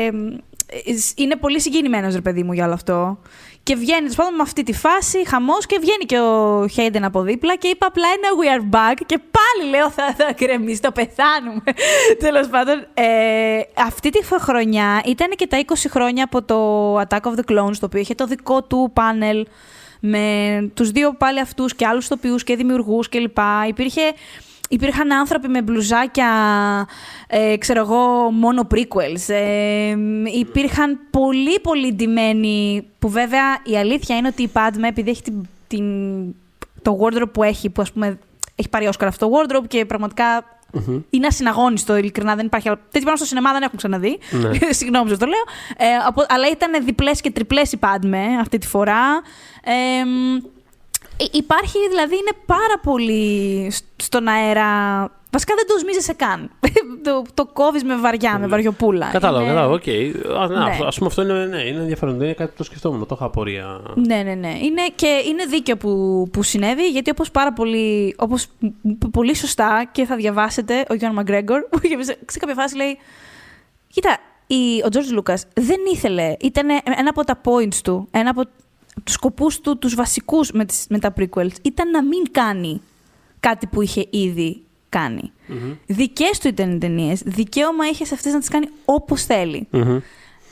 ε, 0.06 0.94
είναι 1.16 1.36
πολύ 1.36 1.62
συγκινημένος 1.62 2.14
ρε 2.14 2.22
παιδί 2.22 2.44
μου 2.44 2.54
για 2.54 2.66
όλο 2.66 2.74
αυτό. 2.74 3.18
Και 3.66 3.76
βγαίνει, 3.76 4.00
τέλος 4.00 4.16
πάντων, 4.16 4.36
με 4.36 4.42
αυτή 4.42 4.64
τη 4.64 4.74
φάση, 4.74 5.28
χαμός 5.28 5.66
και 5.66 5.78
βγαίνει 5.82 6.06
και 6.06 6.20
ο 6.20 6.68
Χέιντεν 6.68 7.04
από 7.04 7.22
δίπλα 7.22 7.56
και 7.56 7.68
είπα 7.68 7.88
απλά 7.88 8.08
ένα 8.08 8.28
We 8.40 8.58
are 8.58 8.76
back. 8.76 9.02
Και 9.06 9.18
πάλι 9.18 9.70
λέω 9.70 9.90
θα, 9.90 10.14
θα 10.18 10.34
γκρεμίσει, 10.34 10.82
το 10.82 10.92
πεθάνουμε. 10.92 11.62
Τέλος 12.24 12.48
πάντων, 12.48 12.88
ε, 12.94 13.60
αυτή 13.78 14.10
τη 14.10 14.20
χρονιά 14.40 15.02
ήταν 15.06 15.30
και 15.36 15.48
τα 15.48 15.64
20 15.66 15.74
χρόνια 15.90 16.24
από 16.24 16.44
το 16.44 17.00
Attack 17.00 17.22
of 17.22 17.34
the 17.40 17.52
Clones, 17.52 17.76
το 17.80 17.86
οποίο 17.86 18.00
είχε 18.00 18.16
το 18.16 18.26
δικό 18.26 18.64
του 18.64 18.92
πάνελ 18.94 19.46
με 20.00 20.72
τους 20.74 20.92
δύο 20.92 21.14
πάλι 21.14 21.40
αυτούς 21.40 21.76
και 21.76 21.86
άλλους 21.86 22.08
τοπιούς 22.08 22.44
και 22.44 22.56
δημιουργούς 22.56 23.10
κλπ. 23.10 23.38
Υπήρχε 23.68 24.02
Υπήρχαν 24.70 25.12
άνθρωποι 25.14 25.48
με 25.48 25.62
μπλουζάκια, 25.62 26.28
ε, 27.28 27.58
ξέρω 27.58 27.80
εγώ, 27.80 28.32
μόνο 28.32 28.68
prequels. 28.74 29.24
Ε, 29.34 29.96
υπήρχαν 30.40 31.00
πολύ 31.10 31.60
πολύ 31.60 31.94
ντυμένοι, 31.94 32.88
που 33.00 33.10
βέβαια 33.10 33.44
η 33.64 33.78
αλήθεια 33.78 34.18
είναι 34.18 34.28
ότι 34.28 34.42
η 34.44 34.50
Padme, 34.54 34.84
επειδή 34.88 35.10
έχει 35.10 35.22
την, 35.22 35.48
την, 35.68 35.86
το 36.82 36.98
wardrobe 37.02 37.32
που 37.32 37.44
έχει, 37.44 37.70
που 37.70 37.82
ας 37.82 37.92
πούμε 37.92 38.20
έχει 38.56 38.70
πάρει 38.70 38.88
Όσκαρ 38.88 39.08
αυτό 39.08 39.30
το 39.30 39.34
wardrobe 39.38 39.68
και 39.68 39.86
πραγματικά 39.86 40.44
Μμμ. 40.72 41.00
είναι 41.10 41.28
ασυναγώνιστο, 41.28 41.98
ειλικρινά 41.98 42.36
δεν 42.36 42.46
υπάρχει 42.46 42.68
άλλο. 42.68 42.78
Τέτοιο 42.78 43.00
πράγμα 43.02 43.18
στο 43.18 43.26
σινεμά 43.26 43.52
δεν 43.52 43.62
έχουν 43.62 43.78
ξαναδεί. 43.78 44.20
Ναι. 44.32 44.50
Συγγνώμη 44.80 45.10
που 45.12 45.18
το 45.18 45.26
λέω. 45.26 45.44
Ε, 45.78 45.96
απο- 46.08 46.26
αλλά 46.30 46.50
ήταν 46.50 46.86
διπλές 46.86 47.22
και 47.22 47.32
τριπλές 47.32 47.72
η 47.72 47.80
Padme 47.82 48.16
αυτή 48.40 48.58
τη 48.58 48.68
φορά. 48.68 49.22
Ε, 49.64 50.06
μ, 50.06 50.36
Υ- 50.36 50.44
Υπάρχει, 51.32 51.78
δηλαδή, 51.90 52.14
είναι 52.16 52.32
πάρα 52.46 52.80
πολύ 52.84 53.68
σ- 53.72 53.86
στον 53.96 54.28
αέρα. 54.28 54.68
Βασικά 55.32 55.54
δεν 55.56 55.68
το 55.68 55.78
οσμίζεσαι 55.80 56.14
καν. 56.14 56.52
το, 57.06 57.22
το 57.34 57.46
κόβεις 57.46 57.84
με 57.84 57.96
βαριά, 57.98 58.40
με 58.40 58.48
βαριοπούλα. 58.48 59.10
Κατάλαβα, 59.12 59.44
Είναι- 59.44 59.54
κατάλαβα, 59.54 59.74
οκ. 59.74 59.88
Α, 60.42 60.48
ναι, 60.48 60.58
Ναι. 60.64 60.70
αυτό- 60.70 60.86
ας 60.86 60.96
πούμε 60.96 61.08
αυτό 61.10 61.22
είναι, 61.22 61.46
ναι, 61.46 61.62
είναι 61.62 61.80
ενδιαφέρον. 61.80 62.16
Είναι 62.22 62.34
κάτι 62.34 62.50
που 62.52 62.58
το 62.58 62.64
σκεφτόμουν, 62.64 63.06
το 63.08 63.16
είχα 63.16 63.26
απορία. 63.26 63.82
Ναι, 63.96 64.16
ναι, 64.24 64.34
ναι. 64.34 64.58
Είναι, 64.62 64.82
και 64.96 65.22
είναι 65.28 65.46
δίκαιο 65.46 65.78
που, 65.78 66.28
που 66.34 66.44
συνέβη, 66.44 66.88
γιατί 66.90 67.10
όπως 67.10 67.32
πάρα 67.32 67.54
πολύ, 67.54 68.16
όπως 68.18 68.46
π- 69.00 69.08
πολύ 69.12 69.36
σωστά 69.36 69.90
και 69.92 70.06
θα 70.06 70.16
διαβάσετε, 70.16 70.74
ο 70.90 70.94
Γιούαν 70.94 71.18
Μαγκρέγκορ, 71.18 71.62
που 71.70 71.80
είχε 71.82 71.98
πει 71.98 72.04
σε- 72.04 72.18
σε 72.30 72.40
κάποια 72.40 72.56
φάση 72.56 72.76
λέει, 72.76 72.98
κοίτα, 73.88 74.18
η, 74.48 74.82
ο 74.86 74.90
Τζόρτζ 74.90 75.10
Λούκας 75.12 75.46
δεν 75.54 75.78
ήθελε, 75.94 76.36
ήταν 76.42 76.70
ένα 76.70 77.10
από 77.10 77.24
τα 77.24 77.42
points 77.46 77.76
του, 77.84 78.08
ένα 78.12 78.30
από 78.30 78.42
τους 79.04 79.14
σκοπούς 79.14 79.60
του, 79.60 79.78
τους 79.78 79.96
βασικούς 79.96 80.52
με, 80.52 80.66
τις, 80.66 80.86
με 80.90 81.00
τα 81.00 81.14
prequels, 81.20 81.52
ήταν 81.62 81.90
να 81.90 82.04
μην 82.04 82.32
κάνει 82.32 82.82
κάτι 83.40 83.68
που 83.68 83.82
είχε 83.82 84.08
ήδη 84.10 84.64
κάνει. 84.90 85.32
Μμμ. 85.48 85.74
Δικές 85.86 86.40
του 86.40 86.48
ήταν 86.48 86.72
οι 86.72 86.78
ταινίες, 86.78 87.22
δικαίωμα 87.26 87.88
είχες 87.88 88.08
σε 88.08 88.14
αυτές 88.14 88.34
να 88.34 88.40
τις 88.40 88.50
κάνει 88.50 88.68
όπως 88.86 89.24
θέλει. 89.26 89.68
Μμμ. 89.72 90.00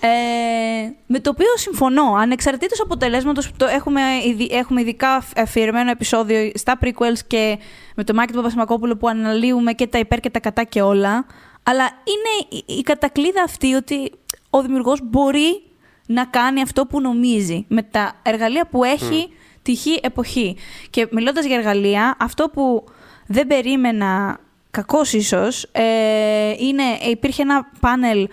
Ε, 0.05 0.93
με 1.07 1.19
το 1.19 1.29
οποίο 1.29 1.47
συμφωνώ. 1.55 2.13
Ανεξαρτήτως 2.13 2.81
αποτελέσματος, 2.81 3.51
το 3.57 3.65
έχουμε, 3.65 4.01
ειδι- 4.27 4.51
έχουμε 4.53 4.81
ειδικά 4.81 5.23
αφιερωμένο 5.35 5.89
επεισόδιο 5.89 6.51
στα 6.53 6.77
prequels 6.81 7.19
και 7.27 7.57
με 7.95 8.03
το 8.03 8.13
Μάκη 8.13 8.31
του 8.31 8.37
Παπασημακόπουλο 8.37 8.97
που 8.97 9.07
αναλύουμε 9.07 9.73
και 9.73 9.87
τα 9.87 9.99
υπέρ 9.99 10.19
και 10.19 10.29
τα 10.29 10.39
κατά 10.39 10.63
και 10.63 10.81
όλα. 10.81 11.25
Αλλά 11.63 11.83
είναι 11.83 12.63
η, 12.67 12.77
η 12.77 12.81
κατακλείδα 12.81 13.43
αυτή 13.43 13.73
ότι 13.73 14.11
ο 14.49 14.61
δημιουργός 14.61 14.99
μπορεί 15.03 15.61
να 16.05 16.25
κάνει 16.25 16.61
αυτό 16.61 16.85
που 16.85 17.01
νομίζει 17.01 17.65
με 17.67 17.83
τα 17.83 18.13
εργαλεία 18.23 18.67
που 18.67 18.83
έχει 18.83 19.29
τυχή 19.61 19.99
εποχή. 20.01 20.57
Και 20.89 21.07
μιλώντας 21.11 21.45
για 21.45 21.55
εργαλεία, 21.55 22.15
αυτό 22.19 22.49
που 22.49 22.83
δεν 23.27 23.47
περίμενα, 23.47 24.39
κακός 24.71 25.13
ίσως, 25.13 25.63
ε, 25.71 25.83
είναι, 26.57 26.83
υπήρχε 27.09 27.41
ένα 27.41 27.67
πάνελ 27.79 28.27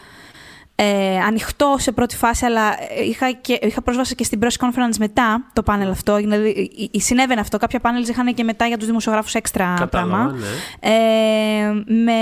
ε, 0.75 1.19
ανοιχτό 1.19 1.77
σε 1.79 1.93
πρώτη 1.93 2.17
φάση, 2.17 2.45
αλλά 2.45 2.69
ε, 2.99 3.05
είχα, 3.05 3.31
και, 3.31 3.59
είχα 3.63 3.83
πρόσβαση 3.83 4.15
και 4.15 4.25
στην 4.25 4.41
press 4.43 4.67
conference 4.67 4.97
μετά 4.99 5.47
το 5.53 5.63
πάνελ 5.63 5.91
αυτό. 5.91 6.17
Δηλαδή, 6.17 6.71
ε, 6.93 6.97
ε, 6.97 7.01
συνέβαινε 7.01 7.41
αυτό. 7.41 7.59
Κάποια 7.59 7.81
πάνελ 7.81 8.09
είχαν 8.09 8.35
και 8.35 8.45
μετά 8.45 8.67
για 8.67 8.77
τους 8.77 8.87
δημοσιογράφους 8.87 9.35
έξτρα 9.35 9.75
Κατάλαβα, 9.79 10.17
πράγμα. 10.17 10.33
ναι. 10.33 10.89
Ε, 10.91 11.95
με 11.95 12.13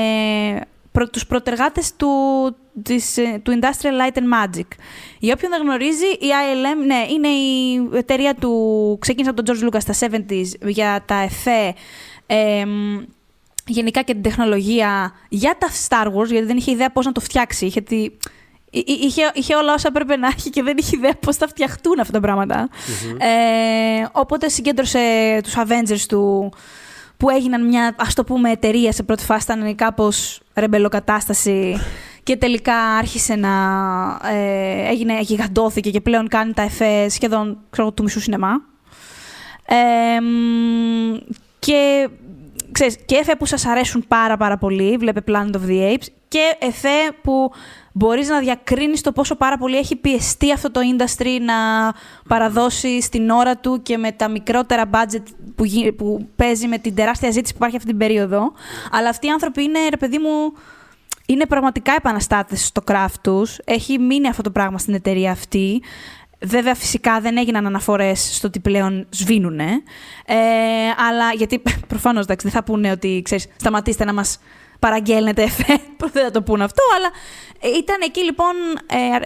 προ, 0.99 1.09
τους 1.09 1.26
προτεργάτες 1.26 1.96
του, 1.96 2.09
της, 2.82 3.16
ε, 3.16 3.40
του 3.42 3.59
Industrial 3.61 4.01
Light 4.01 4.18
and 4.18 4.44
Magic. 4.57 4.66
Για 5.18 5.32
όποιον 5.36 5.51
δεν 5.51 5.62
γνωρίζει, 5.62 6.07
η 6.07 6.28
ILM 6.53 6.86
ναι, 6.86 7.07
είναι 7.12 7.28
η 7.28 7.88
εταιρεία 7.94 8.34
του... 8.34 8.96
Ξεκίνησε 9.01 9.30
από 9.30 9.42
τον 9.42 9.57
George 9.57 9.74
Lucas 9.74 9.80
στα 9.80 10.09
70s 10.11 10.68
για 10.68 11.03
τα 11.07 11.14
εφέ, 11.14 11.74
ε, 12.26 12.64
γενικά 13.66 14.03
και 14.03 14.12
την 14.12 14.22
τεχνολογία 14.22 15.12
για 15.28 15.57
τα 15.59 15.68
Star 15.88 16.07
Wars, 16.07 16.26
γιατί 16.26 16.46
δεν 16.46 16.57
είχε 16.57 16.70
ιδέα 16.70 16.90
πώς 16.90 17.07
να 17.07 17.12
το 17.12 17.20
φτιάξει. 17.20 17.66
Είχε, 17.66 17.80
τη... 17.80 17.96
εί- 17.96 18.18
εί- 18.70 19.05
είχε, 19.05 19.30
είχε 19.34 19.55
όλα 19.55 19.74
όσα 19.74 19.88
έπρεπε 19.88 20.16
να 20.16 20.26
έχει 20.26 20.51
και 20.51 20.62
δεν 20.62 20.76
είχε 20.76 20.96
ιδέα 20.96 21.14
πώς 21.20 21.36
θα 21.36 21.49
φτιαχτούν 21.49 22.01
αυτά 22.01 22.12
τα 22.12 22.20
πραγματα 22.20 22.68
Ε, 23.18 24.07
οπότε 24.12 24.49
συγκέντρωσε 24.49 25.01
τους 25.42 25.55
Avengers 25.57 26.05
του 26.09 26.53
που 27.19 27.31
έγιναν 27.31 27.66
μια, 27.66 27.95
ας 27.99 28.14
το 28.14 28.25
πούμε, 28.25 28.51
εταιρεία 28.51 28.93
σε 28.93 29.03
πρώτη 29.03 29.25
φάση, 29.25 29.53
ήταν 29.53 29.75
κάπως 29.75 30.41
ρεμπελοκατάσταση 30.55 31.81
και 32.23 32.37
τελικά 32.37 32.75
άρχισε 32.75 33.35
να 33.35 33.51
ε, 34.33 34.89
έγινε, 34.89 35.21
γιγαντώθηκε 35.21 35.91
και 35.91 36.01
πλέον 36.01 36.29
κάνει 36.29 36.53
τα 36.53 36.62
εφέ 36.62 37.09
σχεδόν 37.09 37.59
ξέρω, 37.71 37.93
του 37.93 38.03
μισού 38.03 38.21
σινεμά. 38.21 38.62
Ε, 39.66 40.21
μ, 40.21 41.16
και 41.59 42.09
ξέρεις, 42.73 42.97
και 43.07 43.16
εφέ 43.16 43.35
που 43.37 43.47
σας 43.47 43.66
αρέσουν 43.66 44.05
πάρα 44.09 44.37
πάρα 44.37 44.59
πολύ, 44.59 44.97
βλέπε 44.97 45.21
Planet 45.27 45.55
of 45.57 45.69
the 45.69 45.93
Apes, 45.95 46.07
και 46.29 46.57
εφέ 46.59 47.12
που 47.23 47.51
μπορείς 47.93 48.29
να 48.29 48.39
διακρίνεις 48.39 49.01
το 49.01 49.12
πόσο 49.12 49.35
πάρα 49.37 49.59
πολύ 49.59 49.77
έχει 49.77 49.97
πιεστεί 49.97 50.53
αυτό 50.53 50.71
το 50.71 50.81
industry 50.81 51.39
να 51.41 51.55
παραδώσει 52.29 53.03
στην 53.03 53.31
ώρα 53.31 53.57
του 53.57 53.83
και 53.83 53.97
με 53.97 54.12
τα 54.12 54.29
μικρότερα 54.29 54.91
budget 54.93 55.23
που, 55.55 55.64
γι- 55.64 55.93
που 55.93 56.29
παίζει 56.37 56.66
με 56.66 56.79
την 56.79 56.95
τεράστια 56.95 57.31
ζήτηση 57.31 57.53
που 57.53 57.59
υπάρχει 57.59 57.77
αυτή 57.77 57.89
την 57.89 57.99
περίοδο. 57.99 58.53
Αλλά 58.91 59.09
αυτοί 59.09 59.27
οι 59.27 59.31
άνθρωποι 59.31 59.62
είναι, 59.62 59.79
ρε 59.91 59.97
παιδί 59.97 60.19
μου, 60.19 60.53
είναι 61.27 61.47
πραγματικά 61.47 61.93
επαναστάτες 61.97 62.66
στο 62.66 62.83
craft 62.87 63.14
τους. 63.23 63.59
Έχει 63.64 63.99
μείνει 63.99 64.29
αυτό 64.29 64.43
το 64.43 64.51
πράγμα 64.51 64.79
στην 64.79 64.95
εταιρεία 64.95 65.31
αυτή. 65.31 65.83
Βέβαια, 66.41 66.74
φυσικά 66.74 67.20
δεν 67.20 67.36
έγιναν 67.36 67.66
αναφορές 67.66 68.34
στο 68.36 68.47
ότι 68.47 68.61
πλέον 68.61 69.07
σβήνουνε. 69.11 69.82
Ε, 70.26 70.34
αλλά 71.09 71.32
γιατί 71.32 71.62
προφανώς 71.89 72.24
εντάξει, 72.24 72.47
δεν 72.47 72.57
θα 72.57 72.64
πούνε 72.64 72.91
ότι 72.91 73.20
ξέρεις, 73.24 73.47
σταματήστε 73.57 74.05
να 74.05 74.12
μας 74.12 74.41
παραγγέλνετε 74.78 75.43
εφέ. 75.51 75.80
δεν 76.12 76.24
θα 76.24 76.30
το 76.30 76.43
πούνε 76.43 76.64
αυτό, 76.64 76.82
αλλά 76.97 77.11
ε, 77.61 77.78
ήταν 77.78 77.97
εκεί 78.05 78.24
λοιπόν 78.24 78.55
ε, 78.86 79.24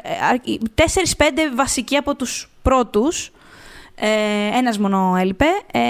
τέσσερις-πέντε 0.74 1.50
βασικοί 1.54 1.96
από 1.96 2.16
τους 2.16 2.50
πρώτους. 2.62 3.32
Ε, 3.94 4.58
ένας 4.58 4.78
μόνο 4.78 5.16
έλειπε. 5.18 5.46
Ε, 5.72 5.80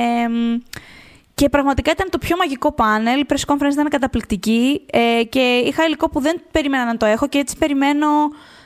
και 1.34 1.48
πραγματικά 1.48 1.90
ήταν 1.90 2.10
το 2.10 2.18
πιο 2.18 2.36
μαγικό 2.36 2.72
πάνελ. 2.72 3.20
Η 3.20 3.26
press 3.28 3.52
conference 3.52 3.72
ήταν 3.72 3.88
καταπληκτική 3.88 4.82
ε, 4.90 5.24
και 5.24 5.62
είχα 5.66 5.84
υλικό 5.84 6.08
που 6.08 6.20
δεν 6.20 6.40
περίμενα 6.50 6.84
να 6.84 6.96
το 6.96 7.06
έχω 7.06 7.28
και 7.28 7.38
έτσι 7.38 7.56
περιμένω 7.58 8.06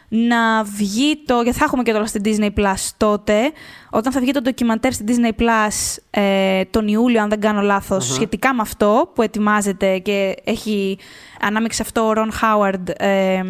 να 0.08 0.62
βγει 0.62 1.22
το. 1.26 1.40
Γιατί 1.40 1.58
θα 1.58 1.64
έχουμε 1.64 1.82
και 1.82 1.92
τώρα 1.92 2.06
στην 2.06 2.22
Disney 2.24 2.50
Plus 2.58 2.90
τότε. 2.96 3.52
Όταν 3.90 4.12
θα 4.12 4.20
βγει 4.20 4.32
το 4.32 4.40
ντοκιμαντέρ 4.40 4.92
στην 4.92 5.06
Disney 5.08 5.40
Plus 5.42 5.96
ε, 6.10 6.64
τον 6.64 6.88
Ιούλιο, 6.88 7.22
αν 7.22 7.28
δεν 7.28 7.40
κάνω 7.40 7.60
λάθος, 7.60 8.12
σχετικά 8.12 8.54
με 8.54 8.60
αυτό 8.62 9.10
που 9.14 9.22
ετοιμάζεται 9.22 9.98
και 9.98 10.34
έχει 10.44 10.98
ανάμειξη 11.40 11.82
αυτό 11.82 12.06
ο 12.06 12.12
Ron 12.16 12.30
Howard. 12.42 12.88
ε, 12.96 13.42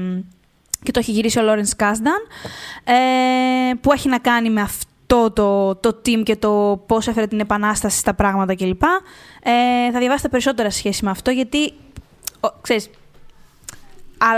και 0.83 0.93
το 0.93 0.99
έχει 0.99 1.11
γυρίσει 1.11 1.39
ο 1.39 1.43
Lawrence 1.45 1.83
Kasdan, 1.85 2.23
ε, 2.85 2.95
που 3.81 3.93
έχει 3.93 4.09
να 4.09 4.19
κάνει 4.19 4.51
με 4.51 4.61
αυτό 4.61 5.31
το, 5.31 5.75
το 5.75 6.01
team 6.05 6.23
και 6.23 6.37
το 6.37 6.83
πώς 6.87 7.07
έφερε 7.07 7.27
την 7.27 7.41
επανάσταση 7.41 7.99
στα 7.99 8.15
πράγματα 8.15 8.55
κλπ. 8.55 8.83
Ε, 9.43 9.91
θα 9.93 9.99
διαβάσετε 9.99 10.29
περισσότερα 10.29 10.71
σε 10.71 10.79
σχέση 10.79 11.05
με 11.05 11.11
αυτό, 11.11 11.31
γιατί, 11.31 11.73
ο, 12.41 12.49
ξέρεις, 12.61 12.91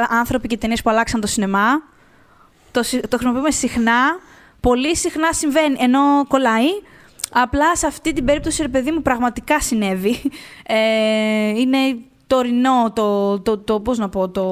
άνθρωποι 0.09 0.49
και 0.49 0.57
ταινίες 0.57 0.83
που 0.83 0.91
αλλάξαν 0.91 1.21
το 1.21 1.27
σινεμά. 1.27 1.83
Το, 2.83 3.01
το 3.01 3.17
χρησιμοποιούμε 3.17 3.51
συχνά. 3.51 4.19
Πολύ 4.61 4.97
συχνά 4.97 5.33
συμβαίνει, 5.33 5.77
ενώ 5.79 6.01
κολλάει. 6.29 6.67
Απλά 7.33 7.77
σε 7.77 7.87
αυτή 7.87 8.13
την 8.13 8.25
περίπτωση, 8.25 8.63
ρε 8.63 8.69
παιδί 8.69 8.91
μου, 8.91 9.03
πραγματικά 9.03 9.61
συνέβη. 9.61 10.23
Ε, 10.67 11.49
είναι 11.49 11.79
τωρινό, 12.27 12.93
το, 12.95 13.41
το, 13.41 13.59
το, 13.59 13.81
πώς 13.81 13.99
να 13.99 14.09
πω, 14.09 14.29
το... 14.29 14.43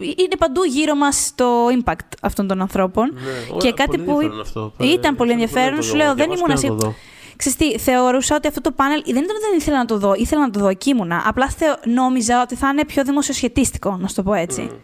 είναι 0.00 0.36
παντού 0.38 0.64
γύρω 0.64 0.94
μας 0.94 1.32
το 1.34 1.46
impact 1.66 2.08
αυτών 2.22 2.46
των 2.46 2.60
ανθρώπων. 2.60 3.12
Ναι, 3.12 3.56
και 3.56 3.72
κάτι 3.72 3.98
που 3.98 4.18
αυτό. 4.40 4.72
ήταν 4.78 5.16
πολύ 5.16 5.32
ενδιαφέρον, 5.32 5.82
σου 5.82 5.94
λέω, 5.94 6.14
δεν 6.14 6.30
ήμουν 6.30 6.50
εσύ. 6.50 6.76
Ξέρετε, 7.36 7.78
θεωρούσα 7.78 8.36
ότι 8.36 8.48
αυτό 8.48 8.60
το 8.60 8.70
πάνελ 8.70 9.02
δεν 9.04 9.22
ήταν 9.22 9.36
ότι 9.36 9.44
δεν 9.50 9.58
ήθελα 9.58 9.76
να 9.76 9.84
το 9.84 9.98
δω, 9.98 10.14
ήθελα 10.16 10.40
να 10.40 10.50
το 10.50 10.60
δω 10.60 10.68
εκεί 10.68 10.90
ήμουνα. 10.90 11.22
Απλά 11.26 11.48
θεω... 11.48 11.76
νόμιζα 11.84 12.42
ότι 12.42 12.54
θα 12.54 12.68
είναι 12.68 12.84
πιο 12.84 13.04
δημοσιοσχετίστικο, 13.04 13.96
να 14.00 14.08
σου 14.08 14.14
το 14.14 14.22
πω 14.22 14.32
έτσι. 14.32 14.70
Mm. 14.70 14.76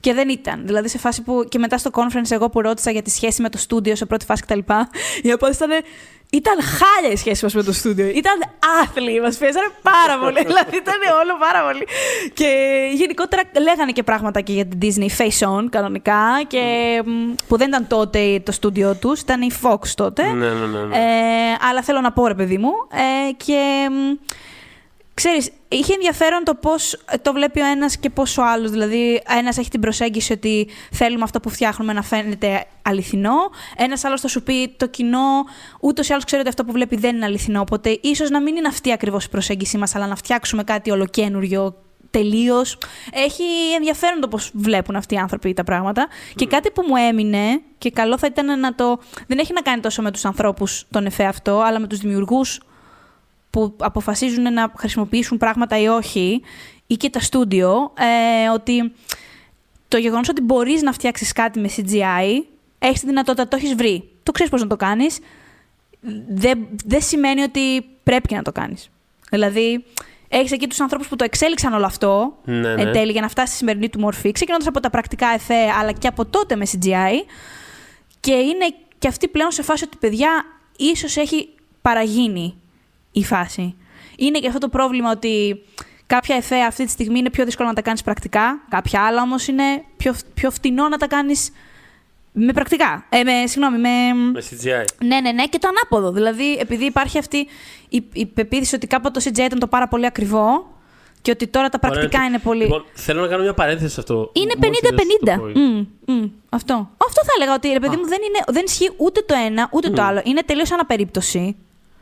Και 0.00 0.12
δεν 0.12 0.28
ήταν. 0.28 0.62
Δηλαδή, 0.66 0.88
σε 0.88 0.98
φάση 0.98 1.22
που 1.22 1.44
και 1.48 1.58
μετά 1.58 1.78
στο 1.78 1.90
conference, 1.92 2.30
εγώ 2.30 2.50
που 2.50 2.60
ρώτησα 2.60 2.90
για 2.90 3.02
τη 3.02 3.10
σχέση 3.10 3.42
με 3.42 3.48
το 3.48 3.58
στούντιο 3.58 3.96
σε 3.96 4.06
πρώτη 4.06 4.24
φάση 4.24 4.42
κτλ. 4.42 4.58
Η 5.22 5.30
απάντηση 5.30 5.64
ήταν 5.64 5.82
ήταν 6.30 6.58
χάλια 6.62 7.12
η 7.12 7.16
σχέση 7.16 7.44
μας 7.44 7.54
με 7.54 7.62
το 7.62 7.72
στούντιο. 7.72 8.06
Ήταν 8.06 8.42
άθλοι, 8.82 9.20
μας 9.20 9.36
πιέζανε 9.36 9.68
πάρα 9.82 10.18
πολύ. 10.18 10.44
δηλαδή 10.50 10.76
ήταν 10.76 10.94
όλο 11.22 11.36
πάρα 11.38 11.66
πολύ. 11.66 11.86
Και 12.34 12.50
γενικότερα 12.94 13.42
λέγανε 13.60 13.92
και 13.92 14.02
πράγματα 14.02 14.40
και 14.40 14.52
για 14.52 14.66
την 14.66 14.78
Disney 14.82 15.20
Face 15.20 15.48
On 15.48 15.64
κανονικά. 15.70 16.42
Και, 16.46 17.02
που 17.48 17.56
δεν 17.56 17.68
ήταν 17.68 17.86
τότε 17.86 18.40
το 18.44 18.52
στούντιο 18.52 18.94
τους, 18.94 19.20
ήταν 19.20 19.42
η 19.42 19.50
Fox 19.62 19.88
τότε. 19.94 20.22
Ναι, 20.22 20.48
ναι, 20.48 20.66
ναι. 20.66 20.78
ναι. 20.84 20.96
Ε, 20.96 21.56
αλλά 21.68 21.82
θέλω 21.82 22.00
να 22.00 22.12
πω, 22.12 22.26
ρε 22.26 22.34
παιδί 22.34 22.58
μου. 22.58 22.70
Ε, 22.92 23.32
και 23.32 23.88
Ξέρεις, 25.20 25.50
είχε 25.68 25.92
ενδιαφέρον 25.92 26.44
το 26.44 26.54
πώς 26.54 26.92
ε, 26.92 27.16
το 27.22 27.32
βλέπει 27.32 27.60
ο 27.60 27.64
ένας 27.64 27.96
και 27.96 28.10
πώς 28.10 28.38
ο 28.38 28.44
άλλος. 28.44 28.70
Δηλαδή, 28.70 29.22
ένας 29.38 29.58
έχει 29.58 29.70
την 29.70 29.80
προσέγγιση 29.80 30.32
ότι 30.32 30.68
θέλουμε 30.92 31.22
αυτό 31.22 31.40
που 31.40 31.50
φτιάχνουμε 31.50 31.92
να 31.92 32.02
φαίνεται 32.02 32.66
αληθινό. 32.82 33.34
Ένας 33.76 34.04
άλλος 34.04 34.20
θα 34.20 34.28
σου 34.28 34.42
πει 34.42 34.74
το 34.76 34.86
κοινό 34.86 35.44
ούτως 35.80 36.08
ή 36.08 36.12
άλλως 36.12 36.24
ξέρει 36.24 36.40
ότι 36.40 36.48
αυτό 36.48 36.64
που 36.64 36.72
βλέπει 36.72 36.96
δεν 36.96 37.16
είναι 37.16 37.24
αληθινό. 37.24 37.60
Οπότε, 37.60 37.98
ίσως 38.02 38.30
να 38.30 38.40
μην 38.40 38.56
είναι 38.56 38.68
αυτή 38.68 38.92
ακριβώς 38.92 39.24
η 39.24 39.28
προσέγγιση 39.28 39.78
μας, 39.78 39.94
αλλά 39.94 40.06
να 40.06 40.16
φτιάξουμε 40.16 40.64
κάτι 40.64 40.90
ολοκένουργιο 40.90 41.74
τελείως. 42.10 42.78
Έχει 43.12 43.44
ενδιαφέρον 43.76 44.20
το 44.20 44.28
πώς 44.28 44.50
βλέπουν 44.54 44.96
αυτοί 44.96 45.14
οι 45.14 45.18
άνθρωποι 45.18 45.52
τα 45.52 45.64
πράγματα. 45.64 46.08
Και 46.34 46.46
κάτι 46.46 46.70
που 46.70 46.84
μου 46.88 46.96
έμεινε, 46.96 47.60
και 47.78 47.90
καλό 47.90 48.18
θα 48.18 48.26
ήταν 48.26 48.60
να 48.60 48.74
το. 48.74 48.98
Δεν 49.26 49.38
έχει 49.38 49.52
να 49.52 49.60
κάνει 49.60 49.80
τόσο 49.80 50.02
με 50.02 50.10
τους 50.10 50.24
ανθρώπους 50.24 50.86
τον 50.90 51.06
εφέ 51.06 51.24
αυτό, 51.24 51.60
αλλά 51.60 51.78
με 51.78 51.86
τους 51.86 51.98
δημιουργούς 51.98 52.60
που 53.56 53.74
αποφασίζουν 53.78 54.52
να 54.52 54.72
χρησιμοποιήσουν 54.76 55.38
πράγματα 55.38 55.78
ή 55.80 55.86
όχι, 55.86 56.42
ή 56.86 56.94
και 56.94 57.10
τα 57.10 57.20
στούντιο, 57.20 57.92
ε, 57.98 58.48
ότι 58.48 58.92
το 59.88 59.96
γεγονός 59.96 60.28
ότι 60.28 60.40
μπορείς 60.40 60.82
να 60.82 60.92
φτιάξεις 60.92 61.32
κάτι 61.32 61.60
με 61.60 61.68
CGI, 61.76 62.42
έχεις 62.78 63.00
τη 63.00 63.06
δυνατότητα, 63.06 63.48
το 63.48 63.56
έχεις 63.56 63.74
βρει. 63.74 64.08
Το 64.22 64.32
ξέρεις 64.32 64.52
πώς 64.52 64.60
να 64.62 64.66
το 64.66 64.76
κάνεις. 64.76 65.18
Δεν, 66.28 66.66
δεν 66.84 67.02
σημαίνει 67.02 67.42
ότι 67.42 67.86
πρέπει 68.02 68.28
και 68.28 68.36
να 68.36 68.42
το 68.42 68.52
κάνεις. 68.52 68.90
Δηλαδή, 69.30 69.84
έχεις 70.28 70.52
εκεί 70.52 70.66
τους 70.66 70.80
ανθρώπους 70.80 71.08
που 71.08 71.16
το 71.16 71.24
εξέλιξαν 71.24 71.72
όλο 71.72 71.86
αυτό 71.86 72.36
ναι, 72.44 72.74
ναι. 72.74 72.82
εν 72.82 72.92
τέλει 72.92 73.12
για 73.12 73.20
να 73.20 73.28
φτάσεις 73.28 73.50
στη 73.50 73.58
σημερινή 73.58 73.88
του 73.88 74.00
μορφή, 74.00 74.32
ξεκινώντας 74.32 74.66
από 74.66 74.80
τα 74.80 74.90
πρακτικά 74.90 75.26
εφέ, 75.28 75.70
αλλά 75.80 75.92
και 75.92 76.08
από 76.08 76.24
τότε 76.24 76.56
με 76.56 76.66
CGI. 76.72 77.14
Και 78.20 78.32
είναι 78.32 78.66
και 78.98 79.08
αυτή 79.08 79.28
πλέον 79.28 79.50
σε 79.50 79.62
φάση 79.62 79.84
ότι 79.84 79.96
παιδιά 79.96 80.44
ίσως 80.76 81.16
έχει 81.16 81.48
παραγίνει 81.82 82.54
η 83.18 83.24
φάση. 83.24 83.76
Είναι 84.16 84.38
και 84.38 84.46
αυτό 84.46 84.58
το 84.58 84.68
πρόβλημα 84.68 85.10
ότι 85.10 85.62
κάποια 86.06 86.36
εφέ 86.36 86.60
αυτή 86.60 86.84
τη 86.84 86.90
στιγμή 86.90 87.18
είναι 87.18 87.30
πιο 87.30 87.44
δύσκολο 87.44 87.68
να 87.68 87.74
τα 87.74 87.82
κάνεις 87.82 88.02
πρακτικά, 88.02 88.60
κάποια 88.68 89.00
άλλα 89.02 89.22
όμως 89.22 89.46
είναι 89.46 89.84
πιο, 89.96 90.14
πιο 90.34 90.50
φτηνό 90.50 90.88
να 90.88 90.96
τα 90.96 91.06
κάνεις 91.06 91.50
με 92.32 92.52
πρακτικά. 92.52 93.06
Ε, 93.08 93.22
με, 93.22 93.46
συγγνώμη, 93.46 93.78
με... 93.78 94.12
Με 94.32 94.42
CGI. 94.50 94.84
Ναι, 95.06 95.20
ναι, 95.20 95.32
ναι, 95.32 95.46
και 95.46 95.58
το 95.58 95.68
ανάποδο. 95.68 96.12
Δηλαδή, 96.12 96.56
επειδή 96.60 96.84
υπάρχει 96.84 97.18
αυτή 97.18 97.46
η, 97.88 98.04
η 98.12 98.26
πεποίθηση 98.26 98.74
ότι 98.74 98.86
κάποτε 98.86 99.20
το 99.20 99.30
CGI 99.30 99.44
ήταν 99.44 99.58
το 99.58 99.66
πάρα 99.66 99.88
πολύ 99.88 100.06
ακριβό 100.06 100.74
και 101.22 101.30
ότι 101.30 101.46
τώρα 101.46 101.68
τα 101.68 101.78
πρακτικά 101.78 102.24
είναι 102.24 102.38
πολύ. 102.38 102.62
Λοιπόν, 102.62 102.84
θέλω 102.92 103.20
να 103.20 103.26
κάνω 103.26 103.42
μια 103.42 103.54
παρένθεση 103.54 103.94
σε 103.94 104.00
αυτό. 104.00 104.30
Είναι 104.32 104.52
50-50. 104.60 105.34
Mm, 105.34 105.86
mm, 106.06 106.30
αυτό. 106.48 106.90
Αυτό 107.06 107.20
θα 107.24 107.32
έλεγα 107.36 107.54
ότι 107.54 107.68
ρε 107.68 107.80
παιδί 107.80 107.96
μου 107.96 108.06
δεν, 108.06 108.18
είναι, 108.26 108.44
δεν 108.46 108.64
ισχύει 108.64 108.90
ούτε 108.96 109.20
το 109.20 109.34
ένα 109.46 109.68
ούτε 109.72 109.90
το 109.90 110.02
άλλο. 110.02 110.20
Είναι 110.24 110.42
τελείως 110.42 110.72
αναπερίπτωση. 110.72 111.56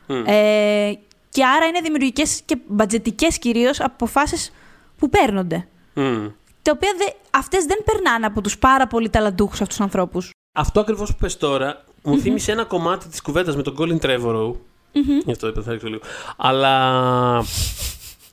Ε, 0.07 0.93
και 1.29 1.45
άρα 1.45 1.65
είναι 1.65 1.79
δημιουργικές 1.81 2.41
και 2.45 2.57
μπατζετικές 2.67 3.39
κυρίως 3.39 3.79
αποφάσεις 3.79 4.51
που 4.97 5.09
παίρνονται. 5.09 5.67
Mm. 5.95 6.31
Τα 6.61 6.71
οποία 6.75 6.89
δε, 6.97 7.05
αυτές 7.29 7.65
δεν 7.65 7.83
περνάνε 7.85 8.25
από 8.25 8.41
τους 8.41 8.57
πάρα 8.57 8.87
πολύ 8.87 9.09
ταλαντούχους 9.09 9.61
αυτούς 9.61 9.75
τους 9.75 9.85
ανθρώπους. 9.85 10.29
Αυτό 10.57 10.79
ακριβώς 10.79 11.11
που 11.11 11.17
πες 11.19 11.37
τώρα 11.37 11.83
μου 12.03 12.17
θύμισε 12.17 12.51
ένα 12.51 12.63
κομμάτι 12.63 13.07
της 13.07 13.21
κουβέντας 13.21 13.55
με 13.55 13.61
τον 13.61 13.75
Colin 13.79 14.05
Trevorrow. 14.05 14.51
Mm-hmm. 14.51 15.23
Γι' 15.25 15.31
αυτό 15.31 15.47
είπα 15.47 15.61
θα 15.61 15.73
λίγο. 15.83 15.99
Αλλά... 16.37 17.43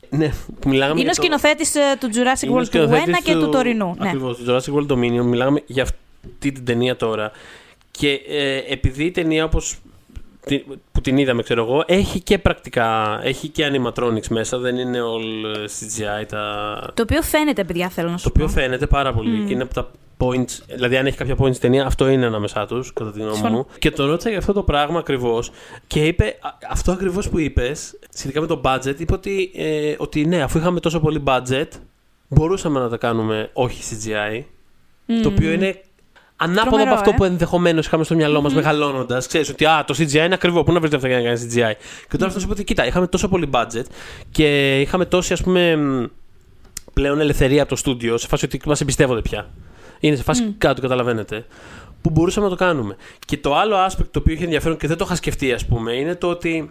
ναι, 0.09 0.33
μιλάγαμε 0.66 1.01
Είναι 1.01 1.11
ο 1.11 1.14
σκηνοθέτης 1.14 1.73
το... 1.73 1.81
του 2.01 2.11
Jurassic 2.14 2.57
World 2.57 2.68
του 2.68 2.89
1 2.91 2.95
και 3.25 3.33
του 3.33 3.49
τωρινού. 3.49 3.95
Ναι. 3.99 4.09
Ακριβώς, 4.09 4.37
του 4.37 4.45
Jurassic 4.49 4.75
World 4.75 4.93
Dominion. 4.93 5.25
Μιλάγαμε 5.25 5.62
για 5.66 5.83
αυτή 5.83 6.53
την 6.53 6.64
ταινία 6.64 6.97
τώρα. 6.97 7.31
Και 7.91 8.11
ε, 8.29 8.57
επειδή 8.68 9.05
η 9.05 9.11
ταινία, 9.11 9.45
όπως 9.45 9.79
που 10.93 11.01
την 11.01 11.16
είδαμε, 11.16 11.43
ξέρω 11.43 11.62
εγώ, 11.64 11.84
έχει 11.86 12.20
και 12.20 12.38
πρακτικά, 12.38 13.20
έχει 13.22 13.49
και 13.49 13.70
animatronics 13.72 14.28
μέσα, 14.28 14.59
δεν 14.59 14.76
είναι 14.76 14.99
all 14.99 15.57
ε, 15.57 15.64
CGI. 15.64 16.26
Τα... 16.28 16.93
Το 16.95 17.03
οποίο 17.03 17.22
φαίνεται, 17.22 17.64
παιδιά, 17.64 17.88
θέλω 17.88 18.11
να 18.11 18.16
σου 18.16 18.24
Το 18.24 18.30
οποίο 18.34 18.49
φαίνεται 18.49 18.86
πάρα 18.86 19.12
πολύ 19.12 19.43
mm. 19.43 19.47
και 19.47 19.53
είναι 19.53 19.62
από 19.62 19.74
τα 19.74 19.90
points, 20.18 20.61
δηλαδή 20.74 20.97
αν 20.97 21.07
έχει 21.07 21.16
κάποια 21.16 21.36
points 21.38 21.57
ταινία, 21.57 21.86
αυτό 21.86 22.09
είναι 22.09 22.26
ανάμεσά 22.26 22.66
τους, 22.66 22.93
κατά 22.93 23.12
τη 23.12 23.20
γνώμη 23.20 23.51
μου. 23.51 23.66
Και 23.78 23.90
τον 23.90 24.07
ρώτησα 24.07 24.28
για 24.28 24.38
αυτό 24.38 24.53
το 24.53 24.62
πράγμα 24.62 24.99
ακριβώς 24.99 25.51
και 25.86 26.07
είπε, 26.07 26.38
αυτό 26.70 26.93
ακριβώς 26.93 27.28
που 27.28 27.38
είπες, 27.38 27.99
σχετικά 28.14 28.40
με 28.40 28.47
το 28.47 28.61
budget, 28.64 28.95
είπε 28.99 29.14
ότι, 29.14 29.51
ε, 29.55 29.95
ότι 29.99 30.24
ναι, 30.24 30.43
αφού 30.43 30.59
είχαμε 30.59 30.80
τόσο 30.80 31.01
πολύ 31.01 31.22
budget, 31.26 31.68
μπορούσαμε 32.28 32.80
να 32.80 32.88
τα 32.88 32.97
κάνουμε 32.97 33.51
όχι 33.53 33.82
CGI. 33.90 34.38
Mm. 34.38 35.20
Το 35.22 35.28
οποίο 35.28 35.51
είναι 35.53 35.80
Ανάποδο 36.43 36.82
από 36.82 36.95
αυτό 36.95 37.11
ε. 37.11 37.14
που 37.16 37.24
ενδεχομένως 37.24 37.86
είχαμε 37.86 38.05
στο 38.05 38.14
μυαλό 38.14 38.40
μας 38.40 38.53
mm-hmm. 38.53 38.55
μεγαλώνοντας. 38.55 39.26
Ξέρεις 39.26 39.49
ότι 39.49 39.64
α, 39.64 39.84
το 39.86 39.95
CGI 39.99 40.14
είναι 40.14 40.34
ακριβό. 40.34 40.62
Πού 40.62 40.72
να 40.72 40.80
βρείτε 40.80 40.97
αυτά 40.97 41.09
για 41.09 41.16
να 41.16 41.22
κάνει 41.22 41.38
CGI. 41.40 41.72
Και 42.09 42.16
τώρα 42.16 42.26
αυτό 42.26 42.38
σου 42.38 42.45
είπε 42.45 42.55
ότι 42.55 42.64
κοίτα, 42.64 42.86
είχαμε 42.86 43.07
τόσο 43.07 43.28
πολύ 43.28 43.51
budget 43.53 43.84
και 44.30 44.80
είχαμε 44.80 45.05
τόση 45.05 45.32
ας 45.32 45.43
πούμε 45.43 45.78
πλέον 46.93 47.20
ελευθερία 47.20 47.61
από 47.61 47.70
το 47.70 47.76
στούντιο 47.76 48.18
σε 48.18 48.26
φάση 48.26 48.45
ότι 48.45 48.61
μας 48.66 48.80
εμπιστεύονται 48.80 49.22
πια. 49.22 49.51
Είναι 50.01 50.16
σε 50.16 50.22
φάση 50.22 50.45
mm. 50.49 50.55
κάτω, 50.59 50.80
καταλαβαίνετε. 50.80 51.47
Που 52.01 52.11
μπορούσαμε 52.11 52.47
να 52.49 52.57
το 52.57 52.64
κάνουμε. 52.64 52.97
Και 53.26 53.36
το 53.36 53.55
άλλο 53.57 53.76
aspect 53.86 54.09
το 54.11 54.18
οποίο 54.18 54.34
είχε 54.34 54.45
ενδιαφέρον 54.45 54.76
και 54.76 54.86
δεν 54.86 54.97
το 54.97 55.05
είχα 55.07 55.14
σκεφτεί, 55.14 55.53
ας 55.53 55.66
πούμε, 55.66 55.93
είναι 55.93 56.14
το 56.14 56.28
ότι 56.28 56.70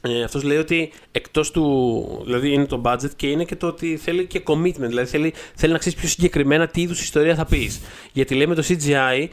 ε, 0.00 0.22
Αυτός 0.22 0.42
λέει 0.42 0.56
ότι 0.56 0.92
εκτός 1.12 1.50
του. 1.50 2.22
Δηλαδή 2.24 2.52
είναι 2.52 2.66
το 2.66 2.82
budget 2.84 3.10
και 3.16 3.26
είναι 3.26 3.44
και 3.44 3.56
το 3.56 3.66
ότι 3.66 3.96
θέλει 3.96 4.26
και 4.26 4.42
commitment. 4.46 4.88
Δηλαδή 4.88 5.06
θέλει, 5.06 5.34
θέλει 5.54 5.72
να 5.72 5.78
ξέρεις 5.78 5.98
πιο 5.98 6.08
συγκεκριμένα 6.08 6.66
τι 6.66 6.80
είδους 6.80 7.02
ιστορία 7.02 7.34
θα 7.34 7.44
πεις. 7.44 7.80
Γιατί 8.12 8.34
λέει 8.34 8.46
με 8.46 8.54
το 8.54 8.62
CGI 8.68 9.28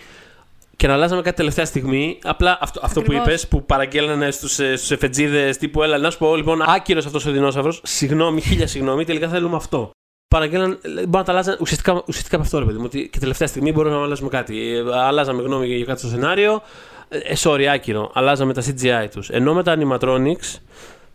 και 0.76 0.88
να 0.88 0.94
αλλάζαμε 0.94 1.22
κάτι 1.22 1.36
τελευταία 1.36 1.66
στιγμή. 1.66 2.20
Απλά 2.24 2.58
αυτό, 2.62 2.80
αυτό 2.84 3.02
που 3.02 3.14
είπες, 3.14 3.48
που 3.48 3.66
παραγγέλνανε 3.66 4.32
στους 4.32 4.54
στους 4.54 4.92
εφετζίδες 4.92 5.58
τύπου 5.58 5.84
Έλα, 5.84 5.98
να 5.98 6.10
σου 6.10 6.18
πω 6.18 6.36
λοιπόν, 6.36 6.62
άκυρος 6.62 7.06
αυτός 7.06 7.26
ο 7.26 7.32
δεινόσαυρος. 7.32 7.82
Συγγνώμη, 7.84 8.42
χίλια 8.42 8.68
συγγνώμη, 8.68 9.06
τελικά 9.06 9.28
θέλουμε 9.28 9.56
αυτό. 9.56 9.92
Παραγγέλναν, 10.28 10.80
μπορεί 10.84 11.10
να 11.10 11.24
τα 11.24 11.32
αλλάζαν 11.32 11.58
ουσιαστικά, 11.60 12.04
ουσιαστικά 12.08 12.36
από 12.36 12.46
αυτό, 12.46 12.60
ρε 12.60 12.66
παιδί 12.66 12.78
μου. 12.78 12.84
Ότι 12.86 13.10
και 13.10 13.20
τελευταία 13.20 13.48
στιγμή 13.48 13.72
μπορούμε 13.72 13.96
να 13.96 14.02
αλλάζουμε 14.02 14.30
κάτι. 14.30 14.76
Ε, 14.76 14.84
αλλάζαμε 15.00 15.42
γνώμη 15.42 15.68
για 15.68 15.86
κάτι 15.86 16.00
στο 16.00 16.10
σενάριο 16.10 16.62
ε, 17.10 17.34
sorry, 17.38 17.64
άκυρο. 17.64 18.12
Αλλάζαμε 18.14 18.54
τα 18.54 18.62
CGI 18.62 19.08
τους. 19.12 19.30
Ενώ 19.30 19.54
με 19.54 19.64
τα 19.64 19.78
animatronics 19.80 20.60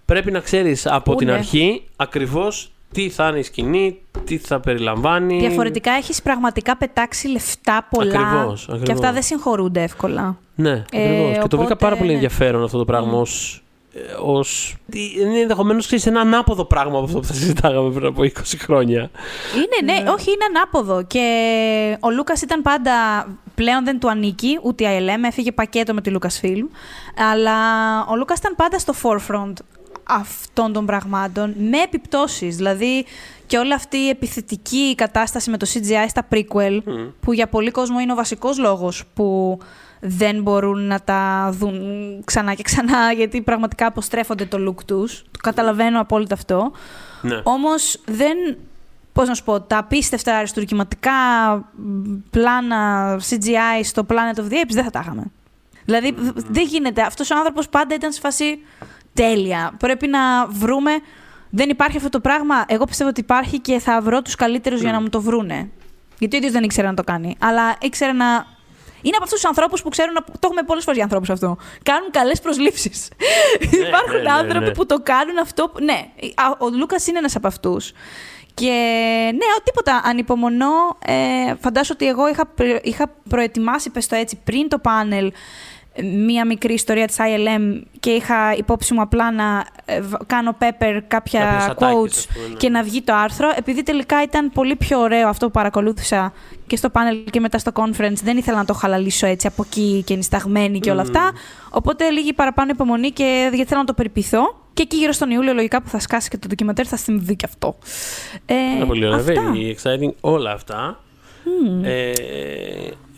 πρέπει 0.04 0.30
να 0.30 0.40
ξέρεις 0.40 0.86
από 0.86 1.14
την 1.14 1.30
αρχή 1.30 1.82
ακριβώς 1.96 2.72
τι 2.92 3.08
θα 3.08 3.28
είναι 3.28 3.38
η 3.38 3.42
σκηνή, 3.42 3.98
τι 4.24 4.38
θα 4.38 4.60
περιλαμβάνει. 4.60 5.38
Διαφορετικά 5.38 5.92
έχεις 5.92 6.22
πραγματικά 6.22 6.76
πετάξει 6.76 7.28
λεφτά 7.28 7.86
πολλά. 7.90 8.20
Ακριβώς, 8.20 8.62
ακριβώς. 8.62 8.82
Και 8.82 8.92
αυτά 8.92 9.12
δεν 9.12 9.22
συγχωρούνται 9.22 9.82
εύκολα. 9.82 10.36
Ναι, 10.54 10.84
ακριβώς. 10.92 11.36
Ε, 11.36 11.38
και 11.42 11.48
το 11.48 11.58
βρήκα 11.58 11.76
πάρα 11.76 11.96
πολύ 11.96 12.12
ενδιαφέρον 12.12 12.62
αυτό 12.62 12.78
το 12.78 12.84
πράγμα 12.84 13.18
mm. 13.18 13.20
ως, 13.20 13.56
ε, 13.56 13.62
ως... 14.22 14.76
Είναι 15.20 15.38
ενδεχομένως 15.38 15.92
ένα 15.92 16.20
ανάποδο 16.20 16.64
πράγμα 16.64 16.96
από 16.96 17.04
αυτό 17.04 17.18
που 17.18 17.26
θα 17.26 17.32
συζητάγαμε 17.32 17.90
πριν 17.90 18.06
από 18.06 18.22
20 18.22 18.28
χρόνια. 18.58 19.10
Είναι, 19.54 19.92
ναι, 19.92 20.00
ναι, 20.00 20.10
όχι, 20.10 20.30
είναι 20.30 20.44
ανάποδο. 20.48 21.02
Και 21.02 21.96
ο 22.00 22.10
Λούκας 22.10 22.42
ήταν 22.42 22.62
πάντα 22.62 23.26
πλέον 23.54 23.84
δεν 23.84 23.98
του 24.00 24.10
ανήκει 24.10 24.58
ούτε 24.62 24.84
η 24.84 24.98
ILM, 25.00 25.26
έφυγε 25.26 25.52
πακέτο 25.52 25.94
με 25.94 26.00
τη 26.00 26.12
Lucasfilm. 26.14 26.68
Αλλά 27.32 27.56
ο 28.06 28.16
Λούκας 28.16 28.38
ήταν 28.38 28.54
πάντα 28.56 28.78
στο 28.78 28.94
forefront 29.02 29.52
αυτών 30.02 30.72
των 30.72 30.86
πραγμάτων 30.86 31.54
με 31.56 31.78
επιπτώσεις. 31.78 32.56
Δηλαδή 32.56 33.04
και 33.46 33.58
όλη 33.58 33.72
αυτή 33.72 33.96
η 33.96 34.08
επιθετική 34.08 34.94
κατάσταση 34.94 35.50
με 35.50 35.56
το 35.56 35.66
CGI 35.74 36.06
στα 36.08 36.28
prequel, 36.32 36.82
που 37.20 37.32
για 37.32 37.48
πολλοί 37.48 37.70
κόσμο 37.70 38.00
είναι 38.00 38.12
ο 38.12 38.14
βασικός 38.14 38.58
λόγος 38.58 39.04
που 39.14 39.58
δεν 40.00 40.42
μπορούν 40.42 40.86
να 40.86 41.00
τα 41.00 41.50
δουν 41.52 41.80
ξανά 42.24 42.54
και 42.54 42.62
ξανά, 42.62 43.12
γιατί 43.12 43.42
πραγματικά 43.42 43.86
αποστρέφονται 43.86 44.44
το 44.44 44.58
look 44.68 44.84
τους. 44.84 45.22
Το 45.30 45.38
καταλαβαίνω 45.42 46.00
απόλυτα 46.00 46.34
αυτό. 46.34 46.72
Ναι. 47.22 47.40
Όμως 47.44 48.00
δεν 48.04 48.36
πώς 49.12 49.28
να 49.28 49.34
σου 49.34 49.44
πω, 49.44 49.60
τα 49.60 49.78
απίστευτα 49.78 50.36
αριστουργηματικά 50.36 51.12
πλάνα 52.30 53.16
CGI 53.30 53.80
στο 53.82 54.06
Planet 54.08 54.38
of 54.38 54.42
the 54.42 54.54
Apes 54.54 54.70
δεν 54.70 54.84
θα 54.84 54.90
τα 54.90 55.00
είχαμε. 55.02 55.24
Δηλαδή 55.84 56.14
δεν 56.34 56.66
γίνεται. 56.66 57.02
Αυτός 57.02 57.30
ο 57.30 57.36
άνθρωπος 57.36 57.68
πάντα 57.68 57.94
ήταν 57.94 58.12
σε 58.12 58.20
φάση 58.20 58.58
τέλεια. 59.14 59.72
Πρέπει 59.78 60.06
να 60.06 60.46
βρούμε... 60.46 60.90
Δεν 61.54 61.68
υπάρχει 61.68 61.96
αυτό 61.96 62.08
το 62.08 62.20
πράγμα. 62.20 62.64
Εγώ 62.68 62.84
πιστεύω 62.84 63.10
ότι 63.10 63.20
υπάρχει 63.20 63.58
και 63.60 63.78
θα 63.78 64.00
βρω 64.00 64.22
τους 64.22 64.34
καλύτερους 64.34 64.80
για 64.80 64.92
να 64.92 65.00
μου 65.00 65.08
το 65.08 65.20
βρούνε. 65.20 65.70
Γιατί 66.18 66.34
ο 66.34 66.38
ίδιος 66.38 66.52
δεν 66.52 66.62
ήξερε 66.62 66.86
να 66.86 66.94
το 66.94 67.02
κάνει. 67.04 67.36
Αλλά 67.40 67.76
ήξερε 67.80 68.12
να 68.12 68.24
είναι 69.02 69.14
από 69.16 69.24
αυτούς 69.24 69.40
τους 69.40 69.48
ανθρώπους 69.48 69.82
που 69.82 69.88
ξέρουν. 69.88 70.14
Το 70.14 70.38
έχουμε 70.42 70.62
πολλές 70.62 70.82
φορές 70.82 70.94
για 70.96 71.04
ανθρώπους 71.04 71.30
αυτό. 71.30 71.56
Κάνουν 71.82 72.10
καλές 72.10 72.40
προσλήψεις. 72.40 73.08
Ναι, 73.70 73.86
Υπάρχουν 73.88 74.16
ναι, 74.16 74.20
ναι, 74.22 74.30
άνθρωποι 74.32 74.64
ναι. 74.66 74.72
που 74.72 74.86
το 74.86 75.00
κάνουν 75.02 75.38
αυτό. 75.38 75.68
που- 75.68 75.82
Ναι, 75.84 76.00
ο 76.58 76.68
Λούκας 76.76 77.06
είναι 77.06 77.18
ένας 77.18 77.36
από 77.36 77.46
αυτούς. 77.46 77.92
Και 78.54 78.70
ναι, 79.34 79.44
ο, 79.58 79.62
τίποτα. 79.62 80.00
Ανυπομονώ. 80.04 80.96
Ε, 81.06 81.54
φαντάσου 81.60 81.90
ότι 81.94 82.06
εγώ 82.08 82.28
είχα, 82.28 82.46
πρε- 82.46 82.86
είχα 82.86 83.10
προετοιμάσει, 83.28 83.90
πες 83.90 84.06
το 84.06 84.16
έτσι, 84.16 84.40
πριν 84.44 84.68
το 84.68 84.78
πάνελ 84.78 85.26
ε, 85.26 85.32
μία 86.26 86.46
μικρή 86.46 86.72
ιστορία 86.74 87.06
της 87.06 87.16
ILM 87.18 87.80
και 88.00 88.10
είχα 88.10 88.54
υπόψη 88.56 88.94
μου 88.94 89.00
απλά 89.00 89.32
να 89.32 89.64
ε, 89.84 90.00
β- 90.00 90.14
κάνω 90.26 90.56
pepper 90.60 90.68
Κάποιες 90.78 91.02
κάποια 91.08 91.66
ατάκες, 91.70 91.88
quotes 91.96 92.06
ας 92.08 92.26
πούμε, 92.34 92.46
ναι. 92.48 92.54
και 92.54 92.68
να 92.68 92.82
βγει 92.82 93.02
το 93.02 93.14
άρθρο. 93.14 93.48
Επειδή 93.56 93.82
τελικά 93.82 94.22
ήταν 94.22 94.50
πολύ 94.52 94.76
πιο 94.76 95.00
ωραίο 95.00 95.28
αυτό 95.28 95.46
που 95.46 95.52
παρακολούθησα 95.52 96.32
και 96.66 96.76
στο 96.76 96.90
πάνελ 96.90 97.24
και 97.30 97.40
μετά 97.40 97.58
στο 97.58 97.70
conference, 97.74 98.20
δεν 98.22 98.36
ήθελα 98.36 98.56
να 98.56 98.64
το 98.64 98.72
χαλαλίσω 98.74 99.26
έτσι 99.26 99.46
από 99.46 99.62
εκεί 99.66 100.02
και 100.06 100.14
νησταγμένη 100.16 100.80
και 100.80 100.90
όλα 100.90 101.02
Μμμ. 101.02 101.08
αυτά. 101.16 101.32
Οπότε 101.70 102.10
λίγη 102.10 102.32
παραπάνω 102.32 102.70
υπομονή 102.74 103.10
και 103.10 103.48
γιατί 103.52 103.68
θέλω 103.68 103.80
να 103.80 103.86
το 103.86 103.94
περιποιηθώ. 103.94 104.60
Και 104.74 104.82
εκεί 104.82 104.96
γύρω 104.96 105.12
στον 105.12 105.30
Ιούλιο, 105.30 105.52
λογικά 105.52 105.82
που 105.82 105.88
θα 105.88 105.98
σκάσει 106.00 106.28
και 106.28 106.38
το 106.38 106.46
ντοκιμαντέρ, 106.48 106.86
θα 106.88 106.96
συμβεί 106.96 107.36
και 107.36 107.46
αυτό. 107.48 107.76
Ε, 108.46 108.54
Πάρα 108.74 108.86
πολύ 108.86 109.06
ωραία. 109.06 109.18
αυτά. 109.18 109.32
Very 109.54 109.74
exciting 109.74 110.12
όλα 110.20 110.50
αυτά. 110.52 111.00
Ε, 111.82 112.12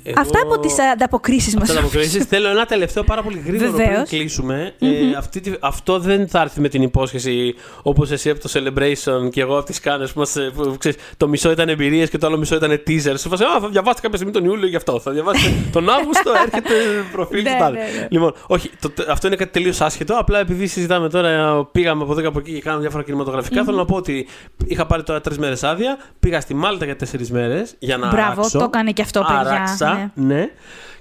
εγώ- 0.07 0.21
Αυτά 0.21 0.41
από 0.43 0.59
τις 0.59 0.75
ανταποκρίσεις 0.93 1.55
μας. 1.55 1.63
Αυτά 1.63 1.75
τα 1.75 1.81
αποκρίσεις. 1.81 2.25
Θέλω 2.25 2.49
ένα 2.49 2.65
τελευταίο 2.65 3.03
πάρα 3.05 3.23
πολύ 3.23 3.43
γρήγορο 3.47 3.71
πριν 3.73 3.87
Βεβαίως. 3.87 4.09
κλείσουμε. 4.09 4.75
Ε, 4.79 4.89
αυτή, 5.19 5.41
τη- 5.41 5.53
αυτό 5.61 5.99
δεν 5.99 6.29
θα 6.29 6.41
έρθει 6.41 6.61
με 6.61 6.69
την 6.69 6.83
υπόσχεση 6.83 7.55
όπως 7.83 8.11
εσύ 8.11 8.31
από 8.31 8.41
το 8.41 8.51
Celebration 8.53 9.31
και 9.31 9.41
εγώ 9.41 9.57
από 9.57 9.67
τις 9.67 9.81
Κάνες 9.81 10.13
που, 10.13 10.19
μας, 10.19 10.37
ε, 10.37 10.51
που 10.57 10.75
ξέρεις, 10.79 10.99
το 11.17 11.29
μισό 11.29 11.51
ήταν 11.51 11.69
εμπειρίες 11.69 12.11
και 12.11 12.19
το 12.19 12.27
άλλο 12.27 12.37
μισό 12.37 12.55
ήταν 12.55 12.71
teaser. 12.87 13.15
Σου 13.19 13.29
φάση, 13.29 13.45
Α, 13.45 13.61
θα 13.61 13.69
διαβάσετε 13.69 14.01
κάποια 14.01 14.17
στιγμή 14.17 14.33
τον 14.33 14.45
Ιούλιο 14.45 14.67
γι' 14.69 14.77
αυτό. 14.77 15.01
Θα 15.01 15.11
διαβάσετε 15.11 15.55
τον 15.73 15.89
Αύγουστο, 15.91 16.31
έρχεται 16.45 16.75
προφίλ 17.13 17.43
Ναι, 17.43 17.51
του 17.51 17.57
τάδε. 17.59 17.77
ναι, 17.79 17.83
ναι. 18.01 18.07
Λοιπόν, 18.11 18.33
όχι, 18.47 18.71
το, 18.81 18.91
αυτό 19.09 19.27
είναι 19.27 19.37
κάτι 19.37 19.51
τελείως 19.51 19.81
άσχετο. 19.81 20.15
Απλά 20.19 20.39
επειδή 20.39 20.67
συζητάμε 20.67 21.09
τώρα, 21.09 21.65
πήγαμε 21.65 22.03
από 22.03 22.13
εδώ 22.13 22.21
και 22.21 22.27
από 22.27 22.39
εκεί 22.39 22.53
και 22.53 22.61
κάναμε 22.61 22.83
διάφορα 22.83 23.03
κινηματογραφικά, 23.03 23.65
θέλω 23.65 23.77
να 23.77 23.85
πω 23.85 23.97
ότι 23.97 24.27
είχα 24.67 24.87
πάρει 24.87 25.03
τώρα 25.03 25.21
τρεις 25.21 25.39
μέρες 25.39 25.63
άδεια. 25.65 25.99
Πήγα 26.21 26.41
στη 26.41 26.55
Μάλτα 26.55 26.85
για 26.85 26.97
τέσσερις 26.97 27.31
μέρες 27.31 27.75
για 27.79 27.97
να 27.97 28.09
Μπράβο, 28.09 28.31
αράξω. 28.33 28.59
το 28.59 28.65
έκανε 28.65 28.91
και 28.91 29.03
αυτό, 29.03 29.21
παιδιά, 29.21 29.94
Άραξα, 29.95 30.13
ναι. 30.15 30.51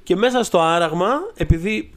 Και 0.04 0.16
μέσα 0.16 0.44
στο 0.44 0.62
άραγμα, 0.62 1.10
επειδή 1.38 1.94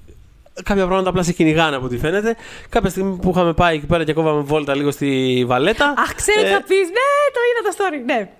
κάποια 0.63 0.85
πράγματα 0.85 1.09
απλά 1.09 1.23
σε 1.23 1.33
κυνηγάνε 1.33 1.77
από 1.77 1.85
ό,τι 1.85 1.99
φαίνεται, 1.99 2.37
κάποια 2.69 2.91
στιγμή 2.91 3.17
που 3.17 3.31
είχαμε 3.31 3.53
πάει 3.53 3.77
εκεί 3.77 3.87
πέρα 3.87 4.05
και 4.05 4.13
κόβαμε 4.13 4.41
βόλτα 4.41 4.75
λίγο 4.75 4.91
στη 4.91 5.45
Βαλέτα. 5.47 5.95
Αχ, 5.99 6.15
ξέρω 6.15 6.43
τι 6.43 6.49
ε, 6.49 6.53
θα 6.53 6.63
πεις. 6.63 6.89
Ναι, 6.89 7.09
το 7.33 7.41
είδα 7.49 7.69
το 7.69 7.77
story. 7.79 8.05
Ναι. 8.05 8.31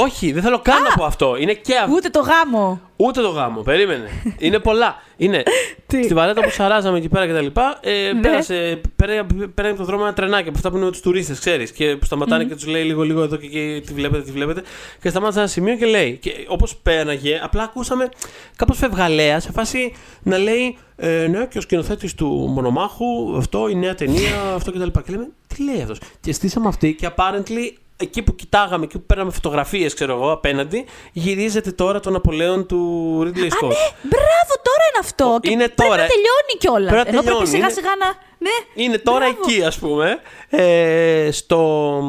Όχι, 0.00 0.32
δεν 0.32 0.42
θέλω 0.42 0.58
καν 0.58 0.82
να 0.82 0.94
πω 0.96 1.04
αυτό. 1.04 1.36
Είναι 1.36 1.52
και 1.52 1.76
αυτό. 1.76 1.92
Ούτε 1.94 2.08
το 2.08 2.20
γάμο. 2.20 2.80
Ούτε 2.96 3.20
το 3.20 3.28
γάμο, 3.28 3.62
περίμενε. 3.62 4.08
Είναι 4.38 4.58
πολλά. 4.58 5.02
Είναι 5.16 5.42
Τι; 5.86 6.02
στη 6.02 6.14
βαρέτα 6.14 6.42
που 6.42 6.50
σαράζαμε 6.50 6.98
εκεί 6.98 7.08
πέρα 7.08 7.26
και 7.26 7.32
τα 7.32 7.40
λοιπά. 7.40 7.78
Ε, 7.82 8.12
Ναι. 8.12 8.20
Πέρασε, 8.20 8.80
πέρασε, 8.96 9.26
πέρασε 9.54 9.74
από 9.74 9.76
το 9.76 9.84
δρόμο 9.84 10.02
ένα 10.06 10.12
τρενάκι 10.12 10.48
από 10.48 10.56
αυτά 10.56 10.70
που 10.70 10.76
είναι 10.76 10.84
με 10.84 10.90
τους 10.90 11.00
τουρίστες, 11.00 11.38
ξέρεις. 11.38 11.72
Και 11.72 11.96
που 11.96 12.04
σταματάνε 12.04 12.44
και 12.44 12.54
τους 12.54 12.66
λέει 12.66 12.82
λίγο, 12.84 13.02
λίγο 13.02 13.22
εδώ 13.22 13.36
και 13.36 13.46
εκεί, 13.46 13.82
τι 13.86 13.92
βλέπετε, 13.92 14.22
τι 14.22 14.30
βλέπετε. 14.30 14.62
Και 15.00 15.08
σταμάτησε 15.08 15.38
ένα 15.38 15.48
σημείο 15.48 15.76
και 15.76 15.86
λέει. 15.86 16.16
Και 16.16 16.32
όπως 16.48 16.76
πέρναγε, 16.76 17.40
απλά 17.42 17.62
ακούσαμε 17.62 18.08
κάπως 18.56 18.78
φευγαλέα 18.78 19.40
σε 19.40 19.52
φάση 19.52 19.92
να 20.22 20.38
λέει 20.38 20.78
ε, 20.96 21.26
Ναι, 21.26 21.46
και 21.46 21.58
ο 21.58 21.60
σκηνοθέτης 21.60 22.14
του 22.14 22.26
Μονομάχου, 22.26 23.36
αυτό, 23.36 23.68
η 23.68 23.74
νέα 23.74 23.94
ταινία, 23.94 24.40
αυτό 24.54 24.72
κτλ. 24.72 24.82
Και, 24.82 25.00
και 25.04 25.12
λέμε, 25.12 25.28
τι 25.46 25.62
λέει 25.62 25.80
αυτός. 25.80 25.98
Και 26.20 26.32
στήσαμε 26.32 26.68
αυτή 26.68 26.94
και 26.94 27.08
apparently 27.16 27.72
εκεί 27.96 28.22
που 28.22 28.34
κοιτάγαμε, 28.34 28.84
εκεί 28.84 28.98
που 28.98 29.06
παίρναμε 29.06 29.30
φωτογραφίες, 29.30 29.94
ξέρω 29.94 30.12
εγώ, 30.14 30.32
απέναντι, 30.32 30.84
γυρίζεται 31.12 31.70
τώρα 31.72 32.00
το 32.00 32.10
Ναπολέον 32.10 32.66
του 32.66 33.20
Ridley 33.24 33.48
Scott. 33.52 33.76
Μπράβο, 34.02 34.52
τώρα 34.62 34.84
είναι 34.88 35.00
αυτό. 35.00 35.38
Και 35.42 35.50
Είναι 35.50 35.68
πρέπει 35.68 35.74
τώρα. 35.90 36.02
να 36.02 36.08
τελειώνει 36.08 36.54
κιόλας. 36.58 36.90
Πρέπει 36.92 37.10
να 37.10 37.18
Ενώ 37.18 37.22
πρέπει 37.22 37.24
τελειώνει, 37.26 37.46
σιγά 37.46 37.58
είναι- 37.64 37.72
σιγά 37.74 37.90
να. 37.98 38.24
Ναι. 38.38 38.84
Είναι 38.84 38.98
τώρα 38.98 39.18
Μπράβο. 39.18 39.38
εκεί, 39.48 39.62
ας 39.64 39.78
πούμε. 39.78 40.18
Ε, 40.48 41.28
στο. 41.32 41.58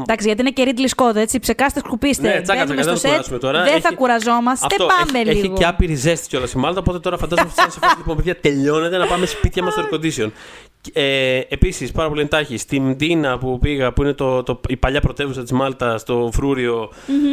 Εντάξει, 0.01 0.25
γιατί 0.27 0.41
είναι 0.41 0.49
και 0.49 0.63
Ridley 0.67 0.95
Scott, 1.03 1.15
έτσι. 1.15 1.39
Ψεκάστε, 1.39 1.79
σκουπίστε. 1.79 2.27
Ναι, 2.27 2.41
τσάκα, 2.41 2.63
Μπαίνουμε 2.65 2.81
τσάκα, 2.81 2.81
στο 2.81 2.91
δεν 2.91 2.97
σετ. 2.99 3.09
κουράσουμε 3.11 3.38
τώρα. 3.39 3.63
Δεν 3.63 3.73
Έχει- 3.73 3.81
θα 3.81 3.93
κουραζόμαστε. 3.93 4.65
Αυτό 4.65 4.85
Πάμε 4.85 5.19
έχει, 5.19 5.27
λίγο. 5.29 5.39
έχει 5.39 5.53
και 5.53 5.65
άπειρη 5.65 5.95
ζέστη 5.95 6.27
κιόλας 6.27 6.51
η 6.51 6.57
Μάλτα, 6.57 6.79
οπότε 6.79 6.99
τώρα 6.99 7.17
φαντάζομαι 7.17 7.47
ότι 7.49 7.55
θα 7.57 7.63
είναι 7.63 7.71
σε 7.71 7.79
φάση 7.81 7.97
λοιπόν, 7.97 8.15
παιδιά, 8.15 8.35
τελειώνεται 8.39 8.97
να 8.97 9.07
πάμε 9.07 9.25
σπίτια 9.25 9.63
μας 9.63 9.73
στο 9.73 9.83
air 9.91 9.93
condition. 9.95 10.31
Ε, 10.93 11.39
Επίσης, 11.49 11.91
πάρα 11.91 12.09
πολύ 12.09 12.21
εντάχει, 12.21 12.57
στη 12.57 12.80
Μντίνα 12.80 13.38
που 13.38 13.59
πήγα, 13.59 13.93
που 13.93 14.01
είναι 14.01 14.13
το, 14.13 14.43
το, 14.43 14.61
η 14.67 14.78
παλιά 14.78 15.01
πρωτεύουσα 15.01 15.41
της 15.41 15.51
Μάλτας, 15.51 16.01
στο 16.01 16.30
φρουριο 16.34 16.89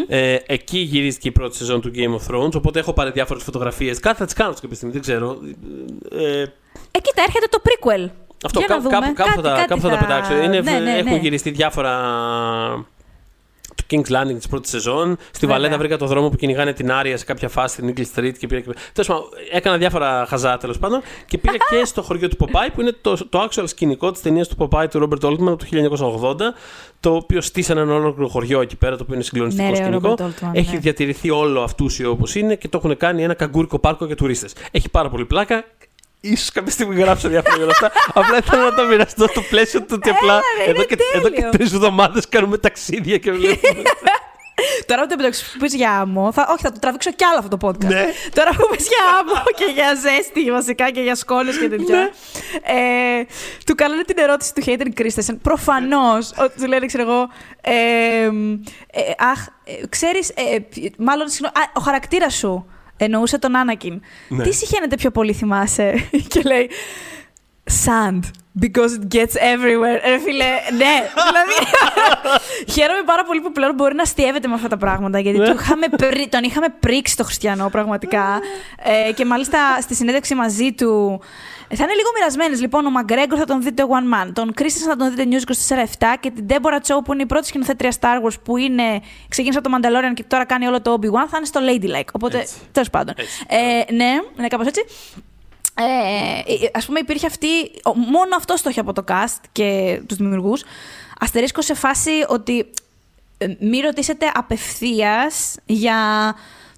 ε, 0.08 0.36
εκεί 0.46 0.78
γυρίστηκε 0.78 1.28
η 1.28 1.32
πρώτη 1.32 1.56
σεζόν 1.56 1.80
του 1.80 1.90
Game 1.94 2.14
of 2.18 2.34
Thrones. 2.34 2.52
Οπότε 2.54 2.78
έχω 2.78 2.92
πάρει 2.92 3.10
διάφορες 3.10 3.42
φωτογραφίες. 3.42 4.00
Κάτι 4.00 4.16
θα 4.18 4.24
τις 4.24 4.34
κάνω 4.34 4.52
κάποια 4.60 4.74
στιγμή, 4.76 4.92
δεν 4.92 5.02
ξέρω. 5.02 5.38
Ε, 6.10 6.44
Ε, 6.90 6.98
κοίτα, 7.00 7.22
έρχεται 7.26 7.46
το 7.50 7.58
prequel. 7.64 8.10
αυτό 8.44 8.58
Για 8.58 8.68
να 8.68 8.74
κάπου, 8.74 8.82
δούμε. 8.82 8.96
κάπου, 8.98 9.14
κάπου, 9.14 9.30
θα, 9.34 9.42
τα, 9.42 9.54
Κάτι- 9.54 9.68
κάπου 9.68 9.80
θα 9.80 9.88
κάτι 9.88 10.00
τα 10.00 10.06
πετάξω. 10.06 10.36
Είναι, 10.42 10.60
Ναι, 10.60 10.78
ναι, 10.78 10.98
έχουν 10.98 11.12
ναι. 11.12 11.18
γυριστεί 11.18 11.50
διάφορα. 11.50 11.92
Το 13.86 13.96
King's 13.96 14.12
Landing 14.12 14.36
της 14.36 14.48
πρώτης 14.48 14.70
σεζόν. 14.70 15.16
Στη 15.30 15.46
Βέβαια. 15.46 15.56
Βαλέτα 15.56 15.78
βρήκα 15.78 15.96
το 15.96 16.06
δρόμο 16.06 16.28
που 16.28 16.36
κυνηγάνε 16.36 16.72
την 16.72 16.92
Άρια 16.92 17.16
σε 17.16 17.24
κάποια 17.24 17.48
φάση 17.48 17.74
στην 17.74 17.94
Eagle 17.96 18.18
Street 18.18 18.32
και 18.38 18.46
πήρα 18.46 18.60
και. 18.60 18.70
Τέλος 18.92 19.08
πάντων, 19.08 19.24
έκανα 19.52 19.76
διάφορα 19.76 20.26
χαζά 20.28 20.56
τέλος 20.56 20.78
πάντων 20.78 21.02
και 21.26 21.38
πήγα 21.38 21.56
και 21.70 21.84
στο 21.84 22.02
χωριό 22.02 22.28
του 22.28 22.36
Popeye 22.40 22.70
που 22.74 22.80
είναι 22.80 22.92
το, 23.00 23.28
το 23.28 23.48
actual 23.50 23.64
σκηνικό 23.66 24.10
της 24.10 24.22
ταινίας 24.22 24.48
του 24.48 24.56
Popeye 24.58 24.86
του 24.90 25.08
Robert 25.08 25.26
Altman 25.26 25.46
από 25.46 25.56
το 25.56 25.66
1980. 26.22 26.36
Το 27.00 27.14
οποίο 27.14 27.40
στήσανε 27.40 27.80
ένα 27.80 27.94
ολόκληρο 27.94 28.28
χωριό 28.28 28.60
εκεί 28.60 28.76
πέρα, 28.76 28.96
το 28.96 29.02
οποίο 29.02 29.14
είναι 29.14 29.24
συγκλονιστικό 29.24 29.68
Ναι, 29.70 29.78
ρε, 29.78 29.82
ο 29.82 29.86
σκηνικό. 29.86 30.14
Robert 30.18 30.22
Altman, 30.22 30.50
Έχει 30.52 30.74
ναι. 30.74 30.78
διατηρηθεί 30.78 31.30
όλο 31.30 31.62
αυτούσιο 31.62 32.10
όπως 32.10 32.34
είναι 32.34 32.54
και 32.54 32.68
το 32.68 32.78
έχουν 32.78 32.96
κάνει 32.96 33.22
ένα 33.22 33.34
καγκούρικο 33.34 33.78
πάρκο 33.78 34.04
για 34.06 34.16
τουρίστες. 34.16 34.54
Έχει 34.70 34.90
πάρα 34.90 35.08
πολύ 35.08 35.24
πλάκα. 35.24 35.64
Ίσως 36.32 36.50
κάποια 36.50 36.72
στιγμή 36.72 37.00
γράψω 37.00 37.28
διάφορα 37.28 37.54
για 37.54 37.64
όλα 37.64 37.72
αυτά. 37.72 37.92
Απλά 38.14 38.36
ήθελα 38.36 38.62
να 38.62 38.74
το 38.74 38.84
μοιραστώ 38.84 39.26
στο 39.26 39.40
πλαίσιο 39.40 39.80
του 39.80 39.86
ότι 39.90 40.10
απλά 40.10 40.40
ρε, 40.56 40.62
εδώ, 40.62 40.72
είναι 40.72 40.84
και, 40.84 40.96
εδώ 41.14 41.28
και 41.28 41.34
τέλειο. 41.34 41.50
τρεις 41.50 41.72
εβδομάδες 41.72 42.28
κάνουμε 42.28 42.58
ταξίδια 42.58 43.18
και 43.18 43.32
βλέπουμε. 43.32 43.82
Τώρα 44.86 45.02
που 45.02 45.08
το 45.08 45.14
επιταξύ 45.14 45.52
που 45.52 45.58
πεις 45.58 45.74
για 45.74 45.90
άμμο, 45.90 46.32
θα, 46.32 46.46
όχι, 46.50 46.62
θα 46.62 46.72
το 46.72 46.78
τραβήξω 46.78 47.12
κι 47.12 47.24
άλλο 47.24 47.38
αυτό 47.38 47.56
το 47.56 47.68
podcast. 47.68 47.84
Ναι. 47.84 48.04
Τώρα 48.34 48.50
που 48.50 48.68
πεις 48.76 48.86
για 48.86 49.18
άμμο 49.18 49.42
και 49.58 49.72
για 49.74 49.94
ζέστη 49.94 50.50
βασικά 50.50 50.90
και 50.90 51.00
για 51.00 51.14
σκόνες 51.14 51.58
και 51.58 51.68
τέτοια. 51.68 51.96
Ναι. 51.96 52.10
ε, 53.20 53.26
του 53.66 53.74
κάνανε 53.74 54.02
την 54.02 54.18
ερώτηση 54.18 54.54
του 54.54 54.62
Hayden 54.66 55.00
Christensen. 55.00 55.36
Προφανώς, 55.42 56.32
ότι 56.38 56.60
του 56.60 56.66
λένε, 56.66 56.86
ξέρω 56.86 57.02
εγώ, 57.02 57.28
ε, 57.60 57.72
ε, 57.72 59.12
αχ, 59.18 59.46
ε, 59.64 59.86
ξέρεις, 59.88 60.28
ε, 60.28 60.56
μάλλον, 60.98 61.28
συγγνώμη, 61.28 61.54
α, 61.56 61.70
ο 61.74 61.80
χαρακτήρας 61.80 62.34
σου 62.34 62.66
εννοούσε 62.96 63.38
τον 63.38 63.56
Άνακιν. 63.56 64.00
Ναι. 64.28 64.42
Τι 64.42 64.52
συχαίνεται 64.52 64.96
πιο 64.96 65.10
πολύ 65.10 65.32
θυμάσαι; 65.32 65.94
Και 66.28 66.42
λέει 66.44 66.70
Sand. 67.84 68.20
Because 68.60 68.92
it 69.00 69.14
gets 69.16 69.34
everywhere. 69.52 70.00
Ρε 70.06 70.18
φίλε, 70.18 70.44
ναι. 70.76 70.94
δηλαδή. 71.26 71.56
χαίρομαι 72.74 73.02
πάρα 73.06 73.24
πολύ 73.24 73.40
που 73.40 73.52
πλέον 73.52 73.74
μπορεί 73.74 73.94
να 73.94 74.02
αστείευεται 74.02 74.48
με 74.48 74.54
αυτά 74.54 74.68
τα 74.68 74.76
πράγματα. 74.76 75.18
Γιατί 75.18 75.38
Ναι. 75.38 75.46
του 75.50 75.56
είχαμε 75.60 75.86
πρι- 75.96 76.28
τον 76.30 76.42
είχαμε 76.42 76.66
πρίξει 76.80 77.16
το 77.16 77.24
χριστιανό, 77.24 77.68
πραγματικά. 77.70 78.40
ε, 79.08 79.12
και 79.12 79.24
μάλιστα 79.24 79.58
στη 79.80 79.94
συνέντευξη 79.94 80.34
μαζί 80.34 80.72
του. 80.72 81.20
Ε, 81.68 81.76
Θα 81.76 81.82
είναι 81.84 81.92
λίγο 81.94 82.08
μοιρασμένες. 82.14 82.60
Λοιπόν, 82.60 82.86
ο 82.86 82.90
Μαγκρέγκορ 82.90 83.38
θα 83.38 83.44
τον 83.44 83.62
δείτε 83.62 83.82
One 83.88 84.14
Man. 84.28 84.30
Τον 84.32 84.52
Κρίστεν 84.54 84.88
θα 84.88 84.96
τον 84.96 85.14
δείτε 85.14 85.24
News 85.30 85.52
24-7. 85.72 86.14
Και 86.20 86.30
την 86.30 86.46
Deborah 86.48 86.86
Chow 86.86 86.98
που 87.04 87.12
είναι 87.12 87.22
η 87.22 87.26
πρώτη 87.26 87.46
σκηνοθέτρια 87.46 87.92
Star 88.00 88.26
Wars 88.26 88.34
που 88.44 88.56
είναι, 88.56 89.00
ξεκίνησε 89.28 89.58
από 89.58 89.68
το 89.70 89.76
Mandalorian 89.76 90.14
και 90.14 90.22
τώρα 90.24 90.44
κάνει 90.44 90.66
όλο 90.66 90.80
το 90.82 90.98
Obi-Wan 91.00 91.26
θα 91.30 91.36
είναι 91.36 91.46
στο 91.46 91.60
Ladylike. 91.62 92.08
Οπότε, 92.12 92.38
Έτσι. 92.38 92.54
τέλος 92.72 92.90
πάντων. 92.90 93.14
Έτσι. 93.18 93.44
Ε, 93.48 93.92
ναι, 93.92 94.12
ναι, 94.36 94.48
κάπως 94.48 94.66
έτσι. 94.66 94.84
Ε, 95.78 96.68
ας 96.74 96.86
πούμε 96.86 96.98
υπήρχε 96.98 97.26
αυτή, 97.26 97.46
ο- 97.84 97.94
μόνο 97.94 98.36
αυτό 98.36 98.54
το 98.62 98.70
είχε 98.70 98.80
από 98.80 98.92
το 98.92 99.04
cast 99.08 99.40
και 99.52 100.00
τους 100.06 100.16
δημιουργούς, 100.16 100.62
αστερίσκο 101.20 101.62
σε 101.62 101.74
φάση 101.74 102.10
ότι 102.28 102.70
ε, 103.38 103.46
μη 103.60 103.80
ρωτήσετε 103.80 104.30
απευθείας 104.34 105.56
για 105.66 105.96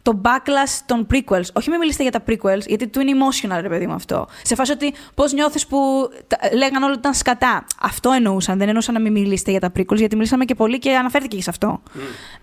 το 0.07 0.21
backlash 0.25 0.81
των 0.87 1.07
prequels. 1.13 1.45
Όχι 1.53 1.71
μην 1.71 1.79
μιλήσετε 1.79 2.03
για 2.03 2.13
τα 2.13 2.23
prequels, 2.29 2.67
γιατί 2.67 2.87
του 2.89 3.01
είναι 3.01 3.13
emotional, 3.15 3.59
ρε 3.61 3.69
παιδί 3.69 3.87
μου 3.87 3.93
αυτό. 3.95 4.27
Σε 4.43 4.55
φάση 4.55 4.73
ότι 4.73 4.95
πώς 5.15 5.33
νιώθεις 5.33 5.67
που 5.67 6.09
τα- 6.27 6.39
λέγαν 6.57 6.83
όλοι 6.83 6.91
ότι 6.91 6.99
ήταν 7.01 7.15
σκατά. 7.15 7.65
Αυτό 7.81 8.11
εννοούσαν. 8.11 8.59
Δεν 8.59 8.67
εννοούσαν 8.67 8.95
να 8.95 9.01
μην 9.01 9.13
μιλήσετε 9.13 9.51
για 9.51 9.61
τα 9.61 9.73
prequels, 9.77 9.97
γιατί 9.97 10.17
μιλήσαμε 10.17 10.45
και 10.45 10.55
πολύ 10.55 10.79
και 10.79 10.97
αναφέρθηκε 10.97 11.37
και 11.37 11.43
σε 11.43 11.51
αυτό. 11.51 11.83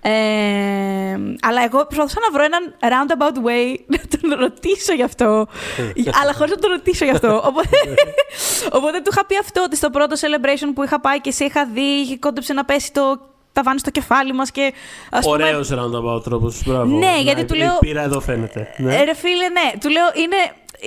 Ε, 0.02 0.12
αλλά 1.42 1.64
εγώ 1.64 1.86
προσπαθούσα 1.86 2.18
να 2.20 2.32
βρω 2.34 2.44
έναν 2.44 2.74
roundabout 2.80 3.38
way 3.48 3.76
να 3.88 3.98
τον 4.20 4.40
ρωτήσω 4.40 4.94
γι' 4.94 5.04
αυτό. 5.04 5.48
αλλά 6.22 6.34
χωρίς 6.34 6.52
να 6.52 6.58
τον 6.58 6.72
ρωτήσω 6.72 7.06
γι' 7.06 7.12
αυτό. 7.12 7.42
οπότε, 7.46 7.70
οπότε 8.78 8.98
του 9.02 9.10
είχα 9.12 9.26
πει 9.26 9.38
αυτό 9.38 9.62
ότι 9.64 9.76
στο 9.76 9.90
πρώτο 9.90 10.16
celebration 10.20 10.72
που 10.76 10.84
είχα 10.84 11.00
πάει 11.00 11.22
και 11.22 11.32
σε 11.32 11.46
είχα 11.46 11.66
δει, 11.66 11.82
είχε 11.82 12.18
κόντεψε 12.18 12.54
να 12.54 12.66
πέσει 12.66 12.92
το 12.94 13.32
ταβάνι 13.54 13.80
στο 13.80 13.90
κεφάλι 13.90 14.34
μας 14.34 14.52
και. 14.52 14.74
Ας 15.12 15.26
πούμε, 15.26 15.44
Ωραίος 15.44 15.72
roundabout 15.74 16.24
τρόπος. 16.24 16.64
Μπράβο. 16.66 16.98
Ναι, 16.98 17.16
γιατί 17.22 17.42
Να, 17.42 17.48
του 17.48 17.56
η 17.56 17.58
λέω- 17.58 17.78
πείρα 17.80 18.02
εδώ 18.02 18.20
φαίνεται. 18.20 18.68
Ναι. 18.78 18.96
Ε, 18.96 19.04
ρε 19.04 19.14
φίλε, 19.16 19.48
ναι. 19.50 19.72
Του 19.80 19.90
λέω, 19.90 20.04
είναι, 20.14 20.36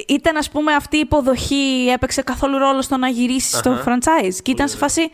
ήταν 0.06 0.36
ας 0.36 0.50
πούμε 0.50 0.72
αυτή 0.74 0.96
η 0.96 1.00
υποδοχή, 1.00 1.88
έπαιξε 1.94 2.22
καθόλου 2.22 2.58
ρόλο 2.58 2.82
στο 2.82 2.96
να 2.96 3.08
γυρίσεις 3.08 3.58
στο 3.58 3.70
Αχα. 3.70 3.84
franchise. 3.98 4.34
Και 4.42 4.50
ήταν 4.50 4.68
σε 4.68 4.76
φάση. 4.76 5.10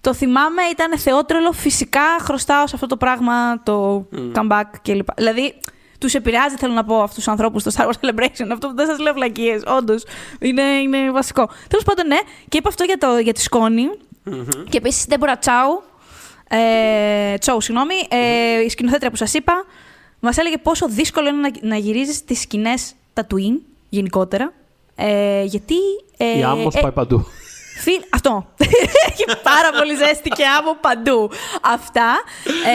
Το 0.00 0.14
θυμάμαι, 0.14 0.62
ήταν 0.72 0.98
θεότρελο. 0.98 1.52
Φυσικά 1.52 2.00
χρωστάω 2.20 2.66
σε 2.66 2.72
αυτό 2.74 2.86
το 2.86 2.96
πράγμα 2.96 3.62
το 3.62 4.06
comeback 4.34 4.62
κλπ. 4.82 5.08
Δηλαδή, 5.16 5.54
τους 5.98 6.14
επηρεάζει, 6.14 6.56
θέλω 6.56 6.72
να 6.72 6.84
πω, 6.84 6.96
αυτούς 7.02 7.14
τους 7.16 7.28
ανθρώπους 7.28 7.62
στο 7.62 7.70
Star 7.76 7.86
Wars 7.86 7.90
Celebration. 8.08 8.46
Αυτό 8.52 8.68
που 8.68 8.74
δεν 8.74 8.86
σας 8.86 8.98
λέω 8.98 9.12
βλακίες. 9.12 9.62
Όντως, 9.66 10.04
είναι, 10.40 10.62
είναι 10.62 11.10
βασικό. 11.10 11.48
Τέλος 11.68 11.84
πάντων, 11.84 12.06
ναι, 12.06 12.18
και 12.48 12.58
είπα 12.58 12.68
αυτό 12.68 12.84
για, 12.84 12.98
το, 12.98 13.18
για 13.18 13.32
τη 13.32 13.40
σκόνη. 13.40 13.90
Και 14.68 14.76
επίσης 14.76 15.04
η 15.04 15.06
Ντέμπορα 15.08 15.38
Τσάου, 15.38 15.82
ε, 16.52 17.38
Τσόου, 17.38 17.60
συγγνώμη, 17.60 17.94
ε, 18.08 18.64
η 18.64 18.68
σκηνοθέτρια 18.68 19.10
που 19.10 19.16
σας 19.16 19.34
είπα, 19.34 19.64
μας 20.20 20.36
έλεγε 20.36 20.58
πόσο 20.58 20.88
δύσκολο 20.88 21.28
είναι 21.28 21.38
να, 21.40 21.50
να 21.68 21.76
γυρίζεις 21.76 22.24
τις 22.24 22.40
σκηνές 22.40 22.94
Tatooine 23.12 23.60
γενικότερα. 23.88 24.52
Ε, 24.94 25.42
γιατί. 25.42 25.74
Ε, 26.16 26.38
Η 26.38 26.42
άμμος 26.42 26.74
ε, 26.74 26.80
πάει 26.80 26.92
παντού. 26.92 27.26
Φίλ, 27.80 28.00
αυτό. 28.10 28.46
Έχει 29.10 29.24
πάρα 29.42 29.70
πολύ 29.78 29.94
ζέστη 29.94 30.28
και 30.28 30.42
άμμο 30.58 30.76
παντού. 30.80 31.30
Αυτά. 31.62 32.22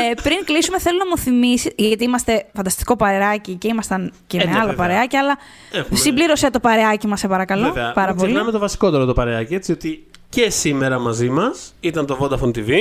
Ε, 0.09 0.13
πριν 0.21 0.37
κλείσουμε, 0.45 0.79
θέλω 0.79 0.97
να 0.97 1.07
μου 1.07 1.17
θυμίσει. 1.17 1.73
Γιατί 1.75 2.03
είμαστε 2.03 2.45
φανταστικό 2.55 2.95
παρεάκι 2.95 3.53
και 3.55 3.67
ήμασταν 3.67 4.13
και 4.27 4.37
Ε, 4.37 4.45
με 4.45 4.51
ναι, 4.51 4.57
άλλα 4.57 4.69
βέβαια. 4.69 4.87
παρεάκια, 4.87 5.19
αλλά 5.19 5.37
Έχουμε- 5.71 5.99
συμπλήρωσε 5.99 6.49
το 6.49 6.59
παρεάκι 6.59 7.07
μας, 7.07 7.19
σε 7.19 7.27
παρακαλώ. 7.27 7.67
Βέβαια, 7.67 7.91
πάρα 7.91 8.07
μην 8.07 8.15
πολύ. 8.15 8.27
ξεχνάμε 8.29 8.51
το 8.51 8.59
βασικότερο 8.59 9.05
το 9.05 9.13
παρεάκι, 9.13 9.53
έτσι, 9.55 9.71
ότι 9.71 10.07
και 10.29 10.49
σήμερα 10.49 10.99
μαζί 10.99 11.29
μας 11.29 11.73
ήταν 11.79 12.05
το 12.05 12.17
Vodafone 12.21 12.57
TV, 12.57 12.71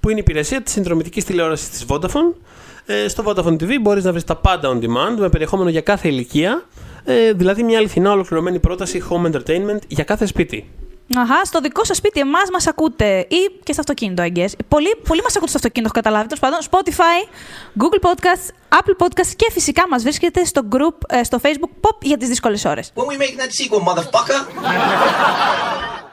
που 0.00 0.08
είναι 0.10 0.18
η 0.18 0.22
υπηρεσία 0.26 0.62
της 0.62 0.72
συνδρομητικής 0.72 1.24
τηλεόρασης 1.24 1.68
της 1.68 1.84
Vodafone. 1.88 2.34
Ε, 2.86 3.08
στο 3.08 3.24
Vodafone 3.26 3.52
TV 3.52 3.78
μπορείς 3.80 4.04
να 4.04 4.10
βρεις 4.10 4.24
τα 4.24 4.36
πάντα 4.36 4.68
on 4.72 4.84
demand 4.84 5.16
με 5.18 5.28
περιεχόμενο 5.28 5.70
για 5.70 5.80
κάθε 5.80 6.08
ηλικία. 6.08 6.64
Ε, 7.04 7.32
δηλαδή 7.32 7.62
μια 7.62 7.78
αληθινά 7.78 8.12
ολοκληρωμένη 8.12 8.58
πρόταση 8.58 9.02
home 9.10 9.30
entertainment 9.30 9.78
για 9.88 10.04
κάθε 10.04 10.26
σπίτι. 10.26 10.68
Αχα, 11.16 11.44
στο 11.44 11.60
δικό 11.60 11.84
σας 11.84 11.96
σπίτι, 11.96 12.20
εμάς 12.20 12.50
μας 12.52 12.66
ακούτε. 12.66 13.18
ή 13.18 13.50
και 13.62 13.72
στο 13.72 13.80
αυτοκίνητο, 13.80 14.22
I 14.26 14.38
guess. 14.38 14.52
Πολλοί, 14.68 14.96
πολλοί 15.08 15.22
μας 15.22 15.36
ακούτε 15.36 15.48
στο 15.48 15.56
αυτοκίνητο, 15.56 15.92
έχω 15.94 16.02
καταλάβει. 16.02 16.26
Τέλος 16.28 16.40
πάντων, 16.40 16.58
Spotify, 16.70 17.28
Google 17.82 18.08
Podcasts, 18.08 18.78
Apple 18.78 19.06
Podcasts 19.06 19.32
και 19.36 19.46
φυσικά 19.52 19.88
μας 19.88 20.02
βρίσκεται 20.02 20.44
στο 20.44 20.62
group, 20.70 20.96
ε, 21.08 21.22
στο 21.22 21.38
Facebook 21.42 21.88
Pop 21.88 21.96
για 22.02 22.16
τις 22.16 22.28
δύσκολες 22.28 22.64
ώρες. 22.64 22.92
When 22.94 23.00
we 23.00 23.16
making 23.22 23.38
that 23.38 23.50
sequel, 23.50 23.82
motherfucker? 23.88 24.40